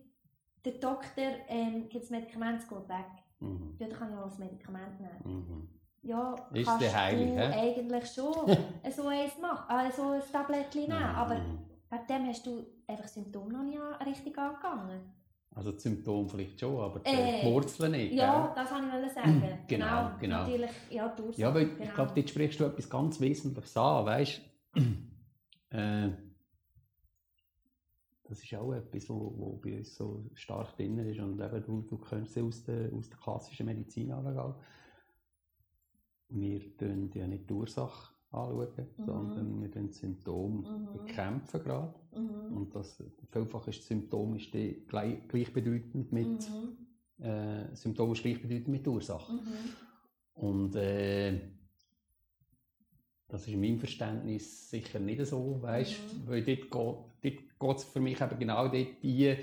der 0.64 0.72
Doktor 0.74 1.32
ähm, 1.48 1.88
gibt 1.88 2.04
das 2.04 2.10
Medikament, 2.10 2.60
es 2.60 2.68
geht 2.68 2.88
weg. 2.88 3.06
Mhm. 3.40 3.76
Ja, 3.78 3.86
dann 3.88 3.98
kann 3.98 4.12
ich 4.12 4.18
auch 4.18 4.24
das 4.24 4.38
Medikament 4.38 5.00
nehmen. 5.00 5.20
Mhm. 5.24 5.68
Ja, 6.02 6.34
Ist 6.52 6.66
kannst 6.66 6.82
der 6.82 6.94
heilig, 7.02 7.34
du 7.34 7.36
hä? 7.36 7.52
eigentlich 7.68 8.06
schon 8.12 8.32
so 8.96 9.06
eins 9.08 9.38
machen, 9.40 9.76
äh, 9.76 9.90
so 9.92 10.10
ein 10.10 10.22
Tablettchen 10.30 10.82
nehmen, 10.82 10.92
aber 10.92 11.34
Mhm. 11.34 11.58
wegen 11.90 12.06
dem 12.08 12.26
hast 12.28 12.46
du 12.46 12.64
einfach 12.86 13.08
Symptome 13.08 13.52
noch 13.52 13.62
nicht 13.64 13.80
richtig 14.06 14.38
angegangen. 14.38 15.00
Also 15.56 15.72
die 15.72 15.78
Symptome 15.80 16.28
vielleicht 16.28 16.60
schon, 16.60 16.78
aber 16.78 17.00
die 17.00 17.08
Äh, 17.08 17.42
Wurzeln 17.46 17.92
nicht. 17.92 18.12
Ja, 18.12 18.52
das 18.54 18.70
wollte 18.70 19.06
ich 19.06 19.12
sagen. 19.12 19.42
Genau, 19.66 20.10
genau. 20.20 20.40
Natürlich, 20.40 20.70
ja, 20.90 21.08
die 21.08 21.22
Ursache, 21.22 21.40
Ja, 21.40 21.54
weil 21.54 21.66
genau. 21.70 21.82
ich 21.82 21.94
glaube, 21.94 22.12
dort 22.14 22.28
sprichst 22.28 22.60
du 22.60 22.64
etwas 22.64 22.90
ganz 22.90 23.18
Wesentliches 23.22 23.74
an, 23.74 24.04
weißt 24.04 24.42
äh, 25.70 26.10
Das 28.24 28.42
ist 28.42 28.54
auch 28.54 28.70
etwas, 28.74 29.08
wo, 29.08 29.32
wo 29.38 29.56
bei 29.56 29.78
uns 29.78 29.96
so 29.96 30.28
stark 30.34 30.76
drin 30.76 30.98
ist 30.98 31.20
und 31.20 31.40
eben 31.40 31.64
du, 31.64 31.80
du 31.80 31.96
kennst 31.98 32.36
es 32.36 32.42
aus 32.42 32.62
der, 32.64 32.92
aus 32.92 33.08
der 33.08 33.18
klassischen 33.18 33.64
Medizin 33.64 34.12
anschauen. 34.12 34.56
Wir 36.28 36.60
schauen 36.60 37.10
ja 37.14 37.26
nicht 37.26 37.48
die 37.48 37.54
Ursache 37.54 38.12
anschauen, 38.30 38.68
Mhm. 38.96 39.04
sondern 39.04 39.62
wir 39.62 39.68
den 39.70 39.90
Symptom 39.92 40.60
Mhm. 40.60 40.92
bekämpfen 40.92 41.62
gerade. 41.62 41.94
Mhm. 42.14 42.56
Und 42.56 42.74
das, 42.74 43.02
vielfach 43.30 43.66
ist 43.68 43.78
das 43.80 43.86
Symptom 43.86 44.34
ist 44.36 44.52
die 44.52 44.84
gleich, 44.86 45.26
gleichbedeutend 45.28 46.12
mit, 46.12 46.48
Mhm. 46.50 47.24
äh, 47.24 47.74
Symptom 47.74 48.12
ist 48.12 48.22
gleichbedeutend 48.22 48.68
mit 48.68 48.86
Ursache. 48.86 49.32
Mhm. 49.32 49.40
Und 50.34 50.76
äh, 50.76 51.40
das 53.28 53.42
ist 53.42 53.54
in 53.54 53.60
meinem 53.60 53.78
Verständnis 53.78 54.70
sicher 54.70 55.00
nicht 55.00 55.24
so, 55.26 55.60
weißt, 55.62 56.00
Mhm. 56.24 56.28
weil 56.28 56.42
dort 56.44 56.60
geht, 56.60 56.70
dort 56.70 57.12
geht 57.22 57.76
es 57.76 57.84
für 57.84 58.00
mich 58.00 58.20
eben 58.20 58.38
genau 58.38 58.68
dort 58.68 59.02
die, 59.02 59.36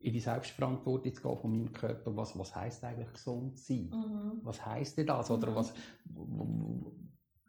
in 0.00 0.12
die 0.12 0.20
Selbstverantwortung 0.20 1.14
zu 1.14 1.22
gehen 1.22 1.36
von 1.38 1.50
meinem 1.50 1.72
Körper. 1.72 2.14
Was, 2.14 2.38
was 2.38 2.54
heisst 2.54 2.84
eigentlich 2.84 3.10
gesund 3.14 3.58
sein? 3.58 3.90
Was 4.42 4.64
heisst 4.64 4.98
denn 4.98 5.06
das? 5.06 5.30
Oder 5.30 5.56
was, 5.56 5.72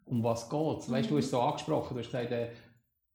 um 0.06 0.22
was 0.22 0.48
geht 0.48 0.78
es? 0.78 0.90
Weißt 0.90 1.06
du, 1.10 1.14
du 1.14 1.18
hast 1.18 1.24
es 1.26 1.30
so 1.30 1.40
angesprochen, 1.40 1.94
du 1.94 2.00
hast 2.00 2.10
gesagt, 2.10 2.30
äh, 2.32 2.50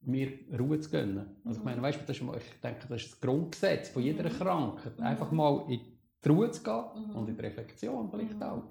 mir 0.04 0.32
Ruhe 0.58 0.78
zu 0.80 0.90
gönnen. 0.90 1.36
Also 1.44 1.58
ich 1.58 1.64
Mhm. 1.64 1.70
meine, 1.70 1.82
weißt 1.82 2.00
du, 2.00 2.04
das 2.06 2.16
ist, 2.16 2.22
ich 2.22 2.60
denke, 2.60 2.86
das 2.88 3.02
ist 3.02 3.12
das 3.12 3.20
Grundgesetz 3.20 3.88
von 3.90 4.02
jeder 4.02 4.24
Mhm. 4.28 4.32
Krankheit. 4.34 4.98
Mhm. 4.98 5.04
Einfach 5.04 5.30
mal 5.32 5.64
in 5.68 5.80
die 6.24 6.28
Ruhe 6.28 6.50
zu 6.50 6.62
gehen 6.62 6.84
Mhm. 7.08 7.16
und 7.16 7.28
in 7.28 7.36
die 7.36 7.40
Reflexion 7.42 8.10
vielleicht 8.10 8.36
Mhm. 8.36 8.42
auch. 8.42 8.62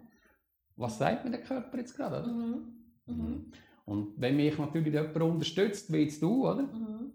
Was 0.76 0.98
sagt 0.98 1.24
mir 1.26 1.32
der 1.32 1.42
Körper 1.42 1.78
jetzt 1.78 1.96
gerade? 1.96 2.28
Mhm. 2.30 2.66
Mhm. 3.06 3.52
Und 3.86 4.14
wenn 4.22 4.36
mich 4.36 4.58
natürlich 4.58 4.94
jemand 4.94 5.16
unterstützt, 5.22 5.92
wie 5.92 5.98
jetzt 6.04 6.22
du, 6.22 6.48
oder? 6.48 6.64
Mhm. 6.64 7.14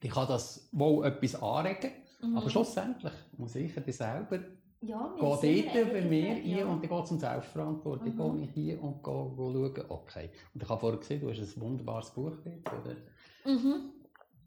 dann 0.00 0.10
kann 0.10 0.26
das 0.26 0.68
wohl 0.72 1.06
etwas 1.06 1.40
anregen, 1.40 1.92
Mhm. 2.20 2.36
aber 2.36 2.50
schlussendlich 2.50 3.12
muss 3.38 3.54
ich 3.54 3.72
dann 3.74 3.84
selber 3.92 4.40
ja, 4.82 5.14
gehe 5.40 5.64
dort 5.72 5.92
bei 5.92 6.00
mir 6.02 6.38
ja. 6.38 6.64
ein 6.64 6.72
und 6.72 6.82
dann 6.82 6.90
geht 6.90 7.04
es 7.04 7.10
um 7.10 7.18
Selbstverantwortung. 7.18 8.14
Mhm. 8.14 8.36
Gehe 8.36 8.44
ich 8.44 8.50
hier 8.54 8.82
und 8.82 9.02
gehe, 9.02 9.30
gehe 9.36 9.36
schauen, 9.36 9.90
okay. 9.90 10.30
Und 10.52 10.62
ich 10.62 10.68
habe 10.68 10.80
vorher 10.80 10.98
gesehen, 10.98 11.20
du 11.20 11.30
hast 11.30 11.38
ein 11.38 11.62
wunderbares 11.62 12.10
Buch 12.10 12.32
dort, 12.44 12.84
oder? 12.84 12.96
Mhm. 13.44 13.92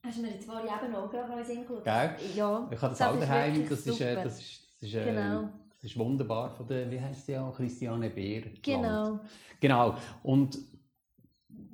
Hast 0.03 0.17
du 0.17 0.21
mir 0.21 0.31
jetzt 0.31 0.45
vorhin 0.45 0.67
eben 0.67 0.95
auch 0.95 1.09
gerade 1.09 1.29
noch 1.29 1.37
in 1.37 1.43
den 1.43 1.45
Sinn 1.45 1.61
geschaut? 1.61 1.83
Gell? 1.83 2.15
Ja. 2.35 2.69
Ich 2.69 2.81
habe 2.81 2.89
das, 2.89 2.97
Das 2.97 3.01
auch 3.01 3.19
daheim, 3.19 3.55
wirklich 3.55 3.69
das 3.69 3.87
ist, 3.87 4.01
äh, 4.01 4.15
das 4.15 4.39
ist, 4.39 4.61
das 4.81 4.89
ist, 4.89 4.95
äh, 4.95 5.05
Genau. 5.05 5.49
das 5.69 5.83
ist 5.83 5.97
wunderbar 5.97 6.49
von 6.51 6.67
der, 6.67 6.91
wie 6.91 6.99
heißt 6.99 7.25
sie 7.25 7.31
ja, 7.31 7.49
Christiane 7.51 8.09
Beer. 8.09 8.43
Genau. 8.61 9.19
Genau. 9.59 9.95
Und 10.21 10.59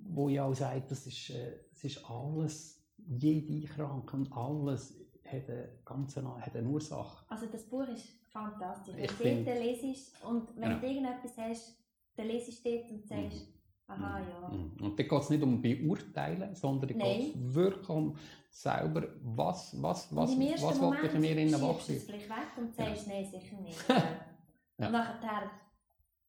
wo 0.06 0.30
ich 0.30 0.40
auch 0.40 0.54
sage, 0.54 0.84
das 0.88 1.08
ist, 1.08 1.32
äh, 1.32 1.60
das 1.72 1.84
ist 1.84 2.10
alles, 2.10 2.82
jede 3.08 3.68
Krankheit 3.68 4.14
und 4.14 4.32
alles 4.34 4.96
hat 5.26 5.50
eine, 5.50 5.70
ganz 5.84 6.18
eine, 6.18 6.38
hat 6.38 6.56
eine 6.56 6.68
Ursache. 6.68 7.26
Also 7.28 7.48
das 7.48 7.64
Buch 7.64 7.88
ist 7.88 8.20
fantastisch. 8.32 8.95
Wenn 8.95 9.03
Ich 9.06 9.12
du 9.12 9.18
find- 9.18 9.48
dort 9.48 9.60
lesest 9.60 10.24
und 10.26 10.56
wenn 10.56 10.64
Genau. 10.70 10.80
du 10.80 10.88
irgendetwas 10.88 11.38
hast, 11.38 11.78
dann 12.16 12.28
lesest 12.28 12.66
du 12.66 12.70
dort 12.72 12.91
und 12.91 13.06
sagst, 13.08 13.48
aha, 13.88 14.20
ja. 14.20 14.48
Mhm. 14.49 14.72
Und 14.82 14.99
da 14.99 15.03
geht 15.03 15.12
es 15.22 15.30
nicht 15.30 15.44
um 15.44 15.62
Beurteilen, 15.62 16.56
sondern 16.56 16.90
da 16.90 17.06
geht 17.06 17.36
es 17.36 17.53
wirklich 17.53 17.90
um 17.90 18.16
selber, 18.49 19.03
was, 19.22 19.82
was, 19.82 20.16
was, 20.16 20.38
was 20.62 20.80
Moment 20.80 21.03
ich 21.06 21.14
in 21.14 21.22
mir 21.22 21.38
innen 21.38 21.62
wach 21.62 21.86
du 21.86 21.94
es 21.94 22.03
vielleicht 22.03 22.30
weg 22.30 22.48
und 22.58 22.74
sagst, 22.76 23.08
nein, 23.08 23.26
sicher 23.26 23.58
nicht. 23.58 23.90
Ja. 23.90 24.86
Und 24.88 24.91
nachher 24.94 25.52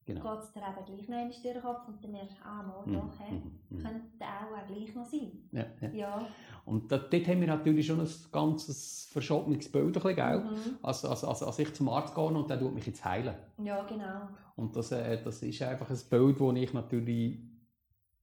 Genau. 0.05 0.35
geht 0.35 0.43
es 0.43 0.53
dir 0.53 0.61
eben 0.63 0.85
gleich 0.85 1.09
noch 1.09 1.17
einmal 1.17 1.31
durch 1.31 1.43
den 1.55 1.63
Kopf 1.63 1.87
und 1.89 2.03
dann 2.05 2.11
merkst 2.11 2.37
du, 2.37 2.45
ah, 2.45 2.63
mal, 2.65 2.83
Mhm. 2.87 2.93
doch, 2.95 3.19
hey, 3.21 3.33
Mhm. 3.39 3.61
Mhm. 3.71 3.83
könnte 3.83 4.25
auch 4.25 4.67
gleich 4.67 4.95
noch 4.97 5.05
sein. 5.05 5.49
Ja, 5.53 5.65
ja. 5.81 5.89
Ja. 5.91 6.27
Und 6.65 6.93
da, 6.93 6.99
dort 6.99 7.27
haben 7.29 7.41
wir 7.41 7.49
natürlich 7.49 7.87
schon 7.87 8.01
ein 8.01 8.09
ganzes 8.31 9.09
verschobenes 9.13 9.71
Bild, 9.71 9.87
ein 9.87 9.93
bisschen, 9.93 10.15
gell? 10.17 10.39
Mhm. 10.41 10.79
Als, 10.83 11.05
als, 11.05 11.25
als, 11.25 11.43
als 11.43 11.59
ich 11.59 11.75
zum 11.75 11.89
Arzt 11.89 12.15
gehe 12.15 12.25
und 12.25 12.49
der 12.49 12.59
tut 12.59 12.75
mich 12.75 12.87
jetzt 12.87 13.05
heilen. 13.05 13.35
Ja, 13.59 13.83
genau. 13.85 14.29
Und 14.57 14.77
das, 14.77 14.93
äh, 14.93 15.23
das 15.23 15.43
ist 15.43 15.61
einfach 15.63 15.91
ein 15.91 15.99
Bild, 16.09 16.41
das 16.41 16.57
ich 16.63 16.73
natürlich 16.73 17.41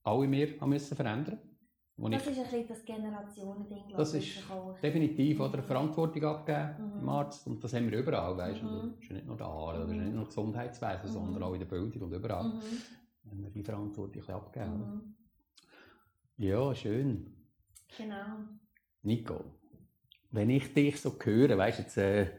auch 0.03 0.23
in 0.23 0.29
mir 0.29 0.47
müssen 0.65 0.95
verändern 0.95 1.39
wo 1.97 2.07
Das 2.07 2.25
ich, 2.25 2.29
ist 2.31 2.37
ein 2.37 2.43
bisschen 2.45 2.67
das 2.69 2.85
Generationending, 2.85 3.83
Das 3.97 4.13
ist 4.13 4.27
definitiv 4.81 5.41
oder 5.41 5.57
Mhm. 5.57 5.63
Verantwortung 5.63 6.23
abgeben 6.23 6.93
Mhm. 6.95 6.99
im 7.01 7.09
Arzt 7.09 7.45
und 7.45 7.61
das 7.61 7.73
haben 7.73 7.91
wir 7.91 7.99
überall, 7.99 8.37
weißt 8.37 8.61
du. 8.61 8.65
Mhm. 8.67 8.93
Das 8.95 9.03
ist 9.03 9.11
nicht 9.11 9.27
nur 9.27 9.35
der 9.35 9.47
das 9.47 9.89
ist 9.89 9.95
Mhm. 9.95 10.03
nicht 10.03 10.13
nur 10.13 10.23
das 10.23 10.29
Gesundheitswesen, 10.29 11.09
Mhm. 11.09 11.13
sondern 11.13 11.43
auch 11.43 11.53
in 11.53 11.59
der 11.59 11.67
Bildung 11.67 12.03
und 12.03 12.13
überall. 12.13 12.45
Mhm. 12.45 12.61
Wenn 13.23 13.43
wir 13.43 13.49
die 13.49 13.63
Verantwortung 13.63 14.23
abgeben. 14.29 14.77
Mhm. 14.77 15.15
Ja, 16.37 16.73
schön. 16.73 17.35
Genau. 17.97 18.47
Nico, 19.03 19.45
wenn 20.31 20.49
ich 20.49 20.73
dich 20.73 20.99
so 20.99 21.17
höre, 21.21 21.57
weißt 21.57 21.79
du, 21.79 21.83
jetzt, 21.83 21.97
äh, 21.97 22.31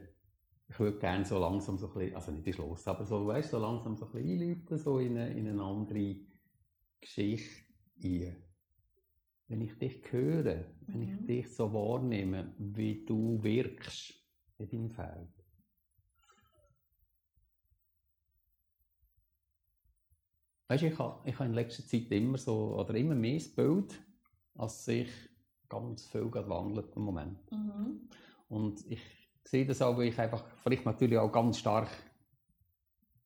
ich 0.69 0.79
würde 0.79 0.99
gerne 0.99 1.25
so 1.25 1.39
langsam 1.39 1.77
so 1.77 1.87
ein 1.87 1.93
bisschen, 1.93 2.15
also 2.15 2.31
nicht 2.31 2.57
Los, 2.57 2.87
aber 2.87 3.05
so, 3.05 3.27
weißt 3.27 3.51
so 3.51 3.59
langsam 3.59 3.95
so 3.97 4.05
ein 4.05 4.11
bisschen 4.11 4.41
einläuten, 4.41 4.77
so 4.77 4.99
in 4.99 5.17
eine, 5.17 5.33
in 5.33 5.47
eine 5.47 5.63
andere 5.63 6.15
Geschichte 7.01 7.65
ein. 8.03 8.43
Wenn 9.47 9.61
ich 9.61 9.77
dich 9.77 10.11
höre, 10.11 10.65
wenn 10.91 11.01
ich 11.01 11.11
Mhm. 11.11 11.27
dich 11.27 11.55
so 11.55 11.73
wahrnehme, 11.73 12.53
wie 12.57 13.03
du 13.05 13.43
wirkst 13.43 14.13
in 14.57 14.69
deinem 14.69 14.91
Feld. 14.91 15.29
Weißt 20.67 20.83
du, 20.83 20.87
ich 20.87 20.97
habe, 20.97 21.29
ich 21.29 21.35
habe 21.35 21.49
in 21.49 21.53
letzter 21.53 21.85
Zeit 21.85 22.09
immer 22.11 22.37
so, 22.37 22.75
oder 22.77 22.95
immer 22.95 23.15
mehr 23.15 23.39
das 23.39 23.49
Bild, 23.49 24.01
als 24.55 24.85
sich 24.85 25.09
ganz 25.71 26.07
viel 26.07 26.31
wandelt 26.33 26.95
im 26.95 27.03
Moment. 27.03 27.51
Mhm. 27.51 28.09
Und 28.49 28.85
ich 28.91 29.01
sehe 29.45 29.65
das 29.65 29.81
auch, 29.81 29.97
weil 29.97 30.09
ich 30.09 30.19
einfach 30.19 30.43
vielleicht 30.61 30.85
natürlich 30.85 31.17
auch 31.17 31.31
ganz 31.31 31.57
stark 31.57 31.89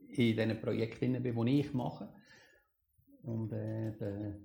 in 0.08 0.38
diesen 0.38 0.62
Projekten 0.62 1.22
bin, 1.22 1.46
die 1.46 1.60
ich 1.60 1.74
mache. 1.74 2.08
Und 3.24 3.52
äh, 3.52 3.98
der, 3.98 4.40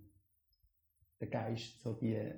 der 1.20 1.28
Geist, 1.28 1.80
so 1.82 1.92
die, 1.92 2.32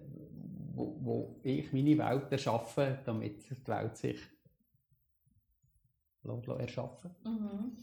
wo, 0.74 0.98
wo 1.00 1.40
ich 1.44 1.72
meine 1.72 1.96
Welt 1.96 2.32
erschaffe, 2.32 2.98
damit 3.04 3.48
die 3.48 3.68
Welt 3.68 3.96
sich 3.96 4.20
erschaffen 6.58 7.10
Mhm. 7.24 7.76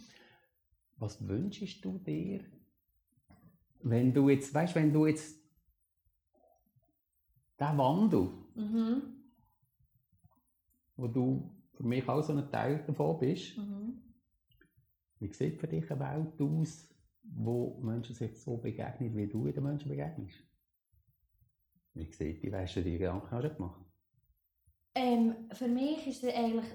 Was 0.97 1.25
wünschst 1.25 1.83
du 1.85 1.97
dir, 1.99 2.43
wenn 3.81 4.13
du 4.13 4.27
jetzt, 4.27 4.53
weißt, 4.53 4.75
wenn 4.75 4.91
du 4.91 5.05
jetzt 5.05 5.38
den 7.59 7.77
Wandel, 7.77 8.29
Mhm. 8.55 9.01
wo 10.95 11.07
du 11.07 11.55
für 11.73 11.83
mich 11.83 12.07
auch 12.07 12.21
so 12.21 12.33
ein 12.33 12.49
Teil 12.51 12.83
davon 12.85 13.19
bist, 13.19 13.57
Mhm. 13.57 14.01
Wie 15.19 15.33
sieht 15.33 15.59
für 15.59 15.67
dich 15.67 15.91
eine 15.91 15.99
Welt 15.99 16.41
aus, 16.41 16.95
wo 17.23 17.77
Menschen 17.81 18.15
sich 18.15 18.41
so 18.41 18.55
begegnen, 18.57 19.15
wie 19.17 19.27
du 19.27 19.51
den 19.51 19.63
Menschen 19.63 19.89
begegnest? 19.89 20.37
Wie 21.93 22.11
sieht 22.11 22.41
die, 22.41 22.51
weißt 22.51 22.77
du, 22.77 22.83
die 22.83 22.97
Gedanken 22.97 23.27
schon 23.41 23.53
gemacht? 23.53 23.85
Ähm, 24.95 25.49
für 25.51 25.67
mich 25.67 26.07
ist 26.07 26.23
es 26.23 26.33
eigentlich 26.33 26.71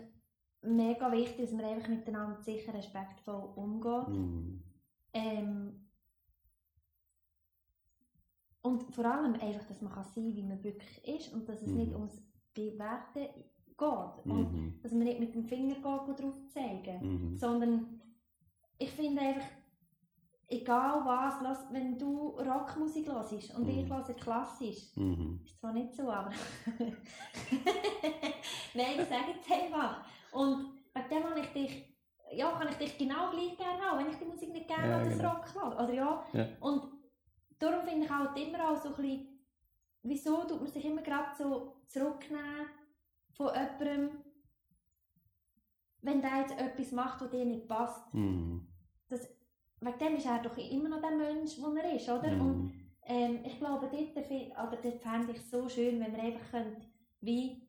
mega 0.62 1.11
wichtig, 1.11 1.47
dass 1.47 1.52
man 1.52 1.65
einfach 1.65 1.89
miteinander 1.89 2.36
sicher 2.43 2.74
respektvoll 2.74 3.52
umgeht. 3.56 4.09
Mm. 4.09 4.62
Ähm, 5.15 5.84
und 8.65 8.82
vor 8.95 9.05
allem 9.05 9.35
einfach, 9.35 9.65
dass 9.69 9.82
man 9.82 9.93
kann 9.93 10.05
sein 10.05 10.24
kann, 10.24 10.36
wie 10.36 10.43
man 10.43 10.65
wirklich 10.65 11.07
ist 11.07 11.32
und 11.35 11.47
dass 11.49 11.61
es 11.61 11.69
Mhm. 11.69 11.77
nicht 11.77 11.93
ums 11.93 12.23
Bewerten 12.55 13.28
geht. 13.77 14.24
Und 14.24 14.53
Mhm. 14.53 14.81
dass 14.82 14.93
man 14.93 15.05
nicht 15.05 15.20
mit 15.20 15.35
dem 15.35 15.45
Finger 15.45 15.74
geht, 15.74 16.09
und 16.09 16.20
drauf 16.20 16.35
zeigen, 16.49 17.31
Mhm. 17.32 17.36
sondern 17.36 18.01
ich 18.78 18.91
finde 18.91 19.20
einfach, 19.20 19.47
egal 20.49 21.05
was, 21.05 21.35
lass, 21.43 21.66
wenn 21.73 21.99
du 21.99 22.28
Rockmusik 22.39 23.07
hörst 23.12 23.32
und 23.55 23.69
ich 23.69 23.85
Mhm. 23.85 23.93
höre 23.93 24.15
klassisch, 24.15 24.97
Mhm. 24.97 25.41
ist 25.45 25.59
zwar 25.61 25.73
nicht 25.74 25.95
so, 25.95 26.11
aber. 26.11 26.31
Nein, 28.74 29.01
ich 29.01 29.09
sage 29.09 29.32
jetzt 29.35 29.51
einfach. 29.53 30.05
Und 30.32 30.69
wegen 30.95 31.09
dem 31.11 31.24
habe 31.31 31.41
ich 31.41 31.49
dich, 31.53 31.95
ja, 32.32 32.51
kann 32.53 32.69
ich 32.69 32.77
dich 32.77 32.97
genau 32.99 33.31
gleich 33.31 33.57
gerne 33.59 33.82
haben, 33.82 33.99
wenn 33.99 34.11
ich 34.11 34.16
die 34.19 34.24
Musik 34.24 34.53
nicht 34.53 34.69
gerne 34.69 34.89
Ja, 34.89 35.05
das 35.05 35.19
genau. 35.19 35.31
Rock 35.35 35.55
höre. 35.55 35.85
Oder 35.85 35.93
ja. 35.93 36.24
Ja. 36.32 36.47
Und 36.61 36.94
darum 37.59 37.87
finde 37.87 38.07
ich 38.07 38.11
halt 38.11 38.39
immer 38.39 38.71
auch 38.71 38.77
so 38.77 38.91
ein 38.91 38.95
bisschen, 38.97 39.47
wieso 40.03 40.45
tut 40.45 40.61
man 40.61 40.71
sich 40.71 40.85
immer 40.85 41.03
gerade 41.03 41.37
so 41.37 41.77
zurücknehmen 41.89 42.67
von 43.33 43.49
jemandem, 43.55 44.23
wenn 46.03 46.21
der 46.21 46.41
jetzt 46.41 46.59
etwas 46.59 46.93
macht, 46.93 47.21
was 47.21 47.31
dir 47.31 47.45
nicht 47.45 47.67
passt. 47.67 48.13
Mhm. 48.15 48.69
Wegen 49.81 49.99
dem 49.99 50.17
ist 50.17 50.27
er 50.27 50.43
doch 50.43 50.57
immer 50.57 50.89
noch 50.89 51.01
der 51.01 51.11
Mensch, 51.11 51.57
der 51.57 51.85
er 51.85 51.95
ist, 51.97 52.09
oder? 52.09 52.41
Und 52.41 52.65
Mhm. 52.65 52.91
ähm, 53.03 53.45
ich 53.45 53.59
glaube, 53.59 53.91
dort, 53.91 54.17
oder 54.17 54.79
dort 54.83 55.01
fände 55.03 55.33
ich 55.33 55.39
es 55.39 55.51
so 55.51 55.69
schön, 55.69 56.01
wenn 56.01 56.13
wir 56.15 56.23
einfach 56.23 56.51
könnt, 56.51 56.89
wie 57.21 57.67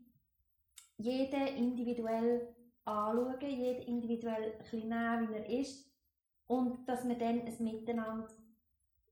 jeden 0.98 1.48
individuell 1.48 2.56
anschauen, 2.86 3.40
jeden 3.42 3.82
individuell 3.84 4.54
ein 4.54 4.58
bisschen 4.60 4.88
nehmen, 4.90 5.30
wie 5.30 5.36
er 5.36 5.60
ist 5.60 5.92
und 6.48 6.88
dass 6.88 7.04
man 7.04 7.20
dann 7.20 7.42
ein 7.42 7.64
Miteinander 7.64 8.28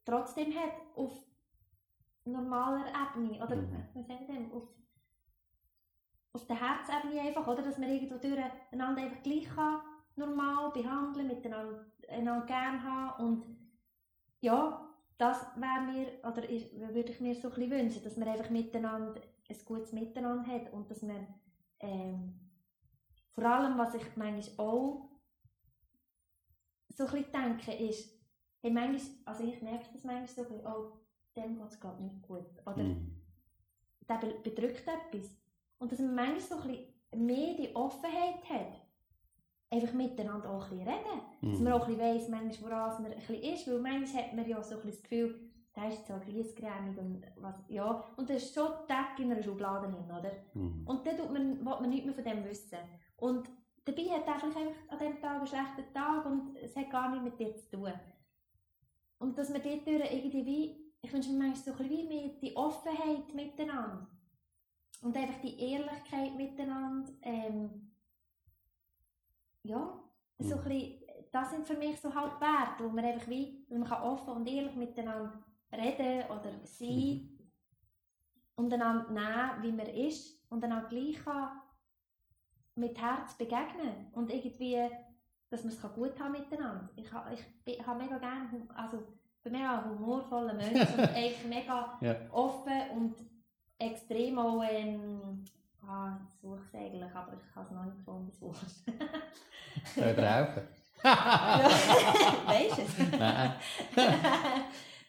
trotzdem 0.05 0.53
hat 0.53 0.73
auf 0.95 1.11
normaler 2.25 2.85
Ebene, 2.87 3.43
oder 3.43 3.55
Mhm. 3.55 3.87
wie 3.93 4.03
sagen 4.03 4.27
wir 4.27 4.35
dem, 4.35 4.51
auf, 4.53 4.63
auf 6.33 6.47
der 6.47 6.59
Herzebene 6.59 7.21
einfach, 7.21 7.47
oder? 7.47 7.61
Dass 7.61 7.77
man 7.77 7.89
irgendwo 7.89 8.17
durch 8.17 8.39
einander 8.71 9.01
einfach 9.01 9.23
gleich 9.23 9.49
kann, 9.49 9.81
normal 10.15 10.71
behandeln, 10.71 11.27
miteinander 11.27 11.85
einander 12.09 12.45
gern 12.45 12.83
haben 12.83 13.23
und 13.25 13.45
ja, 14.41 14.89
das 15.17 15.45
wäre 15.55 15.81
mir, 15.81 16.19
oder 16.19 16.43
würde 16.93 17.11
ich 17.11 17.21
mir 17.21 17.33
so 17.35 17.47
ein 17.49 17.53
bisschen 17.53 17.71
wünschen, 17.71 18.03
dass 18.03 18.17
man 18.17 18.27
einfach 18.27 18.49
miteinander 18.49 19.21
ein 19.49 19.57
gutes 19.65 19.93
Miteinander 19.93 20.45
hat 20.51 20.73
und 20.73 20.89
dass 20.89 21.01
man 21.01 21.27
ähm, 21.79 22.39
vor 23.31 23.45
allem, 23.45 23.77
was 23.77 23.93
ich 23.95 24.03
manchmal 24.15 24.67
auch 24.67 25.09
so 26.89 27.05
ein 27.05 27.11
bisschen 27.11 27.31
denke, 27.31 27.73
ist, 27.73 28.22
hey, 28.63 28.71
manchmal, 28.71 29.01
also 29.25 29.43
ich 29.43 29.61
merke 29.61 29.85
das 29.93 30.03
manchmal 30.03 30.27
so 30.27 30.41
oh, 30.65 30.97
dem 31.35 31.57
geht 31.57 31.67
es 31.69 31.79
gerade 31.79 32.01
nicht 32.01 32.21
gut. 32.21 32.45
Oder 32.65 32.83
Mhm. 32.83 33.21
der 34.09 34.15
be- 34.15 34.39
bedrückt 34.43 34.83
etwas. 34.87 35.29
Und 35.79 35.91
dass 35.91 35.99
man 35.99 36.15
manchmal 36.15 36.39
so 36.39 36.55
ein 36.55 36.67
bisschen 37.11 37.27
mehr 37.27 37.53
die 37.55 37.75
Offenheit 37.75 38.43
hat, 38.49 38.73
einfach 39.69 39.93
miteinander 39.93 40.49
auch 40.49 40.63
ein 40.63 40.77
bisschen 40.77 40.87
reden. 40.87 41.21
Dass 41.51 41.59
Mhm. 41.59 41.63
man 41.65 41.73
auch 41.73 41.87
ein 41.87 41.97
bisschen 41.97 42.15
weiss, 42.15 42.29
manchmal, 42.29 42.71
woran 42.71 43.03
man 43.03 43.11
ein 43.11 43.17
bisschen 43.17 43.41
ist. 43.43 43.67
Weil 43.67 43.79
manchmal 43.79 44.23
hat 44.23 44.33
man 44.33 44.47
ja 44.47 44.63
so 44.63 44.75
ein 44.75 44.81
bisschen 44.81 44.91
das 44.91 45.03
Gefühl, 45.03 45.49
der 45.75 45.89
ist 45.89 46.05
so 46.07 46.13
griesgrämig 46.23 46.97
und 46.97 47.23
was, 47.37 47.55
ja. 47.67 48.03
Und 48.15 48.29
das 48.29 48.43
ist 48.43 48.53
so 48.53 48.67
Tag 48.87 49.17
in 49.19 49.31
einer 49.31 49.41
Schublade 49.43 49.87
drin, 49.87 50.05
oder? 50.05 50.31
Mhm. 50.53 50.83
Und 50.87 51.05
dann 51.05 51.17
tut 51.17 51.31
man, 51.33 51.57
will 51.57 51.63
man 51.65 51.89
nichts 51.89 52.05
mehr 52.05 52.13
von 52.15 52.23
dem 52.23 52.45
wissen. 52.45 52.77
Und 53.17 53.49
dabei 53.83 54.03
hat 54.11 54.27
er 54.27 54.39
vielleicht 54.39 54.57
einfach 54.57 54.89
an 54.89 54.99
diesem 54.99 55.19
Tag 55.19 55.37
einen 55.37 55.47
schlechten 55.47 55.93
Tag 55.93 56.25
und 56.27 56.55
es 56.57 56.75
hat 56.75 56.89
gar 56.91 57.09
nichts 57.09 57.23
mit 57.25 57.39
dir 57.39 57.55
zu 57.55 57.71
tun. 57.71 57.91
Und 59.23 59.37
dass 59.37 59.49
man 59.49 59.61
dort 59.63 59.87
irgendwie 59.87 60.45
wie, 60.45 60.93
ich 61.01 61.13
wünsche 61.13 61.31
mir 61.31 61.45
manchmal 61.45 61.75
so 61.77 61.81
ein 61.81 61.87
bisschen 61.87 62.09
wie 62.09 62.39
die 62.41 62.55
Offenheit 62.57 63.33
miteinander. 63.33 64.05
Und 65.01 65.15
einfach 65.15 65.39
die 65.41 65.57
Ehrlichkeit 65.61 66.35
miteinander. 66.35 67.09
Ähm, 67.21 67.93
ja, 69.63 69.97
so 70.39 70.55
ein 70.55 70.63
bisschen, 70.65 71.03
das 71.31 71.51
sind 71.51 71.65
für 71.65 71.77
mich 71.77 72.01
so 72.01 72.13
halt 72.13 72.33
Werte, 72.41 72.83
wo 72.83 72.89
man 72.89 73.05
einfach 73.05 73.29
wie, 73.29 73.65
wo 73.69 73.77
man 73.77 73.87
kann 73.87 74.03
offen 74.03 74.33
und 74.33 74.45
ehrlich 74.45 74.75
miteinander 74.75 75.41
reden 75.71 76.29
oder 76.29 76.51
sein 76.65 77.29
und 78.55 78.73
einander 78.73 79.09
nehmen, 79.09 79.63
wie 79.63 79.71
man 79.71 79.87
ist 79.87 80.45
und 80.49 80.65
einander 80.65 80.89
gleich 80.89 81.23
kann 81.23 81.61
mit 82.75 82.99
Herz 82.99 83.37
begegnen 83.37 84.11
und 84.11 84.29
irgendwie, 84.29 84.89
dass 85.53 85.63
man 85.63 85.73
es 85.73 85.81
gut 85.93 86.19
haben 86.19 86.31
miteinander. 86.31 86.89
Ich 86.95 87.05
ich 87.05 87.45
bin- 87.63 87.85
habe 87.85 88.01
mega 88.03 88.17
gerne, 88.17 88.49
also 88.75 88.97
ich 89.37 89.43
bin 89.43 89.53
mega 89.53 89.85
humorvoller 89.85 90.53
Mensch 90.55 90.89
und 90.97 90.99
eigentlich 90.99 91.45
mega 91.45 91.97
Ja. 92.01 92.15
offen 92.31 92.89
und 92.95 93.15
extrem 93.77 94.39
auch, 94.39 94.63
ähm, 94.63 95.43
ah, 95.87 96.17
ich 96.27 96.33
suche 96.41 96.59
es 96.65 96.73
eigentlich, 96.75 97.13
aber 97.13 97.33
ich 97.33 97.55
habe 97.55 97.65
es 97.67 97.71
noch 97.71 97.85
nicht 97.85 97.97
gefunden, 97.97 98.27
das 98.31 98.41
Wort. 98.41 98.55
Soll 99.95 100.07
ich 100.09 100.15
ja. 101.03 101.69
Weisst 102.47 102.77
du 102.77 102.81
es? 102.81 103.11
Nein. 103.19 103.53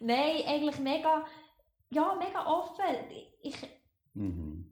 Nein, 0.00 0.36
eigentlich 0.46 0.78
mega, 0.80 1.24
ja, 1.90 2.14
mega 2.16 2.46
offen. 2.46 2.84
Ich, 3.42 3.56
Mhm. 4.16 4.70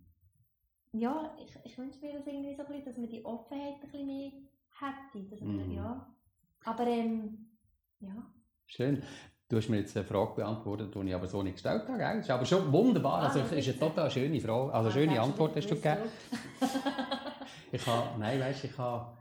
ja, 0.92 1.34
ich, 1.42 1.50
ich 1.64 1.78
wünsche 1.78 1.98
mir 2.00 2.12
das 2.12 2.26
irgendwie 2.26 2.54
so 2.54 2.62
ein 2.62 2.68
bisschen, 2.68 2.84
dass 2.84 2.96
man 2.98 3.08
die 3.08 3.24
Offenheit 3.24 3.74
ein 3.74 3.80
bisschen 3.80 4.06
mehr 4.06 4.32
hätte. 4.82 5.44
Man, 5.44 5.66
Mhm. 5.68 5.72
ja. 5.72 6.14
Aber, 6.64 6.86
ähm, 6.86 7.46
ja. 8.00 8.26
Schön. 8.66 9.02
Du 9.48 9.56
hast 9.58 9.68
mir 9.68 9.78
jetzt 9.80 9.94
eine 9.96 10.06
Frage 10.06 10.34
beantwortet, 10.36 10.94
die 10.94 11.08
ich 11.08 11.14
aber 11.14 11.26
so 11.26 11.42
nicht 11.42 11.54
gestellt 11.54 11.82
habe. 11.86 11.98
Gell? 11.98 12.16
Das 12.16 12.24
ist 12.24 12.30
aber 12.30 12.44
schon 12.46 12.72
wunderbar. 12.72 13.22
Ah, 13.22 13.26
Also, 13.26 13.40
es 13.40 13.52
ist 13.52 13.68
eine 13.68 13.78
total 13.78 14.10
schöne 14.10 14.40
Frage. 14.40 14.72
Also, 14.72 14.88
Ah, 14.88 14.92
schöne 14.92 15.20
Antwort 15.20 15.54
hast 15.56 15.70
du 15.70 15.74
gegeben. 15.76 16.02
Ich 17.74 17.86
habe, 17.86 18.18
nein, 18.18 18.38
weißt 18.38 18.64
du, 18.64 18.66
ich 18.66 18.76
habe, 18.78 19.16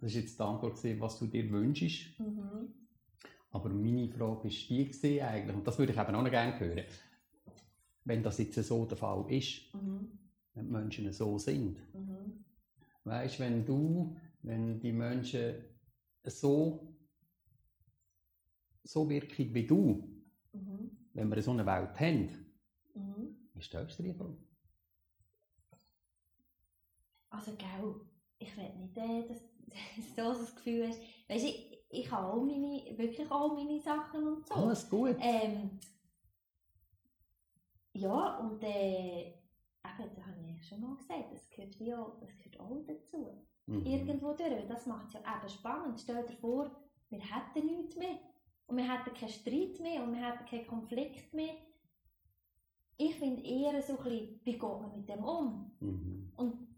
das 0.00 0.14
war 0.14 0.20
jetzt 0.20 0.38
die 0.38 0.42
Antwort, 0.42 1.00
was 1.00 1.18
du 1.18 1.26
dir 1.26 1.50
wünschst. 1.50 2.18
Mhm. 2.20 2.72
Aber 3.50 3.68
meine 3.70 4.08
Frage 4.08 4.44
war 4.44 4.50
die 4.50 5.22
eigentlich, 5.22 5.56
und 5.56 5.66
das 5.66 5.78
würde 5.78 5.92
ich 5.92 5.98
eben 5.98 6.14
auch 6.14 6.22
noch 6.22 6.30
gerne 6.30 6.58
hören. 6.60 6.84
wenn 8.04 8.22
das 8.22 8.38
jetzt 8.38 8.54
so 8.62 8.84
der 8.84 8.96
Fall 8.96 9.24
ist, 9.32 9.74
Mhm. 9.74 10.12
wenn 10.54 10.66
die 10.66 10.72
Menschen 10.72 11.12
so 11.12 11.38
sind, 11.38 11.76
Mhm. 11.92 12.44
Weißt, 13.06 13.40
wenn 13.40 13.64
du, 13.64 14.16
wenn 14.42 14.80
die 14.80 14.92
Menschen 14.92 15.64
so 16.24 16.92
so 18.82 19.08
wirken 19.08 19.52
wie 19.54 19.66
du, 19.66 20.08
Mhm. 20.52 20.90
wenn 21.12 21.28
wir 21.30 21.42
so 21.42 21.50
eine 21.50 21.66
Welt 21.66 21.98
haben, 21.98 22.54
Mhm. 22.94 23.36
ist 23.54 23.74
das 23.74 23.98
lieber. 23.98 24.36
Also, 27.30 27.52
gell, 27.56 27.94
ich 28.38 28.56
will 28.56 28.72
nicht, 28.76 28.96
äh, 28.96 29.26
dass 29.26 29.38
du 30.16 30.32
so 30.34 30.40
das 30.40 30.54
Gefühl 30.54 30.88
hast. 30.88 31.00
Weißt 31.28 31.44
du, 31.44 31.48
ich, 31.48 31.78
ich 31.90 32.10
habe 32.10 32.28
auch 32.32 32.44
meine, 32.44 32.96
wirklich 32.96 33.30
auch 33.30 33.54
meine 33.54 33.80
Sachen 33.80 34.26
und 34.26 34.46
so. 34.46 34.54
Alles 34.54 34.88
gut. 34.88 35.16
Ähm, 35.20 35.78
ja, 37.92 38.38
und 38.38 38.62
äh, 38.62 39.28
eben, 39.28 40.14
da 40.14 40.26
habe 40.26 40.40
ich 40.48 40.66
schon 40.68 40.80
mal 40.80 40.96
gesagt, 40.96 41.32
das 41.32 41.48
gehört, 41.50 41.78
wie 41.80 41.94
auch, 41.94 42.18
das 42.20 42.38
gehört 42.56 42.60
auch 42.60 42.86
dazu. 42.86 43.44
Mhm. 43.66 43.84
Irgendwo 43.84 44.32
durch, 44.32 44.66
das 44.68 44.86
macht 44.86 45.08
es 45.08 45.14
ja 45.14 45.20
eben 45.20 45.48
spannend. 45.48 46.00
Stell 46.00 46.24
dir 46.24 46.36
vor, 46.36 46.70
wir 47.08 47.20
hätten 47.20 47.66
nichts 47.66 47.96
mehr. 47.96 48.18
Und 48.66 48.76
wir 48.76 48.92
hätten 48.92 49.14
keinen 49.14 49.28
Streit 49.28 49.80
mehr 49.80 50.02
und 50.02 50.12
wir 50.12 50.26
hätten 50.26 50.44
keinen 50.44 50.66
Konflikt 50.66 51.32
mehr. 51.32 51.54
Ich 52.96 53.14
finde 53.16 53.42
eher 53.44 53.80
so 53.82 53.98
ein 53.98 54.04
bisschen, 54.04 54.40
wie 54.44 54.52
geht 54.52 54.62
man 54.62 54.96
mit 54.96 55.08
dem 55.08 55.22
um? 55.22 55.76
Mhm. 55.80 56.32
Und 56.36 56.68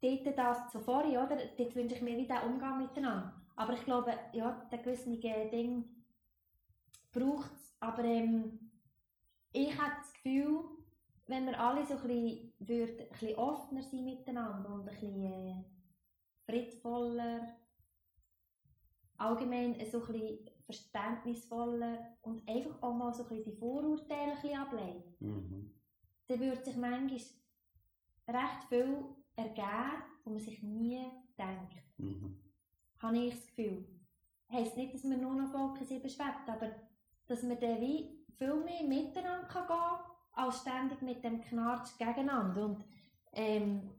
dort 0.00 0.38
das 0.38 0.84
vorher, 0.84 1.24
oder? 1.24 1.36
Dort 1.56 1.76
wünsche 1.76 1.94
ich 1.94 2.02
mir 2.02 2.16
wieder 2.16 2.44
Umgang 2.44 2.78
miteinander. 2.78 3.40
Aber 3.54 3.74
ich 3.74 3.84
glaube, 3.84 4.14
ja, 4.32 4.66
der 4.72 4.78
gewisse 4.78 5.10
Ding 5.18 5.84
braucht 7.12 7.52
es. 7.52 7.76
Aber 7.80 8.02
ähm, 8.04 8.70
ich 9.52 9.78
habe 9.78 9.92
das 9.98 10.12
Gefühl, 10.14 10.64
wenn 11.30 11.46
wir 11.46 11.58
alle 11.60 11.86
so 11.86 11.94
ein 11.94 12.02
bisschen, 12.02 12.52
würden, 12.58 13.00
ein 13.00 13.08
bisschen 13.08 13.36
offener 13.36 13.82
sein 13.82 14.04
miteinander 14.04 14.68
und 14.74 14.80
ein 14.80 14.86
bisschen 14.86 15.24
äh, 15.24 15.64
friedvoller, 16.44 17.56
allgemein 19.16 19.74
so 19.86 20.00
ein 20.04 20.12
bisschen 20.12 20.50
verständnisvoller 20.64 22.16
und 22.22 22.48
einfach 22.48 22.82
auch 22.82 22.94
mal 22.94 23.14
so 23.14 23.22
ein 23.22 23.28
bisschen 23.28 23.52
die 23.52 23.58
Vorurteile 23.58 24.32
ein 24.32 24.40
bisschen 24.40 24.58
ablegen 24.58 25.04
Mhm. 25.20 25.74
dann 26.26 26.40
würde 26.40 26.64
sich 26.64 26.76
manchmal 26.76 27.20
recht 28.28 28.64
viel 28.68 29.04
ergeben, 29.36 30.02
wo 30.24 30.30
man 30.30 30.40
sich 30.40 30.62
nie 30.62 31.04
denkt. 31.36 31.82
Mhm. 31.98 32.40
Habe 32.98 33.18
ich 33.18 33.34
das 33.34 33.46
Gefühl. 33.46 33.86
Heisst 34.50 34.76
nicht, 34.76 34.94
dass 34.94 35.04
man 35.04 35.20
nur 35.20 35.34
noch 35.34 35.50
Folge 35.50 35.84
7 35.84 36.08
schwebt, 36.08 36.48
aber 36.48 36.70
dass 37.26 37.42
man 37.42 37.58
dann 37.60 37.80
wie 37.80 38.24
viel 38.36 38.56
mehr 38.64 38.82
miteinander 38.84 39.46
kann 39.48 39.66
gehen 39.66 40.09
als 40.44 40.60
ständig 40.60 41.02
mit 41.02 41.22
dem 41.24 41.40
Knarz 41.40 41.96
gegeneinander. 41.96 42.64
Und 42.64 42.84
ähm, 43.32 43.90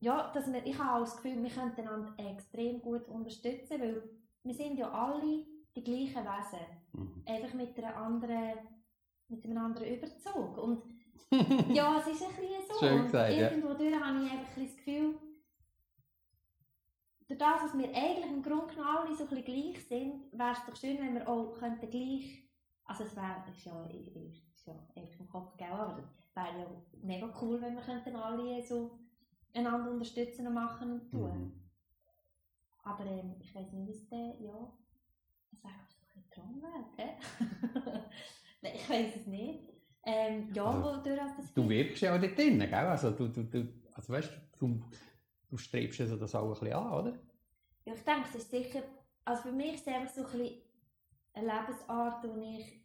ja, 0.00 0.32
dass 0.32 0.52
wir, 0.52 0.64
ich 0.66 0.78
habe 0.78 0.96
auch 0.96 1.04
das 1.04 1.16
Gefühl, 1.16 1.42
wir 1.42 1.50
könnten 1.50 1.80
einander 1.80 2.14
extrem 2.18 2.80
gut 2.80 3.06
unterstützen, 3.08 3.80
weil 3.80 4.02
wir 4.42 4.54
sind 4.54 4.76
ja 4.76 4.90
alle 4.90 5.46
die 5.74 5.84
gleichen 5.84 6.24
Wesen 6.24 6.82
Mhm. 6.92 7.22
einfach 7.26 7.54
mit, 7.54 7.78
einer 7.78 7.96
anderen, 7.96 8.58
mit 9.28 9.44
einem 9.44 9.58
anderen 9.58 9.94
Überzug. 9.94 10.58
Und 10.58 10.82
ja, 11.72 11.98
es 11.98 12.06
ist 12.08 12.22
ein 12.22 12.36
bisschen 12.36 12.62
so. 12.68 12.78
Schön 12.78 13.00
und 13.00 13.06
gesagt, 13.06 13.32
ja. 13.32 13.50
irgendwo 13.50 13.74
durch 13.74 13.94
habe 13.94 14.24
ich 14.24 14.30
einfach 14.30 14.56
ein 14.56 14.66
das 14.66 14.76
Gefühl, 14.76 15.18
durch 17.26 17.38
das, 17.38 17.62
dass 17.62 17.78
wir 17.78 17.88
eigentlich 17.88 18.30
im 18.30 18.42
Grunde 18.42 18.74
genommen 18.74 18.96
alle 18.96 19.14
so 19.14 19.24
ein 19.24 19.30
bisschen 19.30 19.44
gleich 19.44 19.86
sind, 19.86 20.32
wäre 20.32 20.52
es 20.52 20.66
doch 20.66 20.76
schön, 20.76 20.98
wenn 20.98 21.14
wir 21.14 21.26
auch 21.26 21.52
könnten 21.58 21.88
gleich, 21.88 22.50
also 22.84 23.04
es 23.04 23.16
wäre, 23.16 23.44
ist 23.50 23.64
ja, 23.64 23.86
ist 23.86 24.51
ja 24.66 24.74
einfach 24.96 25.20
im 25.20 25.28
Kopf 25.28 25.52
gegeben, 25.52 25.72
aber 25.72 25.98
es 26.18 26.36
wäre 26.36 26.60
ja 26.60 26.66
mega 27.02 27.32
cool, 27.40 27.60
wenn 27.60 27.74
wir 27.74 27.82
könnten 27.82 28.16
alle 28.16 28.62
so 28.62 28.98
einander 29.54 29.90
unterstützen 29.90 30.46
und 30.46 30.54
machen 30.54 30.92
und 30.92 31.10
tun. 31.10 31.38
Mhm. 31.38 31.52
Aber 32.84 33.04
ähm, 33.06 33.36
ich 33.40 33.54
weiß 33.54 33.72
nicht, 33.72 33.88
wie 33.88 33.92
es 33.92 34.08
dann, 34.08 34.42
ja, 34.42 34.72
das 35.50 35.62
wäre 35.62 35.74
so 36.32 36.42
ein 36.42 36.60
bisschen 36.60 36.84
hä? 36.96 37.16
Nein, 38.62 38.72
ich 38.74 38.90
weiß 38.90 39.16
es 39.16 39.26
nicht. 39.26 39.68
Ähm, 40.04 40.52
ja, 40.52 40.64
Also, 40.64 40.82
wodurch 40.82 41.36
das 41.36 41.54
Du 41.54 41.68
wirkst 41.68 42.02
ja 42.02 42.16
auch 42.16 42.20
dort 42.20 42.36
drin, 42.36 42.58
gell? 42.58 42.74
Also, 42.74 43.10
du, 43.12 43.28
du, 43.28 43.44
du, 43.44 43.68
also 43.94 44.12
weißt 44.12 44.30
du, 44.58 44.82
du 45.48 45.56
strebst 45.56 46.00
also 46.00 46.16
das 46.16 46.34
auch 46.34 46.44
ein 46.44 46.50
bisschen 46.50 46.72
an, 46.72 46.92
oder? 46.92 47.18
Ja, 47.84 47.94
ich 47.94 48.02
denke, 48.02 48.28
es 48.28 48.34
ist 48.36 48.50
sicher, 48.50 48.82
also 49.24 49.42
für 49.42 49.52
mich 49.52 49.74
ist 49.74 49.86
es 49.86 49.94
einfach 49.94 50.12
so 50.12 50.24
ein 50.24 50.32
bisschen 50.32 50.62
eine 51.34 51.46
Lebensart, 51.46 52.24
die 52.24 52.58
ich 52.58 52.82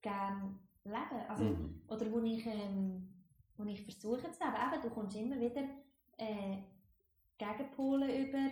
gerne 0.00 0.58
lebe. 0.88 1.28
Also, 1.28 1.44
Mhm. 1.44 1.80
Oder 1.88 2.12
wo 2.12 2.18
ich, 2.20 2.44
ähm, 2.46 3.08
wo 3.56 3.64
ich 3.64 3.82
versuche 3.82 4.30
zu 4.30 4.44
leben. 4.44 4.56
Eben, 4.72 4.82
du 4.82 4.90
kommst 4.90 5.16
immer 5.16 5.40
wieder 5.40 5.62
äh, 6.16 6.58
Gegenpole 7.38 8.28
über, 8.28 8.50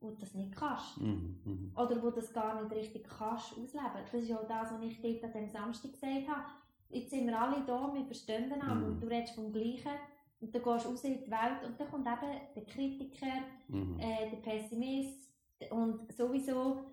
wo 0.00 0.10
du 0.10 0.16
das 0.16 0.34
nicht 0.34 0.54
kannst. 0.54 1.00
Mhm. 1.00 1.40
Mhm. 1.44 1.72
Oder 1.76 2.02
wo 2.02 2.10
du 2.10 2.16
das 2.16 2.32
gar 2.32 2.60
nicht 2.62 2.74
richtig 2.74 3.04
kannst 3.08 3.52
ausleben. 3.52 4.02
Das 4.04 4.14
ist 4.14 4.28
ja 4.28 4.38
auch 4.38 4.46
das, 4.48 4.72
was 4.72 4.82
ich 4.82 5.00
dort 5.00 5.24
an 5.24 5.32
dem 5.32 5.48
Samstag 5.48 5.92
gesagt 5.92 6.28
habe. 6.28 6.44
Jetzt 6.90 7.10
sind 7.10 7.26
wir 7.26 7.38
alle 7.40 7.64
da, 7.66 7.92
wir 7.92 8.04
verstehen 8.04 8.52
einander 8.52 8.74
Mhm. 8.76 8.84
und 8.94 9.00
du 9.02 9.06
redest 9.06 9.34
vom 9.34 9.52
Gleichen. 9.52 9.92
Und 10.40 10.54
dann 10.54 10.62
gehst 10.62 10.84
du 10.84 10.88
raus 10.90 11.04
in 11.04 11.14
die 11.24 11.30
Welt 11.30 11.64
und 11.66 11.80
dann 11.80 11.90
kommt 11.90 12.06
eben 12.06 12.40
der 12.54 12.64
Kritiker, 12.64 13.40
Mhm. 13.68 13.98
äh, 13.98 14.30
der 14.30 14.36
Pessimist 14.38 15.28
und 15.70 16.12
sowieso. 16.12 16.84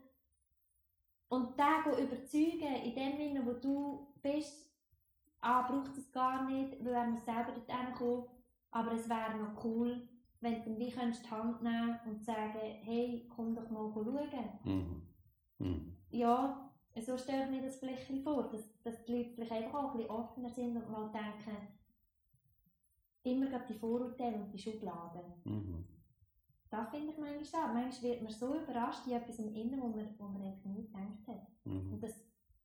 Und 1.30 1.58
den 1.60 2.06
überzeugen, 2.06 2.76
in 2.84 2.96
dem 2.96 3.18
Sinne, 3.18 3.46
wo 3.46 3.54
du 3.54 4.08
bist, 4.22 4.65
ah, 5.46 5.62
braucht 5.62 5.98
es 5.98 6.12
gar 6.12 6.50
nicht, 6.50 6.84
weil 6.84 6.94
er 6.94 7.08
muss 7.08 7.26
selber 7.26 7.54
dort 7.54 7.72
hinkommen. 7.72 8.26
Aber 8.72 8.92
es 8.92 9.08
wäre 9.08 9.38
noch 9.38 9.64
cool, 9.64 10.08
wenn 10.42 10.64
du 10.64 10.78
wie 10.78 10.92
könntest 10.92 11.26
die 11.26 11.32
Hand 11.32 11.62
nehmen 11.62 12.00
und 12.06 12.24
sagen, 12.24 12.60
hey, 12.60 13.28
komm 13.34 13.56
doch 13.56 13.70
mal 13.70 13.90
schauen. 13.94 14.60
Mhm. 14.64 15.02
Mhm. 15.60 15.98
Ja, 16.10 16.70
so 17.02 17.18
stelle 17.18 17.46
ich 17.46 17.52
mir 17.52 17.62
das 17.62 17.78
vielleicht 17.78 18.08
vor, 18.24 18.50
dass, 18.50 18.82
dass 18.84 19.04
die 19.06 19.18
Leute 19.18 19.32
vielleicht 19.32 19.52
einfach 19.52 19.84
auch 19.84 19.92
ein 19.92 19.98
bisschen 19.98 20.12
offener 20.12 20.50
sind 20.50 20.78
und 20.78 20.90
mal 20.90 21.12
denken, 21.12 21.68
immer 23.24 23.48
gerade 23.48 23.66
die 23.68 23.80
Vorurteile 23.80 24.36
und 24.38 24.52
die 24.54 24.60
Schubladen. 24.60 25.34
Mhm. 25.44 25.86
Das 26.70 26.90
finde 26.90 27.12
ich 27.12 27.18
manchmal 27.18 27.46
schade. 27.46 27.74
Manchmal 27.74 28.12
wird 28.12 28.22
man 28.24 28.32
so 28.32 28.56
überrascht 28.56 29.08
in 29.08 29.14
etwas 29.14 29.40
im 29.40 29.54
Inneren, 29.54 29.82
wo 29.82 29.88
man, 29.88 30.16
wo 30.18 30.28
man 30.28 30.42
einfach 30.42 30.66
nie 30.66 30.86
gedacht 30.86 31.28
hat. 31.28 31.48
Mhm. 31.64 31.94
Und 31.94 32.04
das 32.04 32.14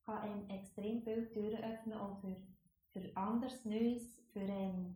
kann 0.05 0.19
einem 0.19 0.49
extrem 0.49 1.03
viele 1.03 1.31
Türen 1.31 1.63
öffnen, 1.63 1.99
auch 1.99 2.19
für, 2.21 2.37
für 2.93 3.17
anderes, 3.17 3.65
Neues, 3.65 4.21
für, 4.33 4.41
ähm, 4.41 4.95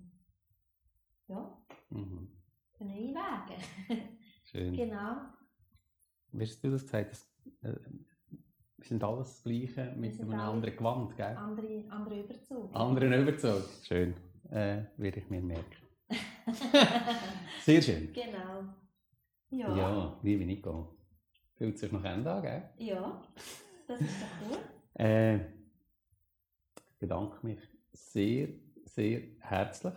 ja, 1.29 1.57
Mhm. 1.91 2.29
für 2.77 2.85
neue 2.85 3.15
Wege. 3.15 3.62
Schön. 4.45 4.73
genau. 4.75 5.16
Wie 6.33 6.45
hast 6.45 6.62
du 6.65 6.71
das 6.71 6.83
gesagt? 6.83 7.12
Das, 7.12 7.33
äh, 7.62 7.77
wir 8.77 8.87
sind 8.89 9.03
alles 9.05 9.29
das 9.29 9.43
Gleiche 9.45 9.93
mit 9.97 10.21
einem 10.21 10.33
anderen 10.35 10.77
Gewand, 10.77 11.16
gell? 11.16 11.37
Andere, 11.37 11.85
andere 11.89 12.21
Überzug. 12.21 12.75
Anderen 12.75 13.12
Überzug. 13.12 13.62
Schön. 13.85 14.15
Äh, 14.51 14.85
werde 14.97 15.21
ich 15.21 15.31
mir 15.31 15.41
merken. 15.41 15.77
Sehr 17.62 17.81
schön. 17.81 18.12
genau. 18.12 18.65
Ja, 19.51 19.77
Ja. 19.77 20.19
liebe 20.23 20.45
Nico. 20.45 20.97
Fühlt 21.55 21.79
sich 21.79 21.91
noch 21.93 22.03
Ende 22.05 22.31
an, 22.33 22.43
gell? 22.43 22.71
Ja, 22.79 23.23
das 23.87 24.01
ist 24.01 24.23
doch 24.23 24.49
gut. 24.49 24.59
Äh, 24.97 25.37
ich 25.39 26.99
bedanke 27.01 27.45
mich 27.45 27.59
sehr, 27.95 28.49
sehr 28.85 29.23
herzlich 29.41 29.95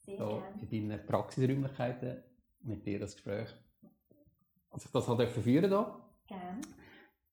Sehr 0.00 0.16
gerne. 0.16 0.42
in 0.70 0.88
deinen 0.88 1.06
Praxisräumlichkeiten 1.06 2.22
mit 2.62 2.86
dir 2.86 2.98
das 2.98 3.14
Gespräch. 3.14 3.48
Dass 4.70 4.84
ich 4.84 4.92
das 4.92 5.08
halt 5.08 5.28
führen 5.28 5.70
da. 5.70 6.00
Gerne. 6.26 6.60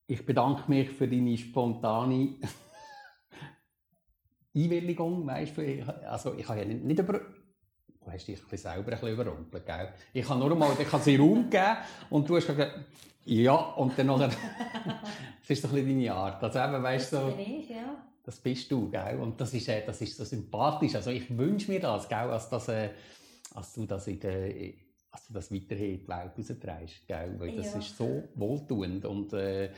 Ich 0.07 0.25
bedanke 0.25 0.63
mich 0.69 0.89
für 0.89 1.07
deine 1.07 1.37
spontane 1.37 2.35
Einwilligung. 4.55 5.27
Weißt 5.27 5.57
du, 5.57 6.07
also 6.07 6.33
ich 6.35 6.47
habe 6.47 6.59
ja 6.59 6.65
nicht, 6.65 6.83
nicht 6.83 6.99
über, 6.99 7.13
du 7.13 8.11
hast 8.11 8.27
dich 8.27 8.39
ein 8.51 8.57
selber 8.57 8.79
ein 8.79 8.85
bisschen 8.85 9.13
überrumpelt, 9.13 9.65
gell? 9.65 9.93
Ich 10.13 10.27
habe 10.27 10.39
nur 10.39 10.55
mal, 10.55 10.71
ich 10.79 10.91
habe 10.91 11.03
sie 11.03 11.17
Raum 11.17 11.49
gegeben 11.49 11.77
und 12.09 12.27
du 12.27 12.37
hast 12.37 12.47
gesagt, 12.47 12.79
ja, 13.25 13.55
und 13.55 13.97
dann 13.99 14.07
nachher, 14.07 14.29
das 15.41 15.49
ist 15.49 15.61
so 15.61 15.67
ein 15.67 15.73
bisschen 15.73 15.99
deine 15.99 16.13
Art. 16.13 16.41
Also 16.41 16.59
eben, 16.59 16.83
weißt 16.83 17.13
du, 17.13 17.17
so, 17.17 17.27
ja. 17.27 18.06
Das 18.27 18.41
bist 18.41 18.69
du, 18.69 18.89
gell? 18.89 19.19
Und 19.21 19.39
das 19.39 19.53
ist, 19.53 19.69
äh, 19.69 19.85
das 19.85 20.01
ist 20.01 20.17
so 20.17 20.25
sympathisch. 20.25 20.95
Also 20.95 21.11
ich 21.11 21.35
wünsche 21.37 21.71
mir 21.71 21.79
das, 21.79 22.09
gell? 22.09 22.17
Als, 22.29 22.49
das, 22.49 22.67
äh, 22.67 22.89
als 23.55 23.73
du 23.73 23.85
das 23.85 24.05
in 24.07 24.19
der, 24.19 24.53
als 25.11 25.27
du 25.27 25.33
das 25.33 25.49
weiterhin 25.49 25.93
in 25.93 25.99
die 26.01 26.07
Welt 26.09 26.31
raustreibst, 26.37 27.07
gell? 27.07 27.35
Weil 27.39 27.55
das 27.55 27.73
Ja. 27.73 27.79
ist 27.79 27.95
so 27.97 28.27
wohltuend 28.35 29.05
und 29.05 29.31
äh, 29.31 29.71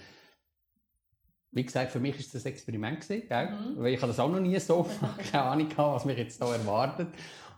wie 1.51 1.63
gesagt, 1.63 1.91
für 1.91 1.99
mich 1.99 2.17
ist 2.19 2.33
das 2.33 2.43
ein 2.45 2.53
Experiment 2.53 3.01
gewesen, 3.01 3.27
gell? 3.27 3.49
Mhm. 3.51 3.77
Weil 3.77 3.93
ich 3.93 4.01
habe 4.01 4.07
das 4.11 4.19
auch 4.19 4.29
noch 4.29 4.39
nie 4.39 4.59
so, 4.59 4.83
keine 5.31 5.43
Ahnung 5.43 5.69
gehabt, 5.69 5.95
was 5.95 6.05
mich 6.05 6.17
jetzt 6.17 6.41
da 6.41 6.51
erwartet. 6.51 7.09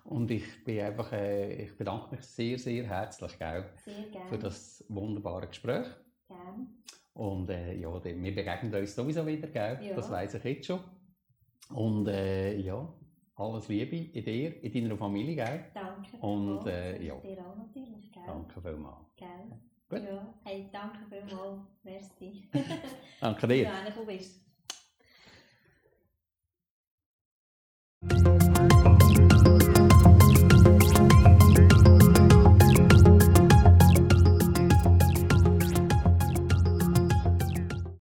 Und 0.03 0.29
ich 0.29 0.43
bin 0.65 0.81
einfach, 0.81 1.11
äh, 1.13 1.63
ich 1.65 1.77
bedanke 1.77 2.15
mich 2.15 2.25
sehr, 2.25 2.59
sehr 2.59 2.83
herzlich, 2.85 3.39
gell? 3.39 3.69
Sehr 3.85 4.21
Für 4.27 4.37
das 4.37 4.83
wunderbare 4.89 5.47
Gespräch. 5.47 5.87
Gerne. 6.27 6.67
Und 7.13 7.49
äh, 7.49 7.73
ja, 7.75 8.03
wir 8.03 8.35
begegnen 8.35 8.73
uns 8.73 8.95
sowieso 8.95 9.25
wieder, 9.25 9.47
gell? 9.47 9.79
Ja. 9.81 9.95
das 9.95 10.09
weiß 10.09 10.35
ich 10.35 10.43
jetzt 10.43 10.65
schon. 10.65 10.79
Und 11.69 12.07
äh, 12.07 12.57
ja, 12.57 12.87
alles 13.35 13.67
Liebe 13.67 13.95
in 13.95 14.23
dir, 14.23 14.63
in 14.63 14.83
deiner 14.83 14.97
Familie. 14.97 15.35
Gell? 15.35 15.65
Danke. 15.73 16.17
Und 16.17 16.65
äh, 16.67 17.01
ja. 17.03 17.15
dir 17.15 17.45
auch 17.45 17.55
natürlich. 17.55 18.11
Gell? 18.11 18.23
Danke 18.25 18.61
vielmals. 18.61 19.15
Gell? 19.15 19.27
Gut. 19.89 20.03
Ja, 20.03 20.33
hey, 20.45 20.69
danke 20.71 20.99
vielmals. 21.09 21.59
Merci. 21.83 22.49
danke 23.19 23.47
dir. 23.47 23.63
Ja, 23.63 23.89
du 23.89 24.05
bist. 24.05 24.41